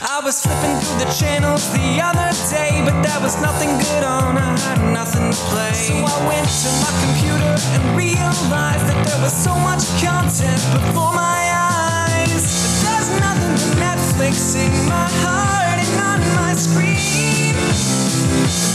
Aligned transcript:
I 0.00 0.20
was 0.20 0.42
flipping 0.42 0.76
through 0.76 1.08
the 1.08 1.10
channels 1.16 1.72
the 1.72 2.00
other 2.04 2.28
day, 2.52 2.84
but 2.84 3.00
there 3.00 3.20
was 3.20 3.40
nothing 3.40 3.72
good 3.80 4.04
on. 4.04 4.36
I 4.36 4.52
had 4.60 4.92
nothing 4.92 5.32
to 5.32 5.38
play. 5.48 5.72
So 5.72 5.94
I 5.96 6.16
went 6.28 6.44
to 6.44 6.70
my 6.84 6.92
computer 7.00 7.56
and 7.72 7.96
realized 7.96 8.84
that 8.92 9.00
there 9.08 9.20
was 9.24 9.32
so 9.32 9.56
much 9.56 9.88
content 10.04 10.60
before 10.76 11.16
my 11.16 11.40
eyes. 11.48 12.44
But 12.44 12.76
there's 12.84 13.10
nothing 13.24 13.56
but 13.56 13.72
Netflix 13.80 14.52
in 14.52 14.68
my 14.84 15.08
heart 15.24 15.80
and 15.80 15.96
on 15.96 16.20
my 16.44 16.52
screen. 16.52 17.56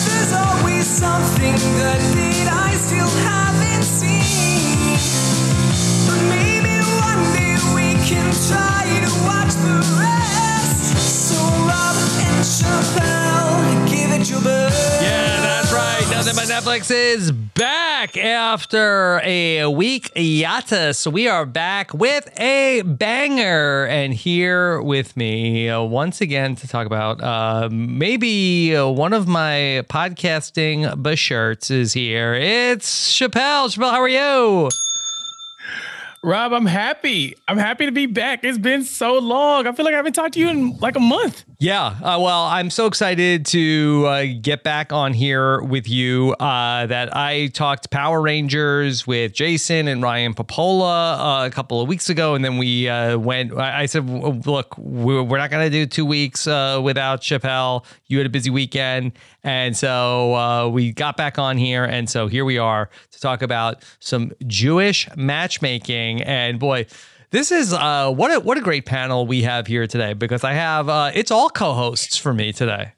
There's 0.09 0.33
always 0.33 0.89
something 0.89 1.53
good 1.77 2.01
that 2.17 2.47
I 2.49 2.73
still 2.81 3.13
haven't 3.29 3.85
seen. 3.85 4.97
But 6.09 6.17
maybe 6.33 6.81
one 6.97 7.21
day 7.37 7.61
we 7.77 7.93
can 8.09 8.25
try 8.49 8.89
to 9.05 9.11
watch 9.21 9.53
the 9.61 9.77
rest. 10.01 10.20
Yeah, 15.03 15.41
that's 15.41 15.71
right. 15.71 16.03
Nothing 16.09 16.35
but 16.35 16.45
Netflix 16.45 16.89
is 16.89 17.31
back 17.31 18.17
after 18.17 19.21
a 19.23 19.67
week 19.67 20.09
hiatus. 20.15 21.05
We 21.05 21.27
are 21.27 21.45
back 21.45 21.93
with 21.93 22.27
a 22.39 22.81
banger, 22.81 23.85
and 23.85 24.11
here 24.11 24.81
with 24.81 25.15
me 25.15 25.69
uh, 25.69 25.83
once 25.83 26.19
again 26.19 26.55
to 26.55 26.67
talk 26.67 26.87
about 26.87 27.21
uh, 27.21 27.69
maybe 27.71 28.75
uh, 28.75 28.87
one 28.87 29.13
of 29.13 29.27
my 29.27 29.85
podcasting 29.87 31.15
shirts 31.15 31.69
is 31.69 31.93
here. 31.93 32.33
It's 32.33 33.13
Chappell. 33.13 33.69
Chappell, 33.69 33.91
how 33.91 34.01
are 34.01 34.09
you? 34.09 34.69
Rob, 36.23 36.53
I'm 36.53 36.65
happy. 36.65 37.35
I'm 37.47 37.57
happy 37.57 37.85
to 37.85 37.91
be 37.91 38.07
back. 38.07 38.43
It's 38.43 38.57
been 38.57 38.83
so 38.83 39.19
long. 39.19 39.67
I 39.67 39.71
feel 39.73 39.85
like 39.85 39.93
I 39.93 39.97
haven't 39.97 40.13
talked 40.13 40.33
to 40.35 40.39
you 40.39 40.49
in 40.49 40.77
like 40.77 40.95
a 40.95 40.99
month. 40.99 41.45
Yeah, 41.61 41.95
uh, 42.01 42.17
well, 42.19 42.45
I'm 42.45 42.71
so 42.71 42.87
excited 42.87 43.45
to 43.45 44.05
uh, 44.07 44.25
get 44.41 44.63
back 44.63 44.91
on 44.91 45.13
here 45.13 45.61
with 45.61 45.87
you. 45.87 46.33
Uh, 46.39 46.87
that 46.87 47.15
I 47.15 47.51
talked 47.53 47.91
Power 47.91 48.19
Rangers 48.19 49.05
with 49.05 49.33
Jason 49.33 49.87
and 49.87 50.01
Ryan 50.01 50.33
Popola 50.33 51.43
uh, 51.43 51.45
a 51.45 51.51
couple 51.51 51.79
of 51.79 51.87
weeks 51.87 52.09
ago, 52.09 52.33
and 52.33 52.43
then 52.43 52.57
we 52.57 52.89
uh, 52.89 53.15
went. 53.19 53.55
I 53.55 53.81
I 53.81 53.85
said, 53.85 54.09
"Look, 54.09 54.75
we're 54.75 55.21
we're 55.21 55.37
not 55.37 55.51
going 55.51 55.63
to 55.63 55.69
do 55.69 55.85
two 55.85 56.03
weeks 56.03 56.47
uh, 56.47 56.81
without 56.83 57.21
Chappell. 57.21 57.85
You 58.07 58.17
had 58.17 58.25
a 58.25 58.31
busy 58.31 58.49
weekend, 58.49 59.11
and 59.43 59.77
so 59.77 60.69
we 60.69 60.91
got 60.91 61.15
back 61.15 61.37
on 61.37 61.59
here, 61.59 61.83
and 61.83 62.09
so 62.09 62.25
here 62.25 62.43
we 62.43 62.57
are 62.57 62.89
to 63.11 63.21
talk 63.21 63.43
about 63.43 63.83
some 63.99 64.31
Jewish 64.47 65.07
matchmaking. 65.15 66.23
And 66.23 66.57
boy, 66.57 66.87
this 67.31 67.51
is 67.51 67.73
uh, 67.73 68.11
what 68.11 68.33
a 68.35 68.39
what 68.39 68.57
a 68.57 68.61
great 68.61 68.85
panel 68.85 69.25
we 69.25 69.41
have 69.43 69.67
here 69.67 69.87
today 69.87 70.13
because 70.13 70.43
I 70.43 70.53
have 70.53 70.89
uh, 70.89 71.11
it's 71.13 71.31
all 71.31 71.49
co-hosts 71.49 72.17
for 72.17 72.33
me 72.33 72.51
today. 72.53 72.93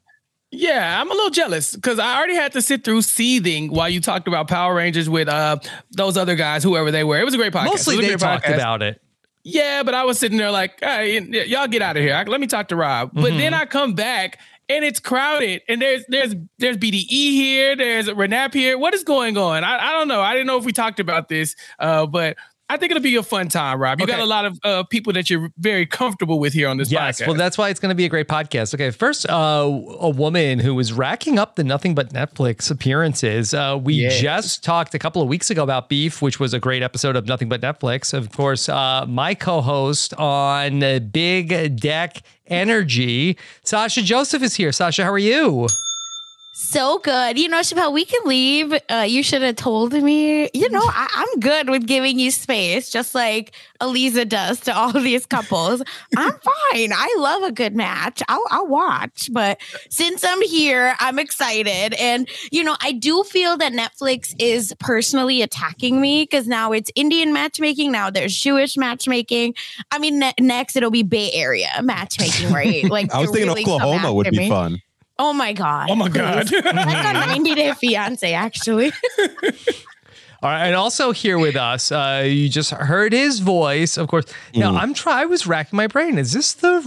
Yeah, 0.51 1.01
I'm 1.01 1.09
a 1.09 1.13
little 1.13 1.31
jealous 1.31 1.75
because 1.75 1.97
I 1.97 2.15
already 2.17 2.35
had 2.35 2.51
to 2.53 2.61
sit 2.61 2.83
through 2.83 3.01
seething 3.01 3.71
while 3.71 3.89
you 3.89 3.99
talked 3.99 4.27
about 4.27 4.47
Power 4.47 4.75
Rangers 4.75 5.09
with 5.09 5.27
uh 5.27 5.57
those 5.91 6.17
other 6.17 6.35
guys, 6.35 6.63
whoever 6.63 6.91
they 6.91 7.03
were. 7.03 7.19
It 7.19 7.25
was 7.25 7.33
a 7.33 7.37
great 7.37 7.53
podcast. 7.53 7.65
Mostly 7.65 7.95
It 7.95 7.97
was 7.97 8.05
a 8.07 8.09
they 8.11 8.15
talked 8.17 8.45
podcast. 8.45 8.53
about 8.55 8.81
it. 8.83 9.01
Yeah, 9.45 9.83
but 9.83 9.93
I 9.93 10.05
was 10.05 10.19
sitting 10.19 10.37
there 10.37 10.51
like, 10.51 10.79
hey, 10.79 11.19
y'all 11.47 11.67
get 11.67 11.81
out 11.81 11.97
of 11.97 12.03
here. 12.03 12.13
I- 12.15 12.23
Let 12.23 12.39
me 12.39 12.47
talk 12.47 12.69
to 12.69 12.75
Rob. 12.77 13.11
But 13.13 13.23
Mm-hmm. 13.25 13.37
then 13.39 13.53
I 13.53 13.65
come 13.65 13.93
back 13.93 14.39
and 14.69 14.85
it's 14.85 14.99
crowded, 15.01 15.61
and 15.67 15.81
there's 15.81 16.05
there's 16.07 16.33
there's 16.59 16.77
BDE 16.77 17.07
here, 17.09 17.75
there's 17.75 18.07
Renap 18.07 18.53
here. 18.53 18.77
What 18.77 18.93
is 18.93 19.03
going 19.03 19.37
on? 19.37 19.63
I, 19.65 19.89
I 19.89 19.91
don't 19.93 20.07
know. 20.07 20.21
I 20.21 20.33
didn't 20.33 20.47
know 20.47 20.57
if 20.57 20.63
we 20.65 20.71
talked 20.71 21.01
about 21.01 21.27
this, 21.27 21.55
uh, 21.79 22.05
but 22.05 22.37
I 22.69 22.77
think 22.77 22.91
it'll 22.91 23.03
be 23.03 23.15
a 23.17 23.23
fun 23.23 23.49
time, 23.49 23.79
Rob. 23.79 23.99
You 23.99 24.07
got 24.07 24.19
a 24.21 24.25
lot 24.25 24.45
of 24.45 24.57
uh, 24.63 24.83
people 24.83 25.13
that 25.13 25.29
you're 25.29 25.49
very 25.57 25.85
comfortable 25.85 26.39
with 26.39 26.53
here 26.53 26.67
on 26.69 26.77
this 26.77 26.89
Yes, 26.91 27.21
podcast. 27.21 27.27
well, 27.27 27.35
that's 27.35 27.57
why 27.57 27.69
it's 27.69 27.79
going 27.79 27.89
to 27.89 27.95
be 27.95 28.05
a 28.05 28.09
great 28.09 28.27
podcast. 28.27 28.73
Okay, 28.73 28.89
first, 28.89 29.29
uh, 29.29 29.33
a 29.99 30.09
woman 30.09 30.59
who 30.59 30.73
was 30.73 30.91
racking 30.93 31.37
up 31.37 31.55
the 31.55 31.63
nothing 31.63 31.93
but 31.93 32.13
Netflix 32.13 32.71
appearances. 32.71 33.53
Uh, 33.53 33.77
we 33.79 33.95
Yes. 33.95 34.19
just 34.19 34.63
talked 34.63 34.95
a 34.95 34.99
couple 34.99 35.21
of 35.21 35.27
weeks 35.27 35.51
ago 35.51 35.61
about 35.61 35.87
Beef, 35.89 36.21
which 36.21 36.39
was 36.39 36.53
a 36.53 36.59
great 36.59 36.81
episode 36.81 37.15
of 37.15 37.27
Nothing 37.27 37.49
But 37.49 37.61
Netflix. 37.61 38.13
Of 38.13 38.31
course, 38.31 38.67
uh, 38.69 39.05
my 39.07 39.35
co-host 39.35 40.13
on 40.15 40.81
uh, 40.81 40.99
Big 40.99 41.75
Deck 41.79 42.21
Energy, 42.47 43.37
Sasha 43.63 44.01
Joseph, 44.01 44.41
is 44.41 44.55
here. 44.55 44.71
Sasha, 44.71 45.03
how 45.03 45.11
are 45.11 45.17
you? 45.19 45.67
So 46.55 46.99
good. 46.99 47.39
You 47.39 47.49
know, 47.49 47.63
Chappell, 47.63 47.91
we 47.91 48.05
can 48.05 48.21
leave. 48.25 48.75
Uh, 48.87 49.07
you 49.09 49.23
should 49.23 49.41
have 49.41 49.55
told 49.55 49.91
me. 49.91 50.51
You 50.53 50.69
know, 50.69 50.83
I, 50.83 51.07
I'm 51.11 51.39
good 51.39 51.67
with 51.67 51.87
giving 51.87 52.19
you 52.19 52.29
space, 52.29 52.91
just 52.91 53.15
like 53.15 53.55
Aleeza 53.81 54.29
does 54.29 54.59
to 54.61 54.75
all 54.75 54.91
these 54.93 55.25
couples. 55.25 55.81
I'm 56.15 56.31
fine. 56.31 56.93
I 56.93 57.15
love 57.17 57.41
a 57.41 57.51
good 57.51 57.75
match. 57.75 58.21
I'll, 58.29 58.45
I'll 58.51 58.67
watch. 58.67 59.29
But 59.31 59.59
since 59.89 60.23
I'm 60.23 60.43
here, 60.43 60.95
I'm 60.99 61.17
excited. 61.17 61.95
And, 61.95 62.29
you 62.51 62.63
know, 62.63 62.75
I 62.83 62.91
do 62.91 63.23
feel 63.23 63.57
that 63.57 63.73
Netflix 63.73 64.35
is 64.37 64.75
personally 64.79 65.41
attacking 65.41 65.99
me 65.99 66.21
because 66.21 66.47
now 66.47 66.71
it's 66.71 66.91
Indian 66.93 67.33
matchmaking. 67.33 67.91
Now 67.91 68.11
there's 68.11 68.35
Jewish 68.35 68.77
matchmaking. 68.77 69.55
I 69.89 69.97
mean, 69.97 70.19
ne- 70.19 70.35
next 70.39 70.75
it'll 70.75 70.91
be 70.91 71.01
Bay 71.01 71.31
Area 71.33 71.81
matchmaking, 71.81 72.51
right? 72.53 72.83
Like, 72.93 73.11
I 73.11 73.21
was 73.21 73.31
thinking 73.31 73.47
really 73.47 73.63
Oklahoma 73.63 74.13
would 74.13 74.29
be 74.29 74.37
me. 74.37 74.49
fun. 74.49 74.79
Oh 75.19 75.33
my 75.33 75.53
god! 75.53 75.89
Oh 75.91 75.95
my 75.95 76.09
God. 76.09 76.47
Please. 76.47 76.63
like 76.63 76.75
a 76.75 77.13
90 77.13 77.55
Day 77.55 77.73
Fiance, 77.73 78.33
actually. 78.33 78.91
All 80.41 80.49
right, 80.49 80.65
and 80.65 80.75
also 80.75 81.11
here 81.11 81.39
with 81.39 81.55
us, 81.55 81.89
uh, 81.91 82.23
you 82.25 82.49
just 82.49 82.71
heard 82.71 83.13
his 83.13 83.39
voice, 83.39 83.97
of 83.97 84.09
course. 84.09 84.25
Now 84.53 84.75
I'm 84.75 84.93
try. 84.93 85.21
I 85.21 85.25
was 85.25 85.47
racking 85.47 85.77
my 85.77 85.87
brain. 85.87 86.17
Is 86.17 86.33
this 86.33 86.53
the 86.53 86.81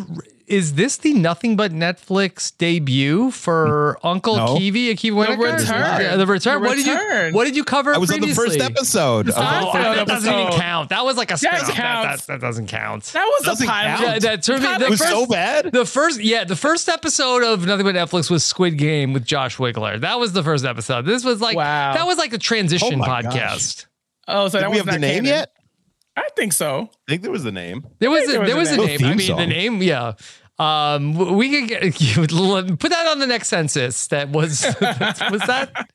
is 0.46 0.74
this 0.74 0.96
the 0.98 1.12
nothing 1.12 1.56
but 1.56 1.72
Netflix 1.72 2.56
debut 2.56 3.30
for 3.30 3.98
mm. 4.02 4.08
Uncle 4.10 4.36
No. 4.36 4.56
Kiwi? 4.56 4.94
Akiva 4.94 5.26
Weinerkur? 5.26 5.58
return. 5.58 6.00
Yeah, 6.00 6.16
the 6.16 6.26
return. 6.26 6.62
The 6.62 6.68
what 6.68 6.76
did 6.76 6.86
you 6.86 6.92
return. 6.94 7.34
What 7.34 7.44
did 7.44 7.56
you 7.56 7.64
cover? 7.64 7.94
I 7.94 7.98
was 7.98 8.10
on 8.12 8.20
the 8.20 8.32
first 8.34 8.60
episode. 8.60 9.30
I 9.30 9.64
was 9.64 9.74
Oh, 9.74 9.78
the 9.78 9.84
first 9.84 9.96
that 9.96 10.06
doesn't 10.06 10.32
even 10.34 10.52
count. 10.52 10.88
That 10.90 11.04
was 11.04 11.16
like 11.16 11.30
a 11.30 11.36
That 11.36 11.38
spin-off. 11.62 11.76
That, 11.76 12.18
that, 12.18 12.26
that 12.26 12.40
doesn't 12.40 12.66
count. 12.68 13.04
that 13.12 13.24
was 13.24 13.44
Doesn't 13.44 13.66
a 13.66 13.70
pilot. 13.70 14.00
Yeah, 14.00 14.18
that 14.20 14.42
turned 14.42 14.62
me- 14.62 14.78
the 14.78 14.84
It 14.84 14.90
was 14.90 15.00
first- 15.00 15.10
so 15.10 15.26
bad. 15.26 15.72
The 15.72 15.84
first, 15.86 16.20
yeah, 16.20 16.44
the 16.44 16.56
first 16.56 16.88
episode 16.88 17.42
of 17.42 17.66
Nothing 17.66 17.84
But 17.86 17.94
Netflix 17.94 18.30
was 18.30 18.44
Squid 18.44 18.78
Game 18.78 19.12
with 19.12 19.24
Josh 19.24 19.56
Wigler. 19.56 20.00
That 20.00 20.18
was 20.20 20.32
the 20.32 20.42
first 20.44 20.64
episode. 20.64 21.04
This 21.06 21.24
was 21.24 21.40
like 21.40 21.56
Wow. 21.56 21.94
that 21.94 22.06
was 22.06 22.18
like 22.18 22.32
a 22.32 22.38
transition 22.38 22.94
Oh 22.94 22.96
my 22.98 23.22
podcast. 23.22 23.86
Oh, 24.28 24.48
so 24.48 24.58
Did 24.58 24.64
that 24.64 24.70
we 24.70 24.76
was 24.76 24.78
have 24.78 24.86
the 24.86 24.92
not 24.92 25.00
name 25.00 25.14
canon. 25.24 25.24
yet? 25.26 25.52
I 26.16 26.28
think 26.34 26.52
so. 26.52 26.90
I 27.08 27.12
think 27.12 27.22
there 27.22 27.30
was 27.30 27.44
the 27.44 27.52
name. 27.52 27.86
There 27.98 28.10
was 28.10 28.26
there 28.26 28.36
a, 28.38 28.40
was 28.40 28.48
there 28.48 28.56
a 28.56 28.58
was 28.58 28.70
a 28.70 28.76
name. 28.76 29.00
name. 29.00 29.06
I 29.06 29.14
mean, 29.14 29.36
the 29.36 29.46
name, 29.46 29.82
yeah. 29.82 30.12
Um, 30.58 31.36
we 31.36 31.50
could 31.50 31.68
get 31.68 31.80
put 32.78 32.90
that 32.90 33.06
on 33.08 33.18
the 33.18 33.26
next 33.26 33.48
census. 33.48 34.06
That 34.08 34.30
was 34.30 34.62
was 34.80 35.42
that. 35.42 35.88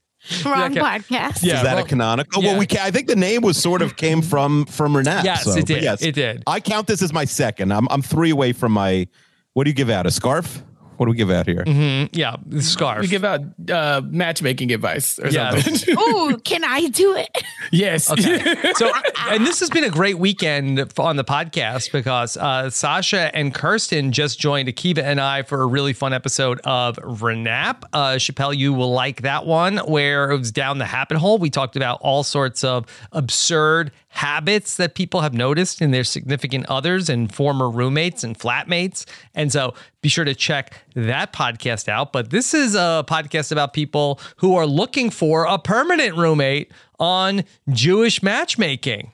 Wrong 0.45 0.71
okay. 0.77 0.79
podcast. 0.79 1.41
Yeah, 1.41 1.55
Is 1.57 1.63
that 1.63 1.73
well, 1.73 1.83
a 1.83 1.87
canonical? 1.87 2.43
yeah. 2.43 2.51
Well, 2.51 2.59
we 2.59 2.67
ca- 2.67 2.83
I 2.83 2.91
think 2.91 3.07
the 3.07 3.15
name 3.15 3.41
was 3.41 3.57
sort 3.57 3.81
of 3.81 3.95
came 3.95 4.21
from 4.21 4.65
from 4.65 4.93
Renat. 4.93 5.23
Yes, 5.23 5.45
so, 5.45 5.53
it 5.53 5.65
did. 5.65 5.81
yes. 5.81 6.03
It 6.03 6.13
did. 6.13 6.43
I 6.45 6.59
count 6.59 6.85
this 6.85 7.01
as 7.01 7.11
my 7.11 7.25
second. 7.25 7.73
I'm 7.73 7.87
I'm 7.89 8.03
three 8.03 8.29
away 8.29 8.53
from 8.53 8.71
my. 8.71 9.07
What 9.53 9.63
do 9.63 9.71
you 9.71 9.73
give 9.73 9.89
out? 9.89 10.05
A 10.05 10.11
scarf? 10.11 10.61
What 11.01 11.07
do 11.07 11.11
we 11.13 11.17
give 11.17 11.31
out 11.31 11.47
here? 11.47 11.63
Mm-hmm. 11.65 12.15
Yeah, 12.15 12.35
the 12.45 12.61
scarf. 12.61 13.01
We 13.01 13.07
give 13.07 13.23
out 13.23 13.41
uh, 13.71 14.01
matchmaking 14.05 14.71
advice 14.71 15.17
or 15.17 15.29
Yeah. 15.29 15.57
something. 15.59 15.97
Ooh, 15.99 16.37
can 16.43 16.63
I 16.63 16.89
do 16.89 17.15
it? 17.15 17.35
yes. 17.71 18.11
Okay. 18.11 18.37
So, 18.75 18.91
and 19.29 19.45
this 19.47 19.59
has 19.61 19.71
been 19.71 19.83
a 19.83 19.89
great 19.89 20.19
weekend 20.19 20.79
on 20.99 21.15
the 21.15 21.23
podcast 21.23 21.91
because 21.91 22.37
uh, 22.37 22.69
Sasha 22.69 23.35
and 23.35 23.51
Kirsten 23.51 24.11
just 24.11 24.39
joined 24.39 24.69
Akiva 24.69 24.99
and 24.99 25.19
I 25.19 25.41
for 25.41 25.61
a 25.63 25.65
really 25.65 25.93
fun 25.93 26.13
episode 26.13 26.61
of 26.63 26.97
Renap. 26.97 27.83
Uh, 27.93 28.11
Chappelle, 28.17 28.55
you 28.55 28.71
will 28.73 28.91
like 28.91 29.23
that 29.23 29.47
one 29.47 29.77
where 29.79 30.29
it 30.29 30.37
was 30.37 30.51
down 30.51 30.77
the 30.77 30.85
habit 30.85 31.17
hole. 31.17 31.39
We 31.39 31.49
talked 31.49 31.75
about 31.75 31.97
all 32.01 32.21
sorts 32.23 32.63
of 32.63 32.85
absurd 33.11 33.91
habits 34.11 34.75
that 34.75 34.93
people 34.93 35.21
have 35.21 35.33
noticed 35.33 35.81
in 35.81 35.91
their 35.91 36.03
significant 36.03 36.65
others 36.67 37.09
and 37.09 37.33
former 37.33 37.69
roommates 37.69 38.23
and 38.23 38.37
flatmates. 38.37 39.05
And 39.33 39.51
so 39.51 39.73
be 40.01 40.09
sure 40.09 40.25
to 40.25 40.35
check 40.35 40.73
that 40.95 41.33
podcast 41.33 41.87
out. 41.87 42.11
But 42.11 42.29
this 42.29 42.53
is 42.53 42.75
a 42.75 43.05
podcast 43.07 43.51
about 43.51 43.73
people 43.73 44.19
who 44.37 44.55
are 44.55 44.67
looking 44.67 45.09
for 45.09 45.45
a 45.45 45.57
permanent 45.57 46.17
roommate 46.17 46.71
on 46.99 47.45
Jewish 47.69 48.21
matchmaking. 48.21 49.11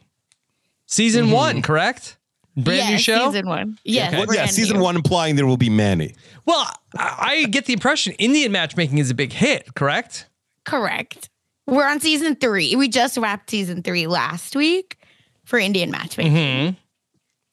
Season 0.87 1.25
mm-hmm. 1.25 1.33
one, 1.33 1.61
correct? 1.61 2.17
Brand 2.55 2.79
yes, 2.79 2.89
new 2.89 2.97
show? 2.97 3.31
Season 3.31 3.47
one. 3.47 3.77
Yes. 3.83 4.11
Well, 4.11 4.21
yeah, 4.21 4.25
brand 4.25 4.49
season 4.49 4.77
new. 4.77 4.83
one 4.83 4.95
implying 4.95 5.35
there 5.35 5.45
will 5.45 5.57
be 5.57 5.69
many. 5.69 6.15
Well, 6.45 6.67
I 6.97 7.15
I 7.19 7.43
get 7.45 7.65
the 7.65 7.73
impression 7.73 8.13
Indian 8.13 8.51
matchmaking 8.51 8.97
is 8.97 9.11
a 9.11 9.15
big 9.15 9.31
hit, 9.31 9.75
correct? 9.75 10.27
Correct. 10.65 11.29
We're 11.67 11.87
on 11.87 11.99
season 11.99 12.35
three. 12.35 12.75
We 12.75 12.87
just 12.87 13.17
wrapped 13.17 13.49
season 13.49 13.83
three 13.83 14.07
last 14.07 14.55
week 14.55 14.97
for 15.45 15.59
Indian 15.59 15.91
matchmaking. 15.91 16.33
Mm-hmm. 16.33 16.75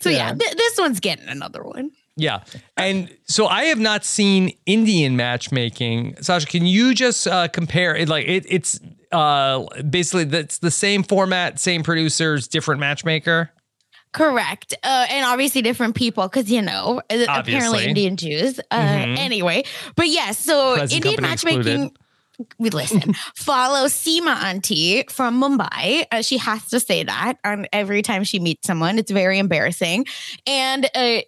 So 0.00 0.10
yeah, 0.10 0.28
Yeah. 0.28 0.34
th- 0.34 0.56
this 0.56 0.78
one's 0.78 1.00
getting 1.00 1.28
another 1.28 1.62
one. 1.62 1.90
Yeah. 2.16 2.44
And 2.76 3.10
so 3.24 3.46
I 3.46 3.64
have 3.64 3.78
not 3.80 4.04
seen 4.04 4.52
Indian 4.66 5.16
matchmaking. 5.16 6.16
Sasha, 6.22 6.46
can 6.46 6.64
you 6.64 6.94
just 6.94 7.26
uh, 7.26 7.48
compare 7.48 7.96
it? 7.96 8.08
Like 8.08 8.26
it, 8.28 8.44
it's 8.48 8.78
uh, 9.10 9.64
basically 9.82 10.24
that's 10.24 10.58
the 10.58 10.70
same 10.70 11.02
format, 11.02 11.58
same 11.58 11.82
producers, 11.82 12.46
different 12.46 12.80
matchmaker. 12.80 13.50
Correct. 14.12 14.74
Uh, 14.84 15.06
and 15.10 15.26
obviously 15.26 15.60
different 15.60 15.96
people 15.96 16.22
because, 16.28 16.48
you 16.48 16.62
know, 16.62 17.02
uh, 17.10 17.24
apparently 17.28 17.84
Indian 17.84 18.16
Jews. 18.16 18.60
Uh, 18.70 18.80
Mhm. 18.80 19.18
Anyway, 19.18 19.64
but 19.96 20.06
yes, 20.06 20.38
so 20.38 20.76
Present 20.76 21.04
Indian 21.04 21.20
matchmaking. 21.22 21.96
We 22.58 22.70
listen. 22.70 23.14
follow 23.34 23.86
Sima 23.86 24.34
Auntie 24.42 25.04
from 25.08 25.40
Mumbai. 25.40 26.04
Uh, 26.10 26.22
she 26.22 26.38
has 26.38 26.66
to 26.68 26.80
say 26.80 27.04
that 27.04 27.34
on 27.44 27.66
every 27.72 28.02
time 28.02 28.24
she 28.24 28.38
meets 28.40 28.66
someone. 28.66 28.98
It's 28.98 29.10
very 29.10 29.38
embarrassing. 29.38 30.06
And 30.46 30.88
uh, 30.94 31.20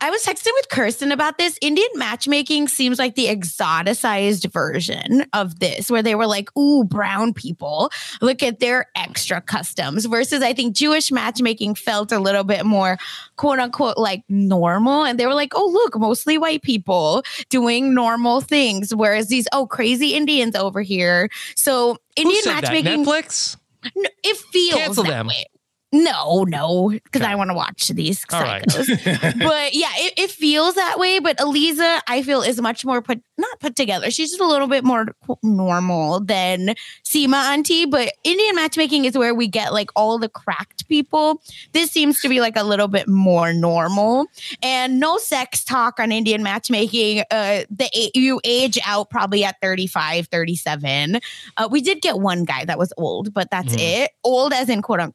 I- 0.00 0.10
was 0.10 0.24
texting 0.24 0.52
with 0.54 0.68
Kirsten 0.68 1.12
about 1.12 1.38
this. 1.38 1.58
Indian 1.60 1.88
matchmaking 1.94 2.68
seems 2.68 2.98
like 2.98 3.14
the 3.14 3.26
exoticized 3.26 4.50
version 4.52 5.24
of 5.32 5.58
this, 5.60 5.90
where 5.90 6.02
they 6.02 6.14
were 6.14 6.26
like, 6.26 6.54
ooh, 6.56 6.84
brown 6.84 7.32
people, 7.34 7.90
look 8.20 8.42
at 8.42 8.60
their 8.60 8.86
extra 8.96 9.40
customs, 9.40 10.06
versus 10.06 10.42
I 10.42 10.52
think 10.54 10.74
Jewish 10.74 11.12
matchmaking 11.12 11.74
felt 11.74 12.12
a 12.12 12.18
little 12.18 12.44
bit 12.44 12.64
more 12.64 12.98
quote 13.36 13.58
unquote 13.58 13.98
like 13.98 14.22
normal. 14.28 15.04
And 15.04 15.18
they 15.18 15.26
were 15.26 15.34
like, 15.34 15.52
oh, 15.54 15.68
look, 15.68 15.98
mostly 15.98 16.38
white 16.38 16.62
people 16.62 17.22
doing 17.48 17.94
normal 17.94 18.40
things, 18.40 18.94
whereas 18.94 19.28
these, 19.28 19.46
oh, 19.52 19.66
crazy 19.66 20.14
Indians 20.14 20.56
over 20.56 20.82
here. 20.82 21.28
So 21.54 21.96
Indian 22.16 22.42
said 22.42 22.54
that? 22.56 22.62
matchmaking, 22.62 23.04
Netflix? 23.04 23.56
no, 23.96 24.08
it 24.24 24.36
feels 24.52 24.80
Cancel 24.80 25.04
that 25.04 25.10
them. 25.10 25.26
way. 25.28 25.44
No, 25.90 26.44
no, 26.44 26.90
because 26.90 27.22
Okay. 27.22 27.30
I 27.30 27.34
want 27.34 27.48
to 27.48 27.54
watch 27.54 27.88
these 27.88 28.22
right. 28.30 28.62
psychos. 28.66 29.38
but 29.38 29.72
yeah, 29.74 29.88
it, 29.96 30.14
it 30.18 30.30
feels 30.30 30.74
that 30.74 30.98
way. 30.98 31.18
But 31.18 31.38
Aleeza, 31.38 32.00
I 32.06 32.22
feel, 32.22 32.42
is 32.42 32.60
much 32.60 32.84
more 32.84 33.00
put 33.00 33.22
not 33.38 33.58
put 33.60 33.74
together. 33.74 34.10
She's 34.10 34.30
just 34.30 34.40
a 34.40 34.46
little 34.46 34.66
bit 34.66 34.84
more 34.84 35.06
normal 35.42 36.20
than 36.20 36.74
Sima 37.04 37.42
Auntie. 37.52 37.86
But 37.86 38.12
Indian 38.22 38.54
matchmaking 38.56 39.06
is 39.06 39.16
where 39.16 39.34
we 39.34 39.46
get 39.48 39.72
like 39.72 39.90
all 39.96 40.18
the 40.18 40.28
cracked 40.28 40.86
people. 40.88 41.40
This 41.72 41.90
seems 41.90 42.20
to 42.20 42.28
be 42.28 42.40
like 42.40 42.56
a 42.56 42.64
little 42.64 42.88
bit 42.88 43.08
more 43.08 43.52
normal. 43.54 44.26
And 44.62 45.00
no 45.00 45.16
sex 45.16 45.64
talk 45.64 45.98
on 46.00 46.12
Indian 46.12 46.42
matchmaking. 46.42 47.20
Uh, 47.30 47.62
the 47.70 47.88
you 48.14 48.40
age 48.44 48.78
out 48.84 49.08
probably 49.08 49.42
at 49.44 49.56
35, 49.62 50.26
37. 50.28 51.20
Uh, 51.56 51.68
we 51.70 51.80
did 51.80 52.02
get 52.02 52.18
one 52.18 52.44
guy 52.44 52.64
that 52.66 52.78
was 52.78 52.92
old, 52.98 53.32
but 53.32 53.50
that's 53.50 53.74
Mhm. 53.76 54.02
it. 54.04 54.10
Old 54.22 54.52
as 54.52 54.68
in 54.68 54.82
quote 54.82 55.00
unquote. 55.00 55.14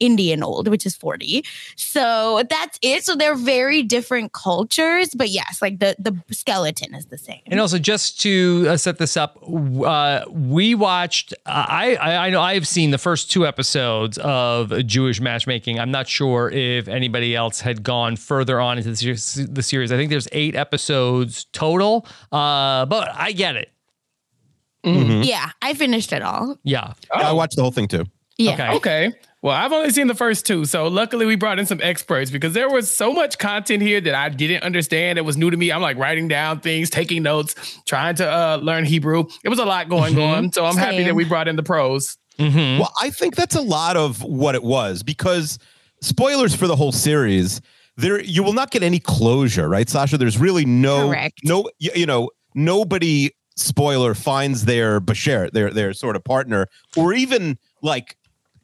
Indian 0.00 0.42
old, 0.42 0.66
which 0.68 0.84
is 0.86 0.96
40. 0.96 1.44
So 1.76 2.42
that's 2.48 2.78
it. 2.82 3.04
So 3.04 3.14
they're 3.14 3.34
very 3.36 3.82
different 3.82 4.32
cultures, 4.32 5.10
but 5.14 5.28
yes, 5.28 5.60
like 5.62 5.78
the 5.78 5.94
the 5.98 6.16
skeleton 6.34 6.94
is 6.94 7.06
the 7.06 7.18
same. 7.18 7.40
And 7.46 7.60
also, 7.60 7.78
just 7.78 8.20
to 8.22 8.66
uh, 8.70 8.76
set 8.76 8.98
this 8.98 9.16
up, 9.16 9.38
uh, 9.84 10.24
we 10.28 10.74
watched. 10.74 11.32
Uh, 11.46 11.66
I, 11.68 11.94
I 11.96 12.26
I 12.26 12.30
know 12.30 12.40
I've 12.40 12.66
seen 12.66 12.90
the 12.90 12.98
first 12.98 13.30
two 13.30 13.46
episodes 13.46 14.18
of 14.18 14.72
Jewish 14.86 15.20
matchmaking. 15.20 15.78
I'm 15.78 15.90
not 15.90 16.08
sure 16.08 16.50
if 16.50 16.88
anybody 16.88 17.36
else 17.36 17.60
had 17.60 17.82
gone 17.82 18.16
further 18.16 18.60
on 18.60 18.78
into 18.78 18.90
the 18.90 18.96
series. 18.96 19.34
The 19.34 19.62
series. 19.62 19.92
I 19.92 19.96
think 19.96 20.10
there's 20.10 20.28
eight 20.32 20.54
episodes 20.56 21.44
total. 21.52 22.06
Uh, 22.32 22.86
but 22.86 23.08
I 23.14 23.32
get 23.32 23.56
it. 23.56 23.70
Mhm. 24.84 25.26
yeah, 25.26 25.50
I 25.60 25.74
finished 25.74 26.12
it 26.12 26.22
all. 26.22 26.56
Yeah. 26.64 26.94
I 27.14 27.32
watched 27.32 27.56
the 27.56 27.62
whole 27.62 27.70
thing 27.70 27.86
too. 27.86 28.06
Yeah. 28.38 28.52
Okay. 28.54 28.70
Okay. 28.76 29.12
Well, 29.42 29.54
I've 29.56 29.72
only 29.72 29.88
seen 29.90 30.06
the 30.06 30.14
first 30.14 30.46
two. 30.46 30.66
So 30.66 30.86
luckily 30.88 31.24
we 31.24 31.34
brought 31.34 31.58
in 31.58 31.64
some 31.64 31.80
experts 31.82 32.30
because 32.30 32.52
there 32.52 32.68
was 32.68 32.94
so 32.94 33.12
much 33.12 33.38
content 33.38 33.82
here 33.82 33.98
that 34.02 34.14
I 34.14 34.28
didn't 34.28 34.62
understand. 34.62 35.18
It 35.18 35.22
was 35.22 35.38
new 35.38 35.48
to 35.50 35.56
me. 35.56 35.72
I'm 35.72 35.80
like 35.80 35.96
writing 35.96 36.28
down 36.28 36.60
things, 36.60 36.90
taking 36.90 37.22
notes, 37.22 37.54
trying 37.86 38.16
to 38.16 38.30
uh, 38.30 38.56
learn 38.62 38.84
Hebrew. 38.84 39.24
It 39.42 39.48
was 39.48 39.58
a 39.58 39.64
lot 39.64 39.88
going 39.88 40.14
Mhm. 40.14 40.36
on. 40.36 40.52
So 40.52 40.66
I'm 40.66 40.76
happy 40.76 41.04
that 41.04 41.14
we 41.14 41.24
brought 41.24 41.48
in 41.48 41.56
the 41.56 41.62
pros. 41.62 42.18
Mm-hmm. 42.38 42.80
Well, 42.80 42.92
I 43.00 43.08
think 43.10 43.34
that's 43.34 43.54
a 43.56 43.62
lot 43.62 43.96
of 43.96 44.22
what 44.22 44.54
it 44.54 44.62
was 44.62 45.02
because 45.02 45.58
spoilers 46.02 46.54
for 46.54 46.66
the 46.66 46.76
whole 46.76 46.92
series. 46.92 47.60
There, 47.96 48.20
you 48.22 48.42
will 48.42 48.54
not 48.54 48.70
get 48.70 48.82
any 48.82 48.98
closure, 48.98 49.68
right, 49.68 49.88
Sasha? 49.88 50.16
There's 50.16 50.38
really 50.38 50.64
no, 50.64 51.08
Correct. 51.08 51.40
no, 51.44 51.68
you, 51.78 51.90
you 51.94 52.06
know, 52.06 52.30
nobody 52.54 53.30
spoiler 53.56 54.14
finds 54.14 54.64
their 54.64 55.00
bashert, 55.02 55.50
their 55.52 55.70
their 55.70 55.92
sort 55.92 56.16
of 56.16 56.24
partner, 56.24 56.66
or 56.96 57.12
even 57.12 57.58
like 57.82 58.16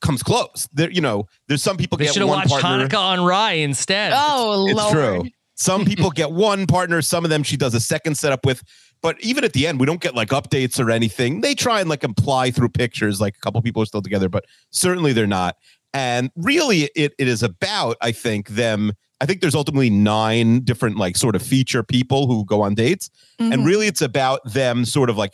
comes 0.06 0.22
close. 0.22 0.68
There, 0.72 0.90
you 0.90 1.00
know, 1.00 1.26
there's 1.48 1.62
some 1.62 1.76
people 1.76 1.98
They 1.98 2.04
get 2.04 2.14
should 2.14 2.20
have 2.22 2.28
one 2.28 2.38
watched 2.48 2.62
partner. 2.62 2.88
Hanukkah 2.88 2.98
on 2.98 3.24
Rye 3.24 3.52
instead. 3.54 4.12
Oh, 4.14 4.66
It's 4.68 4.76
Lord. 4.78 4.92
true. 4.92 5.30
Some 5.54 5.84
people 5.90 6.10
get 6.10 6.30
one 6.30 6.66
partner, 6.66 7.02
some 7.02 7.24
of 7.24 7.30
them 7.30 7.42
she 7.42 7.56
does 7.56 7.74
a 7.74 7.80
second 7.80 8.14
setup 8.16 8.46
with. 8.46 8.62
But 9.02 9.20
even 9.20 9.44
at 9.44 9.52
the 9.52 9.66
end, 9.66 9.78
we 9.78 9.86
don't 9.86 10.00
get 10.00 10.14
like 10.14 10.28
updates 10.30 10.82
or 10.82 10.90
anything. 10.90 11.40
They 11.42 11.54
try 11.54 11.80
and 11.80 11.88
like 11.88 12.02
imply 12.04 12.50
through 12.50 12.70
pictures, 12.70 13.20
like 13.20 13.36
a 13.36 13.40
couple 13.40 13.60
people 13.62 13.82
are 13.82 13.86
still 13.86 14.02
together, 14.02 14.28
but 14.28 14.44
certainly 14.70 15.12
they're 15.12 15.26
not. 15.26 15.56
And 15.92 16.30
really, 16.36 16.84
it 16.94 17.14
it 17.18 17.28
is 17.28 17.42
about, 17.42 17.96
I 18.00 18.12
think, 18.12 18.48
them. 18.48 18.92
I 19.20 19.24
think 19.26 19.40
there's 19.40 19.54
ultimately 19.54 19.88
nine 19.88 20.60
different 20.60 20.98
like 20.98 21.16
sort 21.16 21.34
of 21.36 21.42
feature 21.42 21.82
people 21.82 22.26
who 22.26 22.44
go 22.44 22.60
on 22.62 22.74
dates, 22.74 23.08
Mhm. 23.40 23.52
and 23.52 23.66
really 23.66 23.86
it's 23.86 24.02
about 24.02 24.40
them 24.44 24.84
sort 24.84 25.08
of 25.10 25.16
like. 25.16 25.32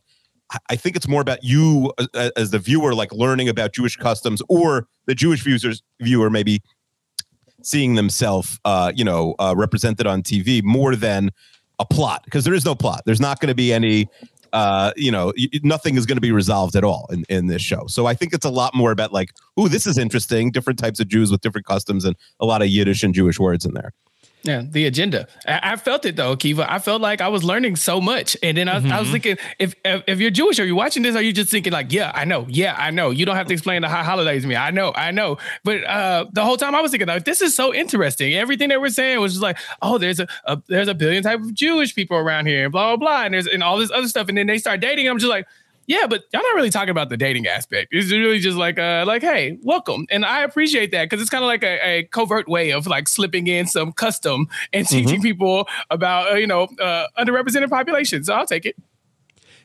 I- 0.68 0.76
think 0.76 0.96
it's 0.96 1.08
more 1.08 1.20
about 1.20 1.42
you 1.42 1.92
uh, 1.98 2.30
as 2.36 2.50
the 2.50 2.58
viewer, 2.58 2.94
like 2.94 3.12
learning 3.12 3.48
about 3.48 3.72
Jewish 3.72 3.96
customs, 3.96 4.42
or 4.48 4.86
the 5.06 5.14
Jewish 5.14 5.42
viewers 5.42 5.82
viewer 6.00 6.30
maybe 6.30 6.62
seeing 7.62 7.94
themselves, 7.94 8.58
uh, 8.64 8.92
you 8.94 9.04
know, 9.04 9.34
uh, 9.38 9.54
represented 9.56 10.06
on 10.06 10.22
TV 10.22 10.62
more 10.62 10.96
than 10.96 11.30
a 11.78 11.84
plot 11.84 12.22
because 12.24 12.44
there 12.44 12.54
is 12.54 12.64
no 12.64 12.74
plot. 12.74 13.02
There's 13.06 13.20
not 13.20 13.40
going 13.40 13.48
to 13.48 13.54
be 13.54 13.72
any, 13.72 14.08
uh, 14.52 14.92
you 14.96 15.10
know, 15.10 15.32
nothing 15.62 15.96
is 15.96 16.06
going 16.06 16.16
to 16.16 16.22
be 16.22 16.32
resolved 16.32 16.76
at 16.76 16.84
all 16.84 17.08
in, 17.10 17.24
in 17.28 17.46
this 17.46 17.62
show. 17.62 17.86
So 17.86 18.06
I 18.06 18.14
think 18.14 18.32
it's 18.32 18.44
a 18.44 18.50
lot 18.50 18.74
more 18.74 18.90
about 18.90 19.12
like, 19.12 19.30
ooh, 19.58 19.68
this 19.68 19.86
is 19.86 19.98
interesting. 19.98 20.50
Different 20.50 20.78
types 20.78 21.00
of 21.00 21.08
Jews 21.08 21.30
with 21.30 21.40
different 21.40 21.66
customs 21.66 22.04
and 22.04 22.16
a 22.40 22.46
lot 22.46 22.62
of 22.62 22.68
Yiddish 22.68 23.02
and 23.02 23.14
Jewish 23.14 23.38
words 23.38 23.64
in 23.64 23.74
there. 23.74 23.92
Yeah, 24.44 24.62
the 24.68 24.86
agenda. 24.86 25.28
I, 25.46 25.60
I 25.72 25.76
felt 25.76 26.04
it 26.04 26.16
though, 26.16 26.34
Kiva. 26.36 26.70
I 26.70 26.80
felt 26.80 27.00
like 27.00 27.20
I 27.20 27.28
was 27.28 27.44
learning 27.44 27.76
so 27.76 28.00
much, 28.00 28.36
and 28.42 28.56
then 28.56 28.68
I, 28.68 28.78
was- 28.78 28.90
I 28.90 28.98
was 29.00 29.08
thinking, 29.10 29.36
if, 29.60 29.74
if 29.84 30.02
if 30.08 30.18
you're 30.20 30.32
Jewish, 30.32 30.58
are 30.58 30.64
you 30.64 30.74
watching 30.74 31.04
this? 31.04 31.14
Are 31.14 31.22
you 31.22 31.32
just 31.32 31.50
thinking 31.50 31.72
like, 31.72 31.92
yeah, 31.92 32.10
I 32.12 32.24
know, 32.24 32.46
yeah, 32.48 32.74
I 32.76 32.90
know. 32.90 33.10
You 33.10 33.24
don't 33.24 33.36
have 33.36 33.46
to 33.46 33.52
explain 33.52 33.82
the 33.82 33.88
high 33.88 34.02
holidays 34.02 34.42
to 34.42 34.48
me. 34.48 34.56
I 34.56 34.70
know, 34.72 34.92
I 34.96 35.12
know. 35.12 35.38
But 35.62 35.84
uh, 35.84 36.26
the 36.32 36.44
whole 36.44 36.56
time 36.56 36.74
I 36.74 36.80
was 36.80 36.90
thinking, 36.90 37.06
like, 37.06 37.24
this 37.24 37.40
is 37.40 37.54
so 37.54 37.72
interesting. 37.72 38.34
Everything 38.34 38.68
they 38.68 38.76
were 38.78 38.90
saying 38.90 39.20
was 39.20 39.34
just 39.34 39.42
like, 39.42 39.58
oh, 39.80 39.98
there's 39.98 40.18
a, 40.18 40.26
a 40.44 40.60
there's 40.66 40.88
a 40.88 40.94
billion 40.94 41.22
type 41.22 41.38
of 41.40 41.54
Jewish 41.54 41.94
people 41.94 42.16
around 42.16 42.46
here, 42.46 42.64
and 42.64 42.72
blah 42.72 42.96
blah 42.96 43.06
blah, 43.06 43.24
and 43.24 43.34
there's 43.34 43.46
and 43.46 43.62
all 43.62 43.78
this 43.78 43.90
other 43.92 44.08
stuff, 44.08 44.28
and 44.28 44.36
then 44.36 44.48
they 44.48 44.58
start 44.58 44.80
dating. 44.80 45.08
I'm 45.08 45.18
just 45.18 45.30
like. 45.30 45.46
Yeah, 45.92 46.06
but 46.06 46.24
y'all 46.32 46.42
not 46.42 46.54
really 46.54 46.70
talking 46.70 46.90
about 46.90 47.10
the 47.10 47.16
dating 47.16 47.46
aspect. 47.46 47.88
It's 47.90 48.10
really 48.10 48.38
just 48.38 48.56
like, 48.56 48.78
uh, 48.78 49.04
like, 49.06 49.20
hey, 49.22 49.58
welcome, 49.62 50.06
and 50.10 50.24
I 50.24 50.42
appreciate 50.42 50.90
that 50.92 51.04
because 51.04 51.20
it's 51.20 51.30
kind 51.30 51.44
of 51.44 51.48
like 51.48 51.62
a, 51.62 51.86
a 51.86 52.02
covert 52.04 52.48
way 52.48 52.72
of 52.72 52.86
like 52.86 53.08
slipping 53.08 53.46
in 53.46 53.66
some 53.66 53.92
custom 53.92 54.48
and 54.72 54.86
teaching 54.86 55.20
people 55.20 55.68
about, 55.90 56.32
uh, 56.32 56.34
you 56.36 56.46
know, 56.46 56.62
uh, 56.80 57.06
underrepresented 57.18 57.68
populations. 57.68 58.26
So 58.26 58.34
I'll 58.34 58.46
take 58.46 58.64
it. 58.64 58.76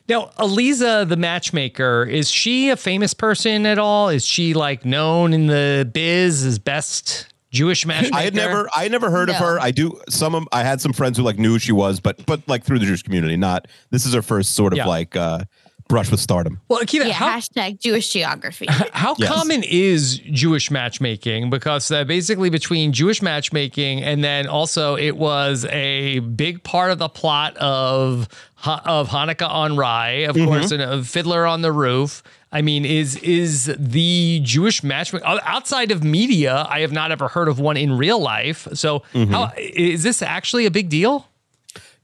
Now, 0.08 0.30
Aleeza, 0.38 1.06
the 1.08 1.16
matchmaker, 1.16 2.04
is 2.04 2.30
she 2.30 2.70
a 2.70 2.76
famous 2.76 3.12
person 3.14 3.66
at 3.66 3.78
all? 3.78 4.08
Is 4.08 4.24
she 4.24 4.54
like 4.54 4.84
known 4.84 5.32
in 5.34 5.46
the 5.48 5.90
biz 5.92 6.44
as 6.44 6.58
best 6.58 7.26
Jewish 7.50 7.84
matchmaker? 7.84 8.16
I 8.16 8.22
had 8.22 8.34
never, 8.34 8.68
I 8.74 8.84
had 8.84 8.92
never 8.92 9.10
heard 9.10 9.28
of 9.28 9.36
her. 9.36 9.58
I 9.60 9.70
do 9.70 10.00
some 10.08 10.34
of, 10.34 10.48
I 10.52 10.62
had 10.62 10.80
some 10.80 10.94
friends 10.94 11.18
who 11.18 11.24
like 11.24 11.38
knew 11.38 11.52
who 11.52 11.58
she 11.58 11.72
was, 11.72 12.00
but 12.00 12.24
but 12.24 12.40
like 12.48 12.64
through 12.64 12.78
the 12.78 12.86
Jewish 12.86 13.02
community. 13.02 13.36
Not 13.36 13.68
this 13.90 14.06
is 14.06 14.14
her 14.14 14.22
first 14.22 14.54
sort 14.54 14.72
of 14.72 14.78
Yeah. 14.78 14.86
like 14.86 15.14
uh, 15.14 15.44
brush 15.88 16.10
with 16.10 16.20
stardom. 16.20 16.60
Well, 16.68 16.80
Akiva, 16.80 17.06
Yeah, 17.06 17.12
how, 17.14 17.36
hashtag 17.38 17.80
Jewish 17.80 18.10
geography. 18.10 18.66
how 18.92 19.14
Yes. 19.18 19.32
common 19.32 19.62
is 19.64 20.18
Jewish 20.18 20.70
matchmaking? 20.70 21.50
Because 21.50 21.90
uh, 21.90 22.04
basically, 22.04 22.50
between 22.50 22.92
Jewish 22.92 23.22
matchmaking 23.22 24.02
and 24.02 24.22
then 24.22 24.46
also 24.46 24.96
it 24.96 25.16
was 25.16 25.64
a 25.70 26.18
big 26.20 26.62
part 26.62 26.90
of 26.92 26.98
the 26.98 27.08
plot 27.08 27.56
of 27.56 28.28
of 28.64 29.08
Hanukkah 29.08 29.48
on 29.48 29.76
Rye, 29.76 30.26
of 30.28 30.36
course, 30.36 30.70
and 30.72 30.82
of 30.82 31.08
Fiddler 31.08 31.46
on 31.46 31.62
the 31.62 31.72
Roof. 31.72 32.22
I 32.50 32.62
mean, 32.62 32.84
is 32.84 33.16
is 33.16 33.74
the 33.78 34.40
Jewish 34.42 34.82
matchmaking 34.82 35.28
outside 35.44 35.90
of 35.90 36.02
media? 36.02 36.66
I 36.68 36.80
have 36.80 36.92
not 36.92 37.12
ever 37.12 37.28
heard 37.28 37.48
of 37.48 37.58
one 37.60 37.76
in 37.76 37.96
real 37.96 38.20
life. 38.20 38.66
So, 38.74 39.02
how, 39.14 39.52
is 39.56 40.02
this 40.02 40.22
actually 40.22 40.66
a 40.66 40.70
big 40.70 40.88
deal? 40.88 41.26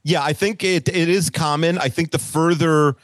Yeah, 0.02 0.22
I 0.22 0.32
think 0.34 0.62
it 0.62 0.88
it 0.88 1.08
is 1.08 1.30
common. 1.30 1.78
I 1.78 1.88
think 1.88 2.10
the 2.10 2.18
further 2.18 2.70
r- 2.88 2.96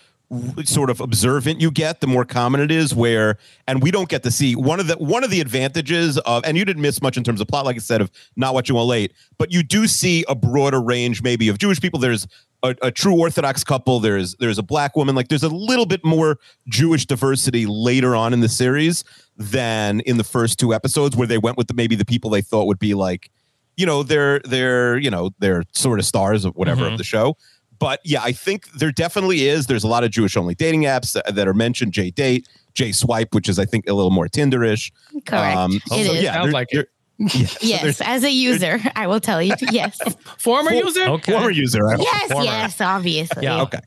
sort 0.64 0.90
of 0.90 1.00
observant 1.00 1.60
you 1.60 1.70
get, 1.70 2.00
the 2.00 2.06
more 2.06 2.25
common 2.25 2.60
it 2.60 2.70
is. 2.70 2.94
Where 2.94 3.37
and 3.66 3.82
we 3.82 3.90
don't 3.90 4.08
get 4.08 4.22
to 4.22 4.30
see 4.30 4.54
one 4.54 4.78
of 4.78 4.87
the 4.87 4.94
one 4.96 5.25
of 5.25 5.30
the 5.30 5.40
advantages 5.40 6.18
of 6.18 6.44
and 6.44 6.56
you 6.56 6.64
didn't 6.64 6.82
miss 6.82 7.02
much 7.02 7.16
in 7.16 7.25
terms 7.25 7.40
of 7.40 7.49
plot, 7.49 7.64
like 7.64 7.76
I 7.76 7.80
said, 7.80 8.00
of 8.00 8.10
not 8.37 8.54
watching 8.54 8.76
well 8.76 8.87
late, 8.87 9.12
but 9.38 9.52
you 9.52 9.62
do 9.62 9.87
see 9.87 10.25
a 10.28 10.34
broader 10.34 10.80
range 10.80 11.22
maybe 11.22 11.49
of 11.49 11.58
Jewish 11.58 11.80
people. 11.80 11.99
There's 11.99 12.26
a, 12.62 12.76
a 12.82 12.90
true 12.90 13.18
Orthodox 13.18 13.64
couple. 13.64 13.99
There's 14.00 14.34
there's 14.37 14.58
a 14.58 14.62
black 14.62 14.96
woman. 14.96 15.14
Like 15.14 15.28
there's 15.28 15.42
a 15.42 15.49
little 15.49 15.87
bit 15.87 16.04
more 16.04 16.38
Jewish 16.68 17.06
diversity 17.06 17.66
later 17.66 18.14
on 18.14 18.32
in 18.32 18.40
the 18.40 18.49
series 18.49 19.02
than 19.37 20.00
in 20.00 20.16
the 20.16 20.25
first 20.25 20.58
two 20.60 20.72
episodes, 20.75 21.16
where 21.16 21.26
they 21.26 21.38
went 21.38 21.56
with 21.56 21.66
the, 21.68 21.75
maybe 21.75 21.96
the 21.96 22.04
people 22.04 22.30
they 22.30 22.42
thought 22.42 22.66
would 22.66 22.78
be 22.78 22.94
like 22.94 23.30
you 23.76 23.87
know 23.87 24.02
they're 24.02 24.40
they're 24.44 24.99
you 24.99 25.10
know 25.10 25.30
they're 25.38 25.64
sort 25.72 25.99
of 25.99 26.04
stars 26.04 26.44
of 26.44 26.54
whatever 26.54 26.82
Mhm. 26.82 26.92
of 26.92 26.99
the 26.99 27.04
show 27.04 27.37
but 27.80 27.99
yeah 28.04 28.22
i 28.22 28.30
think 28.30 28.70
there 28.75 28.92
definitely 28.92 29.49
is 29.49 29.66
there's 29.66 29.82
a 29.82 29.88
lot 29.88 30.04
of 30.04 30.10
jewish 30.12 30.37
only 30.37 30.54
dating 30.54 30.82
apps 30.82 31.12
that, 31.14 31.34
that 31.34 31.49
are 31.49 31.54
mentioned 31.54 31.92
JDate 31.92 32.44
j 32.75 32.92
swipe 32.92 33.34
which 33.34 33.49
is 33.49 33.58
i 33.58 33.64
think 33.64 33.88
a 33.88 33.92
little 33.92 34.12
more 34.12 34.28
tinderish 34.28 34.92
Correct. 35.26 35.56
Um, 35.56 35.72
It 35.75 35.82
so 36.06 36.12
is. 36.12 36.22
yeah 36.22 36.34
Sounds 36.34 36.52
like 36.52 36.68
it. 36.70 36.75
there- 36.76 36.87
Yeah, 37.18 37.46
so 37.46 37.58
Yes, 37.66 37.82
there's 37.82 38.00
as 38.00 38.25
a 38.25 38.30
user, 38.30 38.80
I 38.96 39.06
will 39.06 39.20
tell 39.20 39.42
you. 39.42 39.52
Yes. 39.70 39.99
Former 40.38 40.72
user. 40.72 41.02
Okay. 41.06 41.32
Former 41.32 41.50
user. 41.50 41.87
I 41.87 41.96
hope. 41.96 42.06
Yes, 42.06 42.32
Former. 42.32 42.44
yes, 42.46 42.80
obviously. 42.80 43.42
Yeah. 43.42 43.60
Okay. 43.62 43.80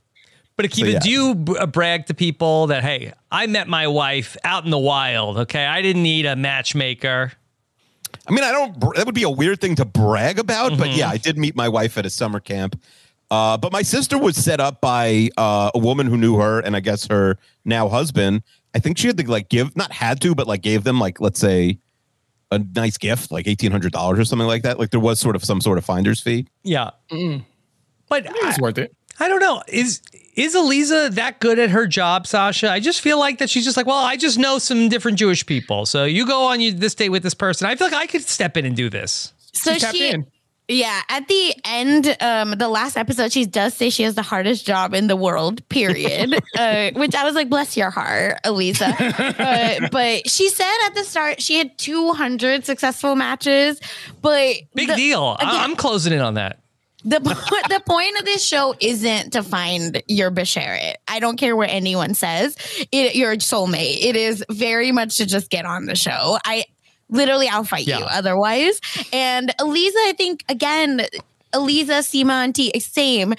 But 0.55 0.67
Akiva, 0.67 0.91
yeah. 0.93 0.99
do 0.99 1.09
you 1.09 1.33
b- 1.33 1.57
uh, 1.57 1.65
brag 1.65 2.05
to 2.05 2.13
people 2.13 2.67
that 2.67 2.83
hey, 2.83 3.11
I 3.31 3.47
met 3.47 3.67
my 3.67 3.87
wife 3.87 4.37
out 4.43 4.65
in 4.65 4.69
the 4.69 4.77
wild? 4.77 5.37
Okay, 5.39 5.65
I 5.65 5.81
didn't 5.81 6.03
need 6.03 6.27
a 6.27 6.35
matchmaker. 6.35 7.31
I 8.27 8.31
mean, 8.31 8.43
I 8.43 8.51
don't. 8.51 8.79
br- 8.79 8.93
That 8.95 9.07
would 9.07 9.15
be 9.15 9.23
a 9.23 9.31
weird 9.31 9.59
thing 9.59 9.73
to 9.77 9.85
brag 9.85 10.37
about, 10.37 10.77
but 10.77 10.89
Mm-hmm. 10.89 10.99
yeah, 10.99 11.09
I 11.09 11.17
did 11.17 11.35
meet 11.39 11.55
my 11.55 11.67
wife 11.67 11.97
at 11.97 12.05
a 12.05 12.11
summer 12.11 12.39
camp. 12.39 12.79
Uh, 13.33 13.57
but 13.57 13.71
my 13.71 13.81
sister 13.81 14.15
was 14.15 14.37
set 14.37 14.59
up 14.59 14.79
by 14.79 15.27
uh, 15.37 15.71
a 15.73 15.79
woman 15.79 16.05
who 16.05 16.15
knew 16.17 16.35
her, 16.37 16.59
and 16.59 16.75
I 16.75 16.81
guess 16.81 17.07
her 17.07 17.39
now 17.65 17.89
husband. 17.89 18.43
I 18.75 18.79
think 18.79 18.99
she 18.99 19.07
had 19.07 19.17
to 19.17 19.27
like 19.27 19.49
give, 19.49 19.75
not 19.75 19.91
had 19.91 20.21
to, 20.21 20.35
but 20.35 20.45
like 20.45 20.61
gave 20.61 20.83
them 20.83 20.99
like 20.99 21.19
let's 21.19 21.39
say 21.39 21.79
a 22.51 22.59
nice 22.59 22.95
gift, 22.99 23.31
like 23.31 23.47
eighteen 23.47 23.71
hundred 23.71 23.91
dollars 23.91 24.19
or 24.19 24.25
something 24.25 24.45
like 24.47 24.61
that. 24.61 24.77
Like 24.77 24.91
there 24.91 24.99
was 24.99 25.19
sort 25.19 25.35
of 25.35 25.43
some 25.43 25.61
sort 25.61 25.79
of 25.79 25.85
finder's 25.85 26.21
fee. 26.21 26.45
Yeah, 26.61 26.91
but 28.07 28.29
I, 28.29 28.49
It's 28.49 28.59
worth 28.59 28.77
it. 28.77 28.95
I 29.19 29.27
don't 29.27 29.39
know. 29.39 29.63
Is 29.67 30.03
is 30.35 30.53
Aleeza 30.53 31.09
that 31.15 31.39
good 31.39 31.57
at 31.57 31.71
her 31.71 31.87
job, 31.87 32.27
Sasha? 32.27 32.69
I 32.69 32.79
just 32.79 33.01
feel 33.01 33.17
like 33.17 33.39
that 33.39 33.49
she's 33.49 33.65
just 33.65 33.77
like, 33.77 33.87
well, 33.87 34.05
I 34.05 34.15
just 34.15 34.37
know 34.37 34.59
some 34.59 34.89
different 34.89 35.17
Jewish 35.17 35.43
people. 35.43 35.87
So 35.87 36.05
you 36.05 36.27
go 36.27 36.45
on 36.45 36.61
you 36.61 36.71
this 36.71 36.93
date 36.93 37.09
with 37.09 37.23
this 37.23 37.33
person. 37.33 37.65
I 37.65 37.75
feel 37.75 37.87
like 37.87 37.97
I 37.97 38.05
could 38.05 38.21
step 38.21 38.57
in 38.57 38.65
and 38.67 38.75
do 38.75 38.91
this. 38.91 39.33
So 39.53 39.73
She 39.73 39.79
she, 39.79 40.09
in. 40.11 40.27
Yeah, 40.69 41.01
at 41.09 41.27
the 41.27 41.53
end, 41.65 42.15
um, 42.21 42.51
the 42.51 42.69
last 42.69 42.95
episode, 42.95 43.33
she 43.33 43.45
does 43.45 43.73
say 43.73 43.89
she 43.89 44.03
has 44.03 44.15
the 44.15 44.21
hardest 44.21 44.65
job 44.65 44.93
in 44.93 45.07
the 45.07 45.15
world, 45.15 45.67
period. 45.67 46.33
uh, 46.57 46.91
which 46.95 47.13
I 47.15 47.25
was 47.25 47.35
like, 47.35 47.49
bless 47.49 47.75
your 47.75 47.89
heart, 47.89 48.37
Aleeza. 48.45 48.87
uh, 49.83 49.89
but 49.91 50.29
she 50.29 50.49
said 50.49 50.73
at 50.85 50.95
the 50.95 51.03
start 51.03 51.41
she 51.41 51.57
had 51.57 51.77
200 51.77 52.65
successful 52.65 53.15
matches, 53.15 53.81
but 54.21 54.55
Big 54.73 54.87
the- 54.87 54.95
deal. 54.95 55.35
Again, 55.35 55.49
I'm 55.51 55.75
closing 55.75 56.13
in 56.13 56.21
on 56.21 56.35
that. 56.35 56.59
the 57.03 57.19
the 57.69 57.81
point 57.85 58.17
of 58.19 58.25
this 58.25 58.45
show 58.45 58.73
isn't 58.79 59.33
to 59.33 59.43
find 59.43 60.01
your 60.07 60.31
bashert. 60.31 60.93
I 61.09 61.19
don't 61.19 61.35
care 61.35 61.57
what 61.57 61.69
anyone 61.69 62.13
says. 62.13 62.55
It, 62.93 63.15
your 63.15 63.35
soulmate. 63.35 63.97
It 64.01 64.15
is 64.15 64.45
very 64.49 64.93
much 64.93 65.17
to 65.17 65.25
just 65.25 65.49
get 65.49 65.65
on 65.65 65.85
the 65.87 65.95
show. 65.95 66.37
I 66.45 66.63
literally 67.09 67.47
I'll 67.47 67.63
fight 67.63 67.87
you 67.87 67.95
otherwise. 67.95 68.79
And 69.11 69.53
Aleeza, 69.59 69.95
I 70.07 70.13
think 70.17 70.43
again, 70.49 71.01
Aleeza, 71.53 71.99
Sima, 72.01 72.43
and 72.43 72.55
T, 72.55 72.71
same. 72.79 73.33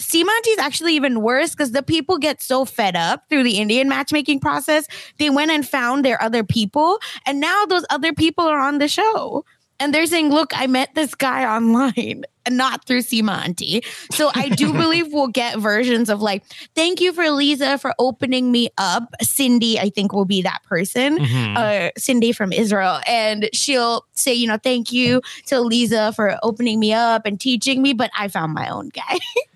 Sima 0.00 0.30
is 0.48 0.58
actually 0.58 0.96
even 0.96 1.22
worse 1.22 1.50
because 1.52 1.70
the 1.70 1.82
people 1.82 2.18
get 2.18 2.42
so 2.42 2.64
fed 2.64 2.96
up 2.96 3.28
through 3.28 3.44
the 3.44 3.58
Indian 3.58 3.88
matchmaking 3.88 4.40
process. 4.40 4.88
They 5.18 5.30
went 5.30 5.52
and 5.52 5.66
found 5.66 6.04
their 6.04 6.20
other 6.20 6.42
people, 6.42 6.98
and 7.24 7.40
now 7.40 7.64
those 7.66 7.84
other 7.88 8.12
people 8.12 8.44
are 8.44 8.58
on 8.58 8.78
the 8.78 8.88
show. 8.88 9.44
And 9.82 9.92
they're 9.92 10.06
saying, 10.06 10.30
look, 10.30 10.52
I 10.56 10.68
met 10.68 10.94
this 10.94 11.14
guy 11.16 11.44
online 11.44 12.22
and 12.46 12.56
not 12.56 12.84
through 12.86 13.00
Simanti. 13.02 13.84
So 14.12 14.30
I 14.32 14.48
do 14.48 14.72
believe 14.82 15.12
we'll 15.12 15.26
get 15.26 15.58
versions 15.58 16.08
of 16.08 16.22
like, 16.22 16.44
thank 16.76 17.00
you 17.00 17.12
for 17.12 17.28
Lisa 17.30 17.78
for 17.78 17.92
opening 17.98 18.52
me 18.52 18.70
up. 18.78 19.12
Cindy, 19.22 19.80
I 19.80 19.90
think, 19.90 20.12
will 20.12 20.24
be 20.24 20.42
that 20.42 20.62
person. 20.64 21.18
Mhm. 21.18 21.56
Uh, 21.56 21.90
Cindy 21.98 22.30
from 22.30 22.52
Israel. 22.52 23.00
And 23.08 23.48
she'll 23.52 24.06
say, 24.12 24.32
you 24.34 24.46
know, 24.46 24.56
thank 24.62 24.92
you 24.92 25.20
to 25.46 25.60
Lisa 25.60 26.12
for 26.12 26.38
opening 26.44 26.78
me 26.78 26.92
up 26.92 27.26
and 27.26 27.40
teaching 27.40 27.82
me, 27.82 27.92
but 27.92 28.10
I 28.16 28.28
found 28.28 28.54
my 28.54 28.68
own 28.68 28.88
guy. 28.90 29.18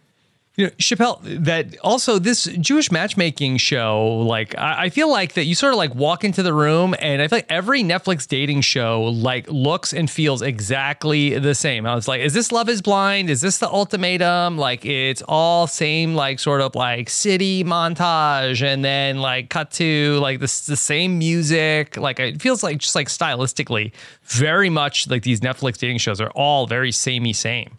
You 0.58 0.64
know, 0.64 0.72
Chappell, 0.78 1.20
that 1.22 1.76
also 1.80 2.18
this 2.18 2.44
Jewish 2.44 2.90
matchmaking 2.90 3.58
show, 3.58 4.24
like 4.26 4.56
I, 4.56 4.84
I 4.84 4.88
feel 4.88 5.10
like 5.10 5.34
that 5.34 5.44
you 5.44 5.54
sort 5.54 5.74
of 5.74 5.76
like 5.76 5.94
walk 5.94 6.24
into 6.24 6.42
the 6.42 6.54
room 6.54 6.94
and 6.98 7.20
I 7.20 7.28
feel 7.28 7.36
like 7.38 7.46
every 7.50 7.82
Netflix 7.82 8.26
dating 8.26 8.62
show 8.62 9.02
like 9.02 9.46
looks 9.50 9.92
and 9.92 10.10
feels 10.10 10.40
exactly 10.40 11.38
the 11.38 11.54
same. 11.54 11.84
I 11.84 11.94
was 11.94 12.08
like, 12.08 12.22
is 12.22 12.32
this 12.32 12.52
Love 12.52 12.70
is 12.70 12.80
Blind? 12.80 13.28
Is 13.28 13.42
this 13.42 13.58
the 13.58 13.68
ultimatum? 13.68 14.56
Like 14.56 14.86
it's 14.86 15.22
all 15.28 15.66
same, 15.66 16.14
like 16.14 16.38
sort 16.38 16.62
of 16.62 16.74
like 16.74 17.10
city 17.10 17.62
montage 17.62 18.62
and 18.62 18.82
then 18.82 19.18
like 19.18 19.50
cut 19.50 19.70
to 19.72 20.18
like 20.20 20.40
this 20.40 20.64
the 20.64 20.76
same 20.76 21.18
music. 21.18 21.98
Like 21.98 22.18
it 22.18 22.40
feels 22.40 22.62
like 22.62 22.78
just 22.78 22.94
like 22.94 23.08
stylistically, 23.08 23.92
very 24.24 24.70
much 24.70 25.06
like 25.10 25.22
these 25.22 25.40
Netflix 25.40 25.76
dating 25.76 25.98
shows 25.98 26.18
are 26.18 26.30
all 26.30 26.66
very 26.66 26.92
samey 26.92 27.34
same. 27.34 27.78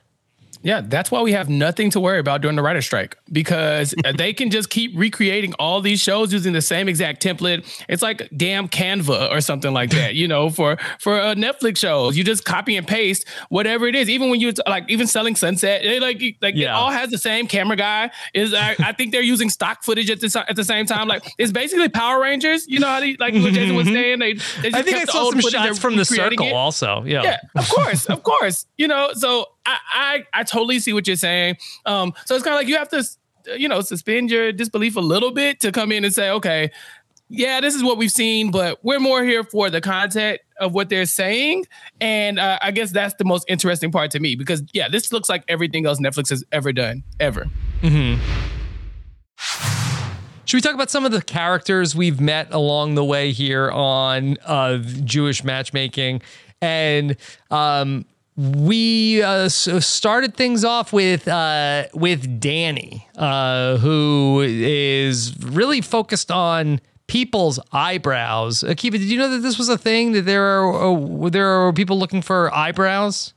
Yeah, 0.63 0.81
that's 0.81 1.11
why 1.11 1.21
we 1.21 1.33
have 1.33 1.49
nothing 1.49 1.89
to 1.91 1.99
worry 1.99 2.19
about 2.19 2.41
during 2.41 2.55
the 2.55 2.61
writer 2.61 2.81
strike 2.81 3.17
because 3.31 3.93
they 4.15 4.33
can 4.33 4.49
just 4.49 4.69
keep 4.69 4.91
recreating 4.95 5.53
all 5.59 5.81
these 5.81 5.99
shows 5.99 6.33
using 6.33 6.53
the 6.53 6.61
same 6.61 6.87
exact 6.87 7.21
template. 7.21 7.65
It's 7.87 8.01
like 8.01 8.29
damn 8.35 8.67
Canva 8.67 9.31
or 9.31 9.41
something 9.41 9.73
like 9.73 9.91
that, 9.91 10.15
you 10.15 10.27
know, 10.27 10.49
for 10.49 10.77
for 10.99 11.19
uh, 11.19 11.35
Netflix 11.35 11.77
shows. 11.77 12.17
You 12.17 12.23
just 12.23 12.45
copy 12.45 12.77
and 12.77 12.87
paste 12.87 13.27
whatever 13.49 13.87
it 13.87 13.95
is. 13.95 14.09
Even 14.09 14.29
when 14.29 14.39
you 14.39 14.53
like 14.65 14.89
even 14.89 15.07
selling 15.07 15.35
Sunset, 15.35 15.83
they 15.83 15.99
like 15.99 16.21
like 16.41 16.55
it 16.55 16.65
all 16.65 16.91
has 16.91 17.11
the 17.11 17.17
same 17.17 17.47
camera 17.47 17.75
guy. 17.75 18.11
Is 18.33 18.53
I, 18.53 18.75
I 18.79 18.93
think 18.93 19.11
they're 19.11 19.21
using 19.21 19.49
stock 19.49 19.83
footage 19.83 20.09
at 20.09 20.19
the 20.21 20.45
at 20.49 20.55
the 20.55 20.63
same 20.63 20.85
time. 20.85 21.07
Like 21.07 21.33
it's 21.37 21.51
basically 21.51 21.89
Power 21.89 22.21
Rangers. 22.21 22.65
You 22.67 22.79
know 22.79 22.87
how 22.87 22.99
they, 22.99 23.15
like 23.17 23.33
what 23.33 23.53
Jason 23.53 23.75
was 23.75 23.87
saying. 23.87 24.19
They, 24.19 24.33
they 24.33 24.71
just 24.71 24.77
Mm-hmm. 24.77 24.89
I 24.89 24.99
think 24.99 25.09
I 25.09 25.11
saw 25.11 25.31
some 25.31 25.41
shots 25.41 25.79
from 25.79 25.95
the 25.95 26.05
circle 26.05 26.45
it. 26.45 26.53
also. 26.53 27.03
Yeah. 27.05 27.23
Yeah, 27.23 27.37
of 27.55 27.69
course, 27.69 28.05
of 28.07 28.23
course. 28.23 28.65
You 28.77 28.87
know, 28.87 29.09
so 29.13 29.45
I, 29.67 29.77
I 30.33 30.39
I 30.41 30.43
totally 30.43 30.79
see 30.79 30.93
what 30.93 31.05
you're 31.05 31.15
saying. 31.15 31.57
Um, 31.85 32.13
so 32.25 32.35
it's 32.35 32.43
kind 32.43 32.55
of 32.55 32.59
like 32.59 32.67
you 32.67 32.77
have 32.77 32.89
to, 32.89 33.03
you 33.59 33.67
know, 33.67 33.81
suspend 33.81 34.31
your 34.31 34.51
disbelief 34.51 34.95
a 34.95 35.01
little 35.01 35.31
bit 35.31 35.59
to 35.59 35.71
come 35.71 35.91
in 35.91 36.05
and 36.05 36.13
say, 36.13 36.29
okay, 36.31 36.71
yeah, 37.29 37.59
this 37.59 37.75
is 37.75 37.83
what 37.83 37.97
we've 37.97 38.11
seen, 38.11 38.51
but 38.51 38.79
we're 38.83 39.01
more 39.01 39.23
here 39.23 39.43
for 39.43 39.69
the 39.69 39.81
content 39.81 40.39
of 40.59 40.73
what 40.73 40.87
they're 40.89 41.05
saying, 41.05 41.65
and 41.99 42.39
uh, 42.39 42.57
I 42.61 42.71
guess 42.71 42.91
that's 42.91 43.15
the 43.15 43.25
most 43.25 43.45
interesting 43.49 43.91
part 43.91 44.11
to 44.11 44.19
me 44.19 44.35
because 44.35 44.63
yeah, 44.73 44.87
this 44.87 45.11
looks 45.11 45.27
like 45.27 45.43
everything 45.47 45.85
else 45.85 45.99
Netflix 45.99 46.29
has 46.29 46.43
ever 46.51 46.71
done 46.71 47.03
ever. 47.19 47.45
Should 50.45 50.57
we 50.57 50.61
talk 50.61 50.73
about 50.75 50.89
some 50.89 51.05
of 51.05 51.11
the 51.11 51.21
characters 51.21 51.93
we've 51.93 52.21
met 52.21 52.53
along 52.53 52.95
the 52.95 53.03
way 53.03 53.33
here 53.33 53.69
on 53.69 54.37
uh, 54.45 54.77
Jewish 54.77 55.43
matchmaking? 55.43 56.21
And 56.61 57.17
um, 57.51 58.05
we 58.37 59.21
uh, 59.23 59.45
s- 59.45 59.67
started 59.85 60.35
things 60.35 60.63
off 60.63 60.93
with 60.93 61.27
uh, 61.27 61.85
with 61.93 62.39
Danny, 62.39 63.07
uh, 63.17 63.77
who 63.77 64.41
is 64.45 65.35
really 65.43 65.81
focused 65.81 66.29
on 66.31 66.79
people's 67.07 67.59
eyebrows. 67.71 68.61
Akiva, 68.63 68.91
did 68.91 69.01
you 69.03 69.17
know 69.17 69.29
that 69.31 69.39
this 69.39 69.57
was 69.57 69.69
a 69.69 69.77
thing? 69.77 70.11
That 70.11 70.21
there 70.25 70.43
are 70.45 71.25
uh, 71.25 71.29
there 71.29 71.47
are 71.47 71.73
people 71.73 71.97
looking 71.97 72.21
for 72.21 72.53
eyebrows? 72.53 73.33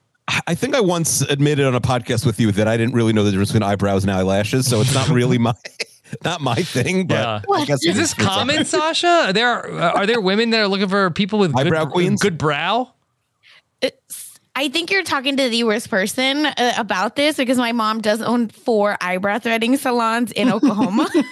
I 0.47 0.55
think 0.55 0.77
I 0.77 0.81
once 0.81 1.23
admitted 1.23 1.67
on 1.67 1.75
a 1.75 1.81
podcast 1.81 2.25
with 2.25 2.39
you 2.39 2.53
that 2.53 2.69
I 2.69 2.77
didn't 2.77 2.95
really 2.95 3.13
know 3.13 3.25
the 3.25 3.31
difference 3.33 3.51
between 3.53 3.69
eyebrows 3.69 4.05
and 4.05 4.13
eyelashes, 4.13 4.69
so 4.69 4.81
it's 4.81 4.95
not 4.95 5.09
really 5.09 5.39
my 5.39 5.55
not 6.25 6.41
my 6.41 6.57
thing. 6.57 7.07
But 7.07 7.15
Yeah. 7.49 7.55
I 7.55 7.65
guess 7.65 7.85
Is 7.85 7.97
this 7.97 8.15
common, 8.15 8.65
Sasha? 8.67 9.09
Are 9.09 9.33
there 9.33 9.49
are 9.81 10.07
there 10.07 10.21
women 10.21 10.51
that 10.51 10.61
are 10.61 10.69
looking 10.69 10.89
for 10.89 11.11
people 11.11 11.39
with 11.39 11.57
Eyebrow 11.59 11.87
good, 11.87 11.93
queens? 11.93 12.21
good 12.23 12.37
brow? 12.39 12.93
I 14.57 14.69
think 14.69 14.91
you're 14.91 15.05
talking 15.05 15.37
to 15.37 15.49
the 15.49 15.65
worst 15.65 15.89
person 15.91 16.45
uh, 16.45 16.75
about 16.77 17.15
this 17.17 17.37
because 17.37 17.57
my 17.57 17.73
mom 17.73 18.01
does 18.01 18.21
own 18.21 18.49
four 18.49 18.97
eyebrow 19.01 19.39
threading 19.39 19.77
salons 19.77 20.33
in 20.33 20.51
Oklahoma. 20.53 21.09
so 21.13 21.23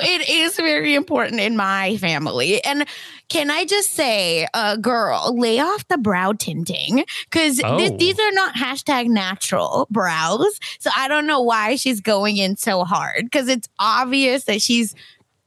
it 0.00 0.28
is 0.28 0.56
very 0.56 0.94
important 0.94 1.40
in 1.40 1.56
my 1.56 1.96
family. 1.96 2.62
And 2.64 2.86
can 3.28 3.50
I 3.50 3.64
just 3.64 3.90
say, 3.90 4.46
uh, 4.54 4.76
girl, 4.76 5.36
lay 5.36 5.58
off 5.58 5.86
the 5.88 5.98
brow 5.98 6.32
tinting 6.32 7.04
because 7.28 7.60
Oh. 7.62 7.88
these 7.90 8.18
are 8.20 8.30
not 8.32 8.54
hashtag 8.54 9.08
natural 9.08 9.88
brows. 9.90 10.60
So 10.78 10.90
I 10.96 11.08
don't 11.08 11.26
know 11.26 11.42
why 11.42 11.74
she's 11.74 12.00
going 12.00 12.36
in 12.36 12.56
so 12.56 12.84
hard 12.84 13.24
because 13.24 13.48
it's 13.48 13.68
obvious 13.78 14.44
that 14.44 14.62
she's. 14.62 14.94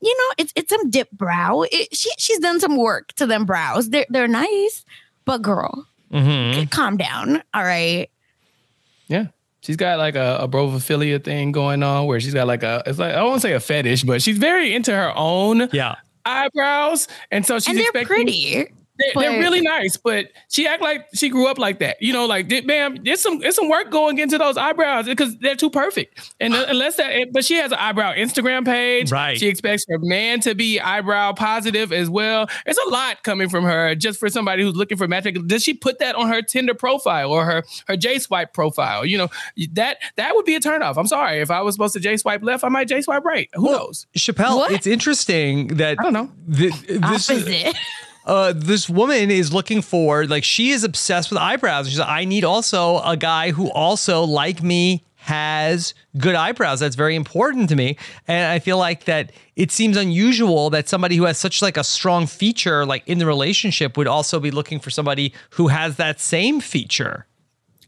You 0.01 0.15
know, 0.17 0.33
it's 0.37 0.53
it's 0.55 0.69
some 0.69 0.89
dip 0.89 1.11
brow. 1.11 1.63
It, 1.69 1.93
she 1.93 2.09
she's 2.17 2.39
done 2.39 2.61
some 2.61 2.77
work 2.77 3.11
to 3.15 3.25
them 3.25 3.43
brows. 3.43 3.89
They're 3.89 4.05
they're 4.09 4.29
nice, 4.29 4.85
but 5.25 5.41
girl, 5.41 5.88
Mm-hmm. 6.11 6.65
calm 6.65 6.97
down. 6.97 7.41
All 7.53 7.63
right. 7.63 8.09
Yeah. 9.07 9.27
She's 9.61 9.75
got 9.75 9.97
like 9.99 10.15
a, 10.15 10.37
a 10.41 10.47
brovophilia 10.47 11.23
thing 11.23 11.51
going 11.51 11.83
on 11.83 12.05
where 12.05 12.19
she's 12.19 12.33
got 12.33 12.47
like 12.47 12.63
a, 12.63 12.81
it's 12.85 12.97
like, 12.99 13.13
I 13.13 13.21
won't 13.23 13.41
say 13.41 13.53
a 13.53 13.59
fetish, 13.59 14.03
but 14.03 14.21
she's 14.21 14.37
very 14.37 14.73
into 14.73 14.93
her 14.95 15.11
own 15.15 15.67
Yeah. 15.73 15.95
eyebrows. 16.25 17.07
And 17.29 17.45
so 17.45 17.59
she's 17.59 17.67
and 17.69 17.77
they're 17.77 17.83
expecting, 18.01 18.05
pretty. 18.25 18.67
They're, 18.99 19.11
they're 19.15 19.39
really 19.39 19.61
nice, 19.61 19.97
but 19.97 20.27
she 20.49 20.67
act 20.67 20.81
like 20.81 21.07
she 21.13 21.29
grew 21.29 21.47
up 21.47 21.57
like 21.57 21.79
that. 21.79 21.97
You 22.01 22.13
know, 22.13 22.25
like, 22.25 22.49
"Th- 22.49 22.65
ma'am, 22.65 22.97
there's 23.03 23.21
some, 23.21 23.39
there's 23.39 23.55
some 23.55 23.69
work 23.69 23.89
going 23.89 24.17
into 24.19 24.37
those 24.37 24.57
eyebrows 24.57 25.05
because 25.05 25.37
they're 25.39 25.55
too 25.55 25.69
perfect. 25.69 26.33
And 26.39 26.53
uh, 26.53 26.65
unless 26.67 26.97
that, 26.97 27.31
but 27.31 27.45
she 27.45 27.55
has 27.55 27.71
an 27.71 27.77
eyebrow 27.79 28.13
Instagram 28.13 28.65
page. 28.65 29.11
Right. 29.11 29.37
She 29.39 29.47
expects 29.47 29.85
her 29.89 29.97
man 29.99 30.41
to 30.41 30.53
be 30.55 30.79
eyebrow 30.79 31.33
positive 31.33 31.91
as 31.93 32.09
well. 32.09 32.47
There's 32.65 32.77
a 32.85 32.89
lot 32.89 33.23
coming 33.23 33.49
from 33.49 33.63
her 33.63 33.95
just 33.95 34.19
for 34.19 34.29
somebody 34.29 34.63
who's 34.63 34.75
looking 34.75 34.97
for 34.97 35.07
magic. 35.07 35.37
Does 35.47 35.63
she 35.63 35.73
put 35.73 35.99
that 35.99 36.15
on 36.15 36.27
her 36.27 36.41
Tinder 36.41 36.73
profile 36.73 37.31
or 37.31 37.45
her 37.45 37.63
her 37.87 37.95
J 37.97 38.19
swipe 38.19 38.53
profile? 38.53 39.05
You 39.05 39.17
know, 39.19 39.27
that 39.73 39.97
that 40.17 40.35
would 40.35 40.45
be 40.45 40.55
a 40.55 40.59
turnoff. 40.59 40.97
I'm 40.97 41.07
sorry. 41.07 41.39
If 41.39 41.51
I 41.51 41.61
was 41.61 41.75
supposed 41.75 41.93
to 41.93 41.99
J 41.99 42.17
swipe 42.17 42.43
left, 42.43 42.63
I 42.63 42.69
might 42.69 42.87
J 42.87 43.01
swipe 43.01 43.23
right. 43.23 43.49
Who 43.53 43.65
knows? 43.71 44.07
Chappell, 44.15 44.57
What? 44.57 44.71
it's 44.71 44.87
interesting 44.87 45.67
that 45.77 45.97
I 45.99 46.03
don't 46.03 46.13
know. 46.13 46.31
th- 46.53 46.73
this 46.87 47.29
is, 47.29 47.43
Opposite. 47.43 47.75
uh, 48.29 48.53
this 48.55 48.87
woman 48.87 49.31
is 49.31 49.51
looking 49.51 49.81
for 49.81 50.25
like 50.25 50.43
she 50.43 50.69
is 50.69 50.83
obsessed 50.83 51.31
with 51.31 51.39
eyebrows. 51.39 51.89
She's 51.89 51.97
like, 51.97 52.07
I 52.07 52.25
need 52.25 52.43
also 52.43 52.99
a 52.99 53.17
guy 53.17 53.49
who 53.49 53.71
also 53.71 54.23
like 54.23 54.61
me 54.61 55.03
has 55.15 55.95
good 56.15 56.35
eyebrows. 56.35 56.79
That's 56.79 56.95
very 56.95 57.15
important 57.15 57.69
to 57.69 57.75
me. 57.75 57.97
And 58.27 58.51
I 58.51 58.59
feel 58.59 58.77
like 58.77 59.05
that 59.05 59.31
it 59.55 59.71
seems 59.71 59.97
unusual 59.97 60.69
that 60.69 60.87
somebody 60.87 61.15
who 61.15 61.23
has 61.23 61.39
such 61.39 61.63
like 61.63 61.75
a 61.75 61.83
strong 61.83 62.27
feature 62.27 62.85
like 62.85 63.03
in 63.07 63.17
the 63.17 63.25
relationship 63.25 63.97
would 63.97 64.07
also 64.07 64.39
be 64.39 64.51
looking 64.51 64.79
for 64.79 64.91
somebody 64.91 65.33
who 65.51 65.69
has 65.69 65.95
that 65.95 66.19
same 66.19 66.61
feature. 66.61 67.25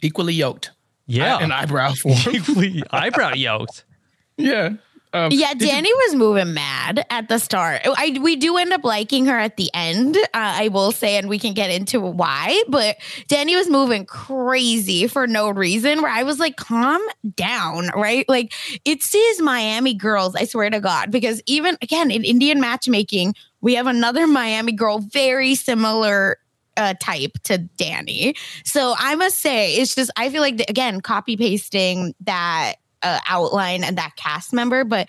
Equally 0.02 0.34
yoked. 0.34 0.72
Yeah. 1.06 1.38
An 1.38 1.52
eyebrow 1.52 1.94
form. 1.94 2.18
Equally 2.32 2.82
eyebrow 2.90 3.36
yoked. 3.36 3.86
yeah. 4.38 4.72
Um, 5.14 5.32
Yeah, 5.32 5.54
Danny 5.54 5.94
was 5.94 6.16
moving 6.16 6.54
mad 6.54 7.06
at 7.10 7.28
the 7.28 7.38
start. 7.38 7.82
I 7.86 8.18
we 8.22 8.36
do 8.36 8.58
end 8.58 8.72
up 8.72 8.84
liking 8.84 9.26
her 9.26 9.38
at 9.38 9.58
the 9.58 9.70
end. 9.74 10.16
Uh, 10.18 10.28
I 10.34 10.70
will 10.70 10.92
say, 10.92 11.18
and 11.18 11.28
we 11.28 11.38
can 11.38 11.54
get 11.54 11.70
into 11.70 12.00
why. 12.00 12.64
But 12.70 12.98
Danny 13.28 13.56
was 13.56 13.70
moving 13.70 14.06
crazy 14.06 15.08
for 15.08 15.28
no 15.28 15.50
reason. 15.50 16.02
Where 16.02 16.12
I 16.12 16.24
was 16.24 16.40
like, 16.40 16.56
calm 16.56 17.02
down, 17.36 17.90
right? 17.96 18.28
Like 18.30 18.54
it's 18.86 19.12
these 19.12 19.42
Miami 19.42 19.94
girls. 19.94 20.36
I 20.36 20.46
swear 20.46 20.70
to 20.70 20.80
God, 20.80 21.12
because 21.12 21.42
even 21.46 21.78
again 21.82 22.10
in 22.10 22.24
Indian 22.24 22.62
matchmaking, 22.62 23.36
we 23.60 23.76
have 23.76 23.88
another 23.88 24.28
Miami 24.28 24.72
girl 24.72 25.00
very 25.00 25.56
similar 25.56 26.38
uh, 26.78 26.94
type 27.02 27.34
to 27.44 27.58
Danny. 27.58 28.36
So 28.64 28.96
I 28.98 29.16
must 29.16 29.40
say, 29.40 29.76
it's 29.76 29.94
just 29.94 30.10
I 30.16 30.30
feel 30.30 30.42
like 30.42 30.64
again 30.70 31.02
copy 31.02 31.36
pasting 31.36 32.16
that 32.22 32.76
uh, 33.04 33.20
outline 33.28 33.84
and 33.84 33.98
that 33.98 34.16
cast 34.16 34.54
member, 34.54 34.84
but 34.84 35.08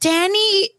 Danny 0.00 0.70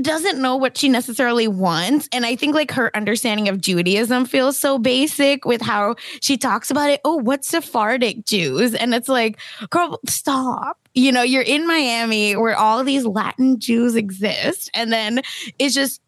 doesn't 0.00 0.40
know 0.40 0.56
what 0.56 0.76
she 0.76 0.88
necessarily 0.88 1.48
wants. 1.48 2.08
And 2.12 2.24
I 2.24 2.36
think 2.36 2.54
like 2.54 2.70
her 2.72 2.94
understanding 2.96 3.48
of 3.48 3.60
Judaism 3.60 4.24
feels 4.24 4.58
so 4.58 4.78
basic 4.78 5.44
with 5.44 5.60
how 5.60 5.96
she 6.20 6.36
talks 6.36 6.70
about 6.70 6.90
it. 6.90 7.00
Oh, 7.04 7.16
what's 7.16 7.48
Sephardic 7.48 8.24
Jews? 8.24 8.74
And 8.74 8.94
it's 8.94 9.08
like, 9.08 9.38
girl, 9.70 10.00
stop. 10.08 10.78
You 10.94 11.12
know, 11.12 11.22
you're 11.22 11.42
in 11.42 11.66
Miami 11.66 12.36
where 12.36 12.56
all 12.56 12.82
these 12.84 13.04
Latin 13.04 13.58
Jews 13.60 13.94
exist. 13.94 14.70
And 14.74 14.92
then 14.92 15.22
it's 15.58 15.74
just, 15.74 16.00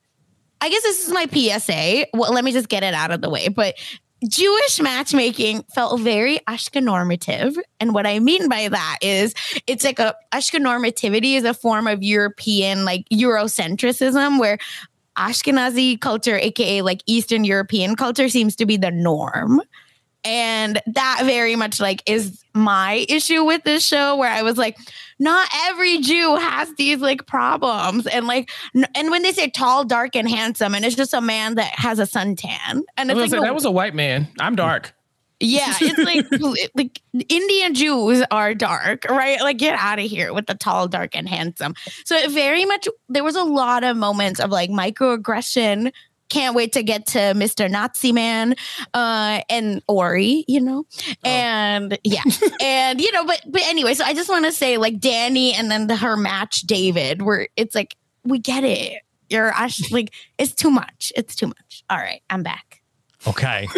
I 0.60 0.70
guess 0.70 0.82
this 0.82 1.06
is 1.06 1.12
my 1.12 1.26
PSA. 1.26 2.06
Well, 2.14 2.32
let 2.32 2.44
me 2.44 2.52
just 2.52 2.68
get 2.68 2.82
it 2.82 2.94
out 2.94 3.10
of 3.10 3.20
the 3.20 3.30
way. 3.30 3.48
But 3.48 3.74
Jewish 4.28 4.80
matchmaking 4.80 5.64
felt 5.74 6.00
very 6.00 6.38
Ashkenormative. 6.48 7.56
And 7.80 7.94
what 7.94 8.06
I 8.06 8.18
mean 8.18 8.48
by 8.48 8.68
that 8.68 8.98
is 9.02 9.34
it's 9.66 9.84
like 9.84 9.98
a 9.98 10.14
Ashkenormativity 10.32 11.34
is 11.34 11.44
a 11.44 11.54
form 11.54 11.86
of 11.86 12.02
European 12.02 12.84
like 12.84 13.06
Eurocentricism, 13.12 14.38
where 14.38 14.58
Ashkenazi 15.18 16.00
culture, 16.00 16.36
aka 16.36 16.82
like 16.82 17.02
Eastern 17.06 17.44
European 17.44 17.96
culture, 17.96 18.28
seems 18.28 18.56
to 18.56 18.66
be 18.66 18.76
the 18.76 18.90
norm. 18.90 19.60
And 20.24 20.80
that 20.86 21.22
very 21.24 21.56
much 21.56 21.80
like 21.80 22.02
is 22.06 22.44
my 22.54 23.04
issue 23.08 23.44
with 23.44 23.64
this 23.64 23.84
show 23.84 24.16
where 24.16 24.30
I 24.30 24.42
was 24.42 24.56
like, 24.56 24.78
not 25.22 25.48
every 25.66 25.98
Jew 25.98 26.34
has 26.34 26.74
these 26.74 26.98
like 26.98 27.26
problems. 27.26 28.06
And 28.08 28.26
like, 28.26 28.50
n- 28.74 28.88
and 28.96 29.10
when 29.10 29.22
they 29.22 29.32
say 29.32 29.48
tall, 29.48 29.84
dark, 29.84 30.16
and 30.16 30.28
handsome, 30.28 30.74
and 30.74 30.84
it's 30.84 30.96
just 30.96 31.14
a 31.14 31.20
man 31.20 31.54
that 31.54 31.72
has 31.78 32.00
a 32.00 32.02
suntan. 32.02 32.82
And 32.96 33.10
it's 33.10 33.18
like, 33.20 33.30
say, 33.30 33.36
no, 33.36 33.42
that 33.44 33.54
was 33.54 33.64
a 33.64 33.70
white 33.70 33.94
man. 33.94 34.26
I'm 34.40 34.56
dark. 34.56 34.92
yeah, 35.38 35.74
it's 35.80 35.98
like 36.40 36.70
like 36.74 37.00
Indian 37.28 37.74
Jews 37.74 38.24
are 38.30 38.52
dark, 38.54 39.04
right? 39.08 39.40
Like 39.40 39.58
get 39.58 39.78
out 39.78 40.00
of 40.00 40.04
here 40.04 40.32
with 40.34 40.46
the 40.46 40.54
tall, 40.54 40.88
dark, 40.88 41.16
and 41.16 41.28
handsome. 41.28 41.74
So 42.04 42.16
it 42.16 42.30
very 42.32 42.64
much 42.64 42.88
there 43.08 43.24
was 43.24 43.36
a 43.36 43.44
lot 43.44 43.84
of 43.84 43.96
moments 43.96 44.40
of 44.40 44.50
like 44.50 44.70
microaggression. 44.70 45.92
Can't 46.32 46.54
wait 46.54 46.72
to 46.72 46.82
get 46.82 47.04
to 47.08 47.18
Mr. 47.18 47.70
Nazi 47.70 48.10
Man 48.10 48.54
uh, 48.94 49.42
and 49.50 49.82
Ori, 49.86 50.46
you 50.48 50.60
know, 50.62 50.86
and 51.22 51.98
yeah, 52.04 52.22
and 52.62 53.02
you 53.02 53.12
know, 53.12 53.26
but 53.26 53.42
but 53.46 53.60
anyway, 53.64 53.92
so 53.92 54.02
I 54.02 54.14
just 54.14 54.30
want 54.30 54.46
to 54.46 54.52
say 54.52 54.78
like 54.78 54.98
Danny 54.98 55.52
and 55.52 55.70
then 55.70 55.88
the, 55.88 55.96
her 55.96 56.16
match 56.16 56.62
David, 56.62 57.20
where 57.20 57.48
it's 57.54 57.74
like 57.74 57.96
we 58.24 58.38
get 58.38 58.64
it. 58.64 59.02
You're 59.28 59.50
Ash, 59.50 59.92
like 59.92 60.14
it's 60.38 60.54
too 60.54 60.70
much. 60.70 61.12
It's 61.14 61.36
too 61.36 61.48
much. 61.48 61.84
All 61.90 61.98
right, 61.98 62.22
I'm 62.30 62.42
back. 62.42 62.78
Okay. 63.26 63.68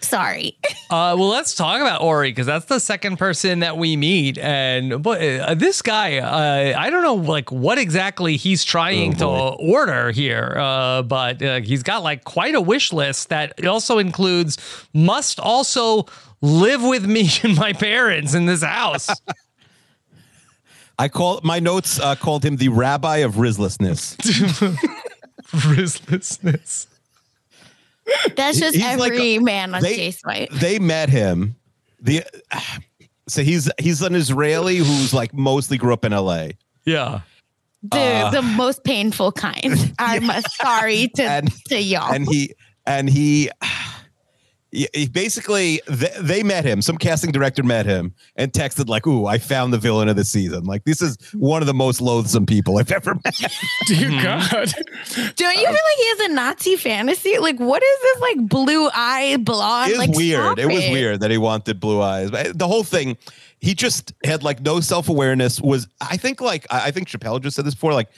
Sorry. 0.00 0.56
Uh, 0.90 1.12
well, 1.18 1.28
let's 1.28 1.54
talk 1.54 1.82
about 1.82 2.00
Ori 2.00 2.30
because 2.30 2.46
that's 2.46 2.64
the 2.64 2.78
second 2.78 3.18
person 3.18 3.58
that 3.58 3.76
we 3.76 3.94
meet, 3.94 4.38
and 4.38 5.02
but 5.02 5.20
uh, 5.20 5.52
this 5.52 5.82
guy, 5.82 6.16
uh, 6.16 6.80
I 6.80 6.88
don't 6.88 7.02
know 7.02 7.16
like 7.16 7.52
what 7.52 7.76
exactly 7.76 8.38
he's 8.38 8.64
trying 8.64 9.12
to 9.16 9.26
order 9.26 10.10
here, 10.12 10.56
uh, 10.56 11.02
but 11.02 11.42
uh, 11.42 11.60
he's 11.60 11.82
got 11.82 12.02
like 12.02 12.24
quite 12.24 12.54
a 12.54 12.60
wish 12.62 12.90
list 12.90 13.28
that 13.28 13.66
also 13.66 13.98
includes 13.98 14.56
must 14.94 15.38
also 15.38 16.06
live 16.40 16.82
with 16.82 17.04
me 17.04 17.28
and 17.42 17.54
my 17.54 17.74
parents 17.74 18.32
in 18.32 18.46
this 18.46 18.62
house. 18.62 19.10
I 20.98 21.08
call 21.10 21.42
my 21.44 21.58
notes 21.58 22.00
uh, 22.00 22.14
called 22.14 22.46
him 22.46 22.56
the 22.56 22.70
rabbi 22.70 23.18
of 23.18 23.34
rizlessness. 23.34 24.16
Risklessness. 25.52 26.86
That's 28.36 28.58
just 28.58 28.74
He's 28.76 28.84
like 28.84 29.12
every 29.12 29.36
a- 29.36 29.40
man 29.40 29.74
on 29.74 29.82
they- 29.82 29.96
Chase 29.96 30.20
White. 30.22 30.50
they 30.52 30.78
met 30.78 31.08
him. 31.10 31.56
The 32.00 32.24
so 33.26 33.42
he's 33.42 33.68
he's 33.78 34.00
an 34.02 34.14
Israeli 34.14 34.76
who's 34.78 35.12
like 35.12 35.34
mostly 35.34 35.76
grew 35.78 35.92
up 35.92 36.04
in 36.04 36.12
L.A. 36.12 36.52
Yeah. 36.84 37.20
The 37.82 37.98
uh, 38.00 38.30
the 38.30 38.42
most 38.42 38.82
painful 38.84 39.32
kind. 39.32 39.94
I'm 39.98 40.28
uh, 40.30 40.40
sorry 40.62 41.08
to 41.16 41.22
And- 41.22 41.52
to 41.66 41.80
y'all. 41.80 42.12
and 42.12 42.26
he 42.28 42.54
and 42.86 43.08
he, 43.10 43.42
he 43.44 43.50
he 43.50 43.50
basically 45.12 45.80
they, 45.86 46.10
they 46.20 46.42
met 46.42 46.64
him 46.64 46.82
some 46.82 46.98
casting 46.98 47.32
director 47.32 47.62
met 47.62 47.86
him 47.86 48.12
and 48.36 48.52
texted 48.52 48.88
like 48.88 49.06
ooh 49.06 49.26
i 49.26 49.38
found 49.38 49.72
the 49.72 49.78
villain 49.78 50.08
of 50.08 50.16
the 50.16 50.24
season 50.24 50.64
like 50.64 50.84
this 50.84 51.00
is 51.00 51.16
one 51.32 51.62
of 51.62 51.66
the 51.66 51.74
most 51.74 52.00
loathsome 52.02 52.44
people 52.44 52.78
i've 52.78 52.92
ever 52.92 53.14
met 53.24 53.34
Dear 53.86 54.10
Hmm. 54.10 54.22
God. 54.22 54.48
Don't 55.36 55.56
you 55.56 55.66
feel 55.66 55.72
like 55.72 55.96
he 55.96 56.08
has 56.08 56.20
a 56.20 56.28
Nazi 56.34 56.76
fantasy? 56.76 57.38
Like, 57.38 57.58
what 57.58 57.82
is 57.82 58.00
this 58.02 58.20
like 58.20 58.48
blue 58.48 58.88
eye 58.92 59.36
blonde? 59.40 59.90
it 59.92 59.98
was 59.98 60.06
like, 60.08 60.16
weird 60.16 60.40
stop 60.40 60.58
it 60.58 60.66
was 60.66 60.88
weird 60.90 61.20
that 61.20 61.30
he 61.30 61.38
wanted 61.38 61.80
blue 61.80 62.00
eyes 62.02 62.30
But 62.30 62.58
the 62.58 62.66
whole 62.68 62.84
thing 62.84 63.16
he 63.60 63.74
just 63.74 64.12
had 64.24 64.42
like 64.42 64.60
no 64.60 64.80
self-awareness 64.80 65.60
was 65.60 65.88
i 66.00 66.16
think 66.16 66.40
like 66.40 66.66
i 66.70 66.88
I 66.88 66.90
think 66.90 67.08
chappelle 67.08 67.40
just 67.40 67.56
said 67.56 67.64
this 67.64 67.74
before 67.74 67.92
like 67.94 68.08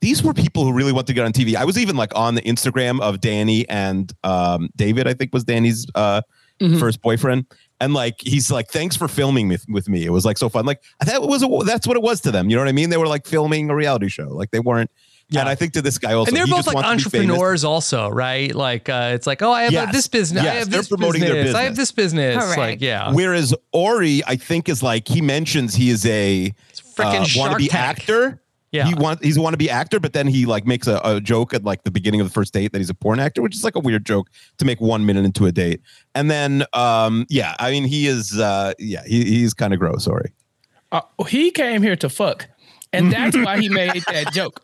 these 0.00 0.22
were 0.22 0.34
people 0.34 0.64
who 0.64 0.72
really 0.72 0.92
want 0.92 1.06
to 1.06 1.12
get 1.14 1.24
on 1.24 1.32
tv 1.32 1.54
i 1.56 1.64
was 1.64 1.78
even 1.78 1.96
like 1.96 2.14
on 2.14 2.34
the 2.34 2.42
instagram 2.42 3.00
of 3.00 3.20
danny 3.20 3.68
and 3.68 4.12
um, 4.24 4.68
david 4.76 5.06
i 5.08 5.14
think 5.14 5.32
was 5.32 5.44
danny's 5.44 5.86
uh, 5.94 6.20
Mhm. 6.60 6.80
first 6.80 7.02
boyfriend 7.02 7.44
and 7.80 7.92
like 7.92 8.14
he's 8.20 8.50
like 8.50 8.68
thanks 8.70 8.96
for 8.96 9.08
filming 9.08 9.46
with, 9.46 9.66
with 9.68 9.90
me 9.90 10.06
it 10.06 10.10
was 10.10 10.24
like 10.24 10.38
so 10.38 10.48
fun 10.48 10.64
like 10.64 10.82
that 11.04 11.20
was 11.20 11.42
a, 11.42 11.48
that's 11.66 11.86
what 11.86 11.98
it 11.98 12.02
was 12.02 12.22
to 12.22 12.30
them 12.30 12.48
you 12.48 12.56
know 12.56 12.62
what 12.62 12.68
i 12.68 12.72
mean 12.72 12.88
they 12.88 12.96
were 12.96 13.06
like 13.06 13.26
filming 13.26 13.68
a 13.68 13.74
reality 13.74 14.08
show 14.08 14.28
like 14.28 14.50
they 14.52 14.60
weren't 14.60 14.90
Yeah. 15.28 15.40
and 15.40 15.50
i 15.50 15.54
think 15.54 15.74
to 15.74 15.82
this 15.82 15.98
guy 15.98 16.14
also 16.14 16.30
and 16.30 16.36
they're 16.36 16.46
both 16.46 16.66
like 16.66 16.74
wants 16.76 17.04
to 17.04 17.10
be 17.10 17.18
famous. 17.18 17.28
entrepreneurs, 17.34 17.64
also, 17.64 18.08
right? 18.08 18.54
Like, 18.54 18.88
uh, 18.88 19.10
it's 19.12 19.26
like, 19.26 19.42
oh, 19.42 19.52
I 19.52 19.64
have 19.64 19.74
uh, 19.88 19.92
this 19.92 20.08
business. 20.08 20.40
I 20.42 20.46
Yes, 20.46 20.58
have 20.60 20.70
they're 20.70 20.80
this 20.80 20.88
promoting 20.88 21.20
their 21.20 21.34
business. 21.34 21.54
I 21.56 21.64
have 21.64 21.76
this 21.76 21.92
business. 21.92 22.36
Correct. 22.42 22.58
Like, 22.58 22.80
yeah, 22.80 23.12
Whereas 23.12 23.52
Ori, 23.72 24.22
I 24.26 24.36
think, 24.36 24.68
is 24.70 24.82
like 24.84 25.08
he 25.08 25.20
mentions 25.20 25.74
he 25.74 25.90
is 25.90 26.06
a 26.06 26.54
freaking 26.94 27.20
uh, 27.22 27.24
Shark 27.24 27.52
wannabe 27.58 27.68
Tank. 27.68 27.74
actor. 27.74 28.40
Yeah. 28.72 28.86
he 28.86 28.94
want 28.94 29.22
he's 29.24 29.36
a 29.36 29.40
wannabe 29.40 29.68
actor, 29.68 30.00
but 30.00 30.12
then 30.12 30.26
he 30.26 30.44
like 30.44 30.66
makes 30.66 30.86
a, 30.86 31.00
a 31.04 31.20
joke 31.20 31.54
at 31.54 31.64
like 31.64 31.84
the 31.84 31.90
beginning 31.90 32.20
of 32.20 32.26
the 32.26 32.32
first 32.32 32.52
date 32.52 32.72
that 32.72 32.78
he's 32.78 32.90
a 32.90 32.94
porn 32.94 33.20
actor, 33.20 33.40
which 33.40 33.54
is 33.54 33.64
like 33.64 33.76
a 33.76 33.80
weird 33.80 34.04
joke 34.04 34.28
to 34.58 34.64
make 34.64 34.80
one 34.80 35.06
minute 35.06 35.24
into 35.24 35.46
a 35.46 35.52
date. 35.52 35.80
And 36.14 36.30
then, 36.30 36.64
um, 36.72 37.26
yeah, 37.28 37.54
I 37.58 37.70
mean, 37.70 37.84
he 37.84 38.06
is, 38.06 38.38
uh, 38.38 38.72
yeah, 38.78 39.02
he, 39.06 39.24
he's 39.24 39.54
kind 39.54 39.72
of 39.72 39.78
gross. 39.78 40.04
Sorry. 40.04 40.32
Uh, 40.92 41.00
he 41.28 41.50
came 41.50 41.82
here 41.82 41.96
to 41.96 42.08
fuck, 42.08 42.48
and 42.92 43.12
that's 43.12 43.36
why 43.36 43.60
he 43.60 43.68
made 43.68 44.02
that 44.08 44.32
joke. 44.32 44.62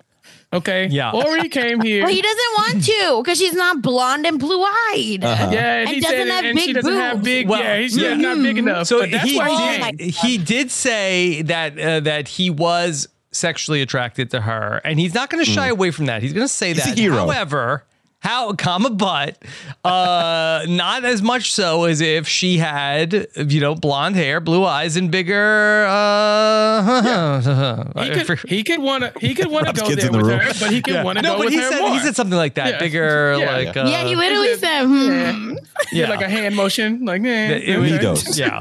Okay. 0.52 0.86
Yeah. 0.88 1.12
Or 1.12 1.38
he 1.38 1.48
came 1.48 1.80
here. 1.84 2.02
Well, 2.04 2.12
he 2.12 2.20
doesn't 2.20 2.52
want 2.58 2.84
to 2.84 3.22
because 3.22 3.38
she's 3.38 3.54
not 3.54 3.80
blonde 3.80 4.26
and 4.26 4.38
blue 4.38 4.62
eyed. 4.62 5.24
Uh-huh. 5.24 5.50
yeah, 5.52 5.78
and 5.78 5.88
and 5.88 5.88
he 5.88 6.00
doesn't 6.00 6.18
said, 6.18 6.28
have 6.28 6.44
and 6.44 6.58
she 6.60 6.66
big 6.66 6.74
doesn't 6.74 6.92
have 6.92 7.16
boobs. 7.16 7.24
big. 7.24 7.48
Well, 7.48 7.60
yeah, 7.60 7.78
he's 7.78 7.96
yeah. 7.96 8.14
not 8.14 8.36
big 8.42 8.58
enough. 8.58 8.86
So 8.86 9.00
but 9.00 9.10
that's 9.10 9.24
he 9.24 9.36
why 9.38 9.48
he 9.48 9.78
my 9.80 9.92
he 9.98 10.38
did 10.38 10.70
say 10.70 11.42
that 11.42 11.78
uh, 11.78 12.00
that 12.00 12.28
he 12.28 12.50
was 12.50 13.08
sexually 13.32 13.82
attracted 13.82 14.30
to 14.30 14.40
her, 14.42 14.80
and 14.84 15.00
he's 15.00 15.14
not 15.14 15.30
going 15.30 15.44
to 15.44 15.50
shy 15.50 15.68
away 15.68 15.90
from 15.90 16.06
that. 16.06 16.22
He's 16.22 16.32
going 16.32 16.44
to 16.44 16.52
say 16.52 16.74
He's 16.74 16.84
a 16.86 16.90
that. 16.90 16.98
hero. 16.98 17.16
However. 17.16 17.84
How, 18.24 18.52
comma, 18.52 18.90
but, 18.90 19.36
uh, 19.84 20.64
not 20.68 21.04
as 21.04 21.20
much 21.22 21.52
so 21.52 21.86
as 21.86 22.00
if 22.00 22.28
she 22.28 22.56
had, 22.58 23.26
you 23.36 23.58
know, 23.60 23.74
blonde 23.74 24.14
hair, 24.14 24.38
blue 24.38 24.64
eyes, 24.64 24.96
and 24.96 25.10
bigger. 25.10 25.84
Uh, 25.88 27.82
He 28.04 28.10
could, 28.10 28.38
he 28.48 28.62
could 28.62 28.78
want 28.80 29.02
to 29.02 29.12
he 29.18 29.34
could 29.34 29.48
want 29.48 29.66
to 29.66 29.72
go 29.72 29.88
there 29.88 30.08
the 30.08 30.16
with 30.18 30.26
room. 30.26 30.38
her, 30.38 30.52
but 30.60 30.70
he 30.70 30.80
could 30.82 31.02
want 31.04 31.18
to 31.18 31.22
no, 31.22 31.32
go 31.32 31.38
but 31.38 31.44
with 31.46 31.54
he 31.54 31.58
her 31.60 31.70
said 31.70 31.80
more. 31.80 31.90
he 31.94 31.98
said 31.98 32.14
something 32.14 32.36
like 32.36 32.54
that. 32.54 32.74
Yeah. 32.74 32.78
Bigger, 32.78 33.36
Yeah. 33.38 33.56
like 33.56 33.76
uh, 33.76 33.84
yeah, 33.88 34.04
he 34.04 34.14
literally 34.14 34.48
is 34.48 34.58
it- 34.58 34.60
said, 34.60 34.84
hmm. 34.84 35.56
yeah. 35.90 36.08
like 36.08 36.20
a 36.22 36.28
hand 36.28 36.54
motion, 36.54 37.04
like 37.04 37.22
eh, 37.22 37.54
It 37.56 37.78
was- 37.78 37.90
Neatos. 37.90 38.38
yeah. 38.38 38.60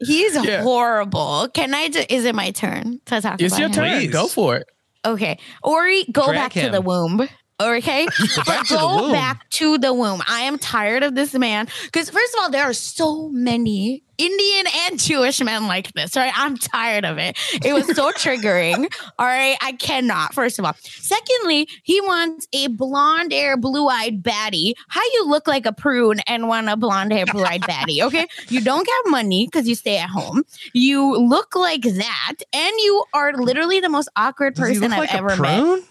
He's 0.00 0.34
Yeah. 0.44 0.62
horrible. 0.62 1.48
Can 1.52 1.74
I? 1.74 1.88
Ju- 1.88 2.04
is 2.08 2.24
it 2.24 2.34
my 2.34 2.50
turn 2.52 3.00
to 3.06 3.20
talk 3.20 3.40
It's 3.40 3.52
about 3.54 3.58
your 3.60 3.68
him? 3.68 3.72
turn. 3.74 3.98
Please. 3.98 4.10
Go 4.12 4.28
for 4.28 4.56
it. 4.56 4.66
Okay, 5.04 5.38
Ori, 5.62 6.04
go 6.10 6.26
Drag 6.26 6.34
back 6.36 6.52
to 6.52 6.60
him. 6.60 6.72
the 6.72 6.80
womb. 6.80 7.28
Okay, 7.60 8.06
back 8.46 8.66
to 8.66 8.74
the 8.74 8.78
go 8.78 8.96
womb. 9.02 9.12
back 9.12 9.48
to 9.50 9.78
the 9.78 9.92
womb. 9.94 10.22
I 10.28 10.42
am 10.42 10.58
tired 10.58 11.02
of 11.02 11.14
this 11.14 11.34
man 11.34 11.66
because 11.84 12.10
first 12.10 12.34
of 12.34 12.40
all, 12.42 12.50
there 12.50 12.64
are 12.64 12.72
so 12.72 13.28
many 13.30 14.02
Indian 14.18 14.66
and 14.88 14.98
Jewish 14.98 15.40
men 15.40 15.66
like 15.66 15.92
this. 15.92 16.16
Right, 16.16 16.32
I'm 16.34 16.56
tired 16.56 17.04
of 17.04 17.18
it. 17.18 17.38
It 17.64 17.72
was 17.72 17.86
so 17.94 18.10
triggering. 18.12 18.92
All 19.18 19.26
right, 19.26 19.56
I 19.62 19.72
cannot. 19.72 20.34
First 20.34 20.58
of 20.58 20.64
all, 20.64 20.74
secondly, 20.82 21.68
he 21.84 22.00
wants 22.00 22.48
a 22.52 22.66
blonde 22.68 23.32
hair, 23.32 23.56
blue 23.56 23.88
eyed 23.88 24.22
baddie. 24.22 24.74
How 24.88 25.02
you 25.14 25.28
look 25.28 25.46
like 25.46 25.66
a 25.66 25.72
prune 25.72 26.20
and 26.26 26.48
want 26.48 26.68
a 26.68 26.76
blonde 26.76 27.12
hair, 27.12 27.26
blue 27.26 27.44
eyed 27.44 27.62
baddie? 27.62 28.02
Okay, 28.02 28.26
you 28.48 28.60
don't 28.60 28.86
have 28.86 29.12
money 29.12 29.46
because 29.46 29.68
you 29.68 29.74
stay 29.74 29.98
at 29.98 30.08
home. 30.08 30.44
You 30.72 31.16
look 31.16 31.54
like 31.54 31.82
that, 31.82 32.34
and 32.52 32.72
you 32.78 33.04
are 33.14 33.32
literally 33.34 33.80
the 33.80 33.88
most 33.88 34.08
awkward 34.16 34.54
Does 34.54 34.68
person 34.68 34.92
I've 34.92 34.98
like 34.98 35.14
ever 35.14 35.36
met. 35.36 35.82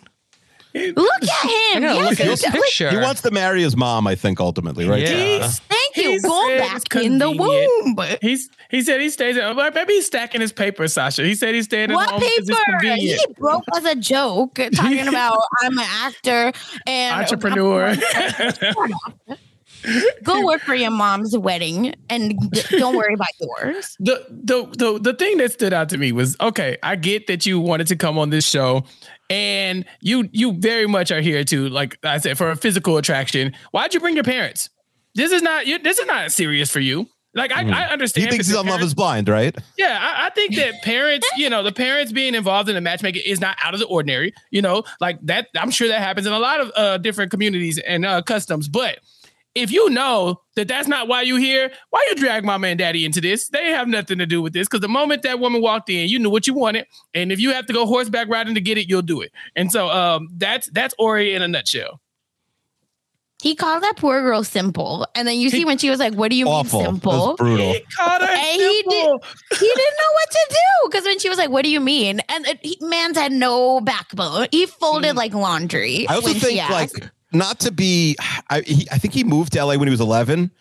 Prune? 0.78 0.94
Look 0.96 1.24
at 1.24 1.50
him. 1.76 1.84
Yes, 1.84 2.10
look 2.10 2.20
at 2.20 2.28
his 2.28 2.42
he- 2.42 2.48
like, 2.50 2.62
picture. 2.62 2.90
He 2.90 2.98
wants 2.98 3.22
to 3.22 3.32
marry 3.32 3.62
his 3.62 3.76
mom, 3.76 4.08
I 4.08 4.16
think, 4.16 4.40
ultimately, 4.40 4.88
right? 4.88 5.02
Yeah. 5.02 5.08
He's- 5.18 5.60
Thank 5.60 5.96
He 5.96 6.14
you. 6.14 6.22
Go 6.22 6.48
said 6.48 6.60
back 6.60 6.96
in 7.04 7.18
the 7.18 7.32
womb. 7.32 7.98
He's 8.22 8.50
he 8.70 8.82
said 8.82 9.00
he 9.02 9.10
stays 9.10 9.38
at 9.38 9.56
maybe 9.74 9.94
he's 9.94 10.06
stacking 10.06 10.42
his 10.42 10.52
paper, 10.52 10.88
Sasha. 10.88 11.24
He 11.24 11.34
said 11.34 11.56
he's 11.56 11.66
staying 11.66 11.92
at 11.92 11.96
What 11.96 12.10
home 12.10 12.20
because 12.20 12.50
it's 12.50 12.60
paper? 12.66 12.96
He 12.96 13.20
broke 13.40 13.64
as 13.76 13.86
a 13.86 13.96
joke, 13.96 14.56
talking 14.76 15.08
about 15.08 15.38
I'm 15.62 15.78
an 15.78 15.86
actor 15.88 16.52
and 16.86 17.16
Entrepreneur. 17.22 17.96
Go 20.24 20.44
work 20.46 20.62
for 20.62 20.74
your 20.76 20.92
mom's 20.92 21.38
wedding 21.38 21.94
and 22.10 22.34
don't 22.72 22.96
worry 22.98 23.14
about 23.14 23.28
yours. 23.40 23.96
the, 24.00 24.26
the 24.30 24.66
the 24.78 25.00
the 25.00 25.14
thing 25.14 25.38
that 25.38 25.52
stood 25.54 25.72
out 25.72 25.88
to 25.90 25.98
me 25.98 26.12
was 26.12 26.36
okay. 26.42 26.78
I 26.84 26.96
get 26.96 27.28
that 27.28 27.46
you 27.46 27.60
wanted 27.60 27.88
to 27.88 27.96
come 27.96 28.18
on 28.18 28.30
this 28.32 28.46
show, 28.46 28.84
and 29.30 29.86
you 30.02 30.30
you 30.32 30.54
very 30.54 30.88
much 30.88 31.12
are 31.12 31.22
here 31.22 31.44
to 31.44 31.70
like 31.70 31.98
I 32.04 32.18
said 32.18 32.38
for 32.38 32.52
a 32.52 32.56
physical 32.56 32.98
attraction. 32.98 33.54
Why'd 33.72 33.94
you 33.94 34.00
bring 34.00 34.16
your 34.16 34.24
parents? 34.24 34.70
This 35.16 35.32
is 35.32 35.42
not 35.42 35.68
you. 35.68 35.80
This 35.80 35.98
is 35.98 36.06
not 36.06 36.32
serious 36.32 36.72
for 36.72 36.80
you. 36.80 37.08
Like 37.34 37.52
I, 37.52 37.94
I 37.94 37.98
He 37.98 38.26
thinks 38.26 38.48
he's 38.48 38.56
on 38.56 38.66
Love 38.66 38.82
is 38.82 38.96
Blind, 38.96 39.30
right? 39.30 39.56
Yeah, 39.78 39.98
I, 40.02 40.28
I 40.28 40.30
think 40.32 40.56
that 40.56 40.82
parents, 40.84 41.28
you 41.38 41.50
know, 41.52 41.62
the 41.62 41.72
parents 41.72 42.12
being 42.12 42.34
involved 42.34 42.68
in 42.68 42.74
the 42.74 42.82
matchmaking 42.82 43.22
is 43.26 43.40
not 43.40 43.58
out 43.64 43.76
of 43.76 43.80
the 43.80 43.86
ordinary. 43.86 44.34
You 44.50 44.64
know, 44.64 44.84
like 45.00 45.20
that. 45.24 45.48
I'm 45.56 45.70
sure 45.70 45.88
that 45.88 46.02
happens 46.02 46.26
in 46.26 46.34
a 46.34 46.40
lot 46.40 46.60
of 46.60 46.72
uh, 46.76 46.98
different 46.98 47.30
communities 47.30 47.78
and 47.78 48.06
uh, 48.06 48.24
customs. 48.24 48.68
But 48.68 49.00
if 49.58 49.72
you 49.72 49.90
know 49.90 50.42
that 50.56 50.68
that's 50.68 50.88
not 50.88 51.08
why 51.08 51.22
you 51.24 51.36
here, 51.38 51.72
why 51.90 52.06
you 52.10 52.16
drag 52.16 52.46
mama 52.46 52.68
and 52.68 52.80
daddy 52.80 53.04
into 53.06 53.20
this? 53.22 53.50
They 53.50 53.72
have 53.72 53.88
nothing 53.88 54.18
to 54.20 54.26
do 54.26 54.42
with 54.42 54.54
this. 54.54 54.68
Because 54.68 54.82
the 54.82 54.88
moment 54.88 55.24
that 55.24 55.40
woman 55.40 55.62
walked 55.62 55.90
in, 55.90 56.08
you 56.10 56.20
knew 56.20 56.30
what 56.30 56.48
you 56.48 56.54
wanted, 56.54 56.86
and 57.14 57.32
if 57.32 57.40
you 57.40 57.52
have 57.54 57.66
to 57.68 57.74
go 57.74 57.86
horseback 57.86 58.28
riding 58.30 58.56
to 58.56 58.62
get 58.62 58.78
it, 58.78 58.88
you'll 58.90 59.02
do 59.02 59.22
it. 59.22 59.32
And 59.56 59.72
so, 59.72 59.90
um, 59.90 60.30
that's 60.38 60.70
that's 60.72 60.94
Ori 60.98 61.34
in 61.34 61.42
a 61.42 61.48
nutshell. 61.48 62.00
He 63.44 63.54
called 63.54 63.84
that 63.84 63.98
poor 63.98 64.22
girl 64.24 64.44
simple. 64.44 65.06
And 65.14 65.28
then 65.28 65.38
you 65.38 65.52
see 65.52 65.64
when 65.64 65.78
she 65.78 65.92
was 65.92 66.00
like, 66.00 66.16
What 66.16 66.32
do 66.32 66.36
you 66.36 66.48
Awful. 66.48 66.80
mean 66.80 66.88
simple? 66.94 67.12
was 67.12 67.36
brutal. 67.38 67.72
He 67.72 67.80
called 67.96 68.22
her 68.24 68.28
And 68.28 68.40
he 68.40 68.58
did- 68.58 68.92
simple. 68.92 69.24
he 69.52 69.58
didn't 69.76 69.78
know 69.78 70.14
what 70.14 70.32
to 70.32 70.46
do 70.50 70.90
because 70.90 71.04
when 71.06 71.20
she 71.20 71.30
was 71.30 71.38
like, 71.38 71.50
"What 71.52 71.64
do 71.64 71.70
you 71.70 71.80
mean?" 71.80 72.20
and 72.30 72.48
it, 72.48 72.60
he, 72.64 72.78
man's 72.82 73.16
had 73.18 73.32
no 73.32 73.80
backbone. 73.82 74.48
He 74.52 74.66
folded 74.66 75.16
like 75.16 75.34
laundry. 75.36 76.06
Mm. 76.08 76.12
I 76.12 76.16
also 76.16 76.28
when 76.30 76.34
she 76.36 76.40
think, 76.40 76.62
asked. 76.64 77.00
like, 77.00 77.12
not 77.32 77.60
to 77.62 77.72
be, 77.72 78.16
I, 78.50 78.62
he, 78.62 78.88
I 78.92 78.98
think 78.98 79.14
he 79.14 79.24
moved 79.24 79.54
to 79.54 79.64
LA 79.64 79.76
when 79.76 79.88
he 79.88 79.92
was 79.92 80.02
11. 80.02 80.52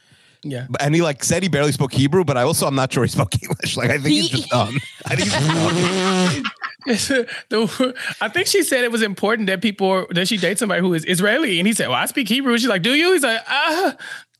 Yeah. 0.42 0.66
And 0.80 0.94
he 0.94 1.02
like 1.02 1.24
said 1.24 1.42
he 1.42 1.48
barely 1.48 1.72
spoke 1.72 1.92
Hebrew, 1.92 2.24
but 2.24 2.36
I 2.36 2.42
also 2.42 2.66
I'm 2.66 2.74
not 2.74 2.92
sure 2.92 3.02
he 3.02 3.08
spoke 3.08 3.34
English. 3.42 3.76
Like 3.76 3.90
I 3.90 3.98
think 3.98 4.14
he's 4.14 4.28
just 4.28 4.48
dumb. 4.48 4.78
I 5.06 5.16
think 5.16 5.28
he's 5.28 6.36
dumb. 6.36 6.44
the, 7.48 7.94
I 8.20 8.28
think 8.28 8.46
she 8.46 8.62
said 8.62 8.84
it 8.84 8.92
was 8.92 9.02
important 9.02 9.48
that 9.48 9.60
people 9.60 10.06
that 10.10 10.28
she 10.28 10.36
dates 10.36 10.60
somebody 10.60 10.80
who 10.80 10.94
is 10.94 11.04
Israeli, 11.04 11.58
and 11.58 11.66
he 11.66 11.72
said, 11.72 11.88
"Well, 11.88 11.96
I 11.96 12.06
speak 12.06 12.28
Hebrew." 12.28 12.56
She's 12.58 12.68
like, 12.68 12.82
"Do 12.82 12.94
you?" 12.94 13.12
He's 13.12 13.24
like, 13.24 13.40
"Ah, 13.48 13.96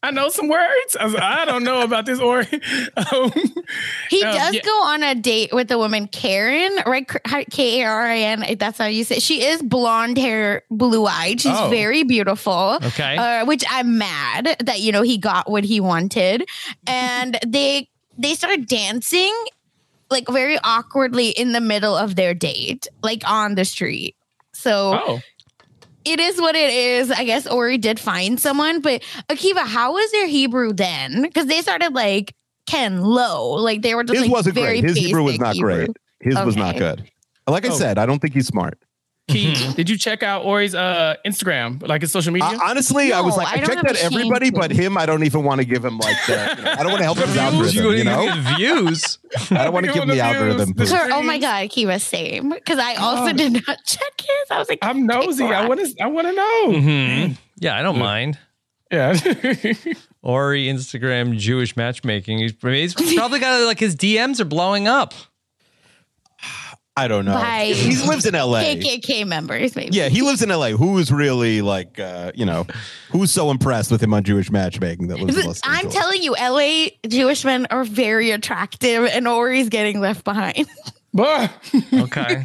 I 0.07 0.11
know 0.11 0.29
some 0.29 0.49
words." 0.49 0.97
I 0.99 1.05
was 1.05 1.15
"I 1.17 1.45
don't 1.45 1.65
know 1.65 1.83
about 1.83 2.07
this." 2.07 2.19
Or 2.21 2.41
um, 2.97 3.31
He 4.11 4.23
Um, 4.23 4.35
does 4.35 4.55
yeah. 4.55 4.61
go 4.63 4.83
on 4.85 5.03
a 5.03 5.15
date 5.15 5.53
with 5.53 5.69
the 5.69 5.79
woman 5.79 6.09
Karen, 6.09 6.73
right? 6.87 7.07
K 7.51 7.83
A 7.83 7.87
R 7.87 8.07
I 8.07 8.19
N. 8.19 8.57
That's 8.59 8.79
how 8.79 8.87
you 8.87 9.05
say. 9.05 9.17
it. 9.17 9.23
She 9.23 9.43
is 9.45 9.63
blonde 9.63 10.19
hair, 10.19 10.63
blue 10.71 11.07
eyed. 11.07 11.41
She's 11.41 11.53
Oh. 11.57 11.69
very 11.69 12.03
beautiful. 12.05 12.79
Okay. 12.83 13.17
Uh, 13.17 13.45
which 13.45 13.65
I'm 13.71 13.99
mad 13.99 14.57
that 14.65 14.81
you 14.81 14.93
know 14.93 15.03
he 15.03 15.19
got 15.19 15.51
what 15.51 15.65
he 15.65 15.81
wanted, 15.81 16.49
and 16.87 17.39
they 17.47 17.89
they 18.19 18.35
started 18.35 18.67
dancing 18.67 19.35
like 20.11 20.29
very 20.29 20.57
awkwardly 20.63 21.31
in 21.31 21.53
the 21.53 21.61
middle 21.61 21.97
of 21.97 22.15
their 22.15 22.33
date, 22.33 22.87
like 23.03 23.23
on 23.29 23.57
the 23.57 23.65
street. 23.65 24.15
So 24.53 25.01
oh, 25.05 25.21
it 26.07 26.21
is 26.21 26.41
what 26.41 26.55
it 26.55 26.71
is. 26.73 27.11
I 27.11 27.25
guess 27.25 27.47
Ori 27.47 27.79
did 27.79 27.99
find 28.01 28.39
someone, 28.41 28.81
but 28.81 29.03
Akiva, 29.29 29.67
how 29.67 29.93
was 29.95 30.11
their 30.13 30.27
Hebrew 30.27 30.73
then? 30.73 31.23
Because 31.23 31.47
they 31.47 31.61
started 31.63 31.93
like 31.95 32.35
Ken 32.67 33.03
low, 33.03 33.51
like 33.55 33.83
they 33.83 33.95
were 33.95 34.05
just 34.05 34.15
His 34.15 34.23
like 34.23 34.31
wasn't 34.33 34.55
very 34.55 34.81
great. 34.81 34.85
His 34.85 34.97
Hebrew 34.97 35.23
was 35.23 35.39
not 35.39 35.55
Hebrew. 35.55 35.87
great. 35.87 35.97
His 36.21 36.37
was 36.37 36.57
not 36.57 36.77
good. 36.77 37.09
Like 37.47 37.65
I 37.65 37.69
Oh. 37.69 37.77
said, 37.79 37.99
I 37.99 38.07
don't 38.07 38.21
think 38.21 38.35
he's 38.35 38.47
smart. 38.47 38.79
Key, 39.29 39.55
did 39.75 39.91
you 39.91 39.99
check 39.99 40.23
out 40.23 40.45
Ori's 40.45 40.73
uh, 40.73 41.17
Instagram, 41.27 41.85
like 41.87 42.03
his 42.03 42.13
social 42.13 42.33
media? 42.33 42.49
Uh, 42.49 42.59
honestly, 42.65 43.13
I 43.13 43.21
was 43.23 43.37
like, 43.37 43.49
I 43.49 43.61
I, 43.61 43.65
checked 43.65 43.85
out 43.85 43.97
everybody, 43.97 44.51
but 44.51 44.71
him, 44.71 44.97
I 44.97 45.05
don't 45.05 45.25
even 45.25 45.43
want 45.43 45.61
to 45.61 45.65
give 45.67 45.85
him 45.85 45.99
like 45.99 46.15
the, 46.29 46.55
you 46.57 46.63
know, 46.65 46.71
I 46.71 46.77
don't 46.85 46.93
want 46.93 46.99
to 46.99 47.05
help 47.05 47.19
his 47.19 47.35
You 47.35 47.41
algorithm, 47.41 47.85
would 47.87 47.99
you 47.99 48.05
know? 48.05 48.43
views. 48.57 49.19
I 49.51 49.65
don't 49.65 49.73
want 49.73 49.87
to 49.87 49.93
give 49.93 50.05
him 50.05 50.11
the 50.11 50.21
algorithm. 50.21 50.75
Views. 50.75 50.91
boost. 50.91 50.95
Her, 50.95 51.09
oh 51.13 51.23
my 51.23 51.39
god, 51.39 51.69
Akiva, 51.69 52.01
same. 52.01 52.51
Because 52.51 52.79
I 52.79 52.95
also 52.95 53.33
Oh. 53.33 53.33
did 53.33 53.53
not 53.55 53.79
check 53.85 54.13
his. 54.21 54.51
I 54.51 54.59
was 54.59 54.69
like, 54.69 54.79
I'm 54.83 55.07
nosy. 55.07 55.45
I 55.45 55.67
want 55.67 55.81
to. 55.81 55.95
I 56.01 56.07
want 56.07 56.29
to 56.29 56.33
know. 56.33 56.67
Mm-hmm. 56.69 57.33
Yeah, 57.59 57.77
I 57.77 57.83
don't 57.83 57.99
mind. 57.99 58.39
Yeah. 58.93 59.13
Ori 60.23 60.67
Instagram 60.67 61.37
Jewish 61.37 61.77
matchmaking. 61.77 62.39
He's, 62.39 62.53
he's 62.63 63.15
probably 63.15 63.41
got 63.41 63.65
like 63.67 63.81
his 63.81 63.97
DMs 63.97 64.39
are 64.39 64.45
blowing 64.45 64.87
up. 64.87 65.15
I 66.99 67.09
don't 67.09 67.27
know. 67.27 67.35
By 67.35 67.67
He 67.67 67.97
lives 68.09 68.25
in 68.25 68.33
LA. 68.33 68.63
KKK 68.63 69.27
members, 69.27 69.77
maybe. 69.77 69.95
Yeah, 69.95 70.09
he 70.09 70.23
lives 70.23 70.43
in 70.43 70.49
LA. 70.49 70.71
Who's 70.71 71.13
really 71.13 71.61
like, 71.61 72.01
uh, 72.01 72.33
you 72.35 72.47
know, 72.47 72.67
who's 73.11 73.31
so 73.31 73.51
impressed 73.51 73.91
with 73.91 74.03
him 74.03 74.15
on 74.15 74.25
Jewish 74.25 74.51
matchmaking 74.51 75.09
that 75.09 75.21
lives 75.21 75.37
in 75.37 75.47
Los 75.47 75.61
I'm 75.63 75.91
telling 75.91 76.23
you, 76.23 76.33
LA 76.33 76.87
Jewish 77.07 77.45
men 77.45 77.67
are 77.71 77.85
very 77.85 78.31
attractive, 78.31 79.05
and 79.13 79.29
Ori's 79.29 79.69
getting 79.69 80.01
left 80.01 80.25
behind. 80.25 80.67
Okay. 81.95 82.45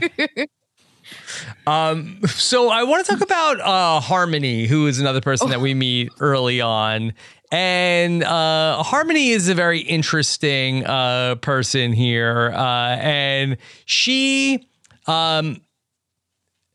um, 1.67 2.21
so 2.25 2.69
I 2.69 2.83
want 2.83 3.05
to 3.05 3.11
talk 3.11 3.21
about 3.21 3.59
uh, 3.59 3.99
Harmony, 3.99 4.65
who 4.65 4.87
is 4.87 4.97
another 4.99 5.19
person 5.19 5.49
that 5.49 5.59
we 5.59 5.73
meet 5.73 6.09
early 6.21 6.61
on. 6.61 7.13
And 7.51 8.23
uh, 8.23 8.81
Harmony 8.81 9.29
is 9.29 9.49
a 9.49 9.53
very 9.55 9.79
interesting 9.79 10.85
uh, 10.85 11.35
person 11.35 11.91
here. 11.91 12.51
Uh, 12.55 12.95
and 13.01 13.57
she, 13.85 14.67
um, 15.05 15.61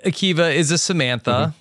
Akiva, 0.05 0.55
is 0.55 0.71
a 0.71 0.79
Samantha, 0.79 1.55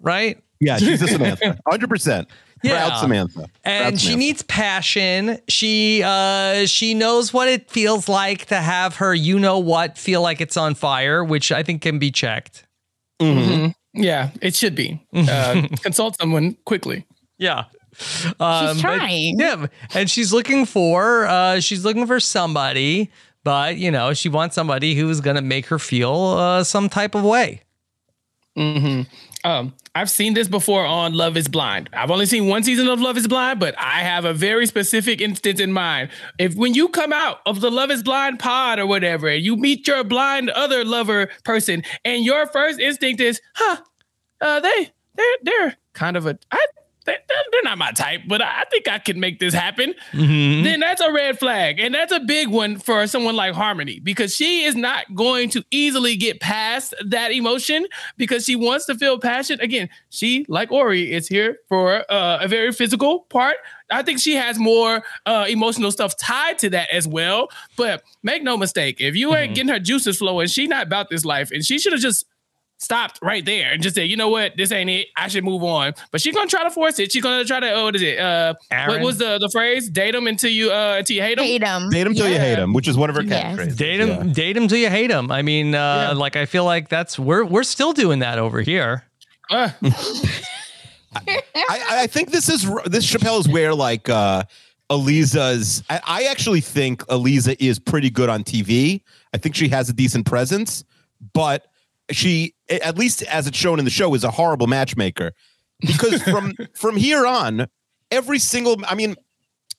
right? 0.00 0.42
yeah, 0.60 0.78
she's 0.78 1.02
a 1.02 1.08
Samantha, 1.08 1.58
hundred 1.68 1.90
percent. 1.90 2.28
Yeah. 2.62 2.86
Proud 2.88 3.00
Samantha. 3.00 3.50
and 3.64 3.82
Proud 3.96 4.00
she 4.00 4.16
needs 4.16 4.42
passion. 4.42 5.38
She 5.46 6.02
uh 6.02 6.64
she 6.64 6.94
knows 6.94 7.32
what 7.34 7.48
it 7.48 7.70
feels 7.70 8.08
like 8.08 8.46
to 8.46 8.56
have 8.56 8.96
her 8.96 9.14
you 9.14 9.38
know 9.38 9.58
what 9.58 9.98
feel 9.98 10.22
like 10.22 10.40
it's 10.40 10.56
on 10.56 10.74
fire, 10.74 11.22
which 11.22 11.52
I 11.52 11.62
think 11.62 11.82
can 11.82 11.98
be 11.98 12.10
checked. 12.10 12.64
Mhm. 13.20 13.74
Yeah, 13.92 14.30
it 14.40 14.54
should 14.54 14.74
be. 14.74 14.98
Uh, 15.14 15.68
consult 15.82 16.16
someone 16.18 16.56
quickly. 16.64 17.04
Yeah. 17.38 17.64
Um, 18.40 18.74
She's 18.74 18.80
trying. 18.82 19.38
yeah, 19.38 19.66
and 19.94 20.10
she's 20.10 20.32
looking 20.32 20.66
for 20.66 21.26
uh 21.26 21.60
she's 21.60 21.84
looking 21.84 22.06
for 22.06 22.20
somebody, 22.20 23.10
but 23.44 23.76
you 23.76 23.90
know, 23.90 24.12
she 24.12 24.28
wants 24.28 24.54
somebody 24.54 24.94
who's 24.94 25.20
going 25.20 25.36
to 25.36 25.42
make 25.42 25.66
her 25.66 25.78
feel 25.78 26.14
uh 26.14 26.64
some 26.64 26.88
type 26.88 27.14
of 27.14 27.24
way. 27.24 27.62
hmm 28.56 29.02
Um, 29.44 29.74
I've 29.94 30.10
seen 30.10 30.34
this 30.34 30.48
before 30.48 30.84
on 30.84 31.14
Love 31.14 31.36
Is 31.36 31.46
Blind. 31.48 31.88
I've 31.92 32.10
only 32.10 32.26
seen 32.26 32.48
one 32.48 32.62
season 32.64 32.88
of 32.88 33.00
Love 33.00 33.16
Is 33.16 33.28
Blind, 33.28 33.60
but 33.60 33.74
I 33.78 34.00
have 34.02 34.24
a 34.24 34.34
very 34.34 34.66
specific 34.66 35.20
instance 35.20 35.60
in 35.60 35.72
mind. 35.72 36.10
If 36.38 36.54
when 36.54 36.74
you 36.74 36.88
come 36.88 37.12
out 37.12 37.40
of 37.46 37.60
the 37.60 37.70
Love 37.70 37.90
Is 37.90 38.02
Blind 38.02 38.38
pod 38.40 38.78
or 38.78 38.86
whatever, 38.86 39.28
and 39.28 39.42
you 39.42 39.56
meet 39.56 39.86
your 39.86 40.02
blind 40.04 40.50
other 40.50 40.84
lover 40.84 41.30
person, 41.44 41.82
and 42.04 42.24
your 42.24 42.46
first 42.48 42.78
instinct 42.80 43.20
is, 43.20 43.40
huh, 43.54 43.76
uh, 44.40 44.60
they 44.60 44.90
they're 45.14 45.36
they're 45.44 45.76
kind 45.94 46.16
of 46.16 46.26
a 46.26 46.36
I, 46.50 46.66
they, 46.76 46.82
they're 47.06 47.18
they're 47.52 47.62
not 47.64 47.78
my 47.78 47.92
type, 47.92 48.22
but 48.26 48.42
I 48.42 48.64
think 48.70 48.88
I 48.88 48.98
can 48.98 49.20
make 49.20 49.38
this 49.38 49.54
happen. 49.54 49.94
Then 50.64 50.80
that's 50.80 51.00
a 51.00 51.12
red 51.12 51.38
flag, 51.38 51.78
and 51.78 51.94
that's 51.94 52.12
a 52.12 52.20
big 52.20 52.48
one 52.48 52.78
for 52.78 53.06
someone 53.06 53.36
like 53.36 53.54
Harmony 53.54 54.00
because 54.00 54.34
she 54.34 54.64
is 54.64 54.74
not 54.74 55.14
going 55.14 55.50
to 55.50 55.64
easily 55.70 56.16
get 56.16 56.40
past 56.40 56.94
that 57.06 57.32
emotion 57.32 57.86
because 58.16 58.44
she 58.44 58.56
wants 58.56 58.86
to 58.86 58.94
feel 58.94 59.18
passion. 59.18 59.60
Again, 59.60 59.88
she 60.10 60.44
like 60.48 60.70
Ori 60.72 61.12
is 61.12 61.28
here 61.28 61.58
for 61.68 62.04
uh, 62.10 62.38
a 62.40 62.48
very 62.48 62.72
physical 62.72 63.20
part. 63.20 63.56
I 63.90 64.02
think 64.02 64.18
she 64.18 64.34
has 64.34 64.58
more 64.58 65.04
uh, 65.26 65.46
emotional 65.48 65.92
stuff 65.92 66.16
tied 66.16 66.58
to 66.58 66.70
that 66.70 66.90
as 66.90 67.06
well. 67.06 67.48
But 67.76 68.02
make 68.22 68.42
no 68.42 68.56
mistake, 68.56 68.96
if 69.00 69.14
you 69.14 69.34
ain't 69.34 69.54
getting 69.54 69.72
her 69.72 69.78
juices 69.78 70.18
flowing, 70.18 70.48
she 70.48 70.66
not 70.66 70.86
about 70.86 71.08
this 71.08 71.24
life, 71.24 71.50
and 71.52 71.64
she 71.64 71.78
should 71.78 71.92
have 71.92 72.02
just 72.02 72.26
stopped 72.78 73.18
right 73.22 73.44
there 73.44 73.72
and 73.72 73.82
just 73.82 73.94
said, 73.96 74.02
you 74.02 74.16
know 74.16 74.28
what, 74.28 74.56
this 74.56 74.70
ain't 74.70 74.90
it. 74.90 75.08
I 75.16 75.28
should 75.28 75.44
move 75.44 75.62
on. 75.64 75.94
But 76.10 76.20
she's 76.20 76.34
gonna 76.34 76.48
try 76.48 76.62
to 76.64 76.70
force 76.70 76.98
it. 76.98 77.10
She's 77.12 77.22
gonna 77.22 77.44
try 77.44 77.60
to. 77.60 77.72
Oh, 77.72 77.84
what 77.84 77.96
is 77.96 78.02
it? 78.02 78.18
Uh, 78.18 78.54
what 78.86 79.00
was 79.00 79.18
the 79.18 79.38
the 79.38 79.48
phrase? 79.50 79.88
Date 79.88 80.12
them 80.12 80.26
until 80.26 80.50
you 80.50 80.70
uh 80.70 80.96
until 80.98 81.16
you 81.16 81.22
hate 81.22 81.36
them. 81.36 81.44
Hate 81.46 81.62
him. 81.62 81.90
Date 81.90 82.06
him 82.06 82.14
till 82.14 82.28
you 82.28 82.38
hate 82.38 82.58
him, 82.58 82.72
which 82.72 82.86
is 82.88 82.96
one 82.96 83.08
of 83.10 83.16
her 83.16 83.22
Yes. 83.22 83.56
catchphrases. 83.58 83.76
Date 83.76 84.00
him, 84.00 84.32
date 84.32 84.56
him 84.56 84.68
till 84.68 84.78
you 84.78 84.90
hate 84.90 85.10
him. 85.10 85.30
I 85.32 85.42
mean, 85.42 85.74
uh, 85.74 86.08
Yeah. 86.10 86.18
like 86.18 86.36
I 86.36 86.44
feel 86.46 86.64
like 86.64 86.88
that's 86.88 87.18
we're 87.18 87.44
we're 87.44 87.62
still 87.64 87.92
doing 87.92 88.18
that 88.20 88.38
over 88.38 88.60
here. 88.60 89.04
Uh, 89.50 89.70
I, 91.14 91.42
I 92.02 92.06
think 92.06 92.30
this 92.30 92.48
is 92.48 92.68
this 92.86 93.06
Chappell 93.08 93.38
is 93.38 93.48
where 93.48 93.74
like 93.74 94.08
uh 94.08 94.42
Aleeza's 94.90 95.82
I, 95.88 96.00
I 96.06 96.24
actually 96.24 96.60
think 96.60 97.02
Aleeza 97.06 97.56
is 97.58 97.78
pretty 97.78 98.10
good 98.10 98.28
on 98.28 98.44
TV. 98.44 99.00
I 99.32 99.38
think 99.38 99.54
she 99.54 99.68
has 99.70 99.88
a 99.88 99.92
decent 99.92 100.26
presence, 100.26 100.84
but 101.32 101.66
she 102.10 102.54
at 102.68 102.96
least 102.96 103.22
as 103.24 103.46
it's 103.46 103.56
shown 103.56 103.78
in 103.78 103.84
the 103.84 103.90
show 103.90 104.14
is 104.14 104.24
a 104.24 104.30
horrible 104.30 104.66
matchmaker. 104.66 105.32
Because 105.80 106.22
from 106.22 106.54
from 106.74 106.96
here 106.96 107.26
on, 107.26 107.66
every 108.10 108.38
single 108.38 108.76
I 108.88 108.94
mean, 108.94 109.16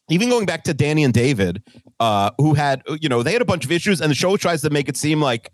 even 0.09 0.29
going 0.29 0.45
back 0.45 0.63
to 0.65 0.73
Danny 0.73 1.03
and 1.03 1.13
David, 1.13 1.63
uh, 1.99 2.31
who 2.37 2.53
had 2.53 2.81
you 3.01 3.09
know, 3.09 3.23
they 3.23 3.33
had 3.33 3.41
a 3.41 3.45
bunch 3.45 3.65
of 3.65 3.71
issues, 3.71 4.01
and 4.01 4.11
the 4.11 4.15
show 4.15 4.37
tries 4.37 4.61
to 4.61 4.69
make 4.69 4.89
it 4.89 4.97
seem 4.97 5.21
like 5.21 5.51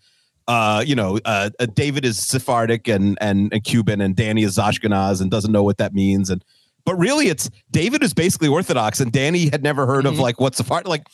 uh, 0.47 0.83
you 0.85 0.95
know, 0.95 1.19
uh, 1.25 1.49
uh, 1.59 1.65
David 1.73 2.05
is 2.05 2.19
Sephardic 2.19 2.87
and, 2.87 3.17
and 3.21 3.53
and 3.53 3.63
Cuban, 3.63 4.01
and 4.01 4.15
Danny 4.15 4.43
is 4.43 4.57
Ashkenaz 4.57 5.21
and 5.21 5.31
doesn't 5.31 5.51
know 5.51 5.63
what 5.63 5.77
that 5.77 5.93
means. 5.93 6.29
And 6.29 6.43
but 6.85 6.95
really, 6.95 7.27
it's 7.27 7.49
David 7.71 8.03
is 8.03 8.13
basically 8.13 8.49
Orthodox, 8.49 8.99
and 8.99 9.11
Danny 9.11 9.49
had 9.49 9.63
never 9.63 9.85
heard 9.85 10.05
of 10.05 10.19
like 10.19 10.39
what's 10.39 10.57
Sephardic. 10.57 10.87
Like, 10.87 11.07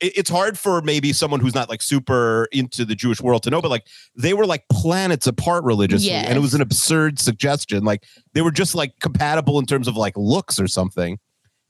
it's 0.00 0.30
hard 0.30 0.58
for 0.58 0.82
maybe 0.82 1.12
someone 1.12 1.40
who's 1.40 1.54
not 1.54 1.68
like 1.68 1.82
super 1.82 2.48
into 2.52 2.84
the 2.84 2.94
Jewish 2.94 3.20
world 3.20 3.42
to 3.44 3.50
know, 3.50 3.60
but 3.60 3.70
like 3.70 3.86
they 4.16 4.34
were 4.34 4.46
like 4.46 4.64
planets 4.70 5.26
apart 5.26 5.64
religiously, 5.64 6.10
and 6.12 6.36
it 6.36 6.40
was 6.40 6.54
an 6.54 6.60
absurd 6.60 7.18
suggestion. 7.18 7.84
Like 7.84 8.04
they 8.32 8.42
were 8.42 8.50
just 8.50 8.74
like 8.74 8.98
compatible 9.00 9.58
in 9.58 9.66
terms 9.66 9.88
of 9.88 9.96
like 9.96 10.14
looks 10.16 10.58
or 10.60 10.68
something. 10.68 11.18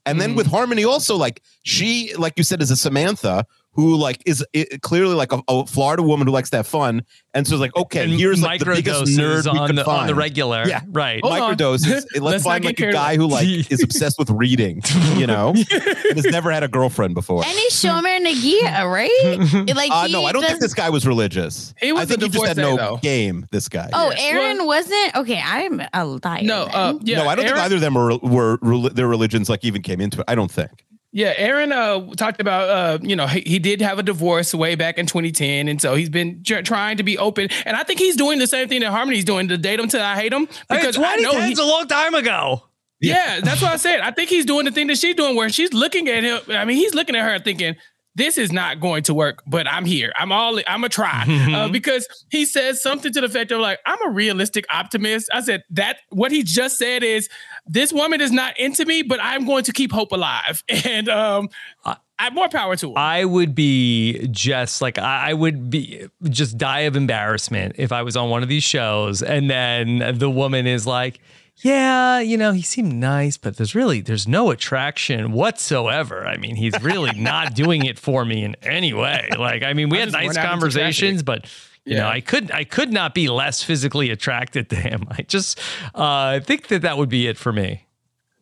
And 0.05 0.21
then 0.21 0.33
mm. 0.33 0.37
with 0.37 0.47
Harmony, 0.47 0.83
also 0.83 1.15
like 1.15 1.41
she, 1.63 2.13
like 2.15 2.33
you 2.37 2.43
said, 2.43 2.61
is 2.61 2.69
a 2.69 2.75
Samantha 2.75 3.45
who 3.75 3.95
like 3.95 4.21
is 4.25 4.43
i 4.55 4.65
clearly 4.81 5.15
like 5.15 5.31
a, 5.31 5.41
a 5.47 5.65
Florida 5.65 6.01
woman 6.03 6.27
who 6.27 6.33
likes 6.33 6.49
to 6.51 6.57
have 6.57 6.67
fun, 6.67 7.03
and 7.33 7.45
so 7.47 7.55
it's 7.55 7.61
like 7.61 7.75
okay, 7.75 8.03
and 8.03 8.13
here's 8.13 8.41
like 8.41 8.59
the 8.59 8.65
biggest 8.65 9.03
microdoses 9.03 9.17
nerd 9.45 9.53
we 9.53 9.59
on 9.59 9.67
could 9.67 9.75
the 9.77 9.89
on 9.89 10.07
the 10.07 10.15
regular. 10.15 10.67
Yeah. 10.67 10.81
Right. 10.87 11.19
Hold 11.23 11.33
on. 11.39 11.55
Microdoses. 11.55 11.89
Let's, 12.15 12.19
Let's 12.19 12.43
find 12.43 12.63
like 12.65 12.73
a 12.73 12.75
carried 12.77 12.93
guy 12.93 13.15
who 13.17 13.27
like 13.27 13.47
is 13.71 13.83
obsessed 13.83 14.17
with 14.17 14.29
reading, 14.29 14.81
you 15.15 15.27
know, 15.27 15.49
and 15.71 16.15
has 16.15 16.25
never 16.25 16.51
had 16.51 16.63
a 16.63 16.67
girlfriend 16.67 17.13
before. 17.15 17.43
And 17.45 17.51
he's 17.57 17.73
Shomer 17.73 18.19
Negiah, 18.25 18.91
right? 18.91 19.75
Like 19.75 19.91
Uh, 19.91 20.07
no, 20.09 20.25
I 20.25 20.31
don't 20.31 20.43
think 20.45 20.59
this 20.59 20.73
guy 20.73 20.89
was 20.89 21.05
religious. 21.05 21.73
He 21.79 21.91
was 21.91 22.01
I 22.03 22.05
think 22.05 22.21
a 22.21 22.25
he 22.25 22.29
just 22.31 22.45
had 22.47 22.57
no 22.57 22.77
though. 22.77 22.97
game. 23.01 23.47
This 23.51 23.67
guy. 23.69 23.89
Oh, 23.93 24.11
Yeah. 24.11 24.21
Aaron 24.23 24.57
Well- 24.59 24.67
wasn't 24.67 25.15
okay. 25.17 25.41
I'm 25.43 25.81
a 25.93 26.05
liar. 26.05 26.41
no, 26.43 26.63
uh, 26.63 26.97
yeah, 27.01 27.17
no, 27.23 27.27
I 27.29 27.35
don't 27.35 27.45
Aaron- 27.45 27.55
think 27.57 27.65
either 27.65 27.75
of 27.75 27.81
them 27.81 27.93
were 27.95 28.17
were 28.17 28.57
reli- 28.59 28.93
their 28.93 29.07
religions 29.07 29.49
like 29.49 29.63
even 29.65 29.81
came 29.81 29.99
into 30.01 30.19
it. 30.19 30.25
I 30.27 30.35
don't 30.35 30.51
think. 30.51 30.71
Yeah, 31.15 31.33
Aaron 31.37 31.71
uh, 31.71 32.13
talked 32.17 32.41
about, 32.41 32.69
uh, 32.69 32.99
you 33.01 33.15
know, 33.15 33.25
he, 33.25 33.39
he 33.39 33.57
did 33.57 33.79
have 33.79 33.97
a 33.99 34.03
divorce 34.03 34.53
way 34.53 34.75
back 34.75 34.97
in 34.97 35.05
2010. 35.05 35.69
And 35.69 35.81
so 35.81 35.95
he's 35.95 36.09
been 36.09 36.43
tr- 36.43 36.59
trying 36.59 36.97
to 36.97 37.03
be 37.03 37.17
open. 37.17 37.47
And 37.63 37.77
I 37.77 37.83
think 37.83 38.01
he's 38.01 38.17
doing 38.17 38.37
the 38.37 38.47
same 38.47 38.67
thing 38.67 38.81
that 38.81 38.91
Harmony's 38.91 39.23
doing 39.23 39.47
to 39.47 39.57
date 39.57 39.79
him 39.79 39.87
till 39.87 40.01
I 40.01 40.15
hate 40.15 40.33
him. 40.33 40.49
Because 40.69 40.97
I 40.97 41.15
know 41.15 41.31
2010's 41.31 41.57
he, 41.57 41.63
a 41.63 41.65
long 41.65 41.87
time 41.87 42.15
ago. 42.15 42.63
yeah, 42.99 43.39
that's 43.39 43.61
what 43.61 43.71
I 43.71 43.77
said. 43.77 44.01
I 44.01 44.11
think 44.11 44.29
he's 44.29 44.43
doing 44.43 44.65
the 44.65 44.71
thing 44.71 44.87
that 44.87 44.97
she's 44.97 45.15
doing 45.15 45.37
where 45.37 45.49
she's 45.49 45.71
looking 45.71 46.09
at 46.09 46.25
him. 46.25 46.41
I 46.49 46.65
mean, 46.65 46.75
he's 46.75 46.93
looking 46.93 47.15
at 47.15 47.23
her 47.23 47.39
thinking, 47.39 47.77
this 48.15 48.37
is 48.37 48.51
not 48.51 48.81
going 48.81 49.03
to 49.03 49.13
work, 49.13 49.41
but 49.45 49.67
I'm 49.69 49.85
here. 49.85 50.11
I'm 50.17 50.33
all, 50.33 50.59
I'm 50.67 50.83
a 50.83 50.89
try. 50.89 51.25
uh, 51.55 51.69
because 51.69 52.07
he 52.29 52.45
says 52.45 52.81
something 52.81 53.13
to 53.13 53.21
the 53.21 53.27
effect 53.27 53.53
of 53.53 53.61
like, 53.61 53.79
I'm 53.85 54.05
a 54.05 54.11
realistic 54.11 54.65
optimist. 54.69 55.29
I 55.33 55.39
said 55.39 55.63
that 55.71 55.99
what 56.09 56.31
he 56.31 56.43
just 56.43 56.77
said 56.77 57.03
is 57.03 57.29
this 57.67 57.91
woman 57.91 58.21
is 58.21 58.31
not 58.31 58.57
into 58.59 58.85
me, 58.85 59.01
but 59.01 59.19
I'm 59.21 59.45
going 59.45 59.63
to 59.65 59.73
keep 59.73 59.91
hope 59.91 60.11
alive. 60.11 60.63
And 60.85 61.09
um, 61.09 61.49
I, 61.83 61.97
I 62.19 62.29
more 62.29 62.47
power 62.47 62.75
to 62.75 62.91
him. 62.91 62.97
I 62.97 63.25
would 63.25 63.55
be 63.55 64.27
just 64.29 64.81
like 64.81 64.99
I 64.99 65.31
I 65.31 65.33
would 65.33 65.69
be 65.69 66.07
just 66.29 66.57
die 66.57 66.81
of 66.81 66.95
embarrassment 66.95 67.75
if 67.77 67.91
I 67.91 68.03
was 68.03 68.15
on 68.15 68.29
one 68.29 68.43
of 68.43 68.49
these 68.49 68.63
shows 68.63 69.23
and 69.23 69.49
then 69.49 70.17
the 70.17 70.29
woman 70.29 70.67
is 70.67 70.85
like, 70.85 71.19
"Yeah, 71.57 72.19
you 72.19 72.37
know, 72.37 72.51
he 72.51 72.61
seemed 72.61 72.93
nice, 72.93 73.37
but 73.37 73.57
there's 73.57 73.73
really 73.73 74.01
there's 74.01 74.27
no 74.27 74.51
attraction 74.51 75.31
whatsoever. 75.31 76.25
I 76.25 76.37
mean, 76.37 76.55
he's 76.55 76.79
really 76.81 77.11
not 77.19 77.55
doing 77.55 77.85
it 77.85 77.97
for 77.97 78.23
me 78.25 78.43
in 78.43 78.55
any 78.61 78.93
way. 78.93 79.29
Like, 79.37 79.63
I 79.63 79.73
mean, 79.73 79.89
we 79.89 79.97
had 79.97 80.11
nice 80.11 80.37
conversations, 80.37 81.23
but 81.23 81.45
you 81.85 81.95
know, 81.95 82.01
Yeah. 82.07 82.09
I 82.09 82.21
could 82.21 82.51
I 82.51 82.63
could 82.63 82.91
not 82.91 83.13
be 83.13 83.27
less 83.29 83.63
physically 83.63 84.09
attracted 84.11 84.69
to 84.71 84.75
him. 84.75 85.05
I 85.11 85.21
just 85.23 85.59
uh, 85.95 86.01
I 86.37 86.39
think 86.43 86.67
that 86.67 86.81
that 86.81 86.97
would 86.97 87.09
be 87.09 87.27
it 87.27 87.37
for 87.37 87.51
me. 87.53 87.81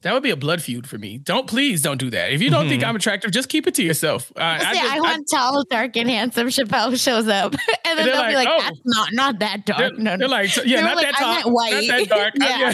That 0.01 0.13
would 0.13 0.21
be 0.23 0.31
a 0.31 0.35
blood 0.35 0.61
feud 0.61 0.85
for 0.85 0.97
me. 0.97 1.17
Don't 1.17 1.47
please 1.47 1.81
don't 1.81 1.97
do 1.97 2.09
that. 2.09 2.33
If 2.33 2.41
you 2.41 2.49
don't 2.49 2.67
think 2.67 2.83
I'm 2.83 2.93
attractive, 2.97 3.31
just 3.31 3.47
keep 3.47 3.67
it 3.67 3.73
to 3.75 3.83
yourself. 3.83 4.33
Uh, 4.35 4.41
I, 4.41 4.59
say, 4.59 4.73
just- 4.81 4.93
I 4.95 4.99
want 4.99 5.25
tall, 5.31 5.63
dark, 5.69 5.95
and 5.95 6.09
handsome. 6.09 6.49
Chappell 6.49 6.93
shows 6.97 7.25
up, 7.29 7.53
and 7.85 7.97
then 7.97 8.05
they're 8.05 8.05
they'll 8.07 8.15
like, 8.17 8.29
be 8.31 8.35
like, 8.35 8.47
"Oh." 8.51 8.59
"That's 8.63 8.79
not 8.83 9.09
not 9.13 9.39
that 9.39 9.65
dark." 9.65 9.79
They're, 9.79 9.91
no, 9.93 10.11
no. 10.11 10.17
they're 10.17 10.27
like, 10.27 10.53
yeah, 10.57 10.63
They 10.63 10.75
were 10.75 10.81
not 10.89 10.97
like, 10.97 11.05
that 11.05 11.15
tall, 11.15 11.33
meant 11.35 11.47
white." 11.51 11.87
not 11.87 11.99
that 11.99 12.09
dark. 12.09 12.33
Yeah. 12.37 12.57
yeah, 12.59 12.73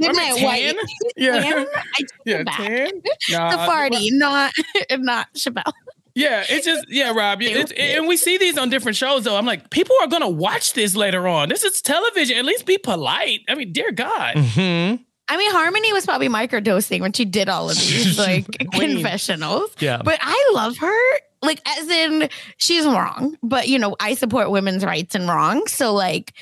They 0.00 0.08
I 0.08 0.12
meant 0.12 0.16
meant 0.16 0.42
white. 0.42 0.76
Yeah, 1.16 1.40
Tan? 1.40 1.54
I 1.54 1.62
take 1.96 2.08
yeah, 2.24 2.36
it 2.38 2.46
back. 2.46 2.56
tan. 2.58 2.90
Nah, 3.30 3.50
Sephardi, 3.50 4.10
not 4.10 4.52
not 4.98 5.28
Chappell. 5.34 5.72
Yeah, 6.14 6.44
it's 6.48 6.64
just 6.64 6.86
yeah, 6.88 7.12
Rob. 7.12 7.42
It's, 7.42 7.72
and 7.72 8.06
we 8.06 8.16
see 8.16 8.38
these 8.38 8.56
on 8.56 8.70
different 8.70 8.96
shows 8.96 9.24
though. 9.24 9.36
I'm 9.36 9.46
like, 9.46 9.70
people 9.70 9.96
are 10.00 10.06
gonna 10.06 10.28
watch 10.28 10.72
this 10.74 10.94
later 10.94 11.26
on. 11.26 11.48
This 11.48 11.64
is 11.64 11.82
television. 11.82 12.36
At 12.36 12.44
least 12.44 12.66
be 12.66 12.78
polite. 12.78 13.40
I 13.48 13.54
mean, 13.54 13.72
dear 13.72 13.90
God. 13.90 14.36
Hmm. 14.36 14.96
I 15.26 15.36
mean, 15.38 15.50
Harmony 15.52 15.92
was 15.92 16.04
probably 16.04 16.28
microdosing 16.28 17.00
when 17.00 17.12
she 17.12 17.24
did 17.24 17.48
all 17.48 17.70
of 17.70 17.76
these 17.80 18.18
like 18.18 18.46
confessionals. 18.72 19.70
Yeah. 19.80 20.02
But 20.04 20.18
I 20.22 20.50
love 20.54 20.76
her. 20.78 21.18
Like, 21.42 21.60
as 21.78 21.88
in, 21.90 22.30
she's 22.56 22.86
wrong, 22.86 23.36
but 23.42 23.68
you 23.68 23.78
know, 23.78 23.96
I 24.00 24.14
support 24.14 24.50
women's 24.50 24.82
rights 24.82 25.14
and 25.14 25.28
wrong. 25.28 25.66
So, 25.66 25.92
like, 25.92 26.32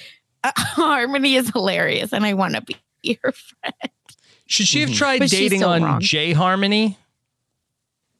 uh, 0.45 0.53
Harmony 0.57 1.35
is 1.35 1.51
hilarious, 1.51 2.13
and 2.13 2.25
I 2.25 2.35
want 2.35 2.55
to 2.55 2.63
be 2.63 3.19
her 3.23 3.33
friend. 3.33 3.93
Should 4.47 4.67
she 4.69 4.81
have 4.83 4.93
tried 4.93 5.19
But 5.19 5.31
she's 5.31 5.41
dating 5.41 5.61
so 5.61 5.71
on 5.71 5.83
wrong. 5.83 6.01
J 6.01 6.33
Harmony? 6.33 6.99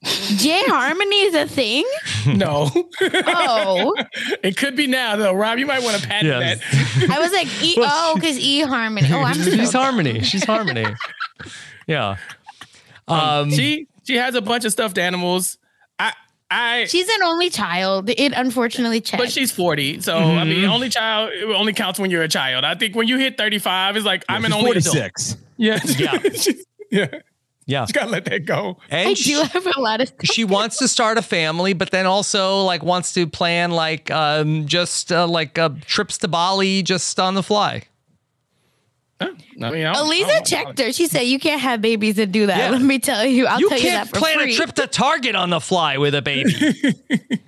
Jay 0.05 0.61
Harmony 0.67 1.21
is 1.23 1.35
a 1.35 1.47
thing. 1.47 1.85
No, 2.27 2.71
Oh, 3.01 3.95
it 4.43 4.57
could 4.57 4.75
be 4.77 4.87
now 4.88 5.15
though. 5.17 5.33
Rob, 5.33 5.59
you 5.59 5.67
might 5.67 5.83
want 5.83 6.01
to 6.01 6.07
patent 6.09 6.27
Yes. 6.27 6.61
that. 6.99 7.11
I 7.11 7.21
was 7.21 7.33
like, 7.33 7.47
e- 7.62 7.77
oh, 7.79 8.12
because 8.17 8.37
E 8.38 8.61
Harmony. 8.62 9.09
Oh, 9.12 9.21
I'm 9.23 9.35
She's 9.35 9.71
so 9.71 9.79
Harmony. 9.81 10.21
She's 10.23 10.45
Harmony. 10.45 10.87
Yeah. 11.88 12.17
Um, 13.09 13.51
She 13.51 13.88
she 14.05 14.15
has 14.17 14.35
a 14.37 14.41
bunch 14.41 14.65
of 14.65 14.71
stuffed 14.73 14.99
animals. 14.99 15.59
I 15.99 16.12
I 16.51 16.85
She's 16.87 17.09
an 17.09 17.23
only 17.25 17.51
child. 17.51 18.09
It 18.09 18.33
unfortunately 18.33 19.01
checked. 19.01 19.21
But 19.21 19.33
she's 19.33 19.51
40. 19.51 20.01
So, 20.01 20.17
I 20.17 20.45
mean, 20.45 20.65
only 20.67 20.88
child 20.88 21.31
it 21.33 21.45
only 21.45 21.73
counts 21.73 21.99
when 21.99 22.11
you're 22.12 22.23
a 22.23 22.29
child. 22.29 22.65
I 22.65 22.75
think 22.77 22.95
when 22.95 23.09
you 23.09 23.19
hit 23.19 23.37
35, 23.37 23.97
it's 23.97 24.07
like, 24.07 24.25
I'm 24.29 24.45
an 24.45 24.53
She's 24.53 24.59
only 24.59 24.71
adult. 24.79 24.97
46. 24.97 25.37
Yeah. 25.57 25.81
Yeah. 25.99 26.19
Yeah. 26.93 27.07
Yeah. 27.66 27.87
You 27.87 27.92
gotta 27.92 28.11
let 28.11 28.25
that 28.25 28.44
go. 28.44 28.79
And 28.90 29.11
I 29.11 29.14
she, 29.14 29.35
do 29.35 29.42
have 29.42 29.66
a 29.77 29.81
lot 29.81 30.01
of 30.01 30.09
stuff. 30.09 30.25
she 30.33 30.44
wants 30.44 30.79
to 30.79 30.88
start 30.88 31.16
a 31.18 31.22
family, 31.22 31.72
but 31.75 31.90
then 31.90 32.07
also 32.07 32.62
like 32.62 32.83
wants 32.83 33.12
to 33.14 33.27
plan 33.27 33.70
like 33.70 34.11
um 34.11 34.66
just 34.66 35.12
uh, 35.12 35.27
like 35.29 35.59
uh, 35.59 35.70
trips 35.87 36.18
to 36.18 36.29
Bali 36.29 36.83
just 36.83 37.18
on 37.20 37.35
the 37.35 37.42
fly. 37.42 37.85
I 39.20 39.27
mean, 39.27 39.62
I 39.64 39.70
don't- 39.70 39.87
I 39.87 39.94
Aleeza 39.94 40.27
don't- 40.27 40.46
checked 40.46 40.79
her. 40.81 40.92
She 40.92 41.07
said, 41.07 41.20
"You 41.22 41.38
can't 41.38 41.61
have 41.61 41.81
babies 41.81 42.18
and 42.18 42.33
do 42.33 42.46
that." 42.46 42.59
Yeah. 42.59 42.70
Let 42.70 42.83
me 42.83 42.98
tell 42.98 43.25
you. 43.25 43.46
I'll 43.46 43.61
you 43.61 43.68
tell 43.68 43.79
you 43.79 43.85
can't 43.88 44.09
that 44.09 44.14
for 44.14 44.20
plan 44.20 44.38
free. 44.40 44.53
a 44.55 44.57
trip 44.57 44.72
to 44.72 44.87
Target 44.88 45.37
on 45.37 45.51
the 45.51 45.61
fly 45.61 45.98
with 45.98 46.14
a 46.16 46.22
baby. 46.22 46.53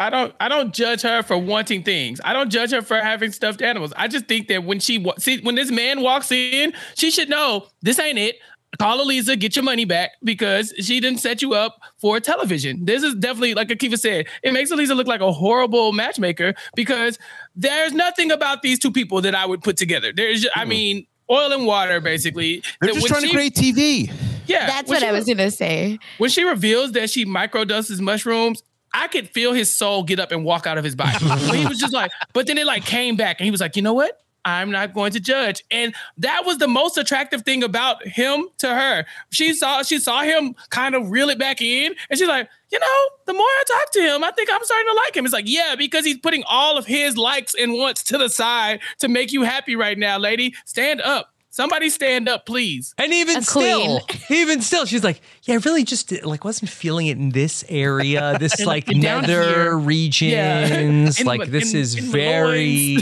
I 0.00 0.08
don't 0.08 0.34
I 0.40 0.48
don't 0.48 0.72
judge 0.72 1.02
her 1.02 1.22
for 1.22 1.36
wanting 1.36 1.82
things. 1.82 2.20
I 2.24 2.32
don't 2.32 2.48
judge 2.50 2.70
her 2.70 2.80
for 2.80 2.96
having 2.96 3.30
stuffed 3.32 3.60
animals. 3.60 3.92
I 3.96 4.08
just 4.08 4.24
think 4.26 4.48
that 4.48 4.64
when 4.64 4.80
she 4.80 5.04
see 5.18 5.40
when 5.42 5.54
this 5.54 5.70
man 5.70 6.00
walks 6.00 6.32
in, 6.32 6.72
she 6.94 7.10
should 7.10 7.28
know 7.28 7.66
this 7.82 7.98
ain't 7.98 8.18
it. 8.18 8.36
Call 8.78 9.04
Aleeza, 9.04 9.38
get 9.38 9.56
your 9.56 9.64
money 9.64 9.84
back 9.84 10.12
because 10.22 10.72
she 10.78 11.00
didn't 11.00 11.18
set 11.18 11.42
you 11.42 11.54
up 11.54 11.80
for 11.98 12.20
television. 12.20 12.84
This 12.84 13.02
is 13.02 13.14
definitely 13.14 13.54
like 13.54 13.68
Akiva 13.68 13.98
said. 13.98 14.26
It 14.42 14.52
makes 14.52 14.70
Aleeza 14.70 14.96
look 14.96 15.06
like 15.06 15.20
a 15.20 15.32
horrible 15.32 15.92
matchmaker 15.92 16.54
because 16.74 17.18
there's 17.54 17.92
nothing 17.92 18.30
about 18.30 18.62
these 18.62 18.78
two 18.78 18.90
people 18.90 19.20
that 19.22 19.34
I 19.34 19.46
would 19.46 19.62
put 19.62 19.76
together. 19.76 20.12
There's, 20.14 20.46
I 20.54 20.60
mm-hmm. 20.60 20.68
mean, 20.68 21.06
oil 21.30 21.52
and 21.52 21.66
water 21.66 22.00
basically. 22.00 22.62
They're 22.80 22.92
just 22.92 23.10
when 23.10 23.20
trying 23.20 23.30
to 23.30 23.34
create 23.34 23.54
TV. 23.54 24.12
Yeah, 24.46 24.66
That's 24.66 24.88
what 24.90 25.00
she 25.00 25.06
I 25.06 25.12
was 25.12 25.24
gonna 25.24 25.50
say. 25.50 25.98
when 26.18 26.28
she 26.28 26.44
reveals 26.44 26.92
that 26.92 27.10
she 27.10 27.24
microdoses 27.24 28.00
mushrooms, 28.00 28.62
I 28.92 29.08
could 29.08 29.28
feel 29.30 29.52
his 29.52 29.74
soul 29.74 30.04
get 30.04 30.20
up 30.20 30.32
and 30.32 30.44
walk 30.44 30.66
out 30.66 30.78
of 30.78 30.84
his 30.84 30.94
body. 30.94 31.18
He 31.54 31.66
was 31.66 31.78
just 31.78 31.94
like, 31.94 32.12
but 32.32 32.46
then 32.46 32.58
it 32.58 32.66
like 32.66 32.84
came 32.84 33.16
back 33.16 33.40
and 33.40 33.44
he 33.44 33.50
was 33.50 33.60
like, 33.60 33.76
you 33.76 33.82
know 33.82 33.94
what? 33.94 34.20
I'm 34.44 34.70
not 34.70 34.94
going 34.94 35.12
to 35.12 35.20
judge. 35.20 35.64
And 35.70 35.94
that 36.18 36.44
was 36.44 36.58
the 36.58 36.68
most 36.68 36.98
attractive 36.98 37.42
thing 37.42 37.62
about 37.62 38.06
him 38.06 38.46
to 38.58 38.68
her. 38.68 39.04
She 39.30 39.54
saw 39.54 39.82
she 39.82 39.98
saw 39.98 40.22
him 40.22 40.54
kind 40.70 40.94
of 40.94 41.10
reel 41.10 41.28
it 41.30 41.38
back 41.38 41.60
in, 41.60 41.94
and 42.10 42.18
she's 42.18 42.28
like, 42.28 42.48
you 42.70 42.78
know, 42.78 43.08
the 43.26 43.32
more 43.32 43.42
I 43.42 43.64
talk 43.66 43.92
to 43.92 44.00
him, 44.00 44.24
I 44.24 44.30
think 44.32 44.50
I'm 44.52 44.64
starting 44.64 44.88
to 44.88 45.00
like 45.06 45.16
him. 45.16 45.24
It's 45.24 45.34
like, 45.34 45.48
yeah, 45.48 45.74
because 45.76 46.04
he's 46.04 46.18
putting 46.18 46.42
all 46.48 46.76
of 46.76 46.86
his 46.86 47.16
likes 47.16 47.54
and 47.54 47.74
wants 47.74 48.02
to 48.04 48.18
the 48.18 48.28
side 48.28 48.80
to 48.98 49.08
make 49.08 49.32
you 49.32 49.42
happy 49.42 49.76
right 49.76 49.98
now, 49.98 50.18
lady. 50.18 50.54
Stand 50.64 51.00
up. 51.00 51.33
Somebody 51.54 51.88
stand 51.88 52.28
up, 52.28 52.46
please. 52.46 52.96
And 52.98 53.12
even 53.12 53.36
A 53.36 53.42
still, 53.42 54.00
even 54.28 54.60
still, 54.60 54.86
she's 54.86 55.04
like, 55.04 55.20
yeah, 55.44 55.54
I 55.54 55.58
really 55.58 55.84
just 55.84 56.10
like 56.24 56.44
wasn't 56.44 56.68
feeling 56.68 57.06
it 57.06 57.16
in 57.16 57.28
this 57.28 57.64
area, 57.68 58.36
this 58.40 58.58
like 58.66 58.86
down 58.86 58.98
nether 59.00 59.44
here. 59.44 59.78
regions. 59.78 61.20
In 61.20 61.26
like 61.28 61.38
what- 61.38 61.52
this 61.52 61.72
in- 61.72 61.78
is 61.78 61.94
in 61.94 62.04
very 62.06 62.98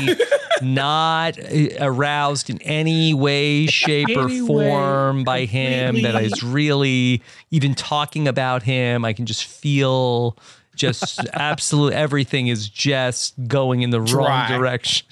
not 0.60 1.38
uh, 1.38 1.68
aroused 1.80 2.50
in 2.50 2.60
any 2.60 3.14
way, 3.14 3.68
shape, 3.68 4.10
or 4.14 4.24
Any 4.24 4.42
way, 4.42 4.46
form 4.46 5.24
by 5.24 5.46
him. 5.46 6.02
That 6.02 6.14
I 6.14 6.28
really 6.44 7.22
even 7.50 7.74
talking 7.74 8.28
about 8.28 8.64
him. 8.64 9.02
I 9.06 9.14
can 9.14 9.24
just 9.24 9.46
feel 9.46 10.36
just 10.76 11.26
absolute 11.32 11.94
everything 11.94 12.48
is 12.48 12.68
just 12.68 13.32
going 13.48 13.80
in 13.80 13.88
the 13.88 14.02
wrong 14.02 14.46
direction. 14.48 15.06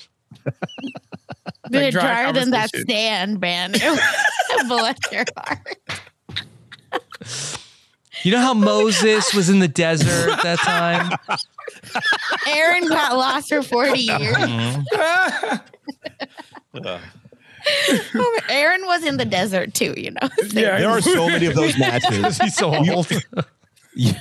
Bit 1.71 1.93
dry 1.93 2.03
drier 2.03 2.33
than 2.33 2.51
that 2.51 2.73
conversation. 2.73 2.87
stand, 2.89 3.41
man. 3.41 3.73
Bless 4.69 4.97
your 5.13 5.25
heart. 5.37 5.79
You 8.23 8.33
know 8.33 8.41
how 8.41 8.55
Moses 8.73 9.33
was 9.35 9.49
in 9.49 9.61
the 9.61 9.69
desert 9.69 10.31
at 10.33 10.43
that 10.43 10.59
time? 10.59 11.17
Aaron 12.49 12.89
got 12.89 13.17
lost 13.17 13.49
for 13.49 13.63
40 13.63 13.99
years. 14.01 14.37
Aaron 18.49 18.87
was 18.87 19.05
in 19.05 19.17
the 19.17 19.25
desert 19.25 19.75
too, 19.75 19.95
you 19.97 20.11
know. 20.11 20.29
Yeah, 20.53 20.79
There 20.79 20.91
are 20.91 21.01
so 21.01 21.27
many 21.29 21.47
of 21.47 21.55
those 21.55 21.79
matches. 21.79 22.39
He's 22.39 22.55
so 22.57 22.75
old. 22.75 23.11
you, 23.95 24.13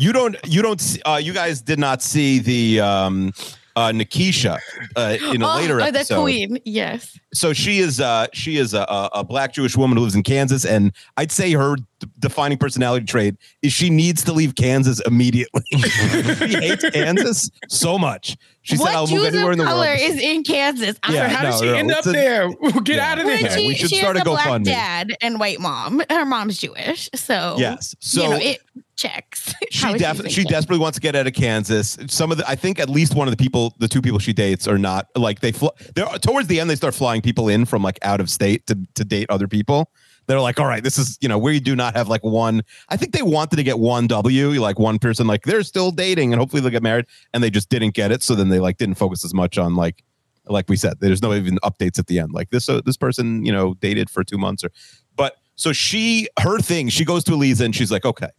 you 0.00 0.12
don't 0.12 0.36
you 0.46 0.62
don't 0.62 0.80
see- 0.80 1.02
uh, 1.02 1.16
you 1.16 1.32
guys 1.32 1.60
did 1.60 1.78
not 1.78 2.02
see 2.02 2.38
the 2.38 2.80
um 2.80 3.32
uh 3.78 3.92
Nikisha 3.92 4.58
uh, 4.96 5.16
in 5.32 5.42
a 5.42 5.48
Oh, 5.48 5.56
later 5.56 5.80
oh, 5.80 5.84
episode. 5.84 6.16
the 6.16 6.22
queen, 6.22 6.58
yes. 6.64 7.18
So 7.38 7.52
she 7.52 7.78
is 7.78 8.00
uh 8.00 8.26
she 8.32 8.56
is 8.56 8.74
a, 8.74 8.80
a, 8.80 9.10
a 9.14 9.24
black 9.24 9.52
Jewish 9.52 9.76
woman 9.76 9.96
who 9.96 10.02
lives 10.02 10.16
in 10.16 10.22
Kansas 10.24 10.64
and 10.64 10.92
I'd 11.16 11.30
say 11.30 11.52
her 11.52 11.76
d- 11.76 11.84
defining 12.18 12.58
personality 12.58 13.06
trait 13.06 13.36
is 13.62 13.72
she 13.72 13.90
needs 13.90 14.24
to 14.24 14.32
leave 14.32 14.56
Kansas 14.56 15.00
immediately. 15.06 15.62
she 15.72 16.54
hates 16.56 16.88
Kansas 16.90 17.48
so 17.68 17.96
much. 17.98 18.36
She 18.62 18.76
said 18.76 18.88
I'll 18.88 19.06
move 19.06 19.24
anywhere 19.26 19.52
in 19.52 19.60
of 19.60 19.66
the 19.66 19.70
color 19.72 19.86
world. 19.86 20.00
is 20.00 20.20
in 20.20 20.42
Kansas? 20.42 20.98
Yeah, 21.08 21.28
don't 21.28 21.30
know. 21.30 21.36
How 21.36 21.42
did 21.42 21.50
no, 21.50 21.58
she 21.60 21.66
no, 21.66 21.74
end 21.74 21.90
up 21.92 21.98
it's 21.98 22.06
a- 22.08 22.12
there? 22.12 22.48
Get 22.82 22.96
Yeah. 22.96 23.12
out 23.12 23.18
of 23.20 23.26
there. 23.26 23.40
Yeah, 23.40 23.56
she, 23.56 23.66
we 23.68 23.74
should 23.76 23.90
she 23.90 23.96
start 23.98 24.16
has 24.16 24.26
a 24.26 24.30
a 24.30 24.32
black 24.34 24.48
GoFundMe. 24.48 24.64
dad 24.64 25.16
and 25.22 25.38
white 25.38 25.60
mom. 25.60 26.02
Her 26.10 26.24
mom's 26.26 26.58
Jewish, 26.58 27.08
so 27.14 27.54
Yes. 27.58 27.94
So 28.00 28.22
you 28.24 28.28
know 28.30 28.36
it 28.36 28.58
checks. 28.96 29.54
she 29.70 29.86
how 29.86 29.96
def- 29.96 30.22
she's 30.24 30.32
she 30.32 30.44
desperately 30.44 30.82
wants 30.82 30.96
to 30.96 31.00
get 31.00 31.14
out 31.14 31.26
of 31.26 31.32
Kansas. 31.32 31.96
Some 32.08 32.30
of 32.32 32.38
the 32.38 32.48
I 32.48 32.56
think 32.56 32.78
at 32.80 32.90
least 32.90 33.14
one 33.14 33.26
of 33.28 33.32
the 33.32 33.42
people, 33.42 33.74
the 33.78 33.88
two 33.88 34.02
people 34.02 34.18
she 34.18 34.32
dates, 34.34 34.66
are 34.68 34.76
not 34.78 35.06
like 35.16 35.40
they. 35.40 35.52
Fl- 35.52 35.68
they're 35.94 36.06
towards 36.20 36.48
the 36.48 36.58
end 36.60 36.68
they 36.68 36.76
start 36.76 36.94
flying 36.94 37.22
people 37.28 37.48
in 37.48 37.66
from 37.66 37.82
like 37.82 37.98
out 38.02 38.20
of 38.20 38.30
state 38.30 38.66
to 38.66 38.78
to 38.94 39.04
date 39.04 39.26
other 39.28 39.48
people. 39.48 39.90
They're 40.26 40.40
like, 40.40 40.60
all 40.60 40.66
right, 40.66 40.82
this 40.82 40.98
is 40.98 41.18
you 41.20 41.28
know 41.28 41.38
we 41.38 41.60
do 41.60 41.76
not 41.76 41.94
have 41.94 42.08
like 42.08 42.24
one. 42.24 42.62
I 42.88 42.96
think 42.96 43.12
they 43.12 43.22
wanted 43.22 43.56
to 43.56 43.62
get 43.62 43.78
one 43.78 44.06
W, 44.06 44.60
like 44.60 44.78
one 44.78 44.98
person, 44.98 45.26
like 45.26 45.42
they're 45.42 45.62
still 45.62 45.90
dating 45.90 46.32
and 46.32 46.40
hopefully 46.40 46.62
they'll 46.62 46.70
get 46.70 46.82
married, 46.82 47.06
and 47.32 47.42
they 47.42 47.50
just 47.50 47.68
didn't 47.68 47.94
get 47.94 48.10
it. 48.10 48.22
So 48.22 48.34
then 48.34 48.48
they 48.48 48.60
like 48.60 48.78
didn't 48.78 48.96
focus 48.96 49.24
as 49.24 49.34
much 49.34 49.58
on 49.58 49.74
like 49.74 50.02
like 50.50 50.68
we 50.68 50.76
said, 50.76 51.00
there's 51.00 51.22
no 51.22 51.34
even 51.34 51.58
updates 51.62 51.98
at 51.98 52.06
the 52.06 52.18
end. 52.18 52.32
Like 52.32 52.50
this, 52.50 52.68
uh, 52.68 52.80
this 52.84 52.96
person, 52.96 53.44
you 53.44 53.52
know, 53.52 53.74
dated 53.74 54.08
for 54.10 54.24
two 54.24 54.38
months 54.38 54.64
or, 54.64 54.70
but 55.16 55.36
so 55.56 55.72
she, 55.72 56.28
her 56.40 56.58
thing, 56.58 56.88
she 56.88 57.04
goes 57.04 57.24
to 57.24 57.32
Aleeza 57.32 57.64
and 57.64 57.74
she's 57.74 57.90
like, 57.90 58.04
okay, 58.04 58.30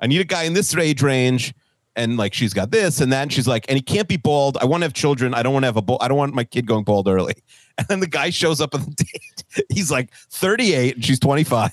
I 0.00 0.06
need 0.06 0.20
a 0.20 0.24
guy 0.24 0.44
in 0.44 0.54
this 0.54 0.74
age 0.76 1.02
range. 1.02 1.54
And 1.96 2.16
like, 2.16 2.34
she's 2.34 2.52
got 2.52 2.70
this 2.72 3.00
and 3.00 3.12
that. 3.12 3.22
And 3.22 3.32
she's 3.32 3.46
like, 3.46 3.66
and 3.68 3.76
he 3.76 3.82
can't 3.82 4.08
be 4.08 4.16
bald. 4.16 4.56
I 4.60 4.64
want 4.64 4.80
to 4.82 4.84
have 4.86 4.92
children. 4.94 5.32
I 5.32 5.42
don't 5.44 5.52
want 5.52 5.62
to 5.62 5.68
have 5.68 5.76
a 5.76 5.82
bald. 5.82 6.02
I 6.02 6.08
don't 6.08 6.18
want 6.18 6.34
my 6.34 6.42
kid 6.44 6.66
going 6.66 6.84
bald 6.84 7.08
early. 7.08 7.34
And 7.76 7.88
then 7.88 7.98
the 7.98 8.06
guy 8.06 8.30
shows 8.30 8.60
up 8.60 8.72
on 8.76 8.82
the 8.82 8.90
date. 9.56 9.66
He's 9.68 9.90
like 9.90 10.12
38 10.30 10.94
and 10.94 11.04
she's 11.04 11.18
25. 11.18 11.70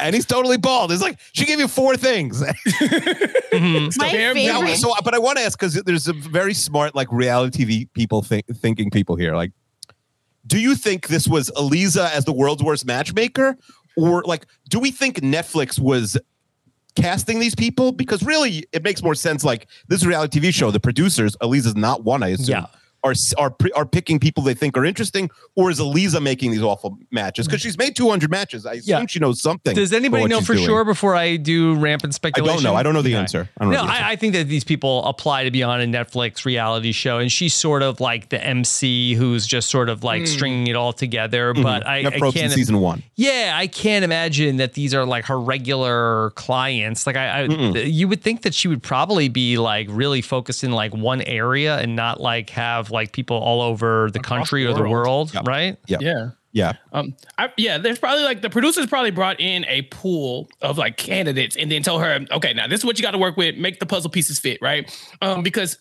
And 0.00 0.12
he's 0.12 0.26
totally 0.26 0.56
bald. 0.56 0.90
It's 0.90 1.00
like, 1.00 1.20
she 1.32 1.44
gave 1.44 1.60
you 1.60 1.68
four 1.68 1.96
things. 1.96 2.42
Mhm. 3.52 3.96
My 3.98 4.10
Damn, 4.12 4.34
favorite. 4.34 4.76
so, 4.76 4.92
but 5.04 5.14
I 5.14 5.18
want 5.18 5.38
to 5.38 5.44
ask 5.44 5.58
because 5.58 5.74
there's 5.74 6.06
a 6.08 6.12
very 6.12 6.54
smart, 6.54 6.94
like 6.94 7.10
reality 7.10 7.64
TV 7.64 7.88
people 7.94 8.22
think, 8.22 8.46
thinking 8.56 8.90
people 8.90 9.16
here. 9.16 9.34
Like, 9.36 9.52
do 10.46 10.58
you 10.58 10.74
think 10.74 11.08
this 11.08 11.26
was 11.26 11.50
Aleeza 11.56 12.10
as 12.12 12.24
the 12.24 12.32
world's 12.32 12.62
worst 12.62 12.84
matchmaker, 12.86 13.56
or 13.96 14.22
like, 14.24 14.46
do 14.68 14.78
we 14.78 14.90
think 14.90 15.20
Netflix 15.20 15.78
was 15.78 16.18
casting 16.96 17.38
these 17.38 17.54
people? 17.54 17.92
Because 17.92 18.22
really, 18.22 18.64
it 18.72 18.82
makes 18.82 19.02
more 19.02 19.14
sense. 19.14 19.44
Like 19.44 19.68
this 19.88 20.04
reality 20.04 20.40
TV 20.40 20.52
show, 20.52 20.70
the 20.70 20.80
producers, 20.80 21.36
Elise 21.40 21.66
is 21.66 21.76
not 21.76 22.04
one, 22.04 22.22
I 22.22 22.28
assume. 22.28 22.56
Yeah. 22.56 22.66
Are, 23.04 23.14
are 23.38 23.54
are 23.76 23.86
picking 23.86 24.18
people 24.18 24.42
they 24.42 24.54
think 24.54 24.76
are 24.76 24.84
interesting, 24.84 25.30
or 25.54 25.70
is 25.70 25.78
Aleeza 25.78 26.20
making 26.20 26.50
these 26.50 26.62
awful 26.62 26.98
matches? 27.10 27.46
Mm. 27.46 27.50
Because 27.50 27.62
she's 27.62 27.78
made 27.78 27.94
200 27.94 28.30
matches. 28.30 28.66
I 28.66 28.74
assume 28.74 29.00
Yeah. 29.00 29.06
she 29.06 29.20
knows 29.20 29.40
something. 29.40 29.74
Does 29.74 29.92
anybody 29.92 30.26
know 30.26 30.40
for 30.40 30.54
doing. 30.54 30.66
sure 30.66 30.84
before 30.84 31.14
I 31.14 31.36
do 31.36 31.74
rampant 31.76 32.12
I 32.12 32.16
speculation? 32.16 32.64
don't 32.64 32.72
know. 32.72 32.76
I 32.76 32.82
don't 32.82 32.94
know 32.94 33.02
the 33.02 33.14
Okay. 33.14 33.20
answer. 33.20 33.50
I 33.56 33.64
don't 33.64 33.72
know 33.72 33.78
No, 33.80 33.86
the 33.86 33.92
answer. 33.92 34.04
I, 34.04 34.10
I 34.10 34.16
think 34.16 34.32
that 34.34 34.48
these 34.48 34.64
people 34.64 35.04
apply 35.04 35.44
to 35.44 35.50
be 35.50 35.62
on 35.62 35.80
a 35.80 35.84
Netflix 35.84 36.44
reality 36.44 36.90
show, 36.92 37.18
and 37.18 37.30
she's 37.30 37.54
sort 37.54 37.82
of 37.82 38.00
like 38.00 38.30
the 38.30 38.44
MC 38.44 39.14
who's 39.14 39.46
just 39.46 39.70
sort 39.70 39.88
of 39.88 40.02
like 40.02 40.22
mm. 40.22 40.28
stringing 40.28 40.66
it 40.66 40.74
all 40.74 40.92
together. 40.92 41.54
Mm-hmm. 41.54 41.62
But 41.62 41.86
I, 41.86 41.98
I 41.98 42.30
can't. 42.32 42.52
season 42.52 42.80
one. 42.80 43.04
Yeah, 43.14 43.54
I 43.54 43.68
can't 43.68 44.04
imagine 44.04 44.56
that 44.56 44.74
these 44.74 44.92
are 44.92 45.04
like 45.04 45.26
her 45.26 45.38
regular 45.38 46.30
clients. 46.30 47.06
Like 47.06 47.16
I, 47.16 47.42
I 47.42 47.44
you 47.44 48.08
would 48.08 48.22
think 48.22 48.42
that 48.42 48.54
she 48.54 48.66
would 48.68 48.82
probably 48.82 49.28
be 49.28 49.56
like 49.56 49.86
really 49.90 50.20
focused 50.20 50.64
in 50.64 50.72
like 50.72 50.92
one 50.94 51.22
area 51.22 51.78
and 51.78 51.94
not 51.94 52.20
like 52.20 52.50
have 52.50 52.87
like 52.90 53.12
people 53.12 53.36
all 53.36 53.62
over 53.62 54.10
the 54.12 54.20
country 54.20 54.64
the 54.64 54.70
or 54.70 54.74
the 54.74 54.80
world. 54.82 54.92
world, 54.92 55.34
Yep. 55.34 55.46
right? 55.46 55.76
Yeah. 55.86 55.98
Yeah. 56.00 56.30
Yeah. 56.50 56.72
Um, 56.92 57.14
I, 57.36 57.52
yeah, 57.58 57.76
there's 57.78 57.98
probably 57.98 58.24
like 58.24 58.40
the 58.40 58.48
producers 58.50 58.86
probably 58.86 59.10
brought 59.10 59.38
in 59.38 59.64
a 59.66 59.82
pool 59.82 60.48
of 60.62 60.78
like 60.78 60.96
candidates 60.96 61.56
and 61.56 61.70
then 61.70 61.82
told 61.82 62.00
her, 62.02 62.20
okay, 62.32 62.54
now 62.54 62.66
this 62.66 62.80
is 62.80 62.84
what 62.86 62.98
you 62.98 63.02
got 63.02 63.10
to 63.10 63.18
work 63.18 63.36
with, 63.36 63.56
make 63.56 63.80
the 63.80 63.86
puzzle 63.86 64.10
pieces 64.10 64.38
fit, 64.40 64.58
right? 64.62 64.90
Um, 65.20 65.42
because 65.42 65.78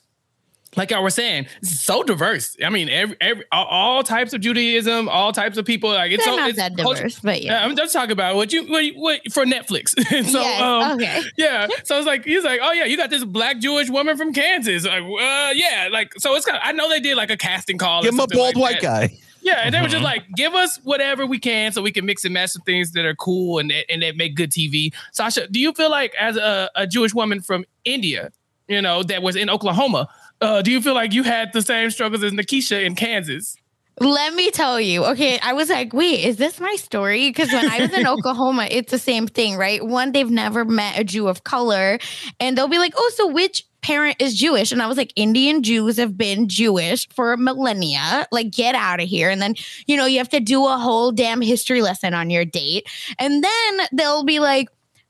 like 0.78 0.92
I 0.92 1.00
was 1.00 1.16
saying, 1.16 1.48
so 1.64 2.04
diverse. 2.04 2.56
I 2.64 2.70
mean, 2.70 2.88
every, 2.88 3.18
every 3.20 3.44
all, 3.52 3.66
all 3.66 4.04
types 4.04 4.34
of 4.34 4.42
Judaism, 4.42 5.10
all 5.10 5.34
types 5.34 5.58
of 5.58 5.66
people. 5.66 5.90
Like 5.90 6.12
it's 6.12 6.24
They're 6.24 6.34
so 6.34 6.40
not 6.40 6.50
it's 6.50 6.58
that 6.58 6.78
cult- 6.78 6.98
diverse, 6.98 7.20
but 7.20 7.42
Yeah, 7.42 7.54
yeah. 7.54 7.66
I'm 7.66 7.76
just 7.76 7.92
talking 7.92 8.12
about 8.12 8.36
what 8.36 8.54
you 8.54 8.66
what, 8.68 8.86
what 8.96 9.34
for 9.34 9.44
Netflix. 9.46 9.90
so 10.32 10.40
Yes, 10.40 10.62
um, 10.62 10.94
okay. 10.98 11.22
yeah, 11.38 11.68
so 11.84 11.98
it's 11.98 12.08
like 12.08 12.24
he's 12.24 12.44
like, 12.44 12.60
oh 12.64 12.72
yeah, 12.72 12.86
you 12.86 12.96
got 12.96 13.10
this 13.10 13.26
black 13.26 13.60
Jewish 13.60 13.90
woman 13.90 14.16
from 14.16 14.34
Kansas. 14.34 14.86
Like, 14.86 15.04
uh, 15.04 15.52
yeah, 15.54 15.90
like 15.92 16.14
so 16.18 16.36
it's 16.36 16.46
kind. 16.46 16.58
of 16.58 16.62
I 16.64 16.72
know 16.72 16.88
they 16.90 17.00
did 17.00 17.18
like 17.18 17.32
a 17.32 17.38
casting 17.38 17.78
call. 17.78 18.04
Give 18.04 18.14
him 18.14 18.20
a 18.20 18.28
bald 18.28 18.56
like 18.56 18.62
white 18.62 18.82
that. 18.82 19.10
guy. 19.10 19.18
Yeah, 19.42 19.62
and 19.64 19.74
they 19.74 19.82
were 19.82 19.88
just 19.88 20.04
like, 20.04 20.26
give 20.36 20.54
us 20.56 20.78
whatever 20.84 21.26
we 21.26 21.40
can 21.40 21.72
so 21.72 21.82
we 21.82 21.92
can 21.92 22.06
mix 22.06 22.26
and 22.26 22.34
match 22.34 22.50
some 22.50 22.64
things 22.64 22.92
that 22.92 23.06
are 23.06 23.16
cool 23.16 23.60
and 23.60 23.72
and 23.90 24.02
that 24.02 24.18
make 24.18 24.36
good 24.36 24.52
TV. 24.52 24.94
Sasha, 25.14 25.48
do 25.48 25.60
you 25.60 25.72
feel 25.74 25.90
like 25.90 26.14
as 26.20 26.36
a, 26.36 26.70
a 26.76 26.86
Jewish 26.86 27.14
woman 27.14 27.42
from 27.42 27.64
India, 27.86 28.32
you 28.68 28.82
know, 28.82 29.04
that 29.04 29.22
was 29.22 29.38
in 29.38 29.50
Oklahoma, 29.50 30.10
uh, 30.42 30.62
do 30.62 30.72
you 30.72 30.82
feel 30.82 30.94
like 30.94 31.14
you 31.14 31.24
had 31.24 31.54
the 31.54 31.62
same 31.62 31.90
struggles 31.92 32.24
as 32.24 32.32
Nikisha 32.32 32.86
in 32.86 32.96
Kansas? 32.96 33.58
Let 34.00 34.36
me 34.36 34.52
tell 34.52 34.80
you. 34.80 35.06
Okay, 35.06 35.40
I 35.40 35.54
was 35.54 35.70
like, 35.70 35.92
wait, 35.92 36.24
is 36.24 36.38
this 36.38 36.60
my 36.60 36.76
story? 36.76 37.30
Because 37.30 37.52
when 37.52 37.68
I 37.68 37.80
was 37.80 37.94
in 37.94 38.06
Oklahoma, 38.08 38.68
it's 38.70 38.92
the 38.92 39.00
same 39.00 39.26
thing, 39.26 39.56
right? 39.56 39.84
One, 39.84 40.12
they've 40.12 40.30
never 40.30 40.66
met 40.66 41.00
a 41.00 41.04
Jew 41.04 41.28
of 41.28 41.44
color, 41.44 41.98
and 42.40 42.56
they'll 42.56 42.68
be 42.68 42.78
like, 42.78 42.94
oh, 42.96 43.12
so 43.16 43.28
which 43.28 43.66
parent 43.82 44.18
is 44.20 44.38
Jewish? 44.38 44.72
And 44.72 44.84
I 44.84 44.88
was 44.88 44.98
like, 44.98 45.14
Indian 45.16 45.64
Jews 45.64 45.98
have 45.98 46.16
been 46.16 46.48
Jewish 46.48 47.10
for 47.10 47.36
millennia. 47.38 48.28
Like, 48.32 48.52
get 48.52 48.76
out 48.76 49.00
of 49.00 49.08
here. 49.08 49.32
And 49.32 49.42
then, 49.42 49.56
you 49.88 49.98
know, 49.98 50.06
you 50.06 50.20
have 50.20 50.30
to 50.30 50.40
do 50.40 50.68
a 50.68 50.78
whole 50.78 51.12
damn 51.12 51.42
history 51.42 51.82
lesson 51.82 52.14
on 52.14 52.30
your 52.30 52.46
date. 52.46 52.88
And 53.18 53.44
then 53.44 53.80
they'll 53.94 54.24
be 54.24 54.40
like, 54.40 54.68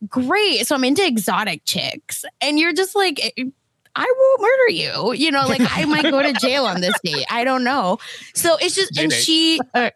great. 0.07 0.65
So 0.65 0.75
I'm 0.75 0.83
into 0.83 1.05
exotic 1.05 1.63
chicks. 1.65 2.23
And 2.39 2.57
you're 2.57 2.73
just 2.73 2.95
like, 2.95 3.33
I 3.97 4.13
will 4.15 4.43
murder 4.43 4.69
you. 4.69 5.13
You 5.13 5.31
know, 5.31 5.47
like 5.47 5.61
I 5.75 5.85
might 5.85 6.03
go 6.03 6.21
to 6.21 6.33
jail 6.39 6.65
on 6.65 6.81
this 6.81 6.95
date. 7.03 7.25
I 7.29 7.43
don't 7.43 7.63
know. 7.63 7.97
So 8.35 8.55
it's 8.61 8.75
just, 8.75 8.97
and 8.97 9.11
JDate. 9.11 9.23
she, 9.23 9.59
uh, 9.73 9.89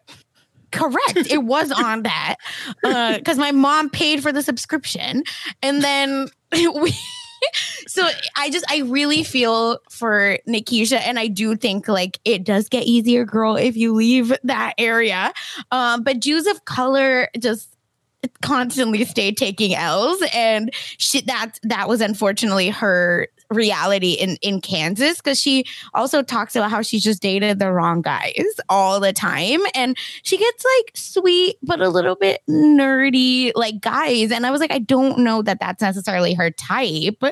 correct, 0.72 1.30
it 1.30 1.44
was 1.44 1.70
on 1.70 2.02
that 2.02 2.36
because 2.82 3.38
my 3.38 3.52
mom 3.52 3.90
paid 3.90 4.22
for 4.22 4.32
the 4.32 4.42
subscription, 4.42 5.22
and 5.62 5.82
then 5.82 6.28
we. 6.52 6.92
So 7.88 8.08
I 8.36 8.50
just 8.50 8.64
I 8.70 8.82
really 8.82 9.24
feel 9.24 9.78
for 9.90 10.38
Nikisha 10.48 11.00
and 11.04 11.18
I 11.18 11.26
do 11.26 11.56
think 11.56 11.88
like 11.88 12.20
it 12.24 12.44
does 12.44 12.68
get 12.68 12.84
easier 12.84 13.24
girl 13.24 13.56
if 13.56 13.76
you 13.76 13.94
leave 13.94 14.32
that 14.44 14.74
area. 14.78 15.32
Um 15.72 16.04
but 16.04 16.20
Jews 16.20 16.46
of 16.46 16.64
color 16.66 17.28
just 17.36 17.68
constantly 18.40 19.04
stay 19.04 19.32
taking 19.32 19.74
L's 19.74 20.22
and 20.32 20.70
she 20.98 21.22
that 21.22 21.58
that 21.64 21.88
was 21.88 22.00
unfortunately 22.00 22.70
her 22.70 23.26
reality 23.52 24.12
in 24.12 24.36
in 24.42 24.60
Kansas 24.60 25.18
because 25.18 25.40
she 25.40 25.64
also 25.94 26.22
talks 26.22 26.56
about 26.56 26.70
how 26.70 26.82
she's 26.82 27.02
just 27.02 27.22
dated 27.22 27.58
the 27.58 27.70
wrong 27.72 28.02
guys 28.02 28.44
all 28.68 29.00
the 29.00 29.12
time. 29.12 29.60
And 29.74 29.96
she 30.22 30.36
gets 30.38 30.64
like 30.78 30.92
sweet 30.96 31.56
but 31.62 31.80
a 31.80 31.88
little 31.88 32.14
bit 32.16 32.42
nerdy 32.48 33.52
like 33.54 33.80
guys. 33.80 34.30
And 34.32 34.46
I 34.46 34.50
was 34.50 34.60
like 34.60 34.72
I 34.72 34.78
don't 34.78 35.18
know 35.18 35.42
that 35.42 35.58
that's 35.60 35.82
necessarily 35.82 36.34
her 36.34 36.50
type. 36.50 37.22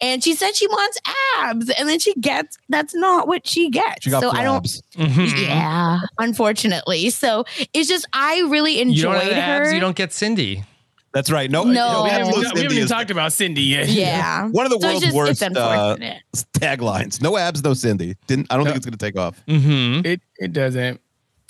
And 0.00 0.22
she 0.22 0.34
said 0.34 0.54
she 0.56 0.66
wants 0.68 0.98
abs. 1.38 1.70
And 1.70 1.88
then 1.88 1.98
she 1.98 2.14
gets 2.14 2.58
that's 2.68 2.94
not 2.94 3.28
what 3.28 3.46
she 3.46 3.70
gets. 3.70 4.04
She 4.04 4.10
so 4.10 4.30
I 4.30 4.42
don't. 4.42 4.64
Mhm. 4.96 5.40
yeah 5.46 6.00
unfortunately. 6.18 7.10
So 7.10 7.44
it's 7.72 7.88
just 7.88 8.06
I 8.12 8.40
really 8.48 8.80
enjoyed 8.80 9.22
You 9.24 9.30
have 9.34 9.60
abs, 9.60 9.68
her. 9.68 9.74
you 9.74 9.80
don't 9.80 9.96
get 9.96 10.12
Cindy. 10.12 10.64
That's 11.16 11.30
right. 11.30 11.50
No, 11.50 11.64
No. 11.64 11.72
no, 11.72 12.04
we 12.04 12.10
haven't, 12.10 12.36
we 12.36 12.44
haven't 12.44 12.72
even 12.72 12.86
talked 12.88 13.10
about 13.10 13.32
Cindy 13.32 13.62
yet. 13.62 13.88
yeah 13.88 14.48
one 14.50 14.66
of 14.66 14.70
the 14.70 14.78
So 14.78 14.86
world's 14.88 15.02
just- 15.02 15.16
worst 15.16 15.42
uh, 15.42 15.96
taglines. 16.58 17.22
No 17.22 17.38
abs, 17.38 17.64
no 17.64 17.72
Cindy. 17.72 18.16
Didn't 18.26 18.48
I 18.50 18.56
don't 18.56 18.64
No. 18.64 18.72
think 18.72 18.76
it's 18.76 18.84
going 18.86 18.98
to 18.98 19.04
take 19.06 19.18
off. 19.18 19.40
Mm-hmm. 19.48 20.04
It 20.04 20.20
it 20.36 20.52
doesn't. 20.52 21.00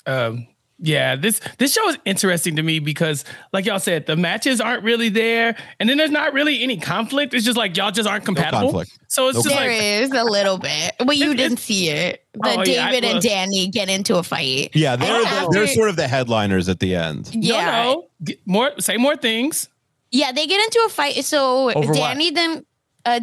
Um, 0.05 0.47
yeah, 0.79 1.15
this 1.15 1.39
this 1.57 1.73
show 1.73 1.87
is 1.89 1.97
interesting 2.05 2.55
to 2.57 2.63
me 2.63 2.79
because, 2.79 3.25
like 3.51 3.65
y'all 3.65 3.79
said, 3.79 4.05
the 4.05 4.15
matches 4.15 4.61
aren't 4.61 4.83
really 4.83 5.09
there, 5.09 5.55
and 5.79 5.89
then 5.89 5.97
there's 5.97 6.11
not 6.11 6.33
really 6.33 6.61
any 6.61 6.77
conflict. 6.77 7.33
It's 7.33 7.43
just 7.45 7.57
like 7.57 7.75
y'all 7.75 7.91
just 7.91 8.07
aren't 8.07 8.25
compatible. 8.25 8.59
conflict. 8.71 8.91
So 9.07 9.27
it's 9.29 9.37
No 9.37 9.43
just 9.43 9.55
There 9.55 9.67
like 9.71 9.81
is 10.03 10.11
a 10.11 10.23
little 10.23 10.57
bit, 10.59 10.93
but 10.99 11.17
you 11.17 11.31
It's- 11.31 11.37
didn't 11.37 11.59
see 11.59 11.89
it. 11.89 12.23
The 12.33 12.39
Oh, 12.49 12.51
yeah, 12.51 12.59
I- 12.59 12.91
David 12.91 13.03
well- 13.05 13.13
and 13.15 13.23
Danny 13.23 13.67
get 13.69 13.89
into 13.89 14.17
a 14.17 14.23
fight. 14.23 14.69
Yeah, 14.73 14.95
they're 14.95 15.21
the, 15.21 15.27
after- 15.27 15.47
they're 15.53 15.67
sort 15.67 15.89
of 15.89 15.95
the 15.95 16.07
headliners 16.07 16.69
at 16.69 16.79
the 16.79 16.93
end. 16.95 17.29
Yeah, 17.33 17.65
no, 17.65 17.71
no, 17.93 18.07
Get 18.23 18.39
more 18.45 18.71
say 18.79 18.97
more 18.97 19.15
things. 19.15 19.69
yeah, 20.11 20.31
they 20.31 20.45
get 20.45 20.61
into 20.63 20.83
a 20.85 20.89
fight. 20.89 21.25
So 21.25 21.71
Over 21.71 21.87
what? 21.87 21.95
Danny 21.95 22.29
then, 22.31 22.65
uh, 23.05 23.21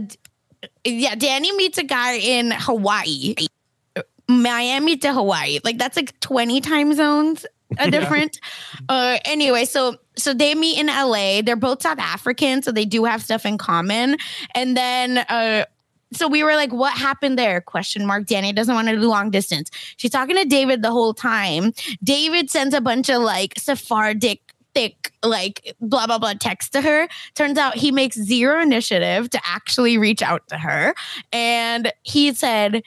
yeah, 0.85 1.15
Danny 1.15 1.53
meets 1.57 1.79
a 1.79 1.85
guy 1.85 2.15
in 2.15 2.51
Hawaii, 2.51 3.35
Miami 4.29 4.97
to 4.99 5.13
Hawaii. 5.13 5.59
Like 5.65 5.79
that's 5.79 5.97
like 5.97 6.19
twenty 6.21 6.61
time 6.61 6.95
zones. 6.95 7.47
A 7.79 7.91
different. 7.91 8.39
uh, 8.89 9.19
anyway, 9.25 9.65
so 9.65 9.97
so 10.17 10.33
they 10.33 10.55
meet 10.55 10.79
in 10.79 10.87
LA. 10.87 11.43
They're 11.43 11.57
both 11.57 11.83
South 11.83 11.99
African, 11.99 12.63
so 12.63 12.73
they 12.73 12.85
do 12.85 13.05
have 13.05 13.23
stuff 13.23 13.45
in 13.45 13.59
common. 13.59 14.17
And 14.55 14.77
then 14.77 15.19
uh 15.19 15.65
so 16.13 16.29
we 16.29 16.45
were 16.45 16.55
like, 16.55 16.73
what 16.73 16.97
happened 16.97 17.39
there? 17.39 17.61
Question 17.61 18.07
mark. 18.07 18.27
Danny 18.27 18.53
doesn't 18.53 18.75
want 18.75 18.89
to 18.89 18.95
do 18.95 19.09
long 19.09 19.31
distance. 19.31 19.71
She's 19.97 20.13
talking 20.13 20.37
to 20.37 20.45
David 20.45 20.83
the 20.83 20.93
whole 20.93 21.13
time. 21.13 21.73
David 22.05 22.51
sends 22.51 22.73
a 22.73 22.81
bunch 22.81 23.11
of 23.11 23.21
like 23.21 23.55
Sephardic 23.59 24.41
thick, 24.75 25.13
like 25.23 25.75
blah 25.81 26.07
blah 26.07 26.19
blah 26.19 26.35
text 26.35 26.73
to 26.73 26.81
her. 26.81 27.09
Turns 27.35 27.59
out 27.59 27.77
he 27.77 27.91
makes 27.91 28.17
zero 28.17 28.61
initiative 28.61 29.31
to 29.31 29.41
actually 29.45 29.99
reach 29.99 30.23
out 30.23 30.47
to 30.49 30.59
her. 30.59 30.95
And 31.33 31.93
he 32.03 32.33
said, 32.35 32.83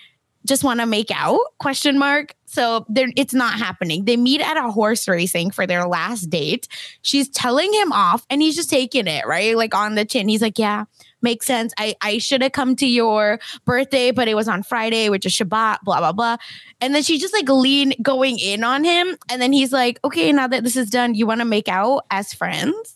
just 0.47 0.63
want 0.63 0.79
to 0.79 0.85
make 0.85 1.11
out? 1.11 1.39
Question 1.59 1.97
mark. 1.99 2.33
So 2.45 2.85
there 2.89 3.07
it's 3.15 3.33
not 3.33 3.59
happening. 3.59 4.05
They 4.05 4.17
meet 4.17 4.41
at 4.41 4.57
a 4.57 4.71
horse 4.71 5.07
racing 5.07 5.51
for 5.51 5.67
their 5.67 5.85
last 5.85 6.29
date. 6.29 6.67
She's 7.01 7.27
telling 7.29 7.71
him 7.73 7.91
off 7.91 8.25
and 8.29 8.41
he's 8.41 8.55
just 8.55 8.69
taking 8.69 9.05
it, 9.07 9.27
right? 9.27 9.55
Like 9.55 9.75
on 9.75 9.95
the 9.95 10.05
chin. 10.05 10.29
He's 10.29 10.41
like, 10.41 10.57
Yeah, 10.57 10.85
makes 11.21 11.45
sense. 11.45 11.73
I, 11.77 11.95
I 12.01 12.17
should 12.19 12.41
have 12.41 12.53
come 12.53 12.75
to 12.77 12.87
your 12.87 13.39
birthday, 13.65 14.11
but 14.11 14.27
it 14.27 14.35
was 14.35 14.47
on 14.47 14.63
Friday, 14.63 15.09
which 15.09 15.25
is 15.25 15.33
Shabbat, 15.33 15.79
blah, 15.83 15.99
blah, 15.99 16.13
blah. 16.13 16.37
And 16.79 16.95
then 16.95 17.03
she's 17.03 17.19
just 17.21 17.33
like 17.33 17.49
lean 17.49 17.93
going 18.01 18.39
in 18.39 18.63
on 18.63 18.83
him. 18.83 19.17
And 19.29 19.41
then 19.41 19.51
he's 19.51 19.73
like, 19.73 19.99
Okay, 20.05 20.31
now 20.31 20.47
that 20.47 20.63
this 20.63 20.77
is 20.77 20.89
done, 20.89 21.15
you 21.15 21.27
want 21.27 21.41
to 21.41 21.45
make 21.45 21.67
out 21.67 22.05
as 22.09 22.33
friends? 22.33 22.95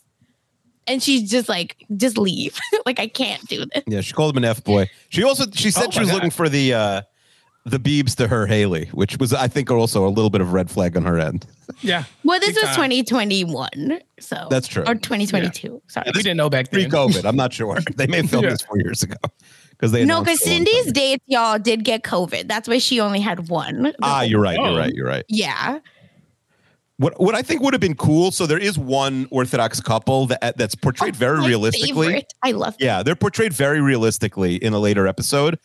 And 0.88 1.00
she's 1.00 1.30
just 1.30 1.48
like, 1.48 1.76
just 1.96 2.18
leave. 2.18 2.58
like, 2.86 2.98
I 2.98 3.06
can't 3.06 3.46
do 3.46 3.64
this. 3.66 3.84
Yeah, 3.86 4.00
she 4.00 4.14
called 4.14 4.34
him 4.34 4.42
an 4.42 4.48
F 4.48 4.64
boy. 4.64 4.90
She 5.10 5.22
also 5.22 5.44
she 5.52 5.70
said 5.70 5.86
Oh 5.88 5.90
she 5.90 6.00
was 6.00 6.08
God. 6.08 6.14
looking 6.14 6.30
for 6.30 6.48
the 6.48 6.74
uh 6.74 7.02
the 7.64 7.78
Beebs 7.78 8.16
to 8.16 8.26
her 8.28 8.46
Hailey, 8.46 8.86
which 8.92 9.18
was 9.18 9.32
I 9.32 9.46
think 9.48 9.70
also 9.70 10.06
a 10.06 10.10
little 10.10 10.30
bit 10.30 10.40
of 10.40 10.52
red 10.52 10.70
flag 10.70 10.96
on 10.96 11.04
her 11.04 11.18
end. 11.18 11.46
Yeah, 11.80 12.04
Well, 12.22 12.38
this 12.38 12.54
was 12.54 12.64
time. 12.76 12.90
2021. 12.90 13.98
So 14.20 14.46
That's 14.50 14.68
true. 14.68 14.82
Or 14.86 14.94
2022. 14.94 15.82
Sorry. 15.88 16.10
we 16.14 16.22
didn't 16.22 16.36
know 16.36 16.50
back 16.50 16.68
then. 16.70 16.88
Pre 16.88 16.90
COVID. 16.90 17.24
I'm 17.24 17.34
not 17.34 17.52
sure. 17.52 17.78
They 17.96 18.06
may 18.06 18.18
have 18.18 18.30
filmed 18.30 18.44
Yeah. 18.46 18.50
this 18.50 18.62
four 18.62 18.78
years 18.78 19.02
ago. 19.02 19.16
Because 19.70 19.90
they 19.90 20.04
No, 20.04 20.20
because 20.22 20.42
it 20.42 20.46
a 20.46 20.50
long 20.50 20.66
Cindy's 20.66 20.92
dates, 20.92 21.24
y'all, 21.26 21.58
did 21.58 21.82
get 21.82 22.02
COVID. 22.02 22.46
That's 22.46 22.68
why 22.68 22.78
she 22.78 23.00
only 23.00 23.20
had 23.20 23.48
one. 23.48 23.92
Ah, 24.02 24.20
you're 24.22 24.40
right. 24.40 24.58
Oh. 24.60 24.68
You're 24.70 24.78
right. 24.78 24.94
You're 24.94 25.06
right. 25.06 25.24
yeah. 25.28 25.78
What 26.98 27.18
what 27.20 27.34
I 27.34 27.42
think 27.42 27.62
would 27.62 27.74
have 27.74 27.80
been 27.80 27.96
cool. 27.96 28.30
So 28.30 28.46
there 28.46 28.58
is 28.58 28.78
one 28.78 29.26
Orthodox 29.30 29.80
couple 29.80 30.26
that 30.26 30.56
that's 30.56 30.74
portrayed 30.74 31.16
very 31.16 31.38
Oh, 31.38 31.40
My 31.40 31.48
realistically. 31.48 32.06
favorite. 32.06 32.32
I 32.42 32.52
love 32.52 32.76
that. 32.78 32.84
Yeah, 32.84 33.02
they're 33.02 33.16
portrayed 33.16 33.52
very 33.52 33.80
realistically 33.80 34.56
in 34.56 34.72
a 34.72 34.78
later 34.78 35.06
episode. 35.08 35.58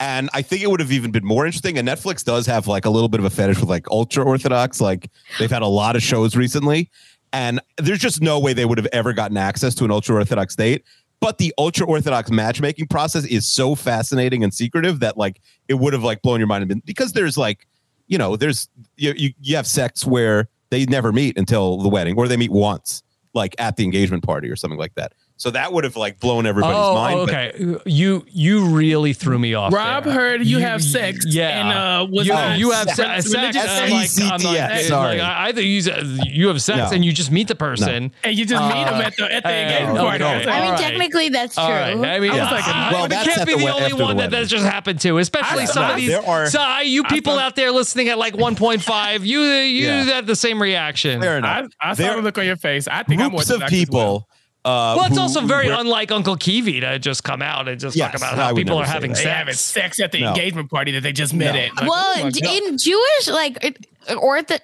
And 0.00 0.30
I 0.32 0.42
think 0.42 0.62
it 0.62 0.70
would 0.70 0.80
have 0.80 0.92
even 0.92 1.10
been 1.10 1.24
more 1.24 1.44
interesting. 1.44 1.76
And 1.76 1.88
Netflix 1.88 2.24
does 2.24 2.46
have 2.46 2.68
like 2.68 2.84
a 2.84 2.90
little 2.90 3.08
bit 3.08 3.18
of 3.20 3.26
a 3.26 3.30
fetish 3.30 3.58
with 3.58 3.68
like 3.68 3.90
ultra 3.90 4.24
Orthodox. 4.24 4.80
Like 4.80 5.10
they've 5.38 5.50
had 5.50 5.62
a 5.62 5.66
lot 5.66 5.96
of 5.96 6.02
shows 6.02 6.36
recently. 6.36 6.90
And 7.32 7.60
there's 7.76 7.98
just 7.98 8.22
no 8.22 8.38
way 8.38 8.52
they 8.52 8.64
would 8.64 8.78
have 8.78 8.88
ever 8.92 9.12
gotten 9.12 9.36
access 9.36 9.74
to 9.76 9.84
an 9.84 9.90
ultra 9.90 10.14
Orthodox 10.14 10.54
date. 10.54 10.84
But 11.20 11.38
the 11.38 11.52
ultra 11.58 11.84
Orthodox 11.84 12.30
matchmaking 12.30 12.86
process 12.86 13.24
is 13.24 13.44
so 13.46 13.74
fascinating 13.74 14.44
and 14.44 14.54
secretive 14.54 15.00
that 15.00 15.18
like 15.18 15.40
it 15.66 15.74
would 15.74 15.92
have 15.92 16.04
like 16.04 16.22
blown 16.22 16.38
your 16.38 16.46
mind. 16.46 16.82
Because 16.84 17.12
there's 17.12 17.36
like, 17.36 17.66
you 18.06 18.18
know, 18.18 18.36
there's 18.36 18.68
you, 18.96 19.12
you, 19.16 19.30
you 19.40 19.56
have 19.56 19.66
sex 19.66 20.06
where 20.06 20.48
they 20.70 20.86
never 20.86 21.12
meet 21.12 21.36
until 21.36 21.78
the 21.78 21.88
wedding 21.88 22.16
or 22.16 22.28
they 22.28 22.36
meet 22.36 22.52
once, 22.52 23.02
like 23.34 23.56
at 23.58 23.76
the 23.76 23.84
engagement 23.84 24.22
party 24.22 24.48
or 24.48 24.54
something 24.54 24.78
like 24.78 24.94
that. 24.94 25.12
So 25.40 25.52
that 25.52 25.72
would 25.72 25.84
have 25.84 25.94
like 25.96 26.18
blown 26.18 26.46
everybody's 26.46 26.76
Oh, 26.76 26.94
mind. 26.94 27.26
but- 27.26 27.34
okay. 27.34 27.76
You 27.86 28.26
you 28.28 28.66
really 28.66 29.12
threw 29.12 29.38
me 29.38 29.54
off. 29.54 29.72
Rob 29.72 30.02
there. 30.02 30.12
heard 30.12 30.44
you, 30.44 30.58
have 30.58 30.82
sex. 30.82 31.24
Yeah. 31.28 31.60
and 31.60 31.68
uh, 31.68 32.06
was 32.10 32.26
you, 32.26 32.32
not 32.32 32.58
you 32.58 32.72
have 32.72 32.86
re- 32.86 32.92
se- 32.92 33.02
sex. 33.04 33.32
religious 33.32 33.62
uh, 33.62 33.66
sex, 33.66 33.80
like, 33.80 33.92
I'm 33.92 34.30
like, 34.32 34.44
S-E-T-S, 34.60 34.72
hey, 34.72 34.82
sorry. 34.88 35.18
like, 35.18 35.26
I- 35.28 35.46
either 35.48 35.62
you 35.62 35.80
you 36.24 36.48
have 36.48 36.60
sex 36.60 36.78
No. 36.78 36.90
and 36.96 37.04
you 37.04 37.12
just 37.12 37.30
meet 37.30 37.46
the 37.46 37.54
person. 37.54 38.10
and 38.24 38.36
you 38.36 38.44
just 38.44 38.60
meet 38.62 38.72
Uh, 38.82 38.90
them 38.90 39.00
at 39.00 39.16
the 39.16 39.32
at 39.32 39.42
the 39.44 39.48
hey, 39.48 39.62
engagement 39.62 39.98
okay. 39.98 40.06
party. 40.06 40.18
No. 40.18 40.26
I 40.26 40.32
I 40.32 40.34
mean, 40.38 40.48
All 40.48 40.70
right. 40.72 40.80
technically, 40.80 41.28
that's 41.28 41.54
true. 41.54 41.62
All 41.64 41.70
right. 41.70 41.90
I 41.96 42.18
mean, 42.20 42.32
I 42.32 42.38
was 42.42 42.50
like, 42.50 42.66
uh, 42.68 42.88
well, 42.92 43.04
it 43.04 43.08
that's 43.10 43.28
can't 43.34 43.46
be 43.46 43.52
the 43.54 43.58
the 43.60 43.68
only 43.70 43.82
after 43.84 43.96
the 43.96 44.02
one 44.02 44.16
that 44.16 44.30
wedding. 44.32 44.40
that 44.42 44.48
just 44.48 44.64
happened 44.66 45.00
to, 45.02 45.18
especially 45.18 45.62
I 45.62 45.66
some 45.66 45.88
of 45.90 45.96
these. 45.96 46.08
there 46.08 46.26
are- 46.28 46.46
so, 46.46 46.60
uh, 46.60 46.80
you 46.80 47.04
people 47.04 47.38
out 47.38 47.54
there 47.54 47.70
listening 47.70 48.08
at 48.08 48.18
like 48.18 48.34
1.5, 48.34 49.24
you 49.24 49.40
you 49.40 49.86
Yeah. 49.86 50.02
had 50.02 50.26
the 50.26 50.34
same 50.36 50.60
reaction. 50.60 51.20
Fair 51.20 51.34
I, 51.34 51.38
enough. 51.38 51.66
I 51.80 51.94
saw 51.94 52.16
the 52.16 52.22
look 52.22 52.38
on 52.38 52.44
your 52.44 52.56
face. 52.56 52.88
I 52.88 53.04
think 53.04 53.20
I'm 53.22 53.30
Groups 53.30 53.50
of 53.50 53.62
Orthodox 53.62 53.70
people. 53.70 54.28
Uh, 54.68 54.94
Well, 54.96 55.04
it's 55.06 55.16
who- 55.16 55.22
also 55.22 55.40
very 55.40 55.68
were- 55.68 55.76
unlike 55.78 56.10
Uncle 56.12 56.36
Kiwi 56.36 56.80
to 56.80 56.98
just 56.98 57.24
come 57.24 57.40
out 57.40 57.68
and 57.68 57.80
just 57.80 57.96
Yes, 57.96 58.10
talk 58.12 58.20
about 58.20 58.36
how 58.36 58.52
would 58.52 58.56
people 58.56 58.76
are 58.78 58.84
having 58.86 59.12
that. 59.14 59.24
They 59.24 59.30
having 59.30 59.54
sex. 59.54 59.96
sex 59.96 60.00
at 60.00 60.12
the 60.12 60.20
No. 60.20 60.28
engagement 60.28 60.70
party 60.70 60.92
that 60.92 61.02
they 61.02 61.12
just 61.12 61.32
met 61.32 61.54
No. 61.54 61.60
at. 61.60 61.76
Like, 61.76 61.88
well, 61.90 62.14
oh 62.18 62.26
in 62.26 62.76
Jewish, 62.78 63.28
like, 63.28 63.64
it- 63.64 63.86
ortho, 64.08 64.58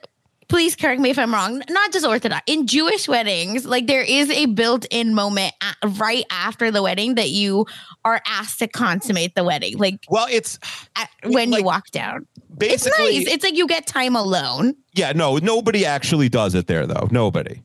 please 0.49 0.77
correct 0.77 1.01
me 1.01 1.09
if 1.09 1.19
I'm 1.19 1.33
wrong. 1.33 1.63
Not 1.71 1.91
just 1.93 2.05
Orthodox. 2.05 2.43
In 2.47 2.67
Jewish 2.67 3.09
weddings, 3.09 3.65
like, 3.65 3.87
there 3.87 4.03
is 4.03 4.29
a 4.31 4.45
built-in 4.47 5.15
moment 5.15 5.55
a 5.83 5.89
right 5.89 6.25
after 6.31 6.71
the 6.71 6.83
wedding 6.83 7.15
that 7.15 7.31
you 7.31 7.65
are 8.05 8.21
asked 8.27 8.59
to 8.59 8.69
consummate 8.69 9.35
the 9.35 9.43
wedding, 9.43 9.79
like 9.79 10.01
Well, 10.11 10.27
it's 10.31 10.59
at, 10.97 11.09
when 11.25 11.51
like, 11.51 11.61
you 11.61 11.65
walk 11.65 11.91
down. 11.93 12.27
It's 12.61 12.85
basically. 12.85 13.19
nice. 13.21 13.27
It's 13.29 13.43
like 13.45 13.57
you 13.57 13.67
get 13.67 13.87
time 13.87 14.15
alone. 14.17 14.75
yeah, 14.95 15.13
no, 15.15 15.39
nobody 15.39 15.87
actually 15.87 16.29
does 16.29 16.55
it 16.55 16.67
there, 16.67 16.87
though. 16.87 17.09
Nobody. 17.11 17.63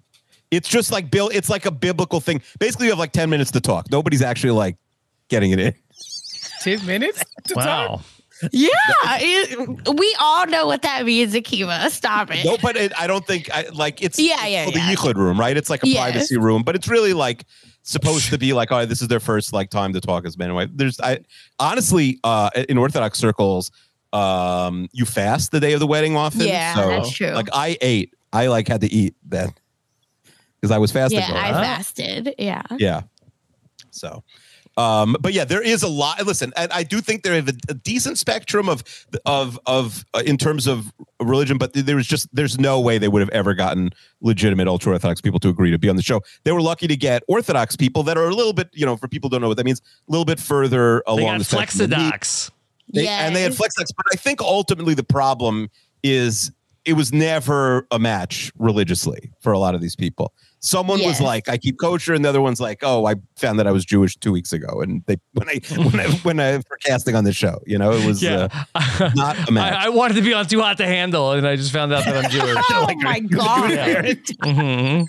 It's 0.51 0.67
just 0.67 0.91
like 0.91 1.11
Bill. 1.11 1.29
It's 1.29 1.49
like 1.49 1.65
a 1.65 1.71
biblical 1.71 2.19
thing. 2.19 2.41
Basically, 2.59 2.87
you 2.87 2.91
have 2.91 2.99
like 2.99 3.11
ten 3.11 3.29
minutes 3.29 3.51
to 3.51 3.61
talk. 3.61 3.91
Nobody's 3.91 4.21
actually 4.21 4.51
like 4.51 4.77
getting 5.29 5.51
it 5.51 5.59
in. 5.59 5.73
ten 6.61 6.85
minutes. 6.85 7.23
To 7.45 7.55
Wow. 7.55 7.87
Talk? 7.87 8.05
Yeah, 8.53 8.69
it- 9.19 9.97
we 9.97 10.15
all 10.17 10.47
know 10.47 10.65
what 10.65 10.81
that 10.83 11.05
means, 11.05 11.33
Akiva. 11.33 11.89
Stop 11.89 12.31
it. 12.33 12.45
No, 12.45 12.57
but 12.57 12.77
it, 12.77 12.93
I 12.97 13.05
don't 13.05 13.27
think 13.27 13.49
I 13.53 13.67
like 13.73 14.01
it's 14.01 14.17
Yeah, 14.17 14.45
yeah, 14.45 14.65
it's 14.65 14.77
yeah. 14.77 14.87
the 14.89 14.95
yichud 14.95 15.15
room, 15.15 15.37
right? 15.37 15.57
It's 15.57 15.69
like 15.69 15.83
a 15.83 15.87
Yes. 15.89 15.99
privacy 16.11 16.37
room, 16.37 16.63
but 16.63 16.73
it's 16.75 16.87
really 16.87 17.11
like 17.13 17.43
supposed 17.83 18.29
to 18.29 18.37
be 18.37 18.53
like, 18.53 18.71
oh, 18.71 18.85
this 18.85 19.01
is 19.01 19.09
their 19.09 19.19
first 19.19 19.51
like 19.51 19.69
time 19.69 19.91
to 19.91 19.99
talk 19.99 20.25
as 20.25 20.37
man 20.37 20.47
and 20.47 20.55
wife. 20.55 20.69
There's 20.73 21.01
I 21.01 21.19
honestly 21.59 22.17
uh 22.23 22.49
in 22.69 22.77
Orthodox 22.77 23.19
circles, 23.19 23.71
um, 24.13 24.87
you 24.93 25.03
fast 25.05 25.51
the 25.51 25.59
day 25.59 25.73
of 25.73 25.81
the 25.81 25.87
wedding 25.87 26.15
often. 26.15 26.41
Yeah, 26.47 26.75
so, 26.75 26.87
that's 26.87 27.11
true. 27.11 27.31
Like 27.31 27.49
I 27.51 27.77
ate, 27.81 28.13
I 28.31 28.47
like 28.47 28.69
had 28.69 28.79
to 28.81 28.87
eat 28.91 29.15
then 29.27 29.49
because 30.60 30.72
I 30.72 30.78
was 30.78 30.91
fasting. 30.91 31.20
yeah, 31.20 31.28
for 31.28 31.34
a 31.34 31.38
I 31.39 31.51
while. 31.51 31.64
fasted. 31.64 32.36
Yeah. 32.38 32.62
Yeah. 32.78 33.01
So, 33.91 34.24
um, 34.78 35.16
but 35.20 35.34
yeah, 35.34 35.43
there 35.45 35.62
is 35.62 35.84
a 35.84 35.88
lot. 35.88 36.26
Listen, 36.26 36.53
and 36.55 36.72
I 36.72 36.84
do 36.84 37.01
think 37.01 37.24
there 37.24 37.34
is 37.34 37.43
a, 37.49 37.53
a 37.70 37.74
decent 37.74 38.18
spectrum 38.18 38.70
of 38.70 38.84
of 39.26 39.60
of 39.66 40.05
uh, 40.14 40.22
in 40.26 40.38
terms 40.38 40.68
of 40.68 40.91
religion, 41.20 41.57
but 41.57 41.74
there 41.74 41.95
was 41.95 42.07
just 42.07 42.34
there's 42.34 42.60
no 42.60 42.80
way 42.80 42.97
they 42.97 43.07
would 43.07 43.22
have 43.22 43.30
ever 43.32 43.53
gotten 43.53 43.89
legitimate 44.22 44.68
ultra 44.68 44.93
orthodox 44.93 45.22
people 45.22 45.39
to 45.41 45.49
agree 45.49 45.72
to 45.72 45.80
be 45.80 45.89
on 45.89 45.95
the 45.95 46.01
show. 46.01 46.22
They 46.43 46.51
were 46.51 46.62
lucky 46.62 46.88
to 46.88 46.95
get 46.95 47.24
orthodox 47.28 47.76
people 47.76 48.03
that 48.03 48.18
are 48.18 48.26
a 48.30 48.34
little 48.36 48.53
bit, 48.53 48.70
you 48.74 48.86
know, 48.86 48.95
for 48.95 49.07
people 49.07 49.30
who 49.30 49.36
don't 49.36 49.41
know 49.41 49.47
what 49.49 49.57
that 49.57 49.66
means, 49.66 49.82
a 50.07 50.12
little 50.12 50.26
bit 50.26 50.39
further 50.39 51.03
They 51.07 51.12
along 51.14 51.26
got 51.26 51.38
the 51.39 51.43
spectrum. 51.45 51.89
than 51.89 51.99
me. 51.99 52.12
Flexidox. 52.12 52.51
They, 52.93 53.07
And 53.07 53.36
they 53.36 53.41
had 53.41 53.51
Yes. 53.51 53.60
FlexX, 53.62 53.91
but 53.95 54.05
I 54.14 54.16
think 54.16 54.41
ultimately 54.41 54.93
the 54.93 55.03
problem 55.03 55.70
is 56.03 56.51
it 56.86 56.93
was 56.93 57.12
never 57.14 57.86
a 57.91 57.99
match 57.99 58.51
religiously 58.57 59.32
for 59.41 59.51
a 59.51 59.60
lot 59.60 59.76
of 59.76 59.82
these 59.82 59.95
people. 59.95 60.34
Someone 60.62 61.01
was 61.01 61.22
like, 61.22 61.47
"I 61.47 61.57
keep 61.57 61.80
kosher," 61.80 62.14
and 62.14 62.24
the 62.26 62.30
other 62.30 62.41
one's 62.41 62.60
like, 62.60 62.80
"Oh, 62.82 63.05
I 63.05 63.16
found 63.38 63.60
that 63.60 63.68
I 63.68 63.72
was 63.72 63.86
Jewish 63.86 64.18
two 64.18 64.32
weeks 64.32 64.51
ago." 64.51 64.82
And 64.82 65.03
they 65.07 65.16
when 65.34 65.47
I 65.47 65.60
when 65.78 65.99
I 65.99 66.07
when 66.24 66.39
I 66.39 66.57
for 66.60 66.78
casting 66.84 67.16
on 67.16 67.24
the 67.24 67.32
show, 67.34 67.60
you 67.66 67.78
know, 67.78 67.93
it 67.93 68.05
was 68.05 68.22
Yeah. 68.22 68.49
uh, 68.76 69.10
not 69.16 69.38
a 69.47 69.51
match. 69.51 69.74
I, 69.74 69.86
I 69.86 69.89
wanted 69.89 70.16
to 70.16 70.22
be 70.22 70.34
on 70.34 70.45
Too 70.47 70.60
Hot 70.62 70.78
to 70.78 70.86
Handle, 70.86 71.32
and 71.32 71.47
I 71.47 71.55
just 71.55 71.72
found 71.72 71.93
out 71.93 72.03
that 72.05 72.26
I'm 72.26 72.30
Jewish. 72.30 72.57
Oh 72.72 72.93
my 73.01 73.20
god, 73.20 73.72
Mhm. 73.72 75.07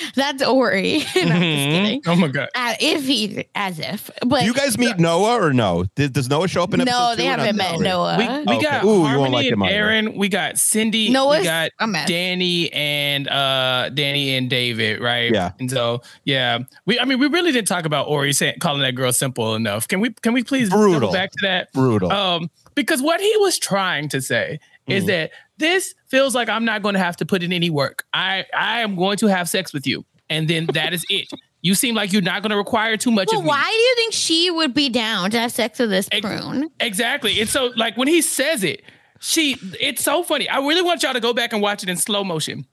that's 0.14 0.42
Ori. 0.42 0.98
no, 1.16 1.22
I'm 1.22 1.26
just 1.28 1.30
Mhm. 1.40 1.70
kidding. 1.84 2.02
Oh 2.06 2.16
my 2.16 2.28
god. 2.28 2.48
Uh, 2.54 2.74
if 2.80 3.06
he, 3.06 3.44
as 3.54 3.78
if, 3.78 4.10
but 4.26 4.44
you 4.44 4.54
guys 4.54 4.78
meet 4.78 4.98
Noah 4.98 5.36
or 5.40 5.52
no? 5.52 5.84
Did, 5.96 6.12
does 6.12 6.28
Noah 6.28 6.48
show 6.48 6.62
up 6.62 6.74
in 6.74 6.80
episode 6.80 6.96
no, 6.96 7.16
they 7.16 7.26
or 7.28 7.30
haven't 7.32 7.56
met 7.56 7.78
No, 7.80 8.04
Noah. 8.04 8.16
We, 8.18 8.26
we 8.28 8.56
Okay. 8.56 8.62
got 8.62 8.84
Ooh, 8.84 8.88
you 8.88 8.94
won't 9.00 9.08
Harmony 9.08 9.32
like 9.36 9.46
him 9.46 9.62
and 9.62 9.70
either. 9.70 9.74
Aaron. 9.78 10.14
We 10.16 10.28
got 10.28 10.58
Cindy. 10.58 11.10
Noah's 11.10 11.40
we 11.40 11.44
got. 11.44 11.70
Danny 12.06 12.72
and 12.72 13.28
uh 13.28 13.90
Danny 13.90 14.36
and 14.36 14.48
David, 14.50 15.00
right? 15.00 15.32
Yeah. 15.32 15.52
And 15.58 15.70
so 15.70 16.02
yeah, 16.24 16.58
we 16.86 16.98
I 16.98 17.04
mean 17.04 17.18
we 17.18 17.26
really 17.28 17.52
didn't 17.52 17.68
talk 17.68 17.84
about 17.84 18.08
Ori 18.08 18.32
saying 18.32 18.56
calling 18.60 18.82
that 18.82 18.94
girl 18.94 19.12
simple 19.12 19.54
enough. 19.54 19.88
Can 19.88 20.00
we 20.00 20.10
can 20.12 20.32
we 20.32 20.42
please 20.42 20.70
Brutal. 20.70 21.12
back 21.12 21.30
to 21.32 21.38
that? 21.42 21.72
Brutal. 21.72 22.10
Um, 22.12 22.50
because 22.74 23.02
what 23.02 23.20
he 23.20 23.32
was 23.38 23.58
trying 23.58 24.08
to 24.10 24.20
say 24.20 24.60
is 24.86 25.04
Mhm. 25.04 25.06
that 25.08 25.30
this 25.60 25.94
feels 26.08 26.34
like 26.34 26.48
I'm 26.48 26.64
not 26.64 26.82
going 26.82 26.94
to 26.94 26.98
have 26.98 27.16
to 27.18 27.26
put 27.26 27.42
in 27.44 27.52
any 27.52 27.70
work. 27.70 28.04
I 28.12 28.44
I 28.52 28.80
am 28.80 28.96
going 28.96 29.16
to 29.18 29.26
have 29.28 29.48
sex 29.48 29.72
with 29.72 29.86
you, 29.86 30.04
and 30.28 30.48
then 30.48 30.66
that 30.72 30.92
is 30.92 31.04
it. 31.08 31.28
You 31.62 31.74
seem 31.74 31.94
like 31.94 32.12
you're 32.12 32.22
not 32.22 32.42
going 32.42 32.50
to 32.50 32.56
require 32.56 32.96
too 32.96 33.10
much 33.10 33.28
well, 33.30 33.40
of 33.40 33.44
me. 33.44 33.48
why 33.48 33.64
do 33.64 33.76
you 33.76 33.94
think 33.96 34.14
she 34.14 34.50
would 34.50 34.72
be 34.72 34.88
down 34.88 35.30
to 35.30 35.38
have 35.38 35.52
sex 35.52 35.78
with 35.78 35.90
this 35.90 36.08
prune? 36.08 36.68
Exactly. 36.80 37.38
And 37.38 37.48
so, 37.48 37.70
like 37.76 37.96
when 37.98 38.08
he 38.08 38.22
says 38.22 38.64
it, 38.64 38.82
she 39.20 39.56
it's 39.78 40.02
so 40.02 40.22
funny. 40.22 40.48
I 40.48 40.58
really 40.58 40.82
want 40.82 41.02
y'all 41.02 41.12
to 41.12 41.20
go 41.20 41.34
back 41.34 41.52
and 41.52 41.60
watch 41.62 41.82
it 41.82 41.88
in 41.88 41.96
slow 41.96 42.24
motion. 42.24 42.64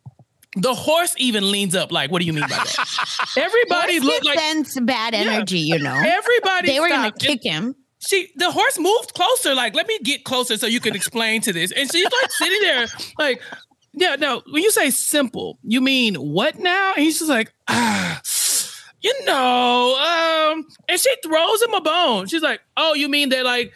The 0.55 0.73
horse 0.73 1.13
even 1.17 1.51
leans 1.51 1.75
up, 1.75 1.91
like, 1.91 2.09
what 2.09 2.19
do 2.19 2.25
you 2.25 2.33
mean 2.33 2.43
by 2.43 2.47
that? 2.47 3.27
Everybody 3.37 3.99
looked 3.99 4.25
like 4.25 4.39
sense 4.39 4.79
bad 4.79 5.13
Yeah. 5.13 5.19
energy, 5.19 5.59
you 5.59 5.77
know. 5.77 5.93
everybody 5.95 6.67
They 6.69 6.79
were 6.79 6.87
gonna 6.89 7.11
kick 7.11 7.43
him. 7.43 7.75
She 7.99 8.29
the 8.35 8.51
horse 8.51 8.79
moved 8.79 9.13
closer, 9.13 9.55
like, 9.55 9.75
let 9.75 9.87
me 9.87 9.99
get 10.03 10.23
closer 10.23 10.57
so 10.57 10.67
you 10.67 10.79
can 10.79 10.95
explain 10.95 11.41
to 11.41 11.53
this. 11.53 11.71
And 11.71 11.91
she's 11.91 12.03
like 12.03 12.31
sitting 12.31 12.61
there, 12.61 12.87
like, 13.17 13.41
yeah, 13.93 14.15
no, 14.15 14.43
when 14.49 14.61
you 14.61 14.71
say 14.71 14.91
simple, 14.91 15.57
you 15.63 15.81
mean 15.81 16.15
what 16.15 16.59
now? 16.59 16.93
And 16.95 17.03
he's 17.03 17.17
just 17.19 17.29
like, 17.29 17.51
ah, 17.67 18.21
you 19.01 19.25
know, 19.25 20.53
um, 20.53 20.65
and 20.87 20.99
she 20.99 21.13
throws 21.23 21.61
him 21.63 21.73
a 21.73 21.81
bone. 21.81 22.27
She's 22.27 22.41
like, 22.41 22.61
oh, 22.75 22.93
you 22.93 23.09
mean 23.09 23.29
that 23.29 23.45
like 23.45 23.73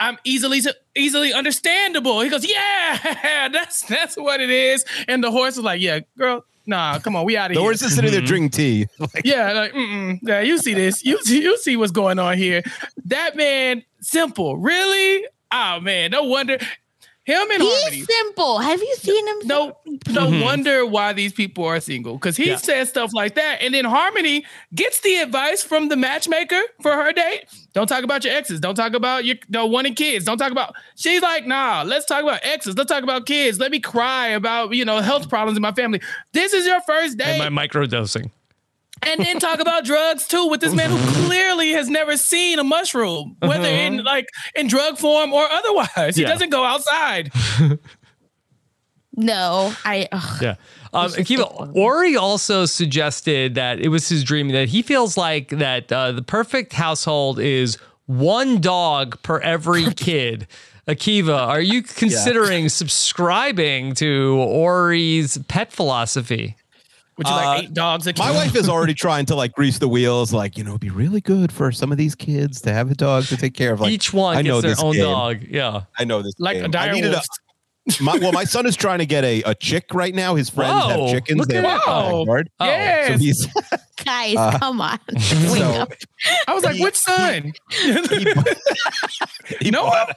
I'm 0.00 0.18
easily 0.24 0.60
easily 0.94 1.32
understandable. 1.32 2.20
He 2.20 2.28
goes, 2.28 2.44
yeah, 2.44 3.48
that's 3.52 3.82
that's 3.82 4.16
what 4.16 4.40
it 4.40 4.50
is. 4.50 4.84
And 5.08 5.22
the 5.22 5.30
horse 5.30 5.56
is 5.56 5.62
like, 5.62 5.80
yeah, 5.80 6.00
girl, 6.18 6.44
nah, 6.66 6.98
come 6.98 7.16
on, 7.16 7.24
we 7.24 7.36
out 7.36 7.50
of 7.50 7.54
the 7.54 7.60
here. 7.60 7.68
horse 7.68 7.82
is 7.82 7.94
sitting 7.94 8.10
there 8.10 8.20
drinking 8.20 8.50
tea. 8.50 8.86
Like, 8.98 9.22
Yeah, 9.24 9.52
like, 9.52 9.72
mm-mm. 9.72 10.18
yeah, 10.22 10.40
you 10.40 10.58
see 10.58 10.74
this. 10.74 11.04
You 11.04 11.22
see, 11.22 11.42
you 11.42 11.56
see 11.58 11.76
what's 11.76 11.92
going 11.92 12.18
on 12.18 12.36
here. 12.38 12.62
That 13.06 13.36
man, 13.36 13.82
simple, 14.00 14.56
really? 14.56 15.26
Oh 15.52 15.80
man, 15.80 16.10
no 16.12 16.22
wonder 16.24 16.58
him 17.24 17.50
and 17.52 17.62
Harmony. 17.62 17.96
He's 17.96 18.06
simple. 18.06 18.58
Have 18.58 18.80
you 18.80 18.94
seen 18.96 19.26
him? 19.28 19.36
No, 19.44 19.76
no 20.08 20.26
Mhm. 20.28 20.42
wonder 20.42 20.84
why 20.86 21.12
these 21.12 21.32
people 21.32 21.64
are 21.64 21.78
single 21.78 22.14
because 22.14 22.36
he 22.36 22.48
Yeah. 22.48 22.56
says 22.56 22.88
stuff 22.88 23.10
like 23.14 23.34
that, 23.36 23.58
and 23.62 23.72
then 23.74 23.84
Harmony 23.84 24.44
gets 24.74 25.00
the 25.02 25.16
advice 25.16 25.62
from 25.62 25.88
the 25.88 25.96
matchmaker 25.96 26.60
for 26.80 26.92
her 26.92 27.12
date. 27.12 27.44
Don't 27.72 27.86
talk 27.86 28.04
about 28.04 28.22
your 28.24 28.34
exes. 28.34 28.60
Don't 28.60 28.74
talk 28.74 28.92
about 28.94 29.24
your 29.24 29.36
no 29.48 29.64
wanting 29.66 29.94
kids. 29.94 30.24
Don't 30.26 30.36
talk 30.38 30.52
about. 30.52 30.74
She's 30.96 31.22
like, 31.22 31.46
nah. 31.46 31.82
Let's 31.86 32.04
talk 32.04 32.22
about 32.22 32.40
exes. 32.42 32.76
Let's 32.76 32.90
talk 32.90 33.02
about 33.02 33.24
kids. 33.26 33.58
Let 33.58 33.70
me 33.70 33.80
cry 33.80 34.28
about 34.28 34.74
you 34.74 34.84
know 34.84 34.98
health 34.98 35.28
problems 35.28 35.56
in 35.56 35.62
my 35.62 35.72
family. 35.72 36.00
This 36.32 36.52
is 36.52 36.66
your 36.66 36.80
first 36.82 37.16
day. 37.18 37.38
And 37.40 37.54
my 37.54 37.66
microdosing. 37.66 38.30
and 39.02 39.20
then 39.20 39.38
talk 39.38 39.58
about 39.60 39.84
drugs 39.92 40.28
too 40.28 40.46
with 40.48 40.60
this 40.60 40.74
man 40.74 40.90
who 40.90 41.26
clearly 41.26 41.70
has 41.70 41.88
never 41.88 42.16
seen 42.18 42.58
a 42.58 42.64
mushroom, 42.64 43.36
whether 43.40 43.68
uh-huh. 43.68 43.86
in 43.86 44.04
like 44.04 44.28
in 44.54 44.66
drug 44.68 44.98
form 44.98 45.32
or 45.32 45.44
otherwise. 45.50 46.16
He 46.16 46.22
Yeah. 46.22 46.28
doesn't 46.28 46.50
go 46.50 46.64
outside. 46.64 47.32
No, 49.14 49.74
I. 49.84 50.08
ugh. 50.10 50.42
Yeah. 50.42 50.54
Um, 50.94 51.10
Akiva. 51.12 51.74
Ori 51.74 52.16
also 52.16 52.66
suggested 52.66 53.54
that 53.54 53.80
it 53.80 53.88
was 53.88 54.08
his 54.08 54.22
dream 54.24 54.48
that 54.48 54.68
he 54.68 54.82
feels 54.82 55.16
like 55.16 55.48
that 55.50 55.90
uh, 55.90 56.12
the 56.12 56.22
perfect 56.22 56.72
household 56.74 57.38
is 57.38 57.78
one 58.06 58.60
dog 58.60 59.20
per 59.22 59.38
every 59.40 59.92
kid. 59.96 60.46
Akiva, 60.88 61.38
are 61.46 61.60
you 61.60 61.82
considering 61.82 62.68
subscribing 62.68 63.94
to 63.94 64.34
Ori's 64.48 65.38
pet 65.48 65.72
philosophy? 65.72 66.56
Would 67.18 67.26
you 67.28 67.32
Uh, 67.32 67.36
like 67.36 67.64
eight 67.64 67.74
dogs? 67.74 68.06
A 68.06 68.14
My 68.18 68.30
wife 68.32 68.56
is 68.56 68.68
already 68.68 68.94
trying 69.06 69.26
to 69.26 69.34
like 69.34 69.52
grease 69.52 69.78
the 69.78 69.86
wheels. 69.86 70.32
Like, 70.32 70.58
you 70.58 70.64
know, 70.64 70.70
it'd 70.70 70.80
be 70.80 70.90
really 70.90 71.20
good 71.20 71.52
for 71.52 71.70
some 71.70 71.92
of 71.92 71.98
these 71.98 72.14
kids 72.14 72.60
to 72.62 72.72
have 72.72 72.90
a 72.90 72.94
dog 72.94 73.24
to 73.26 73.36
take 73.36 73.54
care 73.54 73.72
of. 73.72 73.80
Like, 73.80 73.92
Each 73.92 74.12
one 74.12 74.36
I 74.36 74.42
know 74.42 74.60
gets 74.60 74.72
this 74.72 74.78
their 74.78 74.86
own 74.86 74.92
game. 74.94 75.04
dog. 75.04 75.42
Yeah. 75.48 75.82
I 75.98 76.04
know 76.04 76.22
this. 76.22 76.32
like 76.38 76.56
game. 76.56 76.64
a 76.64 76.68
I 76.68 76.70
dire 76.70 76.92
needed 76.94 77.10
wolf. 77.12 77.24
My, 78.00 78.16
well, 78.18 78.30
my 78.32 78.44
son 78.44 78.64
is 78.66 78.76
trying 78.76 79.00
to 79.00 79.06
get 79.06 79.24
a, 79.24 79.42
a 79.42 79.54
chick 79.56 79.86
right 79.92 80.14
now. 80.14 80.36
His 80.36 80.48
friends 80.48 80.72
Whoa, 80.84 81.06
have 81.06 81.10
chickens. 81.14 81.46
They 81.48 81.56
at 81.58 81.64
have 81.64 81.74
a 81.74 81.78
that. 81.78 81.86
backyard. 82.26 82.50
Oh. 82.60 83.06
So 83.08 83.18
he's 83.18 83.46
Guys, 84.04 84.36
Uh, 84.36 84.58
come 84.58 84.80
on. 84.80 84.98
So. 85.18 85.86
I 86.46 86.54
was 86.54 86.62
like, 86.64 86.76
he- 86.76 86.84
which 86.84 86.96
son? 86.96 87.52
he, 87.70 87.92
he 89.60 89.70
No. 89.70 89.82
bought- 89.82 90.16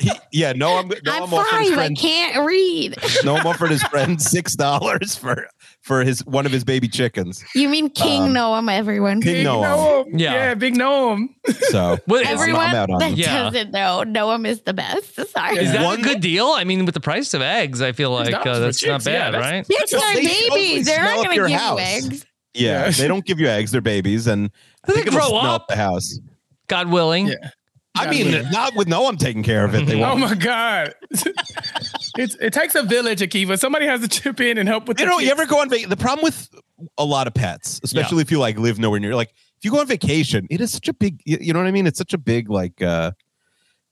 he, 0.00 0.10
yeah, 0.32 0.52
no, 0.52 0.76
I'm 0.76 0.88
no, 0.88 0.96
I'm 1.06 1.22
I'm 1.22 1.32
offering 1.34 1.62
his 1.62 1.70
five. 1.74 1.90
I 1.92 1.94
can't 1.94 2.44
read. 2.46 2.96
no, 3.24 3.36
I'm 3.36 3.46
offering 3.46 3.70
his 3.70 3.82
friend 3.84 4.20
six 4.20 4.54
dollars 4.54 5.14
for 5.16 5.48
for 5.88 6.04
his 6.04 6.24
one 6.26 6.44
of 6.46 6.52
his 6.52 6.62
baby 6.64 6.86
chickens. 6.86 7.42
You 7.54 7.68
mean 7.70 7.88
King 7.90 8.22
Um, 8.22 8.34
Noam, 8.34 8.70
everyone? 8.70 9.22
King 9.22 9.32
Big 9.36 9.46
Noam. 9.46 9.64
Noam. 9.64 10.04
Yeah. 10.12 10.32
Yeah, 10.34 10.54
big 10.54 10.74
Noam. 10.74 11.28
So 11.70 11.98
What, 12.04 12.20
is, 12.22 12.28
I'm- 12.28 12.38
Everyone 12.38 12.60
I'm 12.68 12.74
out 12.74 12.90
on 12.90 12.98
that 13.00 13.12
him. 13.12 13.52
Doesn't 13.52 13.70
know, 13.72 14.04
Noam 14.06 14.46
is 14.46 14.60
the 14.60 14.74
best. 14.74 15.14
Sorry. 15.30 15.56
is 15.58 15.72
that 15.72 15.82
One- 15.84 16.00
a 16.00 16.02
good 16.02 16.20
deal? 16.20 16.46
I 16.48 16.64
mean, 16.64 16.84
with 16.84 16.92
the 16.94 17.00
price 17.00 17.32
of 17.34 17.40
eggs, 17.42 17.80
I 17.82 17.92
feel 17.92 18.10
like 18.10 18.30
dollars 18.30 18.46
uh, 18.46 18.58
that's 18.60 18.86
not 18.86 18.92
chicks, 19.00 19.06
yeah, 19.06 19.30
bad, 19.30 19.34
that's- 19.34 19.52
right? 19.52 19.66
Chicks 19.66 19.92
Well, 19.94 20.02
are 20.02 20.14
they 20.14 20.48
babies. 20.50 20.86
They're 20.86 21.02
not 21.02 21.16
going 21.24 21.38
to 21.40 21.48
give 21.48 21.58
house. 21.58 21.80
you 21.80 21.84
eggs. 22.10 22.26
Yeah, 22.54 22.84
Yeah. 22.84 22.90
they 22.90 23.08
don't 23.08 23.24
give 23.24 23.40
you 23.40 23.48
eggs; 23.48 23.70
they're 23.72 23.80
babies, 23.80 24.26
and 24.26 24.50
I 24.84 24.86
Do 24.88 24.92
they 24.92 25.02
think 25.02 25.06
it'll 25.16 25.30
grow 25.30 25.38
up? 25.38 25.68
the 25.68 25.76
house. 25.76 26.18
God 26.68 26.90
willing. 26.90 27.28
Yeah. 27.28 27.34
I 27.96 28.08
mean, 28.10 28.26
willing. 28.30 28.50
not 28.50 28.74
with 28.76 28.86
no 28.88 29.02
one 29.02 29.16
taking 29.16 29.42
care 29.42 29.64
of 29.64 29.74
it. 29.74 29.86
They 29.86 29.96
Oh 30.02 30.14
won't. 30.14 30.22
Oh 30.22 30.26
my 30.28 30.34
God. 30.34 30.94
it's, 32.16 32.36
it 32.36 32.52
takes 32.52 32.74
a 32.74 32.82
village, 32.82 33.20
Akiva. 33.20 33.58
Somebody 33.58 33.86
has 33.86 34.00
to 34.02 34.08
chip 34.08 34.40
in 34.40 34.58
and 34.58 34.68
help 34.68 34.86
with 34.88 35.00
You 35.00 35.06
the 35.06 35.10
know, 35.10 35.18
you 35.18 35.30
ever 35.30 35.46
go 35.46 35.60
on 35.60 35.68
vacation? 35.68 35.90
The 35.90 35.96
problem 35.96 36.22
with 36.24 36.48
a 36.96 37.04
lot 37.04 37.26
of 37.26 37.34
pets, 37.34 37.80
especially 37.82 38.22
if 38.22 38.30
you 38.30 38.38
like 38.38 38.58
live 38.58 38.78
nowhere 38.78 39.00
near, 39.00 39.14
like 39.16 39.30
if 39.30 39.64
you 39.64 39.70
go 39.72 39.80
on 39.80 39.86
vacation, 39.86 40.46
it 40.50 40.60
is 40.60 40.70
such 40.72 40.88
a 40.88 40.92
big. 40.92 41.20
You 41.24 41.38
you 41.40 41.52
know 41.52 41.58
what 41.58 41.66
I 41.66 41.72
mean? 41.72 41.86
It's 41.86 41.98
such 41.98 42.14
a 42.14 42.18
big 42.18 42.48
like 42.50 42.80
uh 42.82 43.12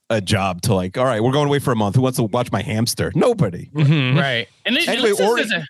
a 0.09 0.21
job 0.21 0.61
to 0.61 0.73
like. 0.73 0.97
All 0.97 1.03
right, 1.05 1.21
we're 1.21 1.33
going 1.33 1.47
away 1.47 1.59
for 1.59 1.73
a 1.73 1.75
month. 1.75 1.95
Who 1.95 2.01
wants 2.01 2.15
to 2.17 2.23
watch 2.23 2.49
my 2.51 2.61
hamster? 2.61 3.11
Nobody. 3.13 3.69
Mhm. 3.73 4.17
Right. 4.17 4.47
And 4.65 4.77
it, 4.77 4.87
Anyway, 4.87 5.09
anyway, 5.19 5.25
or- 5.27 5.39
a, 5.39 5.65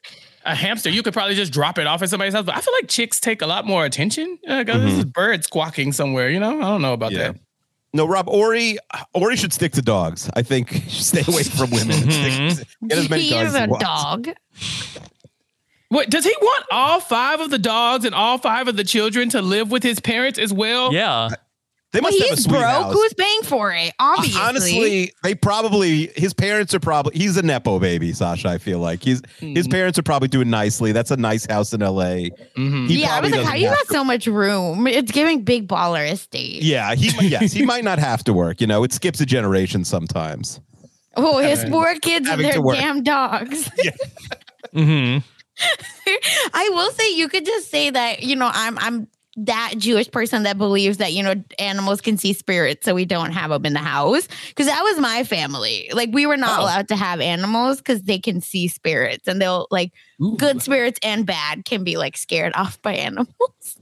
a 0.52 0.54
hamster, 0.56 0.92
you 0.92 1.02
could 1.02 1.14
probably 1.14 1.34
just 1.34 1.52
drop 1.52 1.80
it 1.80 1.88
off 1.88 2.04
at 2.04 2.10
somebody's 2.12 2.36
house. 2.36 2.46
But 2.46 2.56
I 2.56 2.62
feel 2.62 2.74
like 2.76 2.88
chicks 2.88 3.20
take 3.20 3.42
a 3.42 3.48
lot 3.48 3.66
more 3.66 3.84
attention. 3.84 4.38
Uh, 4.48 4.64
'cause 4.64 4.82
This 4.84 4.94
is 5.00 5.06
bird 5.06 5.44
squawking 5.44 5.92
somewhere, 5.92 6.30
you 6.30 6.40
know? 6.40 6.58
I 6.60 6.62
don't 6.66 6.84
know 6.84 6.94
about 6.94 7.14
Yeah. 7.14 7.32
that. 7.32 7.36
No, 7.94 8.06
Rob 8.06 8.28
Ori. 8.30 8.78
Ori 9.14 9.36
should 9.36 9.54
stick 9.54 9.72
to 9.74 9.82
dogs. 9.82 10.30
I 10.36 10.42
think 10.44 10.84
stay 10.88 11.24
away 11.32 11.44
from 11.44 11.72
women. 11.72 11.96
Mm-hmm. 11.98 12.88
get 12.88 12.98
as 12.98 13.10
many 13.10 13.22
He 13.24 13.30
dogs 13.32 13.50
is 13.50 13.56
a 13.56 13.68
wants. 13.68 13.86
dog. 13.86 14.28
What 15.90 16.10
does 16.10 16.26
he 16.26 16.36
want 16.42 16.66
all 16.70 17.00
five 17.00 17.40
of 17.40 17.50
the 17.50 17.58
dogs 17.58 18.04
and 18.04 18.14
all 18.14 18.38
five 18.38 18.68
of 18.68 18.76
the 18.76 18.84
children 18.84 19.30
to 19.30 19.42
live 19.42 19.72
with 19.72 19.84
his 19.84 20.00
parents 20.02 20.38
as 20.38 20.52
well? 20.52 20.92
Yeah. 20.94 21.30
They 21.94 22.02
Well, 22.02 22.12
must 22.12 22.22
have 22.22 22.32
a 22.32 22.36
he's 22.36 22.48
broke. 22.48 22.62
house. 22.64 22.94
Who's 22.94 23.14
paying 23.14 23.42
for 23.44 23.72
it? 23.72 23.94
Obviously. 23.98 24.42
Honestly, 24.42 25.12
they 25.24 25.36
probably 25.36 26.12
his 26.18 26.34
parents 26.34 26.74
are 26.74 26.82
probably 26.82 27.18
he's 27.18 27.38
a 27.38 27.42
nepo 27.42 27.80
baby, 27.80 28.12
Sasha. 28.12 28.50
I 28.50 28.58
feel 28.58 28.80
like 28.80 29.02
he's 29.02 29.22
his 29.40 29.68
Mhm. 29.68 29.72
parents 29.72 29.98
are 29.98 30.04
probably 30.04 30.28
doing 30.28 30.50
nicely. 30.50 30.92
That's 30.92 31.12
a 31.12 31.18
nice 31.18 31.46
house 31.46 31.72
in 31.74 31.82
L.A. 31.82 32.32
Mhm. 32.58 32.90
He 32.90 33.02
yeah, 33.02 33.16
I 33.16 33.22
was 33.22 33.30
probably 33.32 33.38
like, 33.38 33.46
how 33.46 33.52
doesn't 33.54 33.62
you 33.62 33.68
got 33.70 33.88
to- 33.88 33.94
so 33.94 34.04
much 34.04 34.28
room? 34.28 34.86
It's 34.86 35.12
giving 35.14 35.44
big 35.44 35.68
baller 35.70 36.12
estate. 36.12 36.62
Yeah, 36.62 36.94
he 36.94 37.10
yes, 37.30 37.54
he 37.54 37.64
might 37.66 37.86
not 37.86 38.00
have 38.00 38.22
to 38.26 38.34
work. 38.34 38.60
You 38.60 38.68
know, 38.68 38.84
it 38.84 38.92
skips 38.92 39.22
a 39.22 39.26
generation 39.26 39.86
sometimes. 39.86 40.60
Oh, 41.16 41.38
his 41.38 41.64
Uh, 41.64 41.70
poor 41.70 41.96
kids 42.00 42.28
and 42.30 42.44
their 42.44 42.54
to 42.54 42.62
work. 42.62 42.76
damn 42.78 43.02
dogs. 43.02 43.70
hmm 44.74 45.18
I 46.54 46.70
will 46.72 46.92
say 46.92 47.16
you 47.16 47.28
could 47.30 47.46
just 47.46 47.72
say 47.72 47.90
that, 47.90 48.24
you 48.24 48.36
know, 48.36 48.52
I'm 48.54 48.78
I'm 48.78 49.08
that 49.38 49.74
Jewish 49.78 50.10
person 50.10 50.44
that 50.44 50.58
believes 50.58 50.98
that, 50.98 51.14
you 51.14 51.22
know, 51.24 51.36
animals 51.60 52.02
can 52.02 52.18
see 52.18 52.34
spirits, 52.34 52.86
so 52.86 52.96
we 52.96 53.06
don't 53.06 53.32
have 53.32 53.52
them 53.52 53.66
in 53.66 53.74
the 53.74 53.80
house. 53.80 54.28
Cause 54.56 54.66
that 54.66 54.82
was 54.82 55.00
my 55.00 55.24
family. 55.24 55.90
Like 55.94 56.10
we 56.12 56.26
were 56.26 56.38
not 56.38 56.60
Oh. 56.60 56.64
allowed 56.64 56.88
to 56.88 56.96
have 56.96 57.22
animals 57.22 57.78
because 57.78 58.02
they 58.02 58.18
can 58.20 58.42
see 58.42 58.68
spirits 58.68 59.28
and 59.28 59.40
they'll 59.42 59.68
like 59.70 59.92
Ooh. 60.22 60.36
good 60.38 60.62
spirits 60.62 61.00
and 61.04 61.26
bad 61.26 61.66
can 61.66 61.84
be 61.84 61.98
like 61.98 62.18
scared 62.18 62.54
off 62.56 62.82
by 62.82 62.94
animals. 62.96 63.30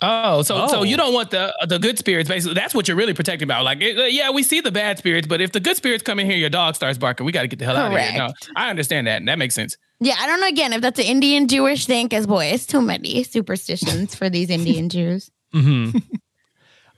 Oh, 0.00 0.42
so 0.42 0.68
so 0.68 0.78
Oh. 0.78 0.82
you 0.84 0.96
don't 0.96 1.12
want 1.12 1.32
the 1.32 1.52
the 1.66 1.78
good 1.80 1.98
spirits. 1.98 2.28
Basically, 2.28 2.54
that's 2.54 2.72
what 2.72 2.86
you're 2.86 2.96
really 2.96 3.14
protecting 3.14 3.46
about. 3.48 3.64
Like, 3.64 3.80
it- 3.82 3.98
uh, 3.98 4.04
yeah, 4.04 4.30
we 4.30 4.44
see 4.44 4.60
the 4.60 4.70
bad 4.70 4.96
spirits, 4.96 5.26
but 5.26 5.40
if 5.40 5.50
the 5.50 5.58
good 5.58 5.76
spirits 5.76 6.04
come 6.04 6.20
in 6.20 6.26
here, 6.26 6.36
your 6.36 6.50
dog 6.50 6.76
starts 6.76 6.96
barking. 6.98 7.26
We 7.26 7.32
got 7.32 7.42
to 7.42 7.48
get 7.48 7.58
the 7.58 7.64
hell 7.64 7.76
out 7.76 7.92
of 7.92 7.98
here. 7.98 8.16
No, 8.16 8.32
I 8.54 8.70
understand 8.70 9.08
that. 9.08 9.16
And 9.16 9.26
that 9.26 9.38
makes 9.40 9.56
sense. 9.56 9.76
Yeah, 10.00 10.14
I 10.18 10.26
don't 10.26 10.40
know 10.40 10.46
again 10.48 10.72
if 10.72 10.80
that's 10.80 10.98
an 11.00 11.06
Indian 11.06 11.48
Jewish 11.48 11.86
thing, 11.86 12.06
because 12.06 12.26
boy, 12.26 12.46
it's 12.46 12.66
too 12.66 12.80
many 12.80 13.24
superstitions 13.24 14.14
for 14.14 14.30
these 14.30 14.50
Indian 14.50 14.88
Jews. 14.96 15.30
Mm-hmm. 15.54 15.98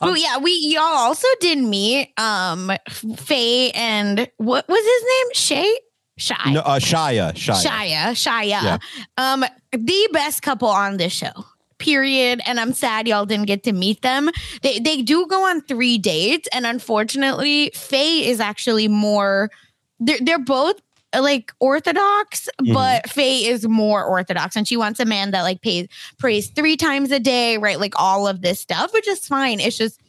Oh 0.02 0.14
yeah, 0.14 0.38
we 0.38 0.52
y'all 0.52 0.82
also 0.82 1.28
did 1.40 1.58
meet 1.58 2.10
um 2.18 2.72
Faye 3.16 3.70
and 3.72 4.30
what 4.38 4.66
was 4.66 4.78
his 4.78 5.02
name? 5.02 5.34
Shay? 5.34 5.78
Shy. 6.16 6.52
No, 6.52 6.60
uh, 6.60 6.78
Shia, 6.78 7.34
Shia. 7.34 7.62
Shia. 7.62 8.10
Shia. 8.12 8.48
Yeah. 8.48 8.78
Um, 9.18 9.44
the 9.72 10.08
best 10.12 10.40
couple 10.40 10.68
on 10.68 10.96
this 10.96 11.12
show. 11.12 11.32
Period. 11.78 12.40
And 12.46 12.58
I'm 12.60 12.72
sad 12.72 13.08
y'all 13.08 13.26
didn't 13.26 13.46
get 13.46 13.62
to 13.64 13.72
meet 13.72 14.00
them. 14.00 14.30
They 14.62 14.78
they 14.78 15.02
do 15.02 15.26
go 15.26 15.46
on 15.46 15.60
three 15.62 15.98
dates, 15.98 16.48
and 16.52 16.64
unfortunately, 16.64 17.70
Faye 17.74 18.26
is 18.26 18.40
actually 18.40 18.88
more. 18.88 19.50
They're 19.98 20.18
they're 20.20 20.38
both 20.38 20.80
like 21.18 21.52
orthodox, 21.58 22.48
Mhm. 22.62 22.72
but 22.74 23.10
Faye 23.10 23.46
is 23.46 23.66
more 23.66 24.04
orthodox, 24.04 24.54
and 24.56 24.66
she 24.68 24.76
wants 24.76 25.00
a 25.00 25.04
man 25.04 25.32
that 25.32 25.42
like 25.42 25.60
pays 25.60 25.88
prays 26.18 26.48
three 26.50 26.76
times 26.76 27.10
a 27.10 27.18
day, 27.18 27.58
right? 27.58 27.80
Like 27.80 27.94
all 27.98 28.28
of 28.28 28.42
this 28.42 28.60
stuff, 28.60 28.92
which 28.92 29.08
is 29.08 29.26
fine. 29.26 29.58
It's 29.60 29.76
just 29.76 30.00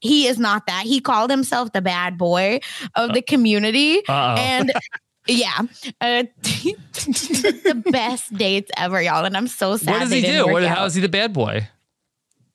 he 0.00 0.26
is 0.26 0.38
not 0.38 0.66
that. 0.66 0.84
He 0.84 1.00
called 1.00 1.30
himself 1.30 1.72
the 1.72 1.80
bad 1.82 2.16
boy 2.18 2.60
of 2.94 3.12
the 3.14 3.22
community, 3.22 3.98
Uh-oh. 4.08 4.34
and 4.38 4.72
yeah, 5.26 5.58
uh, 6.00 6.24
the 6.42 7.82
best 7.90 8.32
dates 8.34 8.70
ever, 8.76 9.00
y'all. 9.02 9.24
And 9.24 9.36
I'm 9.36 9.48
so 9.48 9.76
sad. 9.76 9.90
what 9.92 9.98
does 10.00 10.10
they 10.10 10.20
he 10.20 10.26
do? 10.26 10.46
What, 10.46 10.62
how 10.64 10.84
is 10.84 10.94
he 10.94 11.00
the 11.00 11.08
bad 11.08 11.32
boy? 11.32 11.68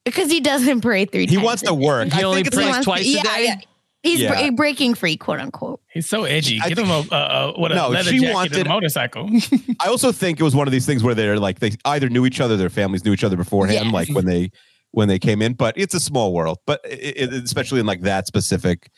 Because 0.05 0.31
he 0.31 0.39
doesn't 0.39 0.81
pray 0.81 1.05
three 1.05 1.27
He 1.27 1.35
times. 1.35 1.45
wants 1.45 1.61
to 1.63 1.73
work. 1.73 2.11
He 2.13 2.21
I 2.21 2.23
only 2.23 2.41
think 2.43 2.53
prays 2.53 2.65
He 2.65 2.71
wants 2.71 2.79
to- 2.79 2.83
twice 2.85 3.05
a 3.05 3.09
yeah, 3.09 3.21
day? 3.23 3.43
yeah. 3.45 3.55
He's 4.03 4.21
Yeah. 4.21 4.49
bre- 4.49 4.55
breaking 4.55 4.95
free, 4.95 5.17
quote 5.17 5.39
unquote. 5.39 5.81
He's 5.91 6.07
so 6.09 6.23
edgy. 6.23 6.59
I 6.63 6.69
Get 6.69 6.77
him 6.79 6.89
a, 6.89 7.03
a, 7.11 7.15
a 7.15 7.59
what 7.59 7.71
a 7.71 7.75
No, 7.75 7.89
leather 7.89 8.11
she 8.11 8.19
jacket 8.19 8.33
wanted- 8.33 8.57
and 8.59 8.67
a 8.67 8.69
motorcycle. 8.69 9.29
I 9.81 9.87
also 9.87 10.11
think 10.11 10.39
it 10.39 10.43
was 10.43 10.55
one 10.55 10.67
of 10.67 10.71
these 10.71 10.85
things 10.85 11.03
where 11.03 11.15
they're 11.15 11.37
like 11.39 11.59
they 11.59 11.71
either 11.85 12.09
knew 12.09 12.25
each 12.25 12.39
other, 12.39 12.55
their 12.57 12.69
families 12.69 13.03
knew 13.03 13.11
each 13.13 13.23
other 13.23 13.35
beforehand, 13.37 13.85
Yes. 13.85 13.93
like 13.93 14.09
when 14.09 14.25
they 14.25 14.51
when 14.91 15.07
they 15.09 15.19
came 15.19 15.41
in. 15.41 15.53
But 15.53 15.77
it's 15.77 15.93
a 15.93 15.99
small 15.99 16.33
world. 16.33 16.59
But 16.65 16.79
it, 16.85 17.31
it- 17.33 17.43
especially 17.43 17.79
in 17.81 17.85
like 17.85 18.01
that 18.01 18.25
specific, 18.25 18.89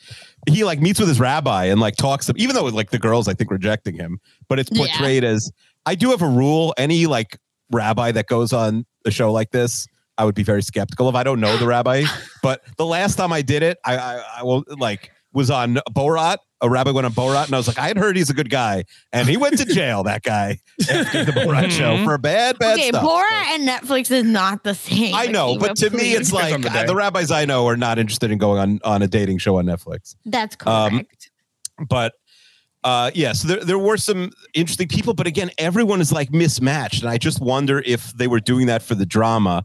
he 0.48 0.62
like 0.64 0.80
meets 0.80 1.00
with 1.00 1.08
his 1.08 1.18
rabbi 1.20 1.64
and 1.64 1.80
like 1.80 1.96
talks 1.96 2.26
to 2.26 2.34
even 2.36 2.54
though 2.54 2.64
like 2.66 2.90
the 2.90 2.98
girls 2.98 3.26
I 3.28 3.34
think 3.34 3.50
rejecting 3.50 3.96
him, 3.96 4.20
but 4.48 4.58
it's 4.60 4.70
Yeah. 4.72 4.86
portrayed 4.86 5.24
as 5.24 5.50
I 5.84 5.96
do 5.96 6.10
have 6.10 6.22
a 6.22 6.28
rule. 6.28 6.74
Any 6.78 7.06
like 7.06 7.38
rabbi 7.72 8.12
that 8.12 8.26
goes 8.28 8.52
on 8.52 8.86
a 9.04 9.10
show 9.10 9.32
like 9.32 9.50
this. 9.50 9.88
I 10.18 10.24
would 10.24 10.34
be 10.34 10.42
very 10.42 10.62
skeptical 10.62 11.08
of. 11.08 11.16
I 11.16 11.22
don't 11.22 11.40
know 11.40 11.56
the 11.56 11.66
rabbi, 11.66 12.04
but 12.42 12.62
the 12.76 12.86
last 12.86 13.16
time 13.16 13.32
I 13.32 13.42
did 13.42 13.62
it, 13.62 13.78
I 13.84 13.96
I, 13.96 14.24
I 14.38 14.42
will 14.42 14.64
like 14.68 15.10
was 15.32 15.50
on 15.50 15.76
Borat. 15.90 16.38
A 16.60 16.70
rabbi 16.70 16.92
went 16.92 17.06
on 17.06 17.12
Borat, 17.12 17.46
and 17.46 17.54
I 17.54 17.58
was 17.58 17.66
like, 17.66 17.78
I 17.78 17.88
had 17.88 17.96
heard 17.96 18.16
he's 18.16 18.30
a 18.30 18.34
good 18.34 18.50
guy, 18.50 18.84
and 19.12 19.28
he 19.28 19.36
went 19.36 19.58
to 19.58 19.64
jail. 19.64 20.04
That 20.04 20.22
guy 20.22 20.60
after 20.88 21.24
the 21.24 21.32
Borat 21.32 21.70
show 21.70 22.04
for 22.04 22.18
bad, 22.18 22.58
bad 22.58 22.78
okay, 22.78 22.88
stuff. 22.90 23.04
Borat 23.04 23.54
and 23.54 23.66
Netflix 23.66 24.10
is 24.10 24.24
not 24.24 24.62
the 24.62 24.74
same. 24.74 25.14
I 25.14 25.26
know, 25.26 25.58
but 25.58 25.76
to 25.76 25.90
me, 25.90 26.12
it's 26.12 26.32
like 26.32 26.60
the 26.62 26.70
uh, 26.70 26.84
the 26.84 26.94
rabbis 26.94 27.30
I 27.30 27.46
know 27.46 27.66
are 27.66 27.76
not 27.76 27.98
interested 27.98 28.30
in 28.30 28.38
going 28.38 28.58
on 28.60 28.80
on 28.84 29.02
a 29.02 29.08
dating 29.08 29.38
show 29.38 29.56
on 29.56 29.66
Netflix. 29.66 30.14
that's 30.24 30.56
um, 30.66 30.90
correct. 30.90 31.30
But 31.88 32.14
uh, 32.84 33.10
yeah, 33.14 33.32
so 33.32 33.48
there 33.48 33.64
there 33.64 33.78
were 33.78 33.96
some 33.96 34.30
interesting 34.54 34.88
people, 34.88 35.14
but 35.14 35.26
again, 35.26 35.50
everyone 35.58 36.00
is 36.00 36.12
like 36.12 36.32
mismatched, 36.32 37.02
and 37.02 37.10
I 37.10 37.18
just 37.18 37.40
wonder 37.40 37.82
if 37.84 38.12
they 38.12 38.26
were 38.26 38.40
doing 38.40 38.66
that 38.66 38.82
for 38.82 38.94
the 38.94 39.06
drama. 39.06 39.64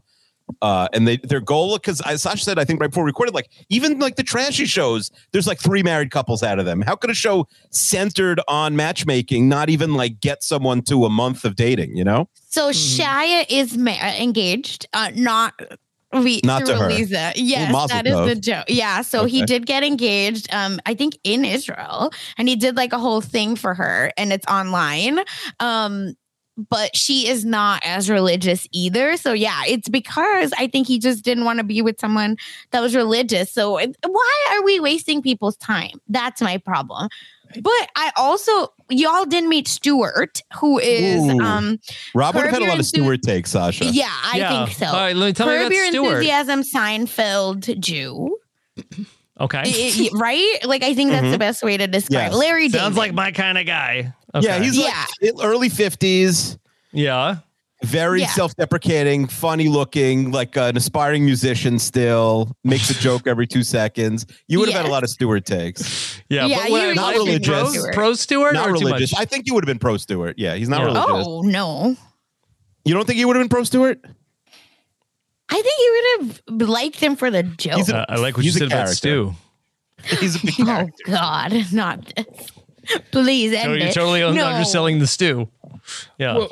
Uh, 0.62 0.88
and 0.92 1.06
they 1.06 1.16
their 1.18 1.40
goal 1.40 1.76
because 1.76 2.00
as 2.02 2.22
Sasha 2.22 2.44
said, 2.44 2.58
I 2.58 2.64
think 2.64 2.80
right 2.80 2.90
before 2.90 3.04
we 3.04 3.08
recorded, 3.08 3.34
like 3.34 3.50
even 3.68 3.98
like 3.98 4.16
the 4.16 4.22
trashy 4.22 4.66
shows, 4.66 5.10
there's 5.32 5.46
like 5.46 5.58
three 5.60 5.82
married 5.82 6.10
couples 6.10 6.42
out 6.42 6.58
of 6.58 6.64
them. 6.64 6.80
How 6.82 6.96
could 6.96 7.10
a 7.10 7.14
show 7.14 7.46
centered 7.70 8.40
on 8.48 8.76
matchmaking 8.76 9.48
not 9.48 9.70
even 9.70 9.94
like 9.94 10.20
get 10.20 10.42
someone 10.42 10.82
to 10.82 11.04
a 11.04 11.10
month 11.10 11.44
of 11.44 11.56
dating? 11.56 11.96
You 11.96 12.04
know, 12.04 12.28
so 12.48 12.70
Shia 12.70 13.46
is 13.48 13.76
ma- 13.76 13.92
engaged, 13.92 14.86
uh, 14.92 15.10
not. 15.14 15.54
We, 16.10 16.40
Not 16.42 16.60
to 16.60 16.66
through 16.68 16.76
her. 16.76 16.88
Lisa. 16.88 17.32
Yes, 17.36 17.70
Mazel 17.70 17.88
that 17.88 18.06
is 18.06 18.14
tov. 18.14 18.26
the 18.28 18.34
joke. 18.36 18.64
Yeah, 18.68 19.02
so 19.02 19.26
he 19.26 19.44
did 19.44 19.66
get 19.66 19.84
engaged. 19.84 20.48
Um, 20.50 20.80
I 20.86 20.94
think 20.94 21.18
in 21.22 21.44
Israel, 21.44 22.10
and 22.38 22.48
he 22.48 22.56
did 22.56 22.76
like 22.76 22.94
a 22.94 22.98
whole 22.98 23.20
thing 23.20 23.56
for 23.56 23.74
her, 23.74 24.10
and 24.16 24.32
it's 24.32 24.46
online. 24.46 25.20
Um, 25.60 26.14
but 26.70 26.96
she 26.96 27.28
is 27.28 27.44
not 27.44 27.80
as 27.84 28.10
religious 28.10 28.66
either. 28.72 29.16
So 29.16 29.32
yeah, 29.32 29.62
it's 29.66 29.88
because 29.88 30.52
I 30.58 30.66
think 30.66 30.86
he 30.88 30.98
just 30.98 31.24
didn't 31.24 31.44
want 31.44 31.58
to 31.58 31.64
be 31.64 31.80
with 31.82 32.00
someone 32.00 32.36
that 32.72 32.80
was 32.80 32.94
religious. 32.96 33.52
So 33.52 33.74
why 33.74 34.48
are 34.52 34.62
we 34.64 34.80
wasting 34.80 35.22
people's 35.22 35.56
time? 35.56 36.00
That's 36.08 36.42
my 36.42 36.58
problem. 36.58 37.08
But 37.62 37.88
I 37.96 38.12
also 38.16 38.72
y'all 38.90 39.24
didn't 39.24 39.48
meet 39.48 39.68
Stuart, 39.68 40.42
who 40.60 40.78
is 40.78 41.22
Ooh. 41.22 41.40
um 41.40 41.78
Rob 42.14 42.34
would 42.34 42.42
have 42.44 42.52
Curb 42.52 42.60
had 42.62 42.68
a 42.68 42.70
lot 42.70 42.78
of 42.78 42.84
Enthu- 42.84 42.88
Stewart 42.88 43.22
takes, 43.22 43.50
Sasha. 43.52 43.84
yeah, 43.86 44.08
I 44.10 44.36
Yeah. 44.38 44.66
think 44.66 44.76
so. 44.76 44.86
All 44.86 44.92
right, 44.94 45.16
let 45.16 45.26
me 45.26 45.32
tell 45.32 45.46
me 45.46 45.54
Curb 45.54 45.66
about 45.66 45.74
Your 45.74 45.86
Stewart. 45.86 46.12
Enthusiasm 46.16 46.62
Seinfeld 46.62 47.78
Jew. 47.80 48.36
Okay. 49.40 49.58
I- 49.64 49.64
I- 49.64 50.18
right? 50.18 50.58
Like 50.64 50.82
I 50.82 50.94
think 50.94 51.10
that's 51.10 51.30
the 51.30 51.38
best 51.38 51.62
way 51.62 51.76
to 51.76 51.86
describe 51.86 52.32
Yes. 52.32 52.34
Larry 52.34 52.68
Sounds 52.68 52.96
David. 52.96 52.96
like 52.98 53.14
my 53.14 53.30
kind 53.32 53.56
of 53.56 53.64
guy. 53.66 54.12
Yeah, 54.34 54.56
Okay. 54.56 54.64
he's 54.64 54.76
Yeah. 54.76 55.04
like 55.22 55.32
early 55.42 55.68
fifties. 55.68 56.58
yeah. 56.92 57.36
very 57.84 58.22
Yeah. 58.22 58.26
self-deprecating, 58.32 59.28
funny 59.28 59.68
looking, 59.68 60.32
like 60.32 60.56
an 60.56 60.76
aspiring 60.76 61.24
musician 61.24 61.78
still, 61.78 62.50
makes 62.64 62.90
a 62.90 62.94
joke 63.00 63.28
every 63.28 63.46
two 63.46 63.62
seconds. 63.62 64.26
You 64.48 64.58
would 64.58 64.68
have 64.68 64.76
had 64.82 64.86
a 64.88 64.90
lot 64.90 65.04
of 65.04 65.10
Stewart 65.10 65.46
takes. 65.46 66.20
Yeah. 66.28 66.46
Yeah, 66.46 66.62
but 66.64 66.70
what, 66.72 66.88
you- 66.88 66.94
Not 66.96 67.02
like, 67.06 67.14
religious. 67.18 67.46
Pro, 67.48 67.68
Stewart. 67.70 67.94
pro 67.94 68.12
Stewart 68.14 68.54
Not 68.54 68.66
or 68.68 68.72
too 68.74 68.84
religious. 68.84 69.12
much? 69.12 69.20
I 69.20 69.24
think 69.26 69.46
you 69.46 69.54
would 69.54 69.62
have 69.62 69.68
been 69.68 69.78
pro 69.78 69.96
Stewart. 69.96 70.34
Yeah, 70.38 70.56
he's 70.56 70.68
not 70.68 70.80
Yeah. 70.80 70.86
religious. 70.86 71.26
oh 71.28 71.42
no. 71.42 71.96
You 72.84 72.94
don't 72.94 73.06
think 73.06 73.20
you 73.20 73.28
would 73.28 73.36
have 73.36 73.44
been 73.44 73.48
pro 73.48 73.62
Stewart? 73.62 74.04
I 75.48 75.54
think 75.54 75.66
you 75.78 76.02
would 76.18 76.40
have 76.58 76.68
liked 76.68 76.98
him 76.98 77.14
for 77.14 77.30
the 77.30 77.44
joke. 77.44 77.88
A- 77.88 77.96
Uh, 77.98 78.06
I 78.08 78.16
like 78.16 78.36
what 78.36 78.44
you 78.44 78.50
He's 78.50 78.56
a 78.56 78.58
said 78.58 78.66
about 78.68 78.76
character. 78.86 78.96
Stu. 78.96 79.34
He's 80.20 80.34
a 80.34 80.44
big 80.46 80.54
oh. 80.60 80.88
God, 81.06 81.66
not 81.72 82.12
this. 82.16 82.50
Please 83.10 83.52
end 83.52 83.64
So 83.64 83.72
you're 83.74 83.86
it. 83.88 83.92
totally 83.94 84.22
un- 84.22 84.34
No. 84.34 84.46
underselling 84.46 84.98
the 84.98 85.06
stew. 85.06 85.48
Yeah. 86.18 86.36
Well, 86.38 86.50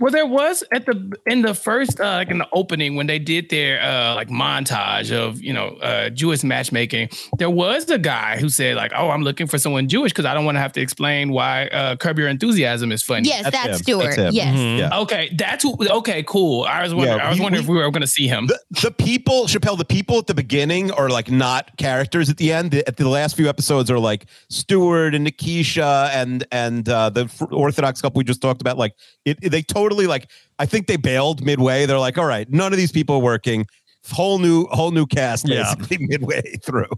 well, 0.00 0.10
there 0.12 0.26
was 0.26 0.64
at 0.72 0.86
the 0.86 1.12
in 1.26 1.42
the 1.42 1.54
first 1.54 2.00
uh, 2.00 2.04
like 2.04 2.30
in 2.30 2.38
the 2.38 2.48
opening 2.52 2.96
when 2.96 3.06
they 3.06 3.18
did 3.18 3.48
their 3.50 3.80
uh, 3.80 4.14
like 4.14 4.28
montage 4.28 5.12
of 5.12 5.40
you 5.40 5.52
know 5.52 5.68
uh, 5.80 6.10
Jewish 6.10 6.42
matchmaking. 6.42 7.08
There 7.38 7.50
was 7.50 7.88
a 7.90 7.98
guy 7.98 8.38
who 8.38 8.48
said 8.48 8.76
like, 8.76 8.92
"Oh, 8.96 9.10
I'm 9.10 9.22
looking 9.22 9.46
for 9.46 9.58
someone 9.58 9.88
Jewish 9.88 10.12
because 10.12 10.24
I 10.24 10.34
don't 10.34 10.44
want 10.44 10.56
to 10.56 10.60
have 10.60 10.72
to 10.72 10.80
explain 10.80 11.30
why 11.30 11.66
uh, 11.68 11.96
Curb 11.96 12.18
Your 12.18 12.28
Enthusiasm 12.28 12.90
is 12.92 13.02
funny." 13.02 13.28
Yes, 13.28 13.44
That's 13.44 13.56
that's, 13.56 13.68
him. 13.78 13.82
Stuart. 13.82 14.02
That's 14.04 14.16
him. 14.16 14.34
Yes. 14.34 14.56
Mhm. 14.56 14.78
Yeah. 14.78 14.98
Okay, 15.00 15.30
that's 15.36 15.62
who, 15.62 15.76
okay. 15.98 16.22
Cool. 16.24 16.64
I 16.64 16.82
was 16.82 16.92
wondering. 16.94 17.18
Yeah, 17.18 17.26
I 17.26 17.30
was 17.30 17.40
wondering 17.40 17.62
we- 17.62 17.64
if 17.64 17.68
we 17.68 17.76
were 17.84 17.90
going 17.90 18.00
to 18.02 18.06
see 18.06 18.26
him. 18.26 18.48
The, 18.48 18.58
the 18.82 18.90
people, 18.90 19.46
Chappell, 19.46 19.76
the 19.76 19.84
people 19.84 20.18
at 20.18 20.26
the 20.26 20.34
beginning 20.34 20.90
are 20.90 21.08
like 21.08 21.30
not 21.30 21.76
characters 21.76 22.28
at 22.28 22.36
the 22.38 22.52
end. 22.52 22.72
The, 22.72 22.86
at 22.88 22.96
the 22.96 23.08
last 23.08 23.36
few 23.36 23.48
episodes 23.48 23.90
are 23.90 23.98
like 23.98 24.26
Stewart 24.50 25.14
and 25.14 25.26
Nikisha 25.26 26.10
and 26.10 26.44
and 26.50 26.88
uh, 26.88 27.10
the 27.10 27.30
Orthodox 27.52 28.02
couple 28.02 28.18
we 28.18 28.24
just 28.24 28.42
talked 28.42 28.60
about. 28.60 28.76
Like 28.78 28.94
it, 29.24 29.38
it- 29.42 29.52
they 29.62 29.74
totally 29.74 30.06
like. 30.06 30.30
I 30.58 30.66
think 30.66 30.86
they 30.86 30.96
bailed 30.96 31.44
midway. 31.44 31.86
They're 31.86 31.98
like, 31.98 32.18
all 32.18 32.26
right, 32.26 32.48
none 32.50 32.72
of 32.72 32.76
these 32.78 32.92
people 32.92 33.16
are 33.16 33.22
working. 33.22 33.66
Whole 34.10 34.38
new 34.38 34.66
whole 34.66 34.90
new 34.90 35.06
cast 35.06 35.48
Yeah. 35.48 35.74
basically 35.74 36.06
midway 36.06 36.42
through. 36.64 36.90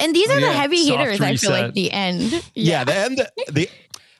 And 0.00 0.14
these 0.14 0.28
are 0.30 0.34
the 0.40 0.46
Yeah, 0.46 0.52
heavy 0.52 0.86
soft 0.86 0.98
hitters. 1.00 1.20
I 1.20 1.36
feel 1.36 1.50
like 1.50 1.74
the 1.74 1.90
end. 1.92 2.42
Yeah, 2.54 2.84
the 2.84 2.94
end. 2.94 3.26
The 3.48 3.68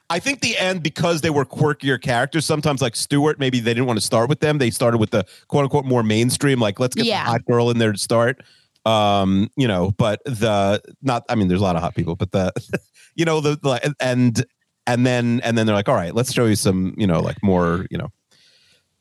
I 0.08 0.20
think 0.20 0.40
the 0.40 0.56
end 0.56 0.82
because 0.82 1.20
they 1.20 1.30
were 1.30 1.44
quirkier 1.44 2.00
characters. 2.00 2.44
Sometimes 2.46 2.80
like 2.80 2.94
Stewart, 2.96 3.38
maybe 3.40 3.58
they 3.60 3.74
didn't 3.74 3.86
want 3.86 3.98
to 3.98 4.04
start 4.04 4.28
with 4.28 4.40
them. 4.40 4.58
They 4.58 4.70
started 4.70 4.98
with 4.98 5.10
the 5.10 5.24
quote 5.48 5.64
unquote 5.64 5.84
more 5.84 6.02
mainstream. 6.02 6.60
Like 6.60 6.78
let's 6.80 6.94
get 6.94 7.06
Yeah. 7.06 7.24
the 7.24 7.30
hot 7.30 7.44
girl 7.44 7.70
in 7.70 7.78
there 7.78 7.92
to 7.92 7.98
start. 7.98 8.42
Um, 8.84 9.50
you 9.56 9.66
know, 9.66 9.90
but 9.98 10.22
the 10.24 10.80
not. 11.02 11.24
I 11.28 11.34
mean, 11.34 11.48
there's 11.48 11.60
a 11.60 11.64
lot 11.64 11.74
of 11.76 11.82
hot 11.82 11.94
people, 11.96 12.14
but 12.14 12.30
the 12.30 12.52
you 13.16 13.24
know 13.24 13.40
the, 13.40 13.56
the 13.62 13.94
and 14.00 14.44
and 14.86 15.06
then 15.06 15.40
and 15.42 15.56
then 15.56 15.66
they're 15.66 15.74
like, 15.76 15.88
all 15.88 15.94
right, 15.94 16.14
let's 16.14 16.32
show 16.32 16.46
you 16.46 16.56
some 16.56 16.94
you 16.96 17.06
know 17.06 17.20
like 17.20 17.42
more 17.42 17.86
you 17.90 17.98
know 17.98 18.10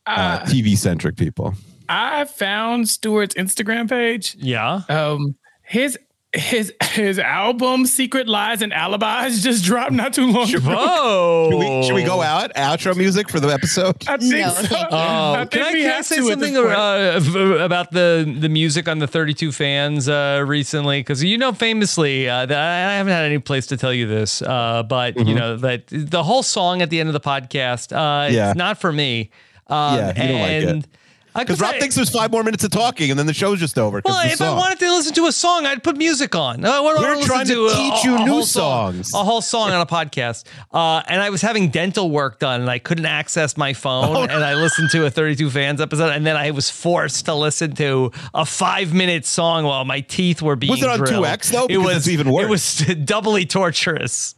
uh, 0.08 0.40
Uh, 0.42 0.46
TV 0.46 0.78
centric 0.78 1.16
people. 1.18 1.54
I 1.90 2.26
found 2.26 2.90
Stewart's 2.90 3.36
Instagram 3.36 3.88
page. 3.90 4.36
Yeah. 4.40 4.82
Um, 4.90 5.36
his 5.64 5.98
his 6.36 6.74
his 6.92 7.20
album 7.20 7.86
"Secret 7.86 8.28
Lies 8.28 8.62
and 8.62 8.72
Alibis" 8.74 9.42
just 9.42 9.64
dropped 9.66 9.92
not 9.92 10.14
too 10.14 10.32
long 10.32 10.48
ago. 10.54 10.60
Whoa. 10.76 11.50
Should 11.52 11.58
we, 11.60 11.84
should 11.88 11.96
we 11.96 12.04
go 12.04 12.22
out 12.22 12.54
outro 12.56 12.96
music 12.96 13.30
for 13.30 13.40
the 13.40 13.48
episode? 13.50 13.96
I 14.08 14.18
think 14.18 14.32
No, 14.34 14.50
so. 14.50 14.62
thank. 14.68 14.88
Oh, 14.92 15.34
I 15.34 15.46
can 15.46 15.48
think 15.50 15.64
I, 15.66 15.74
we 15.74 15.82
can 15.82 15.92
I 15.92 15.94
have 15.96 16.06
say 16.06 16.18
something 16.22 16.58
uh, 16.58 17.64
about 17.64 17.92
the 17.92 18.36
the 18.40 18.50
music 18.50 18.88
on 18.88 19.00
the 19.00 19.08
32 19.08 19.52
fans 19.52 20.08
uh, 20.10 20.44
recently? 20.46 21.00
Because 21.00 21.24
you 21.24 21.38
know, 21.38 21.52
famously, 21.54 22.28
uh, 22.30 22.46
that 22.46 22.58
I 22.58 22.98
haven't 22.98 23.14
had 23.14 23.26
any 23.26 23.40
place 23.40 23.68
to 23.68 23.78
tell 23.78 23.94
you 23.94 24.08
this, 24.08 24.42
uh, 24.42 24.84
but 24.84 25.18
you 25.26 25.34
know 25.36 25.58
that 25.58 25.88
the 25.88 26.24
whole 26.24 26.44
song 26.44 26.82
at 26.82 26.90
the 26.90 27.00
end 27.00 27.10
of 27.10 27.14
the 27.14 27.20
podcast, 27.20 27.92
uh, 27.96 28.30
Yeah. 28.32 28.50
it's 28.52 28.58
not 28.58 28.80
for 28.80 28.92
me. 28.92 29.30
Um, 29.68 29.96
Yeah, 29.98 30.08
you 30.22 30.28
don't 30.30 30.42
like 30.42 30.76
it. 30.86 30.88
Because 31.36 31.60
Rob 31.60 31.76
I- 31.76 31.80
thinks 31.80 31.96
there's 31.96 32.10
five 32.10 32.32
more 32.32 32.44
minutes 32.44 32.64
of 32.64 32.72
talking, 32.72 33.10
and 33.12 33.20
then 33.20 33.26
the 33.28 33.34
show's 33.34 33.60
just 33.60 33.78
over. 33.78 34.02
Well, 34.06 34.26
if 34.26 34.42
I 34.42 34.54
wanted 34.54 34.80
to 34.80 34.92
listen 34.94 35.14
to 35.16 35.26
a 35.28 35.32
song, 35.32 35.66
I'd 35.66 35.84
put 35.84 35.98
music 35.98 36.34
on. 36.36 36.64
Uh, 36.64 36.82
what 36.82 36.98
We're 37.00 37.22
trying 37.26 37.46
to 37.48 37.66
A- 37.68 37.70
teach 37.74 38.04
a- 38.06 38.08
you 38.08 38.16
a 38.16 38.20
new 38.26 38.44
song- 38.44 38.94
songs. 39.04 39.14
a 39.14 39.24
whole 39.24 39.42
song 39.42 39.72
on 39.72 39.82
a 39.82 39.86
podcast. 39.86 40.46
Uh, 40.74 41.02
and 41.08 41.22
I 41.22 41.30
was 41.30 41.42
having 41.42 41.70
dental 41.70 42.10
work 42.10 42.40
done, 42.40 42.62
and 42.62 42.70
I 42.70 42.80
couldn't 42.80 43.06
access 43.06 43.58
my 43.58 43.74
phone. 43.74 44.16
Oh, 44.16 44.22
and 44.24 44.32
I 44.44 44.54
listened 44.56 44.90
to 44.92 45.06
a 45.06 45.10
32 45.10 45.50
Fans 45.50 45.82
episode, 45.82 46.10
and 46.12 46.26
then 46.26 46.38
I 46.38 46.52
was 46.52 46.70
forced 46.70 47.26
to 47.26 47.36
listen 47.36 47.76
to 47.76 48.12
a 48.34 48.46
five 48.46 48.94
minute 48.94 49.26
song 49.26 49.66
while 49.66 49.84
my 49.86 50.02
teeth 50.02 50.42
were 50.42 50.56
being 50.56 50.72
Was 50.72 50.84
it 50.84 50.90
on 50.90 51.00
drilled. 51.00 51.26
2X 51.26 51.50
though? 51.52 51.68
It 51.70 51.78
was 51.78 52.08
even 52.10 52.28
It 52.28 52.50
was 52.50 52.78
doubly 53.06 53.46
torturous. 53.46 54.35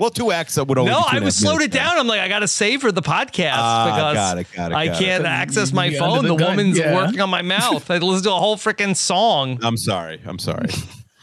Well, 0.00 0.10
two 0.10 0.32
X 0.32 0.56
would 0.56 0.78
only. 0.78 0.90
No, 0.90 0.98
be 0.98 1.02
two 1.02 1.08
I 1.08 1.16
and 1.16 1.18
a 1.22 1.24
would 1.26 1.34
half 1.34 1.42
it 1.42 1.44
minutes 1.58 1.74
then. 1.76 1.84
down. 1.86 1.98
I'm 1.98 2.06
like, 2.08 2.20
I 2.20 2.28
got 2.28 2.38
to 2.40 2.48
savor 2.48 2.90
the 2.90 3.02
podcast 3.02 3.50
Ah, 3.52 3.84
because 3.84 4.14
got 4.14 4.38
it, 4.38 4.46
got 4.56 4.72
it, 4.72 4.74
I 4.74 4.86
got 4.86 4.96
it. 5.00 5.04
can't 5.04 5.22
So 5.22 5.28
access 5.28 5.72
my 5.72 5.92
phone. 5.92 6.22
the 6.24 6.34
The, 6.34 6.42
woman's 6.44 6.78
yeah. 6.78 6.94
working 6.96 7.20
on 7.20 7.28
my 7.30 7.42
mouth. 7.42 7.88
I 7.90 7.98
listened 7.98 8.24
to 8.24 8.30
a 8.32 8.34
whole 8.38 8.56
freaking 8.56 8.96
song. 8.96 9.58
I'm 9.62 9.76
sorry. 9.76 10.20
I'm 10.24 10.38
sorry. 10.40 10.70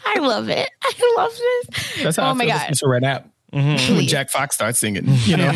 I 0.06 0.20
love 0.20 0.48
it. 0.50 0.70
I 0.84 1.14
love 1.18 1.32
this. 1.36 2.04
That's 2.04 2.18
how 2.18 2.28
oh 2.28 2.30
I 2.30 2.34
my 2.34 2.46
god. 2.46 2.54
listening 2.70 2.76
to 2.76 2.88
Red 2.88 3.04
App. 3.04 3.30
Mm-hmm. 3.52 3.96
When 3.96 4.08
Jack 4.08 4.30
Fox 4.30 4.56
starts 4.56 4.78
singing, 4.78 5.06
you 5.26 5.38
know. 5.38 5.52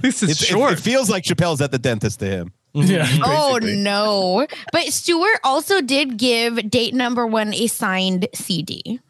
This 0.00 0.22
is 0.22 0.30
It's, 0.30 0.42
it, 0.42 0.46
short. 0.46 0.72
it 0.72 0.80
feels 0.80 1.10
like 1.10 1.24
Chappell's 1.24 1.60
at 1.60 1.70
the 1.72 1.78
dentist 1.78 2.20
to 2.20 2.26
him. 2.26 2.52
yeah. 2.72 3.06
Oh 3.24 3.58
no. 3.62 4.46
But 4.72 4.84
Stewart 4.92 5.38
also 5.44 5.80
did 5.80 6.16
give 6.16 6.70
date 6.70 6.94
number 6.94 7.26
one 7.26 7.52
a 7.52 7.66
signed 7.66 8.28
CD. 8.34 9.00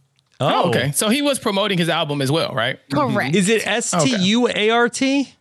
Oh, 0.40 0.68
okay. 0.68 0.92
So 0.92 1.08
he 1.08 1.20
was 1.22 1.38
promoting 1.38 1.78
his 1.78 1.88
album 1.88 2.22
as 2.22 2.30
well, 2.30 2.54
right? 2.54 2.78
Correct. 2.92 3.34
Is 3.34 3.48
it 3.48 3.66
S 3.66 3.90
T 3.90 4.14
U 4.16 4.48
A 4.48 4.70
R 4.70 4.88
T? 4.88 5.32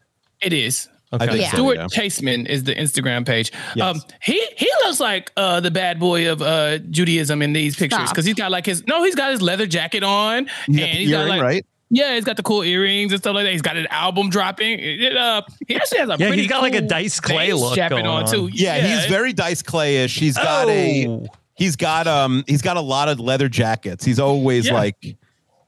It 0.42 0.54
is. 0.54 0.88
I 1.12 1.26
think 1.26 1.40
Yeah. 1.40 1.50
Stuart 1.52 1.78
yeah. 1.78 1.86
Chaseman 1.86 2.48
is 2.48 2.64
the 2.66 2.76
Instagram 2.76 3.26
page. 3.26 3.52
Yes. 3.76 3.96
Um, 3.96 4.02
he 4.22 4.44
he 4.58 4.70
looks 4.84 5.00
like 5.00 5.32
uh, 5.38 5.60
the 5.62 5.72
bad 5.72 6.00
boy 6.00 6.30
of 6.32 6.42
uh, 6.42 6.80
Judaism 6.80 7.42
in 7.42 7.54
these 7.54 7.76
pictures 7.76 8.10
because 8.10 8.26
he's 8.26 8.36
got 8.36 8.52
like 8.52 8.66
his 8.66 8.86
no, 8.88 9.04
he's 9.04 9.16
got 9.16 9.32
his 9.32 9.42
leather 9.42 9.68
jacket 9.68 10.04
on 10.04 10.50
and 10.68 10.76
got 10.78 10.82
the 10.82 10.88
he's 10.88 11.10
got 11.12 11.28
like 11.30 11.42
right? 11.42 11.66
yeah, 11.90 12.16
he's 12.16 12.26
got 12.26 12.36
the 12.36 12.44
cool 12.44 12.62
earrings 12.64 13.14
and 13.14 13.22
stuff 13.22 13.36
like 13.36 13.46
that. 13.46 13.52
He's 13.54 13.62
got 13.62 13.78
an 13.78 13.88
album 13.90 14.30
dropping. 14.30 14.80
It, 14.80 15.16
uh, 15.16 15.44
he 15.66 15.78
actually 15.78 16.00
has 16.00 16.10
a 16.10 16.14
Yeah, 16.14 16.28
pretty 16.28 16.42
he's 16.42 16.50
got 16.52 16.62
like 16.62 16.76
a 16.76 16.82
Dice 16.82 17.20
Clay 17.22 17.54
look 17.54 17.78
going 17.78 18.06
on 18.06 18.24
on. 18.24 18.30
too. 18.30 18.50
Yeah, 18.52 18.78
he's 18.80 19.06
very 19.06 19.32
Dice 19.32 19.62
Clayish. 19.62 20.18
He's 20.20 20.36
got 20.36 20.68
Oh. 20.68 20.72
a 20.72 21.28
he's 21.58 21.76
got 21.76 22.08
um 22.08 22.44
he's 22.48 22.62
got 22.62 22.78
a 22.78 22.82
lot 22.82 23.10
of 23.10 23.20
leather 23.20 23.50
jackets. 23.50 24.04
He's 24.06 24.20
always 24.20 24.68
Yeah. 24.68 24.74
like 24.74 25.18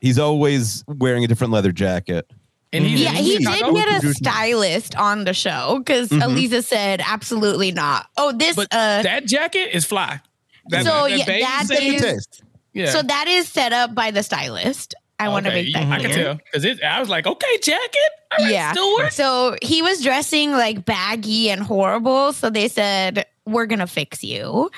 he's 0.01 0.17
always 0.19 0.83
wearing 0.87 1.23
a 1.23 1.27
different 1.27 1.51
leather 1.53 1.71
jacket. 1.71 2.29
and 2.71 2.85
he's 2.85 3.01
yeah, 3.01 3.11
he 3.13 3.35
in 3.35 3.41
did 3.43 3.73
get 3.75 4.03
a 4.03 4.13
stylist 4.13 4.95
on 4.95 5.23
the 5.25 5.33
show 5.33 5.79
because 5.79 6.09
Aleeza 6.09 6.63
said 6.63 7.01
absolutely 7.05 7.71
not. 7.71 8.07
Oh, 8.17 8.31
this 8.31 8.55
but 8.55 8.67
uh 8.71 9.01
that 9.03 9.25
jacket 9.25 9.69
is 9.73 9.85
fly. 9.85 10.21
That, 10.69 10.85
So, 10.85 10.91
that 11.09 11.17
yeah, 11.17 11.25
beige 11.25 11.41
that 11.41 11.65
thing- 11.67 11.93
is- 11.95 12.01
Taste. 12.01 12.43
yeah. 12.73 12.91
so 12.91 13.01
that 13.01 13.27
is 13.27 13.47
set 13.49 13.73
up 13.73 13.95
by 13.95 14.11
the 14.11 14.21
stylist. 14.23 14.93
I 15.21 15.27
want 15.29 15.47
to 15.47 15.51
make 15.51 15.73
that 15.73 15.83
clear. 15.83 15.93
I 15.93 15.99
can 16.01 16.11
tell 16.11 16.39
because 16.53 16.79
I 16.81 16.99
was 17.01 17.09
like, 17.09 17.27
okay, 17.27 17.57
jacket. 17.61 17.99
All 18.37 18.45
right, 18.45 18.53
yeah. 18.53 18.71
Stewart. 18.71 19.11
So 19.11 19.57
he 19.61 19.81
was 19.81 20.01
dressing 20.01 20.51
like 20.51 20.85
baggy 20.85 21.49
and 21.49 21.61
horrible. 21.61 22.31
So 22.31 22.49
they 22.49 22.69
said, 22.69 23.25
We're 23.45 23.65
going 23.65 23.79
to 23.79 23.87
fix 23.87 24.23
you. 24.23 24.69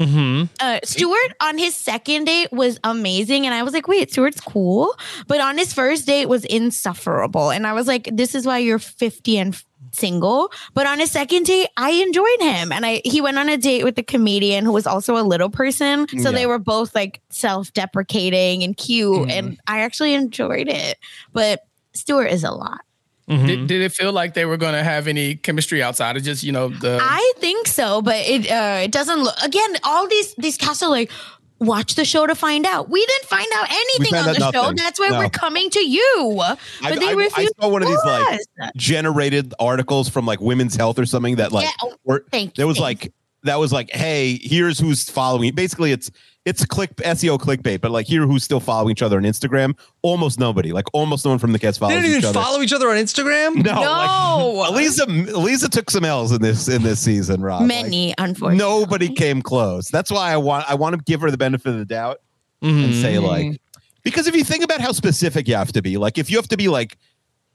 Mm-hmm. 0.00 0.44
Uh, 0.58 0.80
Stuart 0.82 1.32
on 1.40 1.58
his 1.58 1.74
second 1.76 2.24
date 2.24 2.50
was 2.52 2.80
amazing. 2.84 3.44
And 3.46 3.54
I 3.54 3.62
was 3.62 3.74
like, 3.74 3.86
Wait, 3.86 4.10
Stuart's 4.10 4.40
cool. 4.40 4.94
But 5.26 5.40
on 5.40 5.58
his 5.58 5.72
first 5.74 6.06
date 6.06 6.26
was 6.26 6.44
insufferable. 6.46 7.50
And 7.50 7.66
I 7.66 7.72
was 7.74 7.86
like, 7.86 8.08
This 8.12 8.34
is 8.34 8.46
why 8.46 8.58
you're 8.58 8.78
50 8.78 9.38
and 9.38 9.62
single. 9.92 10.50
But 10.72 10.86
on 10.86 11.00
his 11.00 11.10
second 11.10 11.44
date, 11.44 11.68
I 11.76 11.90
enjoyed 11.90 12.40
him. 12.40 12.72
And 12.72 12.86
I 12.86 13.02
he 13.04 13.20
went 13.20 13.38
on 13.38 13.48
a 13.48 13.56
date 13.58 13.84
with 13.84 13.98
a 13.98 14.02
comedian 14.02 14.64
who 14.64 14.72
was 14.72 14.86
also 14.86 15.16
a 15.16 15.22
little 15.22 15.50
person. 15.50 16.08
So 16.08 16.30
Yeah. 16.30 16.30
they 16.30 16.46
were 16.46 16.58
both 16.58 16.94
like 16.94 17.20
self 17.30 17.72
deprecating 17.74 18.62
and 18.62 18.76
cute. 18.76 19.30
And 19.30 19.58
I 19.66 19.80
actually 19.80 20.14
enjoyed 20.14 20.68
it. 20.68 20.96
But 21.32 21.66
Stuart 21.92 22.26
is 22.28 22.44
a 22.44 22.52
lot. 22.52 22.80
Mm-hmm. 23.30 23.46
Did, 23.46 23.66
did 23.68 23.80
it 23.82 23.92
feel 23.92 24.12
like 24.12 24.34
they 24.34 24.44
were 24.44 24.56
going 24.56 24.72
to 24.74 24.82
have 24.82 25.06
any 25.06 25.36
chemistry 25.36 25.82
outside 25.82 26.16
of 26.16 26.22
just 26.24 26.42
you 26.42 26.50
know 26.52 26.68
the? 26.68 26.98
I 27.00 27.32
think 27.38 27.68
so, 27.68 28.02
but 28.02 28.16
it 28.16 28.50
uh, 28.50 28.80
it 28.82 28.90
doesn't 28.90 29.20
look. 29.22 29.34
Again, 29.42 29.76
all 29.84 30.08
these 30.08 30.34
these 30.34 30.56
casts 30.56 30.82
are 30.82 30.90
like, 30.90 31.10
watch 31.60 31.94
the 31.94 32.04
show 32.04 32.26
to 32.26 32.34
find 32.34 32.66
out. 32.66 32.90
We 32.90 33.06
didn't 33.06 33.26
find 33.28 33.46
out 33.54 33.70
anything 33.70 34.14
on 34.16 34.34
the 34.34 34.44
out 34.44 34.54
show. 34.54 34.72
That's 34.72 34.98
why 34.98 35.10
No. 35.10 35.18
we're 35.20 35.28
coming 35.30 35.70
to 35.70 35.78
you. 35.78 36.34
But 36.36 36.58
I, 36.82 36.96
they 36.96 37.06
I- 37.06 37.10
I 37.10 37.12
refused. 37.12 37.52
saw 37.60 37.68
one 37.68 37.82
of 37.82 37.88
these 37.88 37.98
like 38.04 38.40
generated 38.76 39.54
articles 39.60 40.08
from 40.08 40.26
like 40.26 40.40
Women's 40.40 40.74
Health 40.74 40.98
or 40.98 41.06
something 41.06 41.36
that 41.36 41.52
like 41.52 41.66
Yeah, 41.66 41.72
oh, 41.84 41.94
were, 42.04 42.24
thank 42.30 42.54
there 42.56 42.66
was 42.66 42.78
thank 42.78 43.02
like 43.04 43.12
that 43.44 43.56
was 43.60 43.72
like 43.72 43.90
hey 43.90 44.38
here's 44.42 44.78
who's 44.78 45.08
following 45.08 45.54
basically 45.54 45.92
it's 45.92 46.10
it's 46.46 46.64
click 46.64 46.94
SEO 46.96 47.38
clickbait 47.38 47.80
but 47.82 47.90
like 47.90 48.06
here 48.06 48.26
who's 48.26 48.42
still 48.42 48.60
following 48.60 48.90
each 48.92 49.02
other 49.02 49.18
on 49.18 49.24
Instagram 49.24 49.76
almost 50.02 50.38
nobody 50.40 50.72
like 50.72 50.86
almost 50.94 51.24
no 51.24 51.30
one 51.32 51.38
from 51.38 51.52
the 51.52 51.58
cast 51.58 51.78
follows 51.78 51.94
They 51.94 52.00
didn't 52.00 52.10
each 52.16 52.24
even 52.24 52.30
other 52.36 52.40
follow 52.46 52.62
each 52.62 52.72
other 52.72 52.88
on 52.88 52.96
Instagram. 52.96 53.56
no, 53.56 53.74
No. 53.74 54.52
like, 54.56 54.70
Aleeza 54.72 55.06
Aleeza 55.28 55.68
took 55.68 55.90
some 55.90 56.04
L's 56.04 56.32
in 56.32 56.40
this 56.40 56.68
in 56.68 56.82
this 56.82 56.98
season 57.00 57.42
Rob 57.42 57.60
Like, 57.60 57.68
many, 57.68 58.14
unfortunately. 58.16 58.56
nobody 58.56 59.12
came 59.12 59.42
close 59.42 59.88
that's 59.90 60.10
why 60.10 60.32
I 60.32 60.38
want 60.38 60.64
I 60.70 60.74
want 60.76 60.96
to 60.96 61.02
give 61.04 61.20
her 61.20 61.30
the 61.30 61.36
benefit 61.38 61.68
of 61.68 61.78
the 61.78 61.84
doubt 61.84 62.20
and 62.62 62.94
say 62.94 63.14
Mm-hmm. 63.16 63.24
like 63.26 63.60
because 64.02 64.26
if 64.26 64.34
you 64.34 64.44
think 64.44 64.64
about 64.64 64.80
how 64.80 64.92
specific 64.92 65.46
you 65.46 65.54
have 65.56 65.72
to 65.72 65.82
be 65.82 65.98
like 65.98 66.16
if 66.16 66.30
you 66.30 66.38
have 66.38 66.48
to 66.48 66.56
be 66.56 66.68
like 66.68 66.96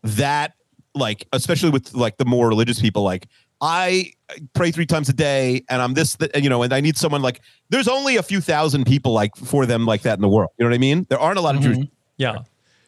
that 0.04 0.54
like 0.94 1.28
especially 1.34 1.72
with 1.72 1.94
like 1.96 2.18
the 2.18 2.26
more 2.26 2.48
religious 2.48 2.80
people 2.80 3.02
like 3.04 3.26
i 3.62 4.12
pray 4.54 4.72
three 4.72 4.86
times 4.86 5.08
a 5.10 5.14
day 5.14 5.64
and 5.70 5.82
i'm 5.82 5.94
this 5.94 6.16
th- 6.16 6.32
you 6.36 6.50
know 6.50 6.62
and 6.64 6.74
i 6.74 6.82
need 6.82 6.98
someone 6.98 7.22
like 7.22 7.42
there's 7.70 7.88
only 7.88 8.18
a 8.18 8.24
few 8.24 8.42
thousand 8.42 8.86
people 8.86 9.14
like 9.14 9.36
for 9.36 9.66
them 9.66 9.86
like 9.86 10.02
that 10.02 10.16
in 10.18 10.22
the 10.22 10.28
world 10.30 10.50
you 10.58 10.66
know 10.66 10.70
what 10.70 10.76
i 10.76 10.80
mean 10.80 11.06
there 11.10 11.20
aren't 11.20 11.38
a 11.38 11.42
lot 11.42 11.56
of 11.56 11.62
Jews. 11.62 11.78
Yeah. 12.18 12.40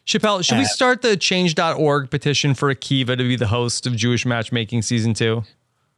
Chappell, 0.04 0.40
should 0.40 0.56
we 0.56 0.64
start 0.64 1.02
the 1.02 1.18
change.org 1.18 2.10
petition 2.10 2.54
for 2.54 2.74
Akiva 2.74 3.08
to 3.08 3.16
be 3.16 3.36
the 3.36 3.46
host 3.48 3.86
of 3.86 3.94
Jewish 3.94 4.24
Matchmaking 4.24 4.80
Season 4.80 5.12
2? 5.12 5.42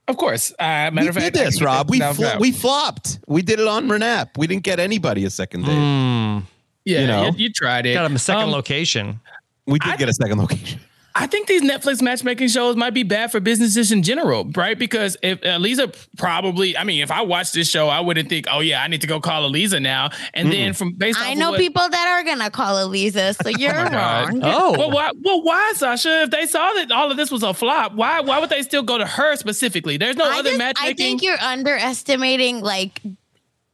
of 0.09 0.17
course. 0.17 0.51
Uh, 0.59 0.91
matter 0.91 1.01
we 1.03 1.09
of 1.09 1.15
did 1.15 1.23
fact, 1.23 1.37
I 1.37 1.45
this 1.45 1.63
rob 1.63 1.89
we 1.89 2.01
down 2.01 2.15
flo- 2.15 2.33
now. 2.33 2.39
we 2.41 2.51
flopped 2.51 3.21
we 3.29 3.41
did 3.43 3.61
it 3.61 3.69
on 3.69 3.87
renap 3.89 4.31
we 4.37 4.49
didn't 4.49 4.65
get 4.65 4.81
anybody 4.81 5.25
a 5.25 5.31
second 5.31 5.65
date 5.65 5.75
Hmm. 5.75 6.39
yeah, 6.85 7.01
you 7.03 7.07
know. 7.07 7.27
you, 7.27 7.33
you 7.45 7.53
tried 7.53 7.87
it. 7.87 7.95
Got 7.95 8.07
him 8.07 8.17
a 8.17 8.19
second 8.19 8.43
Um, 8.45 8.51
location. 8.51 9.21
we 9.67 9.79
did 9.79 9.93
I- 9.93 9.97
get 9.97 10.09
a 10.09 10.13
second 10.15 10.39
location 10.41 10.81
I 11.15 11.27
think 11.27 11.49
these 11.49 11.63
Netflix 11.63 12.01
matchmaking 12.01 12.49
shows 12.49 12.77
might 12.77 12.95
be 12.95 13.03
bad 13.03 13.33
for 13.33 13.41
businesses 13.41 13.91
in 13.91 14.03
general, 14.03 14.49
right? 14.55 14.79
Because 14.79 15.17
if 15.23 15.41
Aleeza 15.41 15.93
probably, 16.17 16.77
I 16.77 16.85
mean, 16.85 17.03
if 17.03 17.11
I 17.11 17.23
watched 17.23 17.53
this 17.53 17.69
show, 17.69 17.89
I 17.89 18.01
wouldn't 18.01 18.29
think, 18.29 18.47
oh 18.51 18.61
yeah, 18.61 18.83
I 18.83 18.89
need 18.89 19.01
to 19.01 19.07
go 19.07 19.21
call 19.21 19.51
Aleeza 19.51 19.83
now. 19.83 20.11
And 20.35 20.53
then 20.53 20.73
from 20.73 20.93
based 20.93 21.19
I 21.21 21.35
know 21.35 21.51
what, 21.51 21.61
people 21.61 21.89
that 21.89 22.07
are 22.09 22.25
gonna 22.25 22.51
call 22.51 22.77
Aleeza, 22.77 23.35
so 23.43 23.49
you're 23.59 23.71
oh 23.75 23.89
God. 23.91 24.29
wrong. 24.29 24.41
Oh. 24.43 24.79
Well, 24.79 24.91
why? 24.93 25.11
Well, 25.21 25.43
why, 25.43 25.73
Sasha? 25.75 26.23
If 26.23 26.31
they 26.31 26.47
saw 26.47 26.73
that 26.75 26.93
all 26.93 27.11
of 27.11 27.17
this 27.17 27.31
was 27.31 27.43
a 27.43 27.55
flop, 27.55 27.95
why? 27.95 28.21
Why 28.21 28.39
would 28.39 28.51
they 28.51 28.63
still 28.63 28.83
go 28.83 28.97
to 28.99 29.07
her 29.07 29.37
specifically? 29.37 29.97
There's 29.97 30.17
no 30.17 30.25
I, 30.25 30.39
other 30.39 30.51
just- 30.51 30.59
matchmaking. 30.59 30.93
I 30.93 30.95
think 30.95 31.23
you're 31.23 31.41
underestimating 31.41 32.61
like 32.61 33.01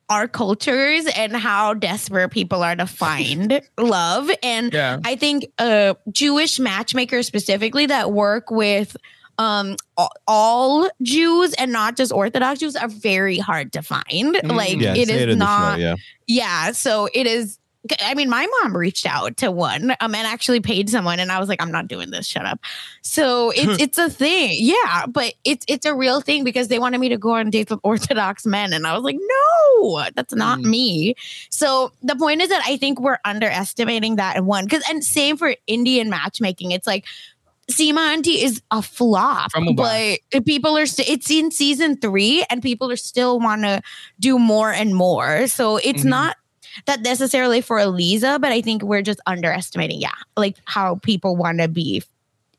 our 0.08 0.28
cultures 0.28 1.06
and 1.16 1.34
how 1.36 1.74
desperate 1.74 2.30
people 2.30 2.62
are 2.62 2.76
to 2.76 2.86
find 2.86 3.60
love. 3.78 4.30
And 4.42 4.72
Yeah. 4.72 5.00
I 5.04 5.16
think 5.16 5.46
uh, 5.58 5.94
Jewish 6.10 6.58
matchmakers 6.58 7.26
specifically 7.26 7.86
that 7.86 8.12
work 8.12 8.50
with 8.50 8.96
um 9.38 9.76
all 10.26 10.88
Jews 11.02 11.52
and 11.54 11.70
not 11.70 11.94
just 11.96 12.10
Orthodox 12.10 12.60
Jews 12.60 12.74
are 12.74 12.88
very 12.88 13.36
hard 13.38 13.72
to 13.74 13.82
find. 13.82 14.40
Like 14.44 14.80
yeah 14.80 14.94
it 14.94 15.08
say 15.08 15.14
is 15.14 15.32
in 15.34 15.38
the 15.38 15.44
show, 15.44 15.50
not 15.50 15.78
yeah 15.78 15.96
yeah, 16.26 16.72
so 16.72 17.08
it 17.12 17.26
is. 17.26 17.58
I 18.00 18.14
mean, 18.14 18.28
my 18.28 18.46
mom 18.62 18.76
reached 18.76 19.06
out 19.06 19.36
to 19.38 19.50
one 19.50 19.90
um, 20.00 20.14
and 20.14 20.26
actually 20.26 20.60
paid 20.60 20.88
someone, 20.90 21.20
and 21.20 21.30
I 21.32 21.38
was 21.38 21.48
like, 21.48 21.60
"I'm 21.62 21.70
not 21.72 21.88
doing 21.88 22.10
this. 22.10 22.26
Shut 22.26 22.44
up." 22.46 22.60
So 23.02 23.50
it's 23.54 23.80
it's 23.82 23.98
a 23.98 24.08
thing, 24.10 24.56
yeah, 24.58 25.06
but 25.06 25.34
it's 25.44 25.64
it's 25.68 25.86
a 25.86 25.94
real 25.94 26.20
thing 26.20 26.44
because 26.44 26.68
they 26.68 26.78
wanted 26.78 26.98
me 26.98 27.08
to 27.10 27.18
go 27.18 27.34
on 27.34 27.50
dates 27.50 27.70
with 27.70 27.80
Orthodox 27.82 28.46
men, 28.46 28.72
and 28.72 28.86
I 28.86 28.94
was 28.94 29.02
like, 29.04 29.16
"No, 29.18 30.04
that's 30.14 30.34
not 30.34 30.58
Mm. 30.58 30.64
me." 30.70 31.14
So 31.50 31.92
the 32.02 32.16
point 32.16 32.42
is 32.42 32.48
that 32.48 32.62
I 32.66 32.76
think 32.76 33.00
we're 33.00 33.18
underestimating 33.24 34.16
that 34.16 34.44
one 34.44 34.64
because, 34.64 34.82
and 34.88 35.04
same 35.04 35.36
for 35.36 35.54
Indian 35.66 36.10
matchmaking. 36.10 36.70
It's 36.72 36.86
like 36.86 37.04
Sima 37.70 38.12
Auntie 38.12 38.42
is 38.42 38.62
a 38.70 38.80
flop, 38.80 39.50
but 39.76 40.18
people 40.44 40.76
are. 40.78 40.86
St- 40.86 41.08
it's 41.08 41.28
in 41.30 41.50
season 41.50 41.96
three, 41.96 42.44
and 42.48 42.62
people 42.62 42.92
are 42.92 42.96
still 42.96 43.40
want 43.40 43.62
to 43.62 43.82
do 44.20 44.38
more 44.38 44.70
and 44.72 44.94
more. 44.94 45.48
So 45.48 45.76
it's 45.78 46.02
Mhm. 46.04 46.10
not 46.10 46.36
that 46.84 47.00
necessarily 47.00 47.60
for 47.60 47.78
Aleeza, 47.78 48.40
but 48.40 48.52
I 48.52 48.60
think 48.60 48.82
we're 48.82 49.02
just 49.02 49.20
underestimating, 49.26 50.00
yeah, 50.00 50.10
like 50.36 50.56
how 50.66 50.96
people 50.96 51.36
want 51.36 51.60
to 51.60 51.68
be 51.68 52.02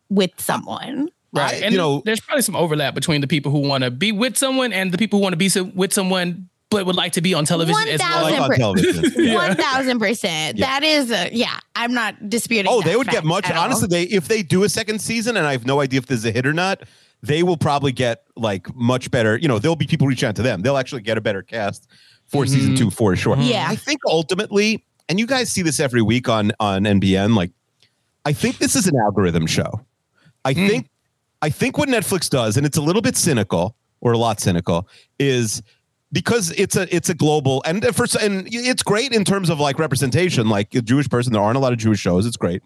with 0.09 0.32
someone. 0.38 1.09
right. 1.34 1.61
And 1.61 1.72
you 1.72 1.78
know- 1.78 2.01
there's 2.05 2.20
probably 2.20 2.41
some 2.41 2.55
overlap 2.55 2.95
between 2.95 3.22
the 3.22 3.28
people 3.28 3.51
who 3.51 3.59
want 3.59 3.84
to 3.84 3.91
be 3.91 4.11
with 4.11 4.38
someone 4.38 4.74
and 4.74 4.91
the 4.91 4.97
people 4.97 5.20
who 5.20 5.24
want 5.24 5.34
to 5.34 5.38
be 5.38 5.49
so, 5.49 5.65
with 5.65 5.93
someone 5.93 6.49
but 6.70 6.86
would 6.86 6.95
like 6.97 7.13
to 7.13 7.22
be 7.22 7.34
on 7.34 7.45
television 7.45 7.88
as 7.88 7.99
well. 8.01 8.24
Like 8.24 8.41
on 8.41 8.49
per- 8.49 8.55
television. 8.57 9.34
One 9.34 9.55
thousand 9.55 9.99
percent. 9.99 10.57
Yeah. 10.57 10.65
That 10.65 10.84
is, 10.84 11.11
a, 11.11 11.30
yeah. 11.32 11.59
I'm 11.76 11.93
not 11.93 12.30
disputing. 12.30 12.70
Oh, 12.70 12.82
that 12.82 12.89
they 12.89 12.95
would 12.97 13.07
get 13.07 13.24
much. 13.24 13.49
at 13.49 13.55
all. 13.55 13.63
Honestly, 13.63 13.88
they 13.88 14.03
if 14.03 14.28
they 14.28 14.43
do 14.43 14.63
a 14.63 14.70
second 14.70 14.99
season, 14.99 15.38
and 15.38 15.47
I 15.47 15.53
have 15.53 15.65
no 15.65 15.80
idea 15.80 15.99
if 15.99 16.07
this 16.07 16.20
is 16.20 16.26
a 16.26 16.32
hit 16.32 16.45
or 16.45 16.51
not, 16.51 16.84
they 17.24 17.41
will 17.41 17.55
probably 17.55 17.93
get 17.93 18.24
like 18.36 18.74
much 18.76 19.09
better. 19.11 19.38
You 19.38 19.47
know, 19.47 19.59
there'll 19.59 19.78
be 19.78 19.88
people 19.88 20.07
reaching 20.07 20.28
out 20.28 20.36
to 20.36 20.41
them. 20.41 20.61
They'll 20.61 20.76
actually 20.76 21.03
get 21.03 21.18
a 21.18 21.22
better 21.22 21.41
cast 21.41 21.88
for 22.28 22.45
season 22.45 22.73
mm-hmm. 22.73 22.86
two 22.86 22.89
for 22.89 23.15
sure. 23.15 23.36
Mm-hmm. 23.36 23.49
Yeah. 23.49 23.67
I 23.69 23.75
think 23.75 24.01
ultimately, 24.05 24.84
and 25.09 25.19
you 25.19 25.25
guys 25.25 25.49
see 25.51 25.61
this 25.61 25.80
every 25.80 26.01
week 26.01 26.30
on 26.30 26.51
on 26.59 26.84
NBN. 26.84 27.36
Like, 27.36 27.51
I 28.25 28.34
think 28.34 28.57
this 28.57 28.75
is 28.75 28.88
an 28.88 28.95
algorithm 28.97 29.47
show. 29.47 29.86
I 30.43 30.53
mm. 30.53 30.67
think 30.67 30.89
I 31.41 31.49
think 31.49 31.78
what 31.78 31.89
Netflix 31.89 32.30
does, 32.30 32.57
and 32.57 32.65
it's 32.65 32.78
a 32.78 32.82
little 32.82 33.01
bit 33.01 33.15
cynical 33.15 33.75
or 34.01 34.11
a 34.11 34.17
lot 34.17 34.39
cynical, 34.39 34.88
is 35.19 35.61
because 36.11 36.51
it's 36.51 36.75
a 36.75 36.93
it's 36.93 37.09
a 37.09 37.13
global 37.13 37.61
and 37.65 37.84
uh, 37.86 37.91
first 37.91 38.15
and 38.15 38.47
it's 38.51 38.84
great 38.84 39.13
in 39.13 39.23
terms 39.23 39.49
of 39.49 39.59
like 39.59 39.80
representation. 39.80 40.49
Like 40.49 40.73
a 40.75 40.82
Jewish 40.82 41.09
person, 41.09 41.34
there 41.34 41.41
aren't 41.41 41.57
a 41.57 41.59
lot 41.59 41.73
of 41.73 41.80
Jewish 41.80 41.99
shows. 41.99 42.25
It's 42.25 42.38
great, 42.38 42.61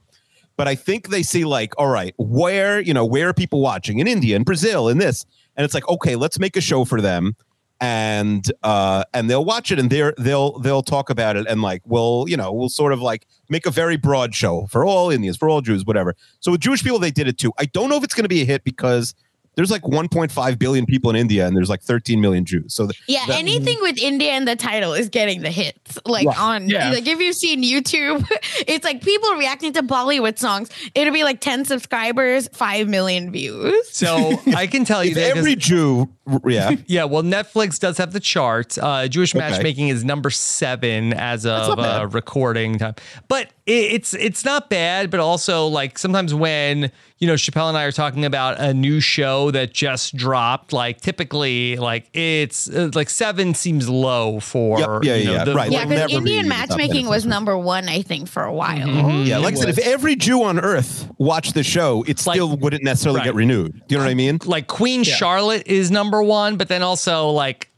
but 0.57 0.67
I 0.67 0.75
think 0.75 1.09
they 1.09 1.23
see 1.23 1.43
like, 1.43 1.73
all 1.77 1.87
right, 1.87 2.13
where 2.17 2.79
you 2.79 2.93
know 2.93 3.05
where 3.05 3.29
are 3.29 3.33
people 3.33 3.61
watching 3.61 3.99
in 3.99 4.07
India, 4.07 4.35
in 4.35 4.43
Brazil, 4.43 4.87
in 4.87 4.97
this, 4.97 5.25
and 5.55 5.65
it's 5.65 5.73
like, 5.73 5.87
okay, 5.89 6.15
let's 6.15 6.39
make 6.39 6.55
a 6.55 6.61
show 6.61 6.85
for 6.85 7.01
them. 7.01 7.35
And 7.83 8.45
uh, 8.61 9.03
and 9.11 9.27
they'll 9.27 9.43
watch 9.43 9.71
it 9.71 9.79
and 9.79 9.89
they're 9.89 10.13
they'll 10.19 10.59
they'll 10.59 10.83
talk 10.83 11.09
about 11.09 11.35
it 11.35 11.47
and 11.47 11.63
like 11.63 11.81
we'll 11.85 12.25
you 12.27 12.37
know 12.37 12.53
we'll 12.53 12.69
sort 12.69 12.93
of 12.93 13.01
like 13.01 13.25
make 13.49 13.65
a 13.65 13.71
very 13.71 13.97
broad 13.97 14.35
show 14.35 14.67
for 14.67 14.85
all 14.85 15.09
Indians 15.09 15.35
for 15.35 15.49
all 15.49 15.61
Jews 15.61 15.83
whatever. 15.83 16.15
So 16.41 16.51
with 16.51 16.61
Jewish 16.61 16.83
people 16.83 16.99
they 16.99 17.09
did 17.11 17.27
it 17.27 17.39
too. 17.39 17.51
I 17.57 17.65
don't 17.65 17.89
know 17.89 17.97
if 17.97 18.03
it's 18.03 18.13
going 18.13 18.23
to 18.25 18.29
be 18.29 18.41
a 18.41 18.45
hit 18.45 18.63
because 18.63 19.15
there's 19.55 19.69
like 19.69 19.81
1.5 19.81 20.59
billion 20.59 20.85
people 20.85 21.09
in 21.09 21.17
India 21.17 21.45
and 21.45 21.57
there's 21.57 21.69
like 21.69 21.81
13 21.81 22.21
million 22.21 22.45
Jews. 22.45 22.73
So 22.73 22.87
th- 22.87 23.03
Yeah, 23.09 23.25
that- 23.27 23.37
anything 23.37 23.77
with 23.81 23.97
India 24.01 24.33
in 24.37 24.45
the 24.45 24.55
title 24.55 24.93
is 24.93 25.09
getting 25.09 25.41
the 25.41 25.49
hits. 25.51 25.99
Like 26.05 26.25
Right. 26.25 26.39
on, 26.39 26.69
Yeah. 26.69 26.91
like 26.91 27.05
if 27.05 27.19
you've 27.19 27.35
seen 27.35 27.61
YouTube, 27.61 28.25
it's 28.65 28.85
like 28.85 29.01
people 29.03 29.29
reacting 29.33 29.73
to 29.73 29.83
Bollywood 29.83 30.39
songs. 30.39 30.69
It'll 30.95 31.13
be 31.13 31.25
like 31.25 31.41
10 31.41 31.65
subscribers, 31.65 32.47
5 32.53 32.87
million 32.87 33.29
views. 33.29 33.89
So 33.91 34.39
I 34.55 34.67
can 34.67 34.85
tell 34.85 35.03
you 35.03 35.11
if 35.11 35.15
that 35.17 35.29
'cause- 35.31 35.39
every 35.39 35.57
Jew, 35.57 36.07
yeah, 36.45 36.75
Yeah, 36.87 37.03
well, 37.05 37.23
Netflix 37.23 37.79
does 37.79 37.97
have 37.97 38.13
the 38.13 38.19
chart. 38.19 38.77
Uh, 38.77 39.07
Jewish 39.07 39.35
Okay. 39.35 39.39
matchmaking 39.49 39.87
is 39.89 40.03
number 40.03 40.29
seven 40.29 41.13
as 41.13 41.45
of 41.45 41.79
uh, 41.79 42.07
recording 42.11 42.77
time, 42.79 42.95
but 43.27 43.47
it, 43.65 43.71
it's 43.93 44.13
it's 44.13 44.43
not 44.45 44.69
bad. 44.69 45.09
But 45.11 45.19
also, 45.19 45.67
like 45.67 45.97
sometimes 45.97 46.33
when 46.33 46.91
you 47.19 47.27
know 47.27 47.37
Chappell 47.37 47.67
and 47.69 47.77
I 47.77 47.83
are 47.83 47.91
talking 47.91 48.25
about 48.25 48.59
a 48.59 48.73
new 48.73 48.99
show 48.99 49.51
that 49.51 49.73
just 49.73 50.15
dropped, 50.15 50.73
like 50.73 51.01
typically, 51.01 51.75
like 51.77 52.07
it's 52.13 52.69
uh, 52.69 52.89
like 52.93 53.09
seven 53.09 53.53
seems 53.53 53.87
low 53.89 54.39
for 54.39 54.79
Yep, 54.79 54.89
yeah, 55.03 55.15
you 55.15 55.25
know, 55.25 55.31
yeah, 55.33 55.43
the- 55.45 55.53
right. 55.53 55.71
Yeah, 55.71 55.79
It'll 55.83 55.89
because 55.89 56.09
never 56.11 56.17
Indian 56.19 56.43
be 56.43 56.49
matchmaking 56.49 57.07
was 57.07 57.25
number 57.25 57.57
one, 57.57 57.87
I 57.89 58.01
think, 58.01 58.27
for 58.27 58.43
a 58.43 58.53
while. 58.53 58.87
yeah. 59.25 59.37
Like 59.37 59.53
I 59.55 59.57
said, 59.57 59.69
if 59.69 59.77
every 59.79 60.15
Jew 60.15 60.43
on 60.43 60.59
earth 60.59 61.07
watched 61.17 61.53
the 61.53 61.63
show, 61.63 62.03
it 62.07 62.25
Like- 62.25 62.35
still 62.35 62.55
wouldn't 62.57 62.83
necessarily 62.83 63.19
Right. 63.19 63.25
get 63.25 63.35
renewed. 63.35 63.73
Do 63.87 63.93
you 63.93 63.97
know 63.99 64.05
what 64.05 64.11
I 64.11 64.15
mean? 64.15 64.39
like 64.45 64.67
Queen 64.67 65.03
Charlotte 65.03 65.63
is 65.67 65.91
number 65.91 66.20
one, 66.23 66.57
but 66.57 66.67
then 66.67 66.83
also 66.83 67.29
like 67.29 67.69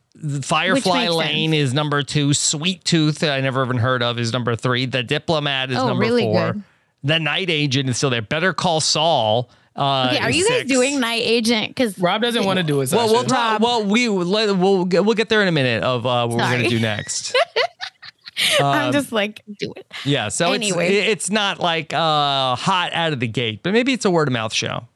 Firefly 0.42 1.08
Lane 1.10 1.52
sense. 1.52 1.70
is 1.70 1.74
number 1.74 2.04
two. 2.04 2.34
Sweet 2.34 2.84
Tooth, 2.86 3.20
that 3.20 3.32
I 3.32 3.42
never 3.42 3.64
even 3.64 3.78
heard 3.78 4.02
of, 4.04 4.20
is 4.20 4.32
number 4.34 4.56
three. 4.56 4.86
The 4.86 5.04
Diplomat 5.04 5.72
is 5.72 5.78
Oh, 5.78 5.88
number 5.88 6.02
really 6.02 6.24
four. 6.24 6.54
good. 6.54 6.64
The 7.04 7.20
Night 7.20 7.50
Agent 7.50 7.90
is 7.90 7.98
still 7.98 8.10
there. 8.10 8.22
Better 8.22 8.54
Call 8.54 8.80
Saul. 8.80 9.50
Uh, 9.76 10.10
Okay, 10.14 10.20
are 10.24 10.30
is 10.30 10.38
you 10.38 10.48
guys 10.48 10.60
six. 10.60 10.70
doing 10.72 11.00
Night 11.00 11.24
Agent? 11.24 11.70
Because 11.70 11.98
Rob 12.00 12.22
doesn't 12.22 12.46
want 12.46 12.58
to 12.58 12.64
do 12.64 12.76
it. 12.82 12.92
Well, 12.92 13.08
Sasha. 13.08 13.12
we'll 13.12 13.24
talk. 13.24 13.60
Well, 13.60 13.84
we 13.86 14.08
let, 14.08 14.56
we'll 14.56 14.86
get, 14.86 15.04
we'll 15.04 15.16
get 15.16 15.30
there 15.30 15.42
in 15.42 15.48
a 15.48 15.52
minute 15.52 15.84
of 15.84 16.06
uh, 16.06 16.28
what 16.28 16.38
we're 16.38 16.44
gonna 16.58 16.70
do 16.70 16.80
next. 16.80 17.36
I'm 18.60 18.88
Um, 18.88 18.94
just 18.94 19.12
like, 19.12 19.42
do 19.60 19.74
it. 19.76 19.86
yeah, 20.06 20.30
so 20.30 20.54
Anyway. 20.54 20.88
it's 20.96 21.08
it's 21.08 21.30
not 21.32 21.60
like 21.60 21.94
uh, 21.94 22.56
hot 22.56 22.92
out 22.94 23.14
of 23.14 23.20
the 23.20 23.28
gate, 23.28 23.62
but 23.64 23.74
maybe 23.74 23.94
it's 23.94 24.06
a 24.06 24.12
word 24.12 24.28
of 24.28 24.32
mouth 24.34 24.54
show. 24.54 24.88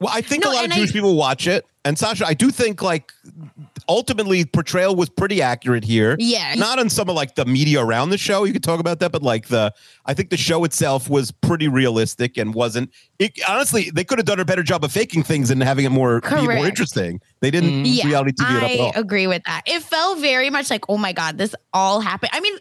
Well, 0.00 0.10
I 0.12 0.22
think 0.22 0.44
No, 0.44 0.50
a 0.50 0.52
lot 0.52 0.58
of 0.60 0.64
and 0.64 0.72
I- 0.72 0.76
Jewish 0.76 0.92
people 0.92 1.14
watch 1.14 1.46
it. 1.46 1.66
And 1.86 1.98
Sasha, 1.98 2.24
I 2.26 2.32
do 2.32 2.50
think 2.50 2.80
like 2.80 3.12
ultimately 3.88 4.46
portrayal 4.46 4.96
was 4.96 5.10
pretty 5.10 5.42
accurate 5.42 5.84
here. 5.84 6.16
Yeah. 6.18 6.54
Not 6.54 6.78
on 6.78 6.88
some 6.88 7.10
of 7.10 7.14
like 7.14 7.34
the 7.34 7.44
media 7.44 7.84
around 7.84 8.08
the 8.08 8.16
show. 8.16 8.44
You 8.44 8.54
could 8.54 8.62
talk 8.62 8.80
about 8.80 9.00
that, 9.00 9.12
but 9.12 9.22
like 9.22 9.48
the 9.48 9.72
I 10.06 10.14
think 10.14 10.30
the 10.30 10.38
show 10.38 10.64
itself 10.64 11.10
was 11.10 11.30
pretty 11.30 11.68
realistic 11.68 12.38
and 12.38 12.54
wasn't 12.54 12.90
it, 13.18 13.38
honestly, 13.46 13.90
they 13.90 14.02
could 14.02 14.18
have 14.18 14.26
done 14.26 14.40
a 14.40 14.46
better 14.46 14.62
job 14.62 14.82
of 14.82 14.92
faking 14.92 15.24
things 15.24 15.50
and 15.50 15.62
having 15.62 15.84
it 15.84 15.90
more 15.90 16.22
be 16.22 16.42
more 16.42 16.66
interesting. 16.66 17.20
They 17.40 17.50
didn't 17.50 17.70
mm-hmm. 17.70 17.84
Yeah, 17.84 18.06
reality 18.06 18.32
TV 18.32 18.56
it 18.56 18.56
up 18.56 18.62
at 18.62 18.70
I 18.70 18.78
all. 18.78 18.92
agree 18.94 19.26
with 19.26 19.44
that. 19.44 19.62
It 19.66 19.82
felt 19.82 20.20
very 20.20 20.48
much 20.48 20.70
like, 20.70 20.88
oh 20.88 20.96
my 20.96 21.12
God, 21.12 21.36
this 21.36 21.54
all 21.74 22.00
happened. 22.00 22.30
I 22.32 22.40
mean, 22.40 22.56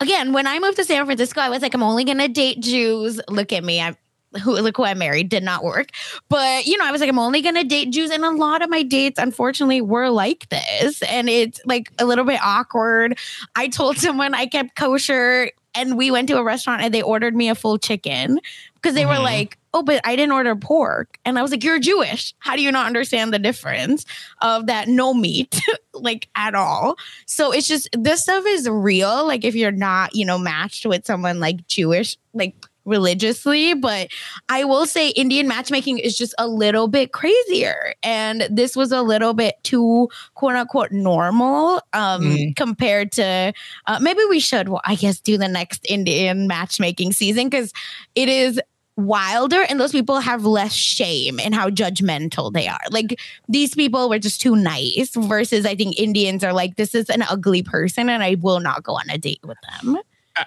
again, 0.00 0.34
when 0.34 0.46
I 0.46 0.58
moved 0.58 0.76
to 0.76 0.84
San 0.84 1.04
Francisco, 1.06 1.40
I 1.40 1.48
was 1.48 1.62
like, 1.62 1.72
I'm 1.72 1.82
only 1.82 2.04
gonna 2.04 2.28
date 2.28 2.60
Jews. 2.60 3.20
Look 3.30 3.54
at 3.54 3.64
me. 3.64 3.80
I'm 3.80 3.96
who 4.40 4.52
look 4.52 4.76
who 4.76 4.84
I 4.84 4.94
married. 4.94 5.28
Did 5.28 5.42
not 5.42 5.64
work. 5.64 5.90
But 6.28 6.66
you 6.66 6.76
know, 6.78 6.84
I 6.86 6.92
was 6.92 7.00
like, 7.00 7.10
I'm 7.10 7.18
only 7.18 7.42
gonna 7.42 7.64
date 7.64 7.90
Jews. 7.90 8.10
And 8.10 8.24
a 8.24 8.30
lot 8.30 8.62
of 8.62 8.70
my 8.70 8.82
dates, 8.82 9.18
unfortunately, 9.18 9.80
were 9.80 10.10
like 10.10 10.48
this. 10.48 11.02
And 11.02 11.28
it's 11.28 11.60
like 11.64 11.90
a 11.98 12.04
little 12.04 12.24
bit 12.24 12.40
awkward. 12.42 13.18
I 13.54 13.68
told 13.68 13.96
someone 13.98 14.34
I 14.34 14.46
kept 14.46 14.76
kosher 14.76 15.50
and 15.74 15.96
we 15.98 16.10
went 16.10 16.28
to 16.28 16.38
a 16.38 16.42
restaurant 16.44 16.80
and 16.82 16.92
they 16.94 17.02
ordered 17.02 17.36
me 17.36 17.50
a 17.50 17.54
full 17.54 17.76
chicken 17.78 18.40
because 18.74 18.94
they 18.94 19.04
were 19.04 19.14
Mhm. 19.16 19.22
like, 19.24 19.58
oh, 19.74 19.82
but 19.82 20.00
I 20.06 20.16
didn't 20.16 20.32
order 20.32 20.56
pork. 20.56 21.18
And 21.26 21.38
I 21.38 21.42
was 21.42 21.50
like, 21.50 21.62
you're 21.62 21.78
Jewish. 21.78 22.32
How 22.38 22.56
do 22.56 22.62
you 22.62 22.72
not 22.72 22.86
understand 22.86 23.30
the 23.34 23.38
difference 23.38 24.06
of 24.40 24.68
that 24.68 24.88
no 24.88 25.12
meat, 25.12 25.60
like 25.92 26.28
at 26.34 26.54
all? 26.54 26.96
So 27.26 27.52
it's 27.52 27.68
just 27.68 27.90
this 27.92 28.22
stuff 28.22 28.44
is 28.46 28.66
real. 28.70 29.26
Like 29.26 29.44
if 29.44 29.54
you're 29.54 29.70
not, 29.70 30.14
you 30.14 30.24
know, 30.24 30.38
matched 30.38 30.86
with 30.86 31.04
someone 31.04 31.40
like 31.40 31.66
Jewish, 31.66 32.16
like 32.32 32.54
religiously, 32.86 33.74
but 33.74 34.08
I 34.48 34.64
will 34.64 34.86
say 34.86 35.08
Indian 35.10 35.46
matchmaking 35.48 35.98
is 35.98 36.16
just 36.16 36.34
a 36.38 36.46
little 36.48 36.88
bit 36.88 37.12
crazier. 37.12 37.94
And 38.02 38.46
this 38.50 38.74
was 38.76 38.92
a 38.92 39.02
little 39.02 39.34
bit 39.34 39.56
too 39.64 40.08
quote 40.34 40.54
unquote 40.56 40.92
normal 40.92 41.82
um 41.92 42.22
Mhm. 42.22 42.56
compared 42.56 43.12
to 43.12 43.52
uh, 43.86 43.98
maybe 44.00 44.20
we 44.30 44.40
should 44.40 44.68
well, 44.68 44.80
I 44.84 44.94
guess 44.94 45.20
do 45.20 45.36
the 45.36 45.48
next 45.48 45.84
Indian 45.88 46.46
matchmaking 46.46 47.12
season 47.12 47.48
because 47.50 47.72
it 48.14 48.28
is 48.28 48.60
wilder 48.98 49.60
and 49.68 49.78
those 49.78 49.92
people 49.92 50.20
have 50.20 50.46
less 50.46 50.72
shame 50.72 51.38
in 51.38 51.52
how 51.52 51.68
judgmental 51.68 52.50
they 52.50 52.66
are. 52.66 52.80
Like 52.90 53.20
these 53.46 53.74
people 53.74 54.08
were 54.08 54.18
just 54.18 54.40
too 54.40 54.56
nice 54.56 55.10
versus 55.14 55.66
I 55.66 55.74
think 55.74 55.98
Indians 56.00 56.42
are 56.42 56.54
like 56.54 56.76
this 56.76 56.94
is 56.94 57.10
an 57.10 57.20
ugly 57.28 57.62
person 57.62 58.08
and 58.08 58.22
I 58.22 58.36
will 58.40 58.58
not 58.60 58.84
go 58.84 58.94
on 58.94 59.10
a 59.10 59.18
date 59.18 59.40
with 59.44 59.58
them. 59.82 59.98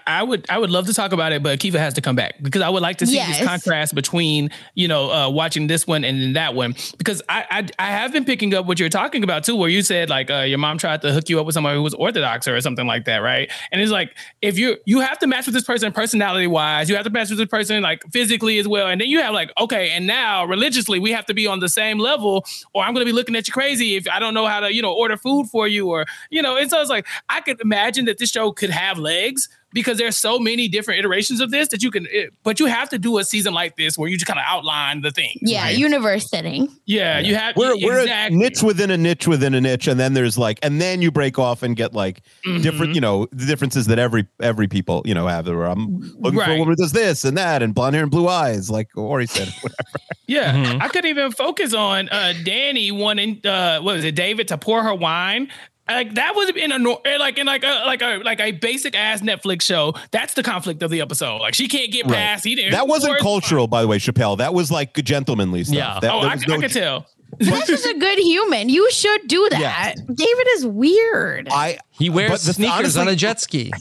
I- 0.08 0.24
would 0.24 0.46
I 0.50 0.58
would 0.58 0.70
love 0.70 0.86
to 0.88 0.94
talk 0.94 1.12
about 1.14 1.32
it, 1.32 1.42
but 1.42 1.60
Kiva 1.60 1.80
has 1.80 1.94
to 1.96 2.02
come 2.02 2.16
back 2.16 2.36
because 2.42 2.62
I 2.62 2.70
would 2.70 2.82
like 2.82 2.98
to 2.98 3.08
see 3.08 3.16
Yes. 3.16 3.40
this 3.40 3.48
contrast 3.48 3.96
between 3.96 4.50
you 4.76 4.88
know 4.88 5.12
uh, 5.12 5.30
watching 5.30 5.68
this 5.68 5.88
one 5.88 6.04
and 6.04 6.22
then 6.22 6.34
that 6.34 6.54
one 6.56 6.76
because 6.98 7.22
I, 7.30 7.46
I 7.50 7.68
I 7.88 7.92
have 7.92 8.12
been 8.12 8.26
picking 8.26 8.54
up 8.54 8.66
what 8.66 8.80
you're 8.80 8.90
talking 8.90 9.24
about 9.24 9.44
too, 9.44 9.56
where 9.56 9.70
you 9.70 9.82
said 9.82 10.10
like 10.10 10.30
uh, 10.30 10.42
your 10.42 10.58
mom 10.60 10.78
tried 10.78 11.02
to 11.02 11.12
hook 11.14 11.30
you 11.30 11.40
up 11.40 11.46
with 11.46 11.54
somebody 11.54 11.78
who 11.78 11.84
was 11.84 11.94
Orthodox 11.94 12.48
or 12.48 12.60
something 12.62 12.86
like 12.88 13.06
that, 13.06 13.18
right? 13.18 13.52
And 13.72 13.82
it's 13.82 13.92
like 13.92 14.16
if 14.42 14.58
you 14.60 14.78
you 14.86 15.00
have 15.00 15.18
to 15.20 15.28
match 15.28 15.46
with 15.46 15.56
this 15.56 15.64
person 15.64 15.92
personality 15.92 16.48
wise, 16.48 16.90
you 16.90 16.96
have 16.96 17.06
to 17.06 17.10
match 17.10 17.30
with 17.30 17.40
this 17.40 17.48
person 17.48 17.82
like 17.82 18.04
physically 18.12 18.60
as 18.60 18.68
well, 18.68 18.88
and 18.88 19.02
then 19.02 19.08
you 19.08 19.22
have 19.22 19.34
like 19.34 19.52
okay, 19.60 19.92
and 19.92 20.06
now 20.06 20.46
religiously 20.46 21.00
we 21.00 21.12
have 21.12 21.26
to 21.26 21.34
be 21.34 21.48
on 21.48 21.60
the 21.60 21.70
same 21.70 21.98
level, 22.00 22.46
or 22.74 22.84
I'm 22.84 22.94
going 22.94 23.06
to 23.06 23.10
be 23.10 23.16
looking 23.16 23.36
at 23.36 23.48
you 23.48 23.54
crazy 23.54 23.96
if 23.96 24.08
I 24.08 24.20
don't 24.20 24.34
know 24.34 24.46
how 24.46 24.60
to 24.60 24.74
you 24.74 24.82
know 24.82 24.94
order 24.94 25.18
food 25.18 25.48
for 25.48 25.68
you, 25.68 25.90
or 25.90 26.06
you 26.30 26.42
know, 26.42 26.58
and 26.58 26.70
so 26.70 26.80
it's 26.82 26.90
like 26.90 27.08
I 27.30 27.42
could 27.42 27.60
imagine 27.62 28.06
that 28.06 28.18
this 28.18 28.30
show 28.32 28.52
could 28.52 28.70
have 28.70 28.98
legs 29.00 29.50
because 29.74 29.98
there's 29.98 30.18
so 30.18 30.40
many 30.40 30.68
different 30.68 31.00
iterations 31.00 31.40
of 31.42 31.52
this 31.52 31.68
that 31.70 31.84
you 31.84 31.92
can 31.92 32.08
it, 32.12 32.34
but 32.44 32.60
you 32.60 32.66
have 32.66 32.90
to 32.90 32.98
do 32.98 33.18
a 33.20 33.24
season 33.24 33.54
like 33.54 33.76
this 33.78 33.98
where 33.98 34.10
you 34.10 34.16
just 34.18 34.26
kind 34.26 34.40
of 34.40 34.46
outline 34.48 35.02
the 35.02 35.12
thing 35.12 35.38
Yeah, 35.42 35.64
right? 35.64 35.78
universe 35.78 36.30
setting. 36.30 36.70
yeah 36.86 37.20
you 37.20 37.36
have 37.36 37.56
we're, 37.56 37.76
we're 37.82 38.02
exactly. 38.02 38.36
a 38.36 38.40
niche 38.40 38.64
within 38.64 38.92
a 38.92 38.98
niche 38.98 39.28
within 39.28 39.54
a 39.54 39.62
niche, 39.62 39.88
and 39.88 40.00
then 40.00 40.14
there's 40.14 40.38
like, 40.38 40.60
and 40.64 40.80
then 40.82 41.02
you 41.02 41.12
break 41.12 41.38
off 41.40 41.64
and 41.64 41.76
get 41.76 41.94
like 41.94 42.22
Mm-hmm. 42.46 42.62
different, 42.62 42.96
you 42.96 43.02
know, 43.02 43.28
the 43.32 43.46
differences 43.46 43.88
that 43.88 44.00
every 44.00 44.26
every 44.42 44.68
people 44.68 45.02
you 45.06 45.14
know 45.14 45.28
have. 45.28 45.48
Where 45.48 45.66
I'm 45.66 46.00
looking 46.20 46.40
for 46.40 46.46
a 46.46 46.48
Right. 46.50 46.60
woman 46.60 46.70
who 46.74 46.76
does 46.78 46.92
this 46.94 47.26
and 47.26 47.38
that, 47.38 47.62
and 47.62 47.76
blonde 47.76 47.96
hair 47.96 48.04
and 48.04 48.12
blue 48.12 48.28
eyes, 48.28 48.70
like 48.70 48.88
Ori 48.96 49.26
said. 49.28 49.54
yeah 50.28 50.54
Mhm. 50.54 50.80
i 50.82 50.88
could 50.90 51.06
even 51.06 51.32
focus 51.32 51.74
on 51.74 52.08
uh 52.10 52.34
danny 52.44 52.92
wanting 52.92 53.42
uh 53.48 53.80
what 53.80 53.96
was 53.96 54.04
it 54.06 54.14
david 54.14 54.48
to 54.48 54.60
pour 54.60 54.84
her 54.84 54.94
wine 54.94 55.50
like 55.94 56.16
that 56.16 56.36
was 56.36 56.50
in 56.52 56.72
a 56.72 56.80
nor- 56.80 57.02
eh, 57.06 57.18
like 57.18 57.38
in 57.38 57.46
like 57.48 57.64
a 57.64 57.84
like 57.86 58.02
a 58.02 58.18
like 58.24 58.40
a 58.40 58.52
basic 58.52 58.96
ass 58.96 59.22
Netflix 59.22 59.64
show. 59.64 59.94
That's 60.12 60.34
the 60.34 60.44
conflict 60.44 60.82
of 60.84 60.92
the 60.92 61.02
episode. 61.02 61.38
Like 61.40 61.54
she 61.54 61.68
can't 61.68 61.92
get 61.92 62.06
Right. 62.06 62.16
past. 62.16 62.44
He 62.46 62.56
didn't. 62.56 62.72
that 62.72 62.88
wasn't 62.88 63.14
pour 63.20 63.40
cultural, 63.40 63.68
by 63.68 63.82
the 63.82 63.88
way, 63.88 64.00
Chappell. 64.00 64.36
That 64.38 64.54
was 64.54 64.72
like 64.72 64.94
gentlemanly 64.96 65.64
stuff. 65.64 65.76
Yeah. 65.76 66.00
That. 66.00 66.14
Oh, 66.14 66.22
there 66.22 66.30
I, 66.32 66.36
was 66.36 66.44
I 66.44 66.48
no- 66.56 66.60
could 66.62 66.72
tell. 66.72 67.06
That's 67.40 67.68
just 67.68 67.86
a 67.86 67.94
good 67.98 68.18
human. 68.20 68.70
You 68.70 68.90
should 68.92 69.28
do 69.28 69.48
that. 69.52 69.96
David 70.08 70.48
is 70.56 70.66
weird. 70.66 71.48
I 71.52 71.78
He 71.92 72.10
wears 72.10 72.44
the- 72.44 72.54
sneakers 72.54 72.96
honestly- 72.98 73.02
on 73.02 73.08
a 73.08 73.16
jet 73.16 73.40
ski. 73.40 73.72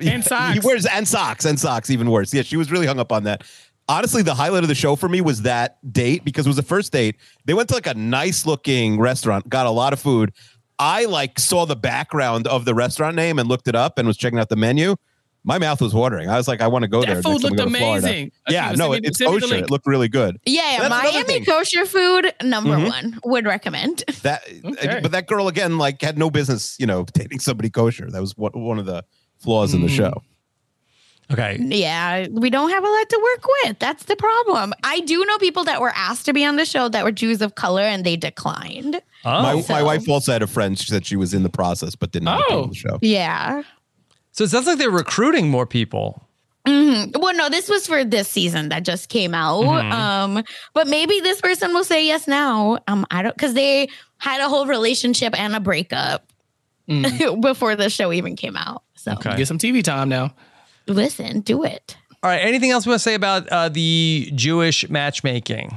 And 0.00 0.22
socks. 0.24 0.54
He 0.54 0.60
wears 0.60 0.86
and 0.86 1.06
socks 1.08 1.44
and 1.44 1.58
socks, 1.58 1.90
even 1.90 2.10
worse. 2.10 2.32
Yeah, 2.32 2.42
she 2.42 2.56
was 2.56 2.70
really 2.70 2.86
hung 2.86 3.00
up 3.00 3.10
on 3.12 3.24
that. 3.24 3.42
Honestly, 3.88 4.22
the 4.22 4.34
highlight 4.34 4.62
of 4.62 4.68
the 4.68 4.74
show 4.74 4.94
for 4.96 5.08
me 5.08 5.20
was 5.20 5.42
that 5.42 5.78
date 5.92 6.24
because 6.24 6.44
it 6.46 6.48
was 6.48 6.56
the 6.56 6.62
first 6.62 6.92
date. 6.92 7.16
They 7.46 7.54
went 7.54 7.68
to 7.70 7.74
like 7.74 7.86
a 7.86 7.94
nice 7.94 8.44
looking 8.46 9.00
restaurant, 9.00 9.48
got 9.48 9.66
a 9.66 9.70
lot 9.70 9.92
of 9.92 9.98
food. 9.98 10.32
I 10.78 11.04
like 11.06 11.38
saw 11.38 11.64
the 11.66 11.76
background 11.76 12.46
of 12.46 12.64
the 12.64 12.74
restaurant 12.74 13.16
name 13.16 13.38
and 13.38 13.48
looked 13.48 13.68
it 13.68 13.74
up 13.74 13.98
and 13.98 14.06
was 14.06 14.16
checking 14.16 14.38
out 14.38 14.48
the 14.48 14.56
menu. 14.56 14.94
My 15.44 15.58
mouth 15.58 15.80
was 15.80 15.94
watering. 15.94 16.28
I 16.28 16.36
was 16.36 16.46
like, 16.48 16.60
I 16.60 16.66
want 16.66 16.82
to 16.82 16.88
go 16.88 17.00
That 17.00 17.06
there. 17.06 17.22
food 17.22 17.42
next 17.42 17.42
time 17.42 17.50
we 17.52 17.56
looked 17.56 17.58
go 17.58 17.64
to 17.72 17.78
Florida. 17.78 18.06
amazing. 18.06 18.32
Yeah, 18.48 18.72
no, 18.72 18.92
it, 18.92 19.04
it's 19.04 19.18
send 19.18 19.30
me 19.32 19.40
the 19.40 19.46
kosher. 19.46 19.54
It 19.64 19.70
looked 19.70 19.86
really 19.86 20.08
good. 20.08 20.38
Yeah, 20.44 20.82
yeah. 20.82 20.88
Miami 20.88 21.44
kosher 21.44 21.86
food, 21.86 22.32
number 22.42 22.76
Mhm. 22.76 22.88
one. 22.88 23.20
Would 23.24 23.46
recommend. 23.46 24.04
That, 24.22 24.42
Okay. 24.64 25.00
but 25.00 25.12
that 25.12 25.26
girl 25.26 25.48
again, 25.48 25.78
like, 25.78 26.02
had 26.02 26.18
no 26.18 26.28
business, 26.30 26.76
you 26.78 26.86
know, 26.86 27.04
dating 27.14 27.38
somebody 27.40 27.70
kosher. 27.70 28.10
That 28.10 28.20
was 28.20 28.36
one, 28.36 28.52
one 28.52 28.78
of 28.78 28.86
the 28.86 29.04
flaws 29.38 29.72
in 29.74 29.80
the 29.80 29.88
Mm. 29.88 29.96
show. 29.96 30.22
Okay. 31.30 31.58
Yeah, 31.60 32.26
we 32.30 32.48
don't 32.48 32.70
have 32.70 32.82
a 32.82 32.88
lot 32.88 33.08
to 33.10 33.20
work 33.22 33.44
with. 33.64 33.78
That's 33.78 34.04
the 34.04 34.16
problem. 34.16 34.72
I 34.82 35.00
do 35.00 35.22
know 35.26 35.36
people 35.38 35.64
that 35.64 35.80
were 35.80 35.92
asked 35.94 36.24
to 36.26 36.32
be 36.32 36.44
on 36.44 36.56
the 36.56 36.64
show 36.64 36.88
that 36.88 37.04
were 37.04 37.12
Jews 37.12 37.42
of 37.42 37.54
color 37.54 37.82
and 37.82 38.02
they 38.04 38.16
declined. 38.16 39.00
Oh, 39.26 39.42
my, 39.42 39.60
so- 39.60 39.72
my 39.74 39.82
wife 39.82 40.08
also 40.08 40.32
had 40.32 40.42
a 40.42 40.46
friend. 40.46 40.78
She 40.78 40.86
said 40.86 41.04
she 41.04 41.16
was 41.16 41.34
in 41.34 41.42
the 41.42 41.50
process, 41.50 41.94
but 41.94 42.12
didn't 42.12 42.28
end 42.28 42.40
up 42.40 42.46
Oh. 42.50 42.62
on 42.62 42.68
the 42.70 42.74
show. 42.74 42.98
Yeah. 43.02 43.62
so 44.32 44.44
it 44.44 44.50
sounds 44.50 44.66
like 44.66 44.78
they're 44.78 44.90
recruiting 44.90 45.50
more 45.50 45.66
people. 45.66 46.22
Mhm. 46.66 47.18
Well, 47.20 47.34
no, 47.34 47.48
this 47.48 47.68
was 47.68 47.86
for 47.86 48.04
this 48.04 48.28
season 48.28 48.68
that 48.70 48.84
just 48.84 49.08
came 49.08 49.34
out. 49.34 49.64
Mhm. 49.64 49.92
Um, 49.92 50.44
but 50.74 50.86
maybe 50.86 51.18
this 51.20 51.40
person 51.40 51.72
will 51.74 51.84
say 51.84 52.06
yes 52.06 52.26
now. 52.28 52.78
Um, 52.88 53.04
I 53.10 53.22
don't 53.22 53.34
because 53.34 53.54
they 53.54 53.88
had 54.18 54.40
a 54.40 54.48
whole 54.48 54.66
relationship 54.66 55.38
and 55.38 55.54
a 55.56 55.60
breakup 55.60 56.26
before 57.40 57.74
the 57.76 57.90
show 57.90 58.12
even 58.12 58.36
came 58.36 58.56
out. 58.56 58.82
So 58.96 59.12
Okay. 59.12 59.36
Get 59.36 59.48
some 59.48 59.58
TV 59.58 59.82
time 59.82 60.08
now. 60.08 60.32
Listen, 60.88 61.40
do 61.40 61.62
it. 61.64 61.96
All 62.22 62.30
right. 62.30 62.38
Anything 62.40 62.70
else 62.72 62.84
we 62.86 62.90
want 62.90 63.00
to 63.00 63.04
say 63.04 63.14
about 63.14 63.48
uh, 63.48 63.68
the 63.68 64.30
Jewish 64.34 64.88
matchmaking? 64.90 65.76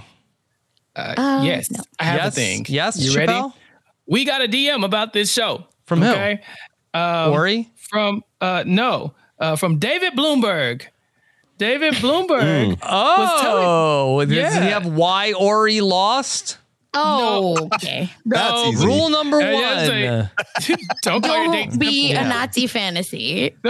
Uh, 0.95 1.13
Uh, 1.17 1.41
yes, 1.43 1.69
no. 1.71 1.79
I 1.99 2.03
have 2.05 2.15
yes. 2.21 2.27
a 2.27 2.31
thing. 2.31 2.65
Yes. 2.67 2.97
you 2.99 3.15
ready? 3.15 3.39
We 4.07 4.25
got 4.25 4.41
a 4.43 4.47
DM 4.47 4.83
about 4.83 5.13
this 5.13 5.31
show. 5.31 5.65
From 5.85 6.01
who? 6.01 6.09
Okay. 6.09 6.41
Um, 6.93 7.31
Ori? 7.33 7.69
From 7.89 8.23
uh 8.41 8.63
no, 8.65 9.13
uh, 9.39 9.55
from 9.55 9.77
David 9.79 10.13
Bloomberg. 10.13 10.83
David 11.57 11.93
Bloomberg. 11.95 12.77
Oh, 12.83 14.19
does 14.25 14.29
he 14.31 14.35
Yeah. 14.37 14.49
have 14.79 14.85
why 14.87 15.33
Ori 15.33 15.79
lost? 15.81 16.57
Oh, 16.93 17.69
okay. 17.75 18.09
That's 18.25 18.51
No, 18.51 18.65
easy. 18.67 18.85
Rule 18.85 19.09
number 19.09 19.37
Uh, 19.37 19.51
yeah, 19.51 19.87
one. 19.87 20.29
like- 20.67 20.79
Don't 21.03 21.23
call 21.23 21.45
Don't 21.53 21.79
be 21.79 22.11
a 22.11 22.23
Nazi 22.27 22.67
fantasy. 22.67 23.55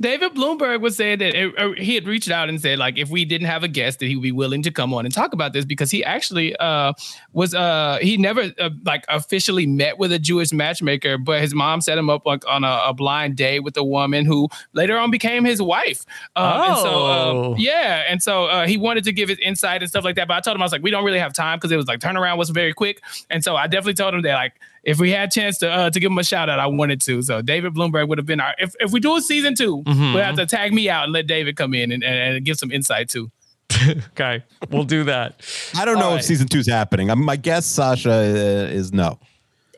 David 0.00 0.34
Bloomberg 0.34 0.80
was 0.80 0.96
saying 0.96 1.18
that 1.18 1.34
it, 1.34 1.58
uh, 1.58 1.72
he 1.72 1.94
had 1.94 2.06
reached 2.06 2.30
out 2.30 2.48
and 2.48 2.58
said, 2.60 2.78
like, 2.78 2.96
if 2.96 3.10
we 3.10 3.26
didn't 3.26 3.48
have 3.48 3.62
a 3.62 3.68
guest, 3.68 3.98
that 3.98 4.06
he 4.06 4.16
would 4.16 4.22
be 4.22 4.32
willing 4.32 4.62
to 4.62 4.70
come 4.70 4.94
on 4.94 5.04
and 5.04 5.12
talk 5.14 5.34
about 5.34 5.52
this 5.52 5.66
because 5.66 5.90
he 5.90 6.02
actually 6.02 6.56
uh, 6.56 6.94
was 7.34 7.54
uh, 7.54 7.98
he 8.00 8.16
never 8.16 8.50
uh, 8.58 8.70
like 8.84 9.04
officially 9.08 9.66
met 9.66 9.98
with 9.98 10.10
a 10.12 10.18
Jewish 10.18 10.52
matchmaker, 10.52 11.18
but 11.18 11.42
his 11.42 11.54
mom 11.54 11.82
set 11.82 11.98
him 11.98 12.08
up 12.08 12.24
like 12.24 12.46
on 12.48 12.64
a, 12.64 12.80
a 12.86 12.94
blind 12.94 13.36
date 13.36 13.60
with 13.60 13.76
a 13.76 13.84
woman 13.84 14.24
who 14.24 14.48
later 14.72 14.96
on 14.96 15.10
became 15.10 15.44
his 15.44 15.60
wife. 15.60 16.06
Um, 16.34 16.60
and 16.62 16.76
so, 16.78 16.90
Oh. 16.92 17.52
uh, 17.52 17.56
yeah, 17.58 18.04
and 18.08 18.22
so 18.22 18.46
uh, 18.46 18.66
he 18.66 18.78
wanted 18.78 19.04
to 19.04 19.12
give 19.12 19.28
his 19.28 19.38
insight 19.40 19.82
and 19.82 19.88
stuff 19.90 20.04
like 20.04 20.16
that. 20.16 20.28
But 20.28 20.34
I 20.38 20.40
told 20.40 20.54
him 20.56 20.62
I 20.62 20.64
was 20.64 20.72
like, 20.72 20.82
we 20.82 20.90
don't 20.90 21.04
really 21.04 21.18
have 21.18 21.34
time 21.34 21.58
because 21.58 21.72
it 21.72 21.76
was 21.76 21.86
like 21.88 22.00
turnaround 22.00 22.38
was 22.38 22.48
very 22.48 22.72
quick, 22.72 23.02
and 23.28 23.44
so 23.44 23.54
I 23.54 23.66
definitely 23.66 23.94
told 23.94 24.14
him 24.14 24.22
that 24.22 24.34
like 24.34 24.54
if 24.84 24.98
we 24.98 25.10
had 25.10 25.28
a 25.28 25.30
chance 25.30 25.58
to 25.58 25.70
uh, 25.70 25.90
to 25.90 26.00
give 26.00 26.10
him 26.10 26.18
a 26.18 26.24
shout 26.24 26.48
out, 26.48 26.58
I 26.58 26.66
wanted 26.66 27.00
to. 27.02 27.22
So 27.22 27.42
David 27.42 27.74
Bloomberg 27.74 28.08
would 28.08 28.18
have 28.18 28.26
been 28.26 28.40
our 28.40 28.54
if, 28.58 28.74
if 28.80 28.92
we 28.92 29.00
do 29.00 29.16
a 29.16 29.20
season 29.20 29.54
2 29.54 29.82
Mhm. 29.86 30.14
we'll 30.14 30.24
have 30.24 30.36
to 30.36 30.46
tag 30.46 30.72
me 30.72 30.88
out 30.88 31.04
and 31.04 31.12
let 31.12 31.26
David 31.26 31.56
come 31.56 31.74
in 31.74 31.92
and, 31.92 32.02
and, 32.02 32.36
and 32.36 32.44
give 32.44 32.56
some 32.58 32.70
insight 32.70 33.08
too. 33.08 33.30
Okay, 34.12 34.42
we'll 34.70 34.84
do 34.84 35.04
that. 35.04 35.40
I 35.76 35.84
don't 35.84 35.98
know 35.98 36.06
All 36.06 36.10
if 36.12 36.16
right. 36.16 36.24
season 36.24 36.48
two's 36.48 36.66
happening. 36.68 37.08
Um, 37.10 37.24
my 37.24 37.36
guess, 37.36 37.64
Sasha, 37.66 38.10
uh, 38.10 38.74
is 38.74 38.92
no. 38.92 39.18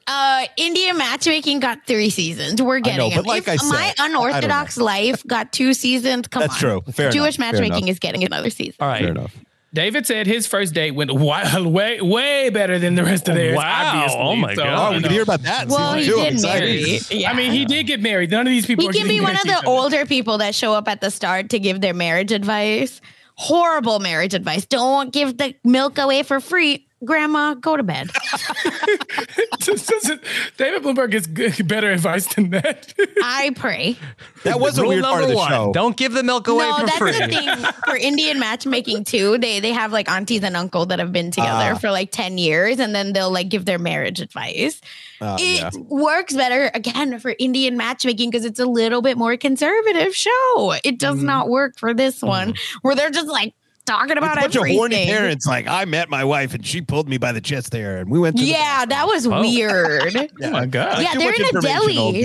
Uh, 0.09 0.47
Indian 0.57 0.97
matchmaking 0.99 1.61
got 1.61 1.87
three 1.87 2.11
seasons. 2.11 2.61
We're 2.61 2.81
getting 2.81 3.11
know, 3.11 3.21
it. 3.21 3.27
like 3.27 3.43
If 3.47 3.61
I 3.63 3.67
my 3.67 3.77
said, 3.93 3.95
I 4.01 4.07
unorthodox 4.07 4.77
life 4.77 5.25
got 5.27 5.53
two 5.53 5.75
seasons. 5.75 6.27
Come 6.29 6.41
That's 6.41 6.55
on. 6.55 6.59
true. 6.59 6.93
Fair 6.93 7.11
Jewish 7.11 7.37
enough. 7.37 7.53
Fair 7.53 7.61
matchmaking 7.61 7.85
enough. 7.85 7.91
is 7.93 7.99
getting 8.01 8.25
another 8.25 8.51
season. 8.51 8.75
All 8.81 8.89
right. 8.89 9.01
Fair 9.03 9.11
enough. 9.11 9.37
David 9.75 10.07
said 10.07 10.27
his 10.27 10.47
first 10.47 10.75
date 10.75 10.91
went 10.91 11.11
way 11.13 11.43
way, 11.63 12.01
way 12.01 12.51
better 12.51 12.79
than 12.79 12.95
the 12.95 13.05
rest 13.05 13.29
of 13.29 13.35
theirs. 13.35 13.57
Wow. 13.57 13.63
Oh 13.65 13.97
obviously. 13.97 14.21
Oh 14.21 14.37
my 14.37 14.55
So, 14.55 14.63
God. 14.65 14.93
Oh, 14.93 14.97
we 14.97 15.03
can 15.03 15.11
hear 15.13 15.23
about 15.23 15.43
that. 15.43 15.63
in 15.65 15.69
Well, 15.71 15.95
he. 15.95 16.01
I'm 16.11 16.17
did 16.25 16.33
excited. 16.35 16.83
marry. 16.83 17.01
Yeah. 17.11 17.31
I 17.31 17.35
mean, 17.35 17.53
he 17.53 17.65
did 17.65 17.87
get 17.87 18.01
married. 18.01 18.31
None 18.31 18.47
of 18.47 18.51
these 18.51 18.67
people. 18.67 18.83
He 18.85 18.91
are 18.91 18.93
can 18.93 19.09
be 19.09 19.21
one 19.21 19.35
of 19.35 19.41
the 19.43 19.49
to 19.49 19.51
each 19.53 19.57
other. 19.59 19.67
older 19.69 20.07
people 20.07 20.39
that 20.39 20.55
show 20.55 20.75
up 20.75 20.89
at 20.89 21.01
the 21.01 21.11
start 21.11 21.51
to 21.51 21.59
give 21.59 21.81
their 21.81 21.95
marriage 21.95 22.33
advice. 22.33 23.01
Horrible 23.37 23.99
marriage 23.99 24.35
advice. 24.35 24.67
Don't 24.67 25.11
give 25.13 25.39
the 25.39 25.55
milk 25.65 25.97
away 25.99 26.23
for 26.23 26.39
free. 26.41 26.87
Grandma, 27.05 27.55
go 27.55 27.77
to 27.77 27.83
bed. 27.83 28.11
David 30.57 30.83
Bloomberg 30.83 31.11
gets 31.11 31.27
good, 31.27 31.67
better 31.69 31.91
advice 31.91 32.33
than 32.35 32.51
that. 32.51 32.93
I 33.23 33.53
pray. 33.57 33.97
That 34.45 34.61
was 34.61 34.79
a 34.79 34.83
Rule 34.83 34.91
weird 34.91 35.05
part 35.05 35.23
of 35.23 35.29
the 35.29 35.37
one: 35.37 35.49
show. 35.51 35.73
don't 35.73 35.97
give 35.97 36.13
the 36.13 36.23
milk 36.23 36.49
away 36.49 36.69
no, 36.69 36.79
for 36.79 36.87
that's 36.87 36.99
free. 36.99 37.13
the 37.13 37.29
thing 37.29 37.73
for 37.87 37.97
Indian 37.97 38.39
matchmaking 38.39 39.05
too. 39.05 39.39
They 39.39 39.61
they 39.61 39.73
have 39.73 39.93
like 39.93 40.11
aunties 40.11 40.43
and 40.43 40.57
uncle 40.57 40.87
that 40.87 40.99
have 40.99 41.13
been 41.13 41.31
together 41.31 41.73
Ah. 41.75 41.79
for 41.79 41.91
like 41.91 42.11
10 42.11 42.39
years 42.39 42.79
and 42.79 42.95
then 42.95 43.13
they'll 43.13 43.31
like 43.31 43.49
give 43.49 43.65
their 43.65 43.79
marriage 43.79 44.21
advice. 44.21 44.81
Uh, 45.21 45.37
it 45.41 45.61
yeah. 45.61 45.71
works 45.89 46.35
better 46.35 46.71
again 46.75 47.19
for 47.21 47.35
Indian 47.39 47.77
matchmaking 47.77 48.31
because 48.31 48.45
it's 48.45 48.59
a 48.61 48.67
little 48.67 49.03
bit 49.03 49.17
more 49.17 49.37
conservative 49.37 50.15
show. 50.17 50.75
It 50.85 50.99
does 50.99 51.13
Mm-hmm. 51.13 51.27
not 51.27 51.49
work 51.51 51.79
for 51.79 51.93
this 51.93 52.23
one 52.23 52.55
where 52.81 52.95
they're 52.95 53.11
just 53.11 53.29
like 53.29 53.55
talking 53.87 54.11
It's 54.17 54.19
about 54.19 54.39
a 54.39 54.41
bunch 54.43 54.57
everything. 54.57 54.77
of 54.77 54.81
horny 54.81 55.07
parents. 55.07 55.47
Like 55.47 55.67
I 55.67 55.85
met 55.85 56.09
my 56.09 56.25
wife 56.25 56.55
and 56.55 56.65
she 56.67 56.81
pulled 56.81 57.09
me 57.09 57.19
by 57.19 57.33
the 57.33 57.41
chest 57.41 57.71
there, 57.73 57.99
and 57.99 58.11
we 58.11 58.19
went. 58.19 58.37
To 58.37 58.43
the 58.43 58.49
Yeah, 58.51 58.85
that 58.87 59.07
was 59.07 59.27
Oh. 59.27 59.41
weird. 59.41 60.17
oh 60.43 60.51
my 60.51 60.67
god! 60.67 61.03
Yeah, 61.03 61.13
Too 61.13 61.19
they're 61.21 61.35
in 61.35 61.57
a 61.57 61.61
deli. 61.61 62.21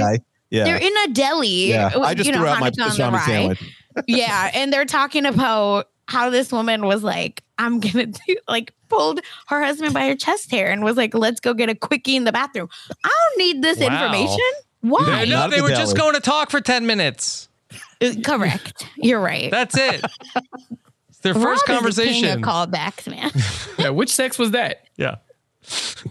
Yeah, 0.49 0.63
They're 0.63 0.77
in 0.77 0.93
a 1.05 1.07
deli. 1.13 1.69
yeah. 1.69 1.91
I 2.01 2.13
just 2.13 2.25
you 2.27 2.31
know, 2.33 2.39
threw 2.39 2.47
out 2.47 2.59
my 2.61 2.69
Hanukkah 2.71 3.03
on 3.05 3.11
the 3.11 3.17
pastrami 3.17 3.25
sandwich. 3.25 3.73
yeah, 4.07 4.51
and 4.53 4.71
they're 4.71 4.85
talking 4.85 5.25
about 5.25 5.89
how 6.07 6.29
this 6.29 6.53
woman 6.53 6.85
was 6.85 7.03
like, 7.03 7.43
I'm 7.57 7.79
gonna 7.81 8.05
do 8.27 8.37
like 8.47 8.73
pulled 8.87 9.19
her 9.47 9.61
husband 9.61 9.93
by 9.93 10.07
her 10.07 10.15
chest 10.15 10.49
hair 10.51 10.71
and 10.71 10.83
was 10.83 10.95
like, 10.95 11.13
let's 11.13 11.41
go 11.41 11.53
get 11.53 11.67
a 11.69 11.75
quickie 11.75 12.15
in 12.15 12.23
the 12.23 12.31
bathroom. 12.31 12.69
I 13.03 13.09
don't 13.09 13.37
need 13.45 13.61
this 13.61 13.79
Wow. 13.79 13.87
information. 14.05 14.37
Yeah, 14.83 14.89
Why? 14.91 15.25
no, 15.25 15.35
Not 15.35 15.49
they 15.51 15.61
were 15.61 15.69
just 15.69 15.97
going 15.97 16.13
to 16.13 16.21
talk 16.21 16.49
for 16.49 16.61
10 16.61 16.85
minutes. 16.85 17.49
Uh, 18.01 18.13
Correct. 18.23 18.85
You're 18.95 19.19
right. 19.19 19.51
That's 19.51 19.75
it. 19.77 20.05
It's 21.17 21.21
their 21.21 21.33
Rob 21.33 21.43
first 21.43 21.63
is 21.63 21.67
the 21.67 21.73
conversation. 21.73 22.23
king 22.23 22.33
of 22.33 22.39
callbacks, 22.41 23.07
man. 23.09 23.31
Yeah, 23.77 23.89
which 23.89 24.09
sex 24.13 24.37
was 24.39 24.51
that? 24.51 24.85
yeah. 24.97 25.15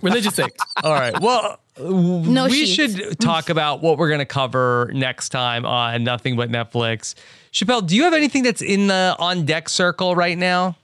Religious 0.02 0.34
sex. 0.34 0.52
All 0.84 0.92
right. 0.92 1.18
Well, 1.20 1.58
No 1.78 2.44
we 2.44 2.66
sheets. 2.66 2.94
should 2.96 3.18
talk 3.20 3.48
about 3.48 3.82
what 3.82 3.96
we're 3.98 4.08
going 4.08 4.18
to 4.20 4.24
cover 4.26 4.90
next 4.94 5.30
time 5.30 5.64
on 5.64 6.04
Nothing 6.04 6.36
But 6.36 6.50
Netflix. 6.50 7.14
Chappell, 7.52 7.80
do 7.80 7.96
you 7.96 8.02
have 8.02 8.12
anything 8.12 8.42
that's 8.42 8.60
in 8.62 8.88
the 8.88 9.16
on 9.18 9.46
deck 9.46 9.68
circle 9.70 10.14
right 10.14 10.36
now? 10.36 10.76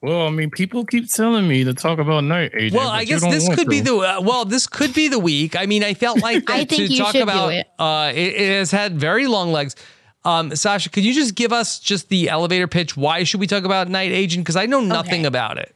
Well, 0.00 0.26
I 0.26 0.30
mean, 0.30 0.50
people 0.50 0.84
keep 0.84 1.08
telling 1.12 1.46
me 1.46 1.62
to 1.64 1.74
talk 1.74 1.98
about 2.00 2.24
night 2.24 2.50
agent. 2.54 2.74
Well, 2.80 2.88
I 2.88 3.04
guess 3.04 3.20
this 3.20 3.48
could 3.54 3.68
be 3.68 3.80
the 3.80 3.94
uh, 3.96 4.20
well. 4.20 4.44
This 4.44 4.66
could 4.66 4.92
be 4.94 5.06
the 5.06 5.18
week. 5.20 5.54
I 5.54 5.66
mean, 5.66 5.84
I 5.84 5.94
felt 5.94 6.20
like 6.22 6.50
I 6.50 6.60
that 6.60 6.68
think 6.70 6.88
to 6.88 6.92
you 6.94 6.98
talk 6.98 7.12
should 7.12 7.18
do 7.18 7.22
about 7.24 7.52
it. 7.52 7.68
Uh, 7.78 8.10
it, 8.12 8.34
it 8.34 8.58
has 8.58 8.70
had 8.72 8.98
very 8.98 9.26
long 9.28 9.52
legs. 9.52 9.76
Um, 10.24 10.54
Sasha, 10.54 10.88
could 10.88 11.04
you 11.04 11.12
just 11.12 11.34
give 11.34 11.52
us 11.52 11.78
just 11.80 12.08
the 12.08 12.28
elevator 12.28 12.68
pitch? 12.68 12.96
Why 12.96 13.24
should 13.24 13.40
we 13.40 13.46
talk 13.46 13.64
about 13.64 13.88
Night 13.88 14.12
Agent? 14.12 14.44
Because 14.44 14.56
I 14.56 14.66
know 14.66 14.80
nothing 14.80 15.20
Okay. 15.20 15.26
about 15.26 15.58
it. 15.58 15.74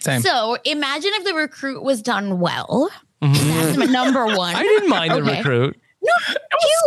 Same. 0.00 0.20
so 0.20 0.56
imagine 0.64 1.10
if 1.14 1.24
the 1.24 1.34
recruit 1.34 1.82
was 1.82 2.02
done 2.02 2.38
well. 2.38 2.88
That's 3.20 3.76
number 3.90 4.26
one. 4.26 4.54
Mm-hmm. 4.54 4.56
I 4.56 4.62
didn't 4.62 4.88
mind 4.90 5.12
the 5.14 5.22
recruit. 5.24 5.76
No, 6.02 6.12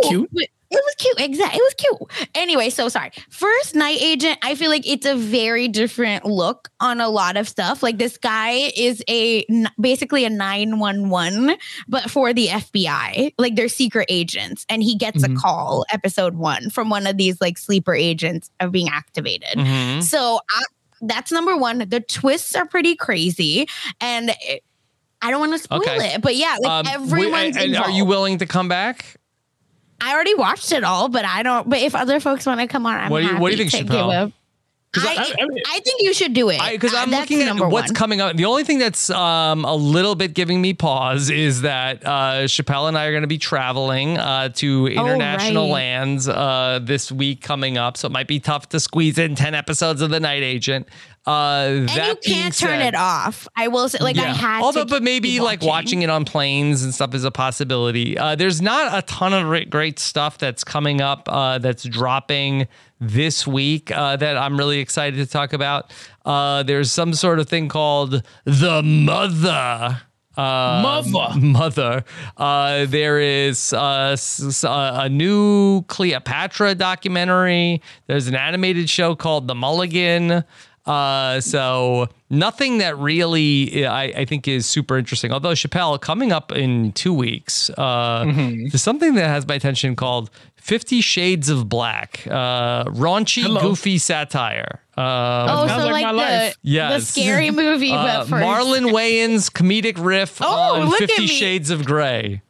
cute. 0.08 0.30
cute. 0.32 0.50
It 0.72 0.82
was 0.84 0.94
cute. 0.96 1.20
Exactly. 1.20 1.58
It 1.58 1.62
was 1.62 1.74
cute. 2.18 2.28
Anyway, 2.34 2.70
so 2.70 2.88
sorry. 2.88 3.10
First 3.30 3.74
Night 3.74 3.98
Agent, 4.00 4.38
I 4.42 4.54
feel 4.54 4.70
like 4.70 4.86
it's 4.88 5.06
a 5.06 5.14
very 5.14 5.68
different 5.68 6.24
look 6.24 6.70
on 6.80 7.00
a 7.00 7.08
lot 7.08 7.36
of 7.36 7.46
stuff. 7.48 7.82
Like 7.82 7.98
this 7.98 8.16
guy 8.16 8.70
is 8.76 9.02
a 9.08 9.44
basically 9.78 10.24
a 10.24 10.30
911 10.30 11.56
but 11.88 12.10
for 12.10 12.32
the 12.32 12.48
FBI. 12.48 13.34
Like 13.38 13.54
they're 13.54 13.68
secret 13.68 14.06
agents 14.08 14.64
and 14.68 14.82
he 14.82 14.96
gets 14.96 15.22
Mhm. 15.22 15.36
a 15.36 15.40
call 15.40 15.84
episode 15.92 16.34
1 16.36 16.70
from 16.70 16.88
one 16.90 17.06
of 17.06 17.16
these 17.16 17.40
like 17.40 17.58
sleeper 17.58 17.94
agents 17.94 18.50
of 18.60 18.72
being 18.72 18.88
activated. 18.88 19.58
Mhm. 19.58 20.02
So 20.02 20.40
I, 20.50 20.62
that's 21.02 21.30
number 21.32 21.56
one. 21.56 21.78
The 21.88 22.00
twists 22.00 22.54
are 22.54 22.64
pretty 22.66 22.94
crazy, 22.96 23.66
and 24.00 24.30
it- 24.40 24.62
I 25.20 25.30
don't 25.30 25.38
want 25.40 25.52
to 25.52 25.58
spoil 25.58 25.78
Okay. 25.82 26.14
it, 26.14 26.20
but 26.22 26.34
yeah, 26.34 26.56
like 26.60 26.86
Um, 26.86 26.86
everyone's 27.02 27.56
and 27.56 27.76
are 27.76 27.90
you 27.90 28.04
willing 28.04 28.38
to 28.38 28.46
come 28.46 28.68
back? 28.68 29.16
I 30.02 30.12
already 30.14 30.34
watched 30.34 30.72
it 30.72 30.84
all, 30.84 31.08
but 31.08 31.24
I 31.24 31.42
don't. 31.42 31.68
But 31.68 31.78
if 31.80 31.94
other 31.94 32.18
folks 32.20 32.44
want 32.46 32.60
to 32.60 32.66
come 32.66 32.86
on, 32.86 32.94
I'm 32.98 33.10
What 33.10 33.20
do 33.20 33.24
you- 33.24 33.30
happy 33.32 33.40
what 33.42 33.52
do 33.52 33.62
you 33.62 33.70
think, 33.70 33.70
to 33.70 33.78
give 33.78 33.86
Chappell? 33.88 34.10
a- 34.10 34.32
I, 34.94 35.00
I- 35.16 35.34
I 35.40 35.46
mean- 35.46 35.62
I 35.72 35.80
think 35.80 36.02
you 36.02 36.12
should 36.12 36.34
do 36.34 36.50
it 36.50 36.60
Because 36.70 36.92
Uh, 36.92 36.98
I'm 36.98 37.10
that's 37.10 37.30
looking 37.30 37.48
at 37.48 37.56
what's 37.70 37.88
one. 37.90 37.94
coming 37.94 38.20
up. 38.20 38.36
The 38.36 38.44
only 38.44 38.62
thing 38.62 38.78
that's 38.78 39.08
um, 39.08 39.64
a 39.64 39.74
little 39.74 40.14
bit 40.14 40.34
giving 40.34 40.60
me 40.60 40.74
pause 40.74 41.30
is 41.30 41.62
that 41.62 42.04
uh, 42.06 42.46
Chappell 42.46 42.88
and 42.88 42.98
I 42.98 43.06
are 43.06 43.10
going 43.10 43.22
to 43.22 43.26
be 43.26 43.38
traveling 43.38 44.18
uh, 44.18 44.50
to 44.50 44.88
international 44.88 45.64
right. 45.68 45.72
lands 45.72 46.28
uh, 46.28 46.78
this 46.82 47.10
week 47.10 47.40
coming 47.40 47.78
up. 47.78 47.96
So 47.96 48.04
it 48.06 48.12
might 48.12 48.28
be 48.28 48.38
tough 48.38 48.68
to 48.70 48.80
squeeze 48.80 49.16
in 49.16 49.34
10 49.34 49.54
episodes 49.54 50.02
of 50.02 50.10
The 50.10 50.20
Night 50.20 50.42
Agent. 50.42 50.86
Uh, 51.24 51.86
And 51.88 51.90
you 51.90 52.16
can't 52.16 52.56
turn 52.56 52.80
it 52.80 52.94
off. 52.96 53.46
I 53.54 53.68
will 53.68 53.88
say, 53.88 53.98
like, 54.00 54.16
I 54.18 54.22
had 54.32 54.62
Although, 54.62 54.84
to 54.84 54.90
but 54.90 55.02
maybe 55.04 55.30
keep 55.30 55.42
like 55.42 55.62
watching 55.62 56.02
it 56.02 56.10
on 56.10 56.24
planes 56.24 56.82
and 56.82 56.92
stuff 56.92 57.14
is 57.14 57.22
a 57.24 57.30
possibility. 57.30 58.18
Uh, 58.18 58.34
there's 58.34 58.60
not 58.60 58.96
a 58.96 59.02
ton 59.02 59.32
of 59.32 59.44
great, 59.44 59.70
great 59.70 59.98
stuff 60.00 60.38
that's 60.38 60.64
coming 60.64 61.00
up 61.00 61.28
uh, 61.30 61.58
that's 61.58 61.84
dropping 61.84 62.66
this 63.00 63.46
week 63.46 63.90
uh, 63.92 64.16
that 64.16 64.36
I'm 64.36 64.56
really 64.56 64.78
excited 64.80 65.16
to 65.18 65.26
talk 65.26 65.52
about. 65.52 65.92
Uh, 66.24 66.62
there's 66.64 66.90
some 66.90 67.14
sort 67.14 67.38
of 67.38 67.48
thing 67.48 67.68
called 67.68 68.22
The 68.44 68.82
Mother. 68.82 70.02
Uh, 70.36 70.80
Mother. 70.82 71.38
Mother. 71.38 72.04
Uh, 72.36 72.86
there 72.86 73.20
is 73.20 73.72
uh, 73.74 74.10
s- 74.14 74.42
s- 74.42 74.64
uh, 74.64 75.00
a 75.02 75.08
new 75.08 75.82
Cleopatra 75.82 76.74
documentary. 76.74 77.82
There's 78.06 78.28
an 78.28 78.34
animated 78.34 78.88
show 78.88 79.14
called 79.14 79.46
The 79.46 79.54
Mulligan. 79.54 80.42
Uh, 80.84 81.40
so 81.40 82.08
nothing 82.28 82.78
that 82.78 82.98
really 82.98 83.86
I, 83.86 84.02
I 84.04 84.24
think 84.24 84.48
is 84.48 84.66
super 84.66 84.98
interesting. 84.98 85.32
Although 85.32 85.54
Chappell 85.54 85.96
coming 85.98 86.32
up 86.32 86.50
in 86.52 86.92
two 86.92 87.14
weeks, 87.14 87.70
uh, 87.70 88.24
there's 88.26 88.82
something 88.82 89.14
that 89.14 89.28
has 89.28 89.46
my 89.46 89.54
attention 89.54 89.94
called 89.94 90.28
Fifty 90.56 91.00
Shades 91.00 91.48
of 91.48 91.68
Black, 91.68 92.26
uh, 92.28 92.84
raunchy, 92.86 93.42
Hello. 93.42 93.60
goofy 93.60 93.98
satire. 93.98 94.80
Uh, 94.96 95.46
Oh, 95.48 95.66
Sounds 95.68 95.82
so 95.84 95.88
like 95.90 96.02
like, 96.02 96.04
my 96.04 96.12
the, 96.12 96.16
life. 96.18 96.56
the 96.62 97.00
scary 97.00 97.50
movie, 97.62 97.92
uh, 97.92 98.24
but 98.24 98.28
first. 98.28 98.44
Marlon 98.44 98.90
Wayans 98.92 99.50
comedic 99.52 100.04
riff 100.04 100.38
Oh, 100.42 100.80
on 100.80 100.88
look 100.88 101.00
at 101.00 101.08
Fifty. 101.10 101.26
Shades 101.28 101.70
of 101.70 101.84
Grey. 101.84 102.42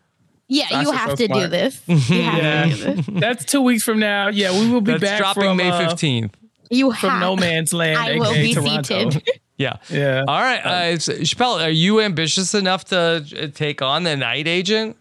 Yeah, 0.49 0.81
you 0.83 0.91
have 0.91 1.11
so 1.11 1.17
to 1.17 1.29
do 1.29 1.49
this. 1.49 1.83
You 1.87 1.97
have 2.23 2.39
Yeah. 2.39 2.65
to 2.65 2.75
do 2.95 3.03
this. 3.03 3.07
That's 3.21 3.45
two 3.45 3.61
weeks 3.63 3.83
from 3.85 3.99
now. 4.01 4.29
Yeah, 4.29 4.53
we 4.59 4.71
will 4.71 4.81
be 4.83 4.93
That's 4.93 5.03
back 5.03 5.19
dropping 5.19 5.43
from 5.45 5.57
May 5.59 5.71
uh, 5.71 5.89
15th. 5.95 6.33
You 6.73 6.93
from 6.93 7.11
have. 7.11 7.21
no 7.21 7.37
man's 7.37 7.73
land, 7.73 7.99
I 7.99 8.15
will 8.19 8.27
aka 8.33 8.43
be 8.43 8.55
Toronto. 8.55 9.11
seated. 9.11 9.29
Yeah. 9.59 9.77
Yeah. 9.91 10.25
All 10.27 10.41
right. 10.41 10.59
Uh, 10.65 10.99
so, 10.99 11.23
Chappell, 11.23 11.61
are 11.61 11.71
you 11.71 12.01
ambitious 12.01 12.53
enough 12.53 12.87
to 12.87 13.25
uh, 13.41 13.47
take 13.55 13.81
on 13.81 14.03
the 14.03 14.17
night 14.17 14.49
agent? 14.49 14.97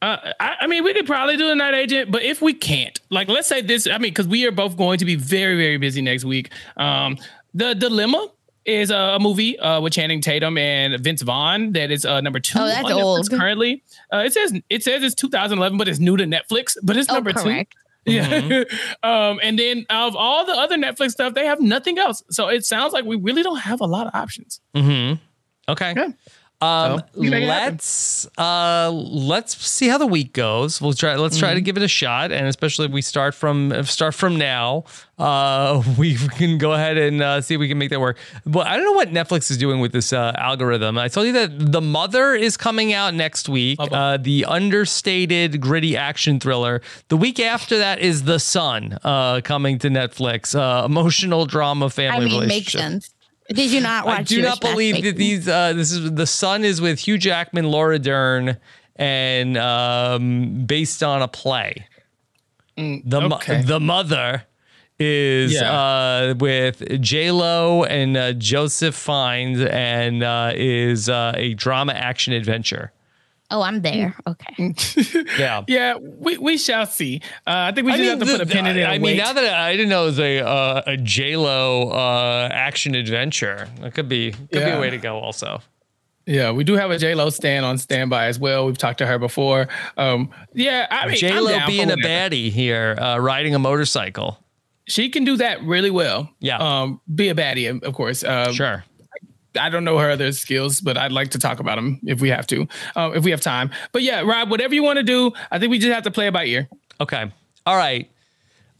Uh, 0.00 0.32
I, 0.40 0.54
I 0.62 0.66
mean, 0.66 0.82
we 0.82 0.94
could 0.94 1.04
probably 1.06 1.36
do 1.36 1.50
a 1.50 1.54
night 1.54 1.74
agent, 1.74 2.10
but 2.10 2.22
if 2.22 2.40
we 2.40 2.54
can't, 2.54 2.98
like, 3.10 3.28
let's 3.28 3.48
say 3.48 3.60
this, 3.60 3.86
I 3.86 3.92
mean, 3.98 4.12
because 4.12 4.26
we 4.26 4.46
are 4.46 4.50
both 4.50 4.78
going 4.78 4.98
to 4.98 5.04
be 5.04 5.14
very, 5.16 5.56
very 5.56 5.76
busy 5.76 6.00
next 6.00 6.24
week. 6.24 6.50
Um, 6.78 7.18
the 7.52 7.74
Dilemma 7.74 8.28
is 8.64 8.90
a, 8.90 8.96
a 8.96 9.18
movie 9.20 9.58
uh, 9.58 9.80
with 9.80 9.92
Channing 9.92 10.22
Tatum 10.22 10.56
and 10.56 10.98
Vince 11.04 11.20
Vaughn 11.22 11.72
that 11.72 11.90
is 11.90 12.06
uh, 12.06 12.20
number 12.22 12.40
two 12.40 12.60
Oh, 12.60 12.66
that's 12.66 12.84
on 12.84 12.90
Netflix 12.92 13.30
currently. 13.30 13.82
Uh, 14.12 14.18
it 14.24 14.32
says 14.32 14.54
it 14.70 14.82
says 14.84 15.02
it's 15.02 15.16
2011, 15.16 15.76
but 15.76 15.86
it's 15.88 15.98
new 15.98 16.16
to 16.16 16.24
Netflix, 16.24 16.76
but 16.82 16.96
it's 16.96 17.10
Oh, 17.10 17.14
number 17.14 17.32
two. 17.32 17.64
Yeah. 18.04 18.64
um, 19.02 19.40
and 19.42 19.58
then 19.58 19.86
of 19.90 20.16
all 20.16 20.44
the 20.44 20.52
other 20.52 20.76
Netflix 20.76 21.12
stuff, 21.12 21.34
they 21.34 21.46
have 21.46 21.60
nothing 21.60 21.98
else. 21.98 22.22
So 22.30 22.48
it 22.48 22.64
sounds 22.64 22.92
like 22.92 23.04
we 23.04 23.16
really 23.16 23.42
don't 23.42 23.60
have 23.60 23.80
a 23.80 23.86
lot 23.86 24.06
of 24.06 24.14
options. 24.14 24.60
Mm-hmm. 24.74 25.20
Okay. 25.68 25.94
Yeah. 25.96 26.08
Um, 26.62 26.98
So, 27.00 27.04
we 27.20 27.28
make 27.30 27.42
it 27.42 27.48
happen. 27.48 27.72
let's 27.74 28.28
uh, 28.38 28.90
let's 28.92 29.56
see 29.66 29.88
how 29.88 29.98
the 29.98 30.06
week 30.06 30.32
goes. 30.32 30.80
We'll 30.80 30.92
try. 30.92 31.16
Let's 31.16 31.38
try 31.38 31.50
to 31.50 31.56
Mm-hmm. 31.60 31.64
give 31.64 31.76
it 31.76 31.82
a 31.82 31.88
shot, 31.88 32.30
and 32.32 32.46
especially 32.46 32.86
if 32.86 32.92
we 32.92 33.02
start 33.02 33.34
from 33.34 33.84
start 33.84 34.14
from 34.14 34.36
now, 34.38 34.84
uh, 35.18 35.82
we 35.98 36.14
can 36.16 36.58
go 36.58 36.72
ahead 36.72 36.96
and 36.98 37.20
uh, 37.22 37.40
see 37.40 37.54
if 37.54 37.60
we 37.60 37.68
can 37.68 37.78
make 37.78 37.90
that 37.90 38.00
work. 38.00 38.16
But 38.46 38.66
I 38.66 38.76
don't 38.76 38.84
know 38.84 38.92
what 38.92 39.08
Netflix 39.10 39.50
is 39.50 39.58
doing 39.58 39.80
with 39.80 39.92
this 39.92 40.12
uh, 40.12 40.32
algorithm. 40.38 40.98
I 40.98 41.08
told 41.08 41.26
you 41.26 41.32
that 41.34 41.72
The 41.72 41.80
Mother 41.80 42.34
is 42.34 42.56
coming 42.56 42.92
out 42.92 43.12
next 43.14 43.48
week. 43.48 43.78
Uh, 43.80 44.16
the 44.18 44.44
understated, 44.46 45.60
gritty 45.60 45.96
action 45.96 46.38
thriller. 46.40 46.80
The 47.08 47.16
week 47.16 47.40
after 47.40 47.78
that 47.78 47.98
is 48.00 48.24
The 48.24 48.38
Son 48.38 48.98
uh, 49.04 49.40
coming 49.42 49.78
to 49.80 49.88
Netflix. 49.88 50.54
Uh, 50.54 50.84
emotional 50.84 51.46
drama, 51.46 51.86
I 51.86 51.88
family 51.88 52.26
mean, 52.26 52.40
relationship. 52.42 52.48
makes 52.48 52.72
sense. 52.72 53.11
Did 53.48 53.70
you 53.70 53.80
not 53.80 54.06
watch 54.06 54.18
I 54.20 54.22
do 54.22 54.34
Jewish 54.36 54.44
not 54.48 54.60
believe 54.60 55.02
that 55.04 55.16
these. 55.16 55.48
Uh, 55.48 55.72
this 55.72 55.92
is 55.92 56.12
the 56.12 56.26
Son 56.26 56.64
is 56.64 56.80
with 56.80 57.00
Hugh 57.00 57.18
Jackman, 57.18 57.70
Laura 57.70 57.98
Dern, 57.98 58.56
and 58.96 59.56
um, 59.58 60.64
based 60.64 61.02
on 61.02 61.22
a 61.22 61.28
play. 61.28 61.86
the 62.76 63.20
mo- 63.20 63.40
the 63.64 63.80
mother 63.80 64.44
is 64.98 65.52
Yeah. 65.54 65.72
uh, 65.72 66.34
with 66.38 67.00
J 67.02 67.30
Lo 67.32 67.84
and 67.84 68.16
uh, 68.16 68.32
Joseph 68.34 68.94
Fiennes, 68.94 69.60
and 69.60 70.22
uh, 70.22 70.52
is 70.54 71.08
uh, 71.08 71.32
a 71.36 71.54
drama 71.54 71.92
action 71.92 72.32
adventure. 72.32 72.92
Oh, 73.52 73.62
I'm 73.62 73.82
there. 73.82 74.16
Okay. 74.26 74.74
Yeah. 75.38 75.62
Yeah, 75.68 75.96
we, 75.98 76.38
we 76.38 76.58
shall 76.58 76.86
see. 76.86 77.20
Uh, 77.46 77.70
I 77.70 77.72
think 77.72 77.86
we 77.86 77.92
I 77.92 77.96
just 77.96 78.00
mean, 78.00 78.18
have 78.18 78.18
to 78.20 78.32
put 78.32 78.40
a 78.40 78.44
the- 78.44 78.52
pin 78.52 78.66
in 78.66 78.78
it. 78.78 78.82
I 78.82 78.94
and 78.94 79.02
mean, 79.02 79.16
now 79.18 79.32
that 79.32 79.44
I 79.54 79.72
didn't 79.76 79.90
know 79.90 80.02
it 80.04 80.06
was 80.06 80.18
a 80.20 80.40
uh, 80.40 80.82
a 80.86 80.96
J 80.96 81.36
Lo 81.36 81.90
uh, 81.90 82.48
action 82.52 82.94
adventure, 82.94 83.68
that 83.80 83.94
could 83.94 84.08
be 84.08 84.32
could 84.32 84.50
be 84.64 84.70
a 84.70 84.80
way 84.80 84.90
to 84.90 84.98
go. 84.98 85.18
Also, 85.18 85.60
Yeah, 86.26 86.50
we 86.52 86.64
do 86.64 86.74
have 86.74 86.90
a 86.90 86.98
J 86.98 87.14
Lo 87.14 87.30
stand 87.30 87.64
on 87.64 87.78
standby 87.78 88.26
as 88.26 88.38
well. 88.38 88.66
We've 88.66 88.78
talked 88.78 88.98
to 88.98 89.06
her 89.06 89.18
before. 89.18 89.68
Um, 89.96 90.30
yeah, 90.54 90.86
I 90.90 91.06
mean, 91.08 91.16
J 91.16 91.32
I'm 91.32 91.44
Lo 91.44 91.58
being 91.66 91.90
a 91.90 91.96
whatever. 91.96 92.08
baddie 92.34 92.50
here, 92.50 92.96
uh, 92.98 93.18
riding 93.18 93.54
a 93.54 93.58
motorcycle. 93.58 94.38
She 94.86 95.10
can 95.10 95.24
do 95.24 95.36
that 95.36 95.62
really 95.62 95.90
well. 95.90 96.28
Yeah. 96.40 96.58
Um, 96.58 97.00
be 97.14 97.28
a 97.28 97.34
baddie, 97.34 97.68
of 97.82 97.94
course. 97.94 98.24
Um, 98.24 98.52
Sure. 98.52 98.84
I 99.58 99.68
don't 99.68 99.84
know 99.84 99.98
her 99.98 100.10
other 100.10 100.32
skills, 100.32 100.80
but 100.80 100.96
I'd 100.96 101.12
like 101.12 101.30
to 101.30 101.38
talk 101.38 101.60
about 101.60 101.76
them 101.76 102.00
if 102.04 102.20
we 102.20 102.30
have 102.30 102.46
to, 102.48 102.66
um, 102.96 103.14
if 103.14 103.24
we 103.24 103.30
have 103.30 103.40
time. 103.40 103.70
But 103.92 104.02
yeah, 104.02 104.20
Rob, 104.22 104.50
whatever 104.50 104.74
you 104.74 104.82
want 104.82 104.98
to 104.98 105.02
do, 105.02 105.32
I 105.50 105.58
think 105.58 105.70
we 105.70 105.78
just 105.78 105.92
have 105.92 106.04
to 106.04 106.10
play 106.10 106.28
it 106.28 106.32
by 106.32 106.46
ear. 106.46 106.68
Okay. 107.00 107.30
All 107.66 107.76
right. 107.76 108.10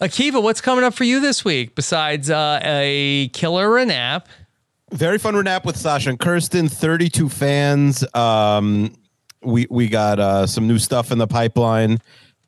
Akiva, 0.00 0.42
what's 0.42 0.60
coming 0.60 0.84
up 0.84 0.94
for 0.94 1.04
you 1.04 1.20
this 1.20 1.44
week 1.44 1.74
besides 1.74 2.28
uh, 2.28 2.58
a 2.62 3.28
killer 3.28 3.68
renap? 3.68 4.26
Very 4.90 5.18
fun 5.18 5.34
renap 5.34 5.64
with 5.64 5.76
Sasha 5.76 6.10
and 6.10 6.18
Kirsten. 6.18 6.68
32 6.68 7.28
fans. 7.28 8.04
Um, 8.14 8.94
we 9.42 9.66
we 9.70 9.88
got 9.88 10.18
uh, 10.18 10.46
some 10.46 10.66
new 10.66 10.78
stuff 10.78 11.12
in 11.12 11.18
the 11.18 11.26
pipeline. 11.26 12.00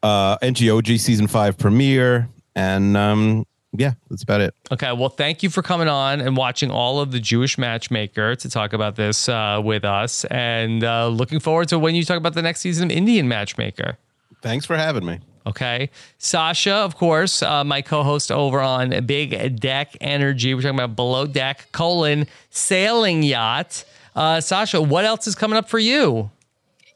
Uh, 0.03 0.37
NGOG 0.39 0.99
season 1.01 1.27
five 1.27 1.57
premiere, 1.57 2.29
and 2.55 2.97
um, 2.97 3.47
yeah, 3.77 3.95
that's 4.09 4.22
about 4.22 4.41
it. 4.41 4.55
Okay. 4.70 4.93
Well, 4.93 5.09
thank 5.09 5.43
you 5.43 5.51
for 5.51 5.61
coming 5.62 5.89
on 5.89 6.20
and 6.20 6.37
watching 6.37 6.70
all 6.70 7.01
of 7.01 7.11
the 7.11 7.18
Jewish 7.18 7.59
Matchmaker 7.59 8.37
to 8.37 8.49
talk 8.49 8.72
about 8.72 8.95
this 8.95 9.29
uh, 9.29 9.61
with 9.62 9.85
us. 9.85 10.25
And 10.27 10.85
uh, 10.85 11.09
looking 11.09 11.41
forward 11.41 11.68
to 11.68 11.79
when 11.79 11.95
you 11.95 12.05
talk 12.05 12.16
about 12.16 12.35
the 12.35 12.43
next 12.43 12.61
season 12.61 12.91
of 12.91 12.97
Indian 12.97 13.27
Matchmaker. 13.27 13.99
Thanks 14.43 14.64
for 14.64 14.77
having 14.77 15.05
me. 15.05 15.20
Okay. 15.47 15.91
Sasha, 16.18 16.72
of 16.72 16.97
course, 16.97 17.43
uh, 17.43 17.64
my 17.64 17.83
co-host 17.83 18.31
over 18.33 18.61
on 18.61 19.05
Big 19.07 19.61
Deck 19.61 19.97
Energy. 20.01 20.55
We're 20.55 20.62
talking 20.62 20.79
about 20.79 20.97
below 20.97 21.27
deck 21.27 21.66
colon 21.72 22.27
sailing 22.51 23.22
yacht. 23.22 23.85
Uh, 24.14 24.41
Sasha, 24.41 24.81
what 24.81 25.05
else 25.05 25.27
is 25.27 25.35
coming 25.35 25.57
up 25.59 25.68
for 25.68 25.79
you? 25.79 26.31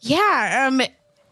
Yeah. 0.01 0.68
Um. 0.68 0.81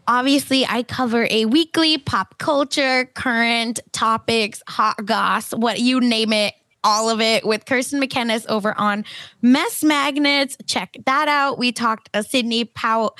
Obviously, 0.08 0.64
I 0.66 0.82
cover 0.84 1.26
a 1.30 1.46
weekly 1.46 1.98
pop 1.98 2.38
culture, 2.38 3.06
current 3.14 3.80
topics, 3.92 4.62
hot 4.68 5.04
goss, 5.04 5.52
what 5.52 5.80
you 5.80 6.00
name 6.00 6.32
it, 6.32 6.54
all 6.84 7.10
of 7.10 7.20
it 7.20 7.44
with 7.44 7.66
Kirsten 7.66 8.00
McKennis 8.00 8.46
over 8.48 8.72
on 8.78 9.04
Mess 9.42 9.82
Magnets. 9.82 10.56
Check 10.66 10.96
that 11.06 11.26
out. 11.28 11.58
We 11.58 11.72
talked 11.72 12.08
uh, 12.14 12.22
Sydney 12.22 12.64
Powell. 12.64 13.16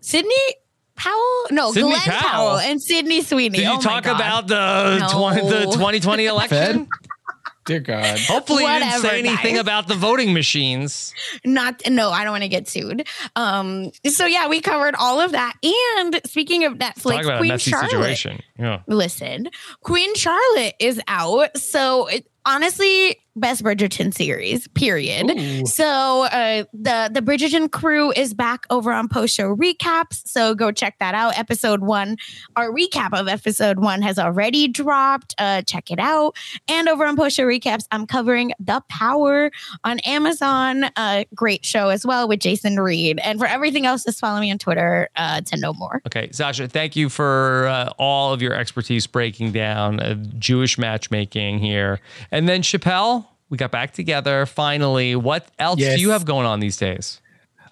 Sidney 0.00 0.30
Powell? 0.96 1.46
No, 1.50 1.72
Sydney 1.72 1.90
Glen 1.90 2.00
Powell. 2.02 2.20
Powell. 2.20 2.58
and 2.58 2.80
Sydney 2.80 3.20
Sweeney. 3.22 3.58
Did 3.58 3.64
you 3.64 3.74
Oh 3.76 3.80
talk 3.80 4.06
about 4.06 4.48
the, 4.48 4.98
No. 4.98 5.08
20, 5.12 5.40
the 5.48 5.64
2020 5.72 6.26
election? 6.26 6.88
Dear 7.66 7.80
God. 7.80 8.18
Hopefully, 8.20 8.62
you 8.64 8.68
didn't 8.68 8.86
Whatever, 8.86 9.08
say 9.08 9.18
anything 9.18 9.54
guys. 9.54 9.60
about 9.60 9.86
the 9.88 9.94
voting 9.94 10.32
machines. 10.32 11.14
not 11.44 11.80
no 11.88 12.10
i 12.10 12.24
don't 12.24 12.32
want 12.32 12.42
to 12.42 12.48
get 12.48 12.66
sued 12.68 13.06
um 13.36 13.90
so 14.06 14.24
yeah 14.26 14.48
we 14.48 14.60
covered 14.60 14.94
all 14.96 15.20
of 15.20 15.32
that 15.32 15.54
and 15.62 16.20
speaking 16.24 16.64
of 16.64 16.74
netflix 16.74 17.12
Talk 17.16 17.24
about 17.24 17.34
a 17.34 17.38
queen 17.38 17.48
messy 17.48 17.70
charlotte 17.70 17.90
situation. 17.90 18.40
Yeah. 18.58 18.80
listen 18.86 19.50
queen 19.82 20.14
charlotte 20.14 20.74
is 20.80 21.00
out 21.06 21.56
so 21.56 22.06
it, 22.06 22.26
honestly 22.46 23.18
best 23.40 23.62
bridgerton 23.62 24.12
series 24.14 24.68
period. 24.68 25.30
Ooh. 25.30 25.66
so 25.66 26.22
uh 26.24 26.64
the 26.72 27.10
the 27.12 27.20
bridgerton 27.20 27.70
crew 27.70 28.12
is 28.12 28.34
back 28.34 28.64
over 28.70 28.92
on 28.92 29.08
post 29.08 29.34
show 29.34 29.54
recaps 29.56 30.22
so 30.26 30.54
go 30.54 30.70
check 30.70 30.96
that 31.00 31.14
out. 31.14 31.38
Episode 31.38 31.80
one 31.80 32.16
our 32.56 32.70
recap 32.70 33.18
of 33.18 33.28
episode 33.28 33.78
one 33.78 34.02
has 34.02 34.18
already 34.18 34.68
dropped 34.68 35.34
uh 35.38 35.62
check 35.62 35.90
it 35.90 35.98
out. 35.98 36.36
And 36.68 36.88
over 36.88 37.04
on 37.04 37.16
post 37.16 37.36
show 37.36 37.44
recaps 37.44 37.84
i'm 37.90 38.06
covering 38.06 38.52
the 38.58 38.82
power 38.88 39.50
on 39.84 39.98
amazon 40.00 40.84
uh 40.96 41.24
great 41.34 41.64
show 41.64 41.88
as 41.88 42.06
well 42.06 42.28
with 42.28 42.40
jason 42.40 42.78
reed. 42.78 43.18
And 43.24 43.38
for 43.38 43.46
everything 43.46 43.86
else 43.86 44.04
just 44.04 44.20
follow 44.20 44.40
me 44.40 44.50
on 44.50 44.58
twitter 44.58 45.08
uh 45.16 45.40
to 45.40 45.56
know 45.56 45.72
more. 45.72 46.02
Okay, 46.06 46.28
Sasha, 46.32 46.68
thank 46.68 46.96
you 46.96 47.08
for 47.08 47.66
uh, 47.66 47.92
all 47.98 48.32
of 48.32 48.42
your 48.42 48.54
expertise 48.54 49.06
breaking 49.06 49.52
down 49.52 50.00
uh, 50.00 50.14
Jewish 50.38 50.78
matchmaking 50.78 51.58
here. 51.58 52.00
And 52.30 52.48
then 52.48 52.62
Chappell, 52.62 53.29
we 53.50 53.56
got 53.58 53.70
back 53.70 53.92
together 53.92 54.46
finally. 54.46 55.14
What 55.16 55.46
else 55.58 55.78
Yes. 55.78 55.96
do 55.96 56.00
you 56.00 56.10
have 56.10 56.24
going 56.24 56.46
on 56.46 56.60
these 56.60 56.76
days? 56.78 57.20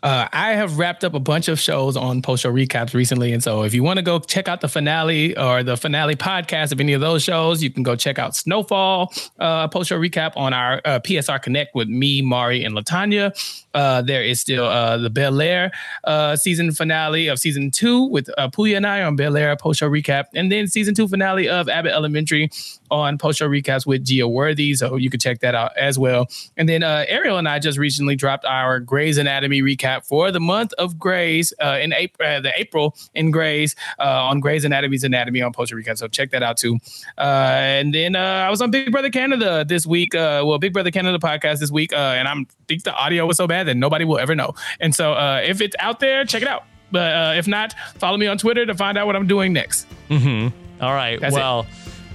Uh, 0.01 0.29
I 0.33 0.51
have 0.53 0.79
wrapped 0.79 1.03
up 1.03 1.15
a 1.15 1.19
bunch 1.19 1.49
of 1.49 1.59
shows 1.59 1.97
on 1.97 2.23
post 2.23 2.45
show 2.45 2.53
recaps 2.53 2.95
recently. 2.95 3.33
And 3.33 3.43
so 3.43 3.65
if 3.65 3.75
you 3.75 3.83
want 3.83 3.97
to 3.97 4.03
go 4.03 4.21
check 4.21 4.47
out 4.47 4.61
the 4.61 4.69
finale 4.69 5.37
or 5.37 5.65
the 5.65 5.77
finale 5.77 6.15
podcast 6.15 6.71
of 6.71 6.79
any 6.79 6.93
of 6.93 7.01
those 7.01 7.25
shows, 7.25 7.65
you 7.65 7.71
can 7.71 7.83
go 7.83 7.97
check 7.97 8.17
out 8.17 8.37
Snowfall 8.37 9.13
uh, 9.41 9.67
post 9.67 9.89
show 9.89 9.99
recap 9.99 10.35
on 10.37 10.53
our 10.53 10.81
uh, 10.85 11.01
PSR 11.01 11.43
Connect 11.43 11.75
with 11.75 11.89
me, 11.89 12.23
Mari, 12.23 12.63
and 12.63 12.77
Latanya. 12.77 13.33
Uh, 13.79 14.03
there 14.03 14.25
is 14.25 14.41
still 14.41 14.65
uh, 14.65 14.99
the 14.99 15.09
Bel 15.09 15.41
Air 15.41 15.71
uh, 16.03 16.35
season 16.35 16.73
finale 16.73 17.29
of 17.29 17.39
season 17.39 17.71
two 17.71 18.03
with 18.03 18.29
uh, 18.37 18.49
Puya 18.49 18.77
and 18.77 18.85
I 18.85 19.03
on 19.03 19.15
Bel 19.15 19.37
Air 19.37 19.55
post 19.55 19.79
show 19.79 19.89
recap. 19.89 20.25
And 20.35 20.51
then 20.51 20.67
season 20.67 20.97
two 20.97 21.07
finale 21.07 21.49
of 21.49 21.69
Abbott 21.69 21.93
Elementary 21.93 22.51
on 22.91 23.19
post 23.19 23.39
show 23.39 23.49
recaps 23.49 23.87
with 23.87 24.05
Gia 24.05 24.27
Worthy. 24.27 24.75
So 24.75 24.97
you 24.97 25.11
can 25.11 25.21
check 25.21 25.39
that 25.41 25.55
out 25.55 25.77
as 25.77 25.97
well. 25.97 26.27
And 26.57 26.69
then 26.69 26.83
uh, 26.83 27.05
Ariel 27.07 27.39
and 27.39 27.49
I 27.49 27.61
just 27.61 27.79
recently 27.79 28.17
dropped 28.17 28.45
our 28.45 28.81
Grey's 28.81 29.17
Anatomy 29.17 29.63
recap 29.63 30.05
for 30.05 30.33
the 30.33 30.41
month 30.41 30.73
of 30.73 30.99
Grey's 30.99 31.53
uh, 31.63 31.79
in 31.81 31.93
April, 31.93 32.29
uh, 32.29 32.41
the 32.41 32.53
April 32.59 32.97
in 33.15 33.31
Grey's 33.31 33.77
uh, 34.01 34.25
on 34.25 34.41
Grey's 34.41 34.65
Anatomy's 34.65 35.05
Anatomy 35.05 35.41
on 35.41 35.53
Poster 35.53 35.77
Recap. 35.77 35.99
So 35.99 36.09
check 36.09 36.33
that 36.33 36.43
out 36.43 36.57
too. 36.57 36.81
Uh, 37.17 37.21
and 37.21 37.95
then 37.95 38.17
I 38.17 38.51
was 38.51 38.61
on 38.61 38.73
Big 38.73 38.91
Brother 38.91 39.11
Canada 39.11 39.65
this 39.65 39.87
week. 39.87 40.15
Well, 40.15 40.59
Big 40.59 40.73
Brother 40.73 40.91
Canada 40.91 41.21
podcast 41.21 41.61
this 41.61 41.71
week, 41.71 41.93
and 41.93 42.27
I'm 42.27 42.49
think 42.69 42.85
the 42.85 42.95
audio 42.95 43.27
was 43.27 43.39
so 43.39 43.47
bad 43.47 43.68
that 43.69 43.77
nobody 43.77 44.05
will 44.05 44.19
ever 44.19 44.35
know. 44.35 44.55
And 44.81 44.95
so 44.95 45.15
if 45.43 45.61
it's 45.61 45.77
out 45.79 46.01
there, 46.01 46.25
check 46.25 46.43
it 46.43 46.49
out. 46.49 46.65
But 46.91 47.37
if 47.39 47.47
not, 47.47 47.75
follow 47.97 48.17
me 48.17 48.27
on 48.27 48.39
Twitter 48.39 48.67
to 48.67 48.75
find 48.75 48.99
out 48.99 49.07
what 49.07 49.15
I'm 49.15 49.27
doing 49.27 49.53
next. 49.53 49.87
Mm-hmm. 50.09 50.83
All 50.83 50.95
right. 50.95 51.21
That's 51.21 51.35
well. 51.35 51.67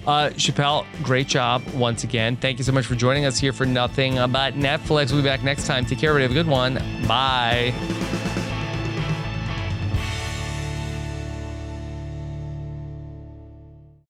Uh, 0.05 0.31
Chappell, 0.31 0.85
great 1.01 1.27
job 1.27 1.63
once 1.75 2.03
again. 2.03 2.35
Thank 2.35 2.57
you 2.57 2.65
so 2.65 2.73
much 2.73 2.85
for 2.85 2.95
joining 2.95 3.23
us 3.23 3.39
here 3.39 3.53
for 3.53 3.65
nothing 3.65 4.15
but 4.15 4.55
Netflix. 4.55 5.13
We'll 5.13 5.21
be 5.21 5.29
back 5.29 5.43
next 5.43 5.65
time. 5.65 5.85
Take 5.85 5.99
care, 5.99 6.09
everybody. 6.09 6.23
Have 6.23 6.31
a 6.31 6.43
good 6.43 6.51
one. 6.51 7.07
Bye. 7.07 8.32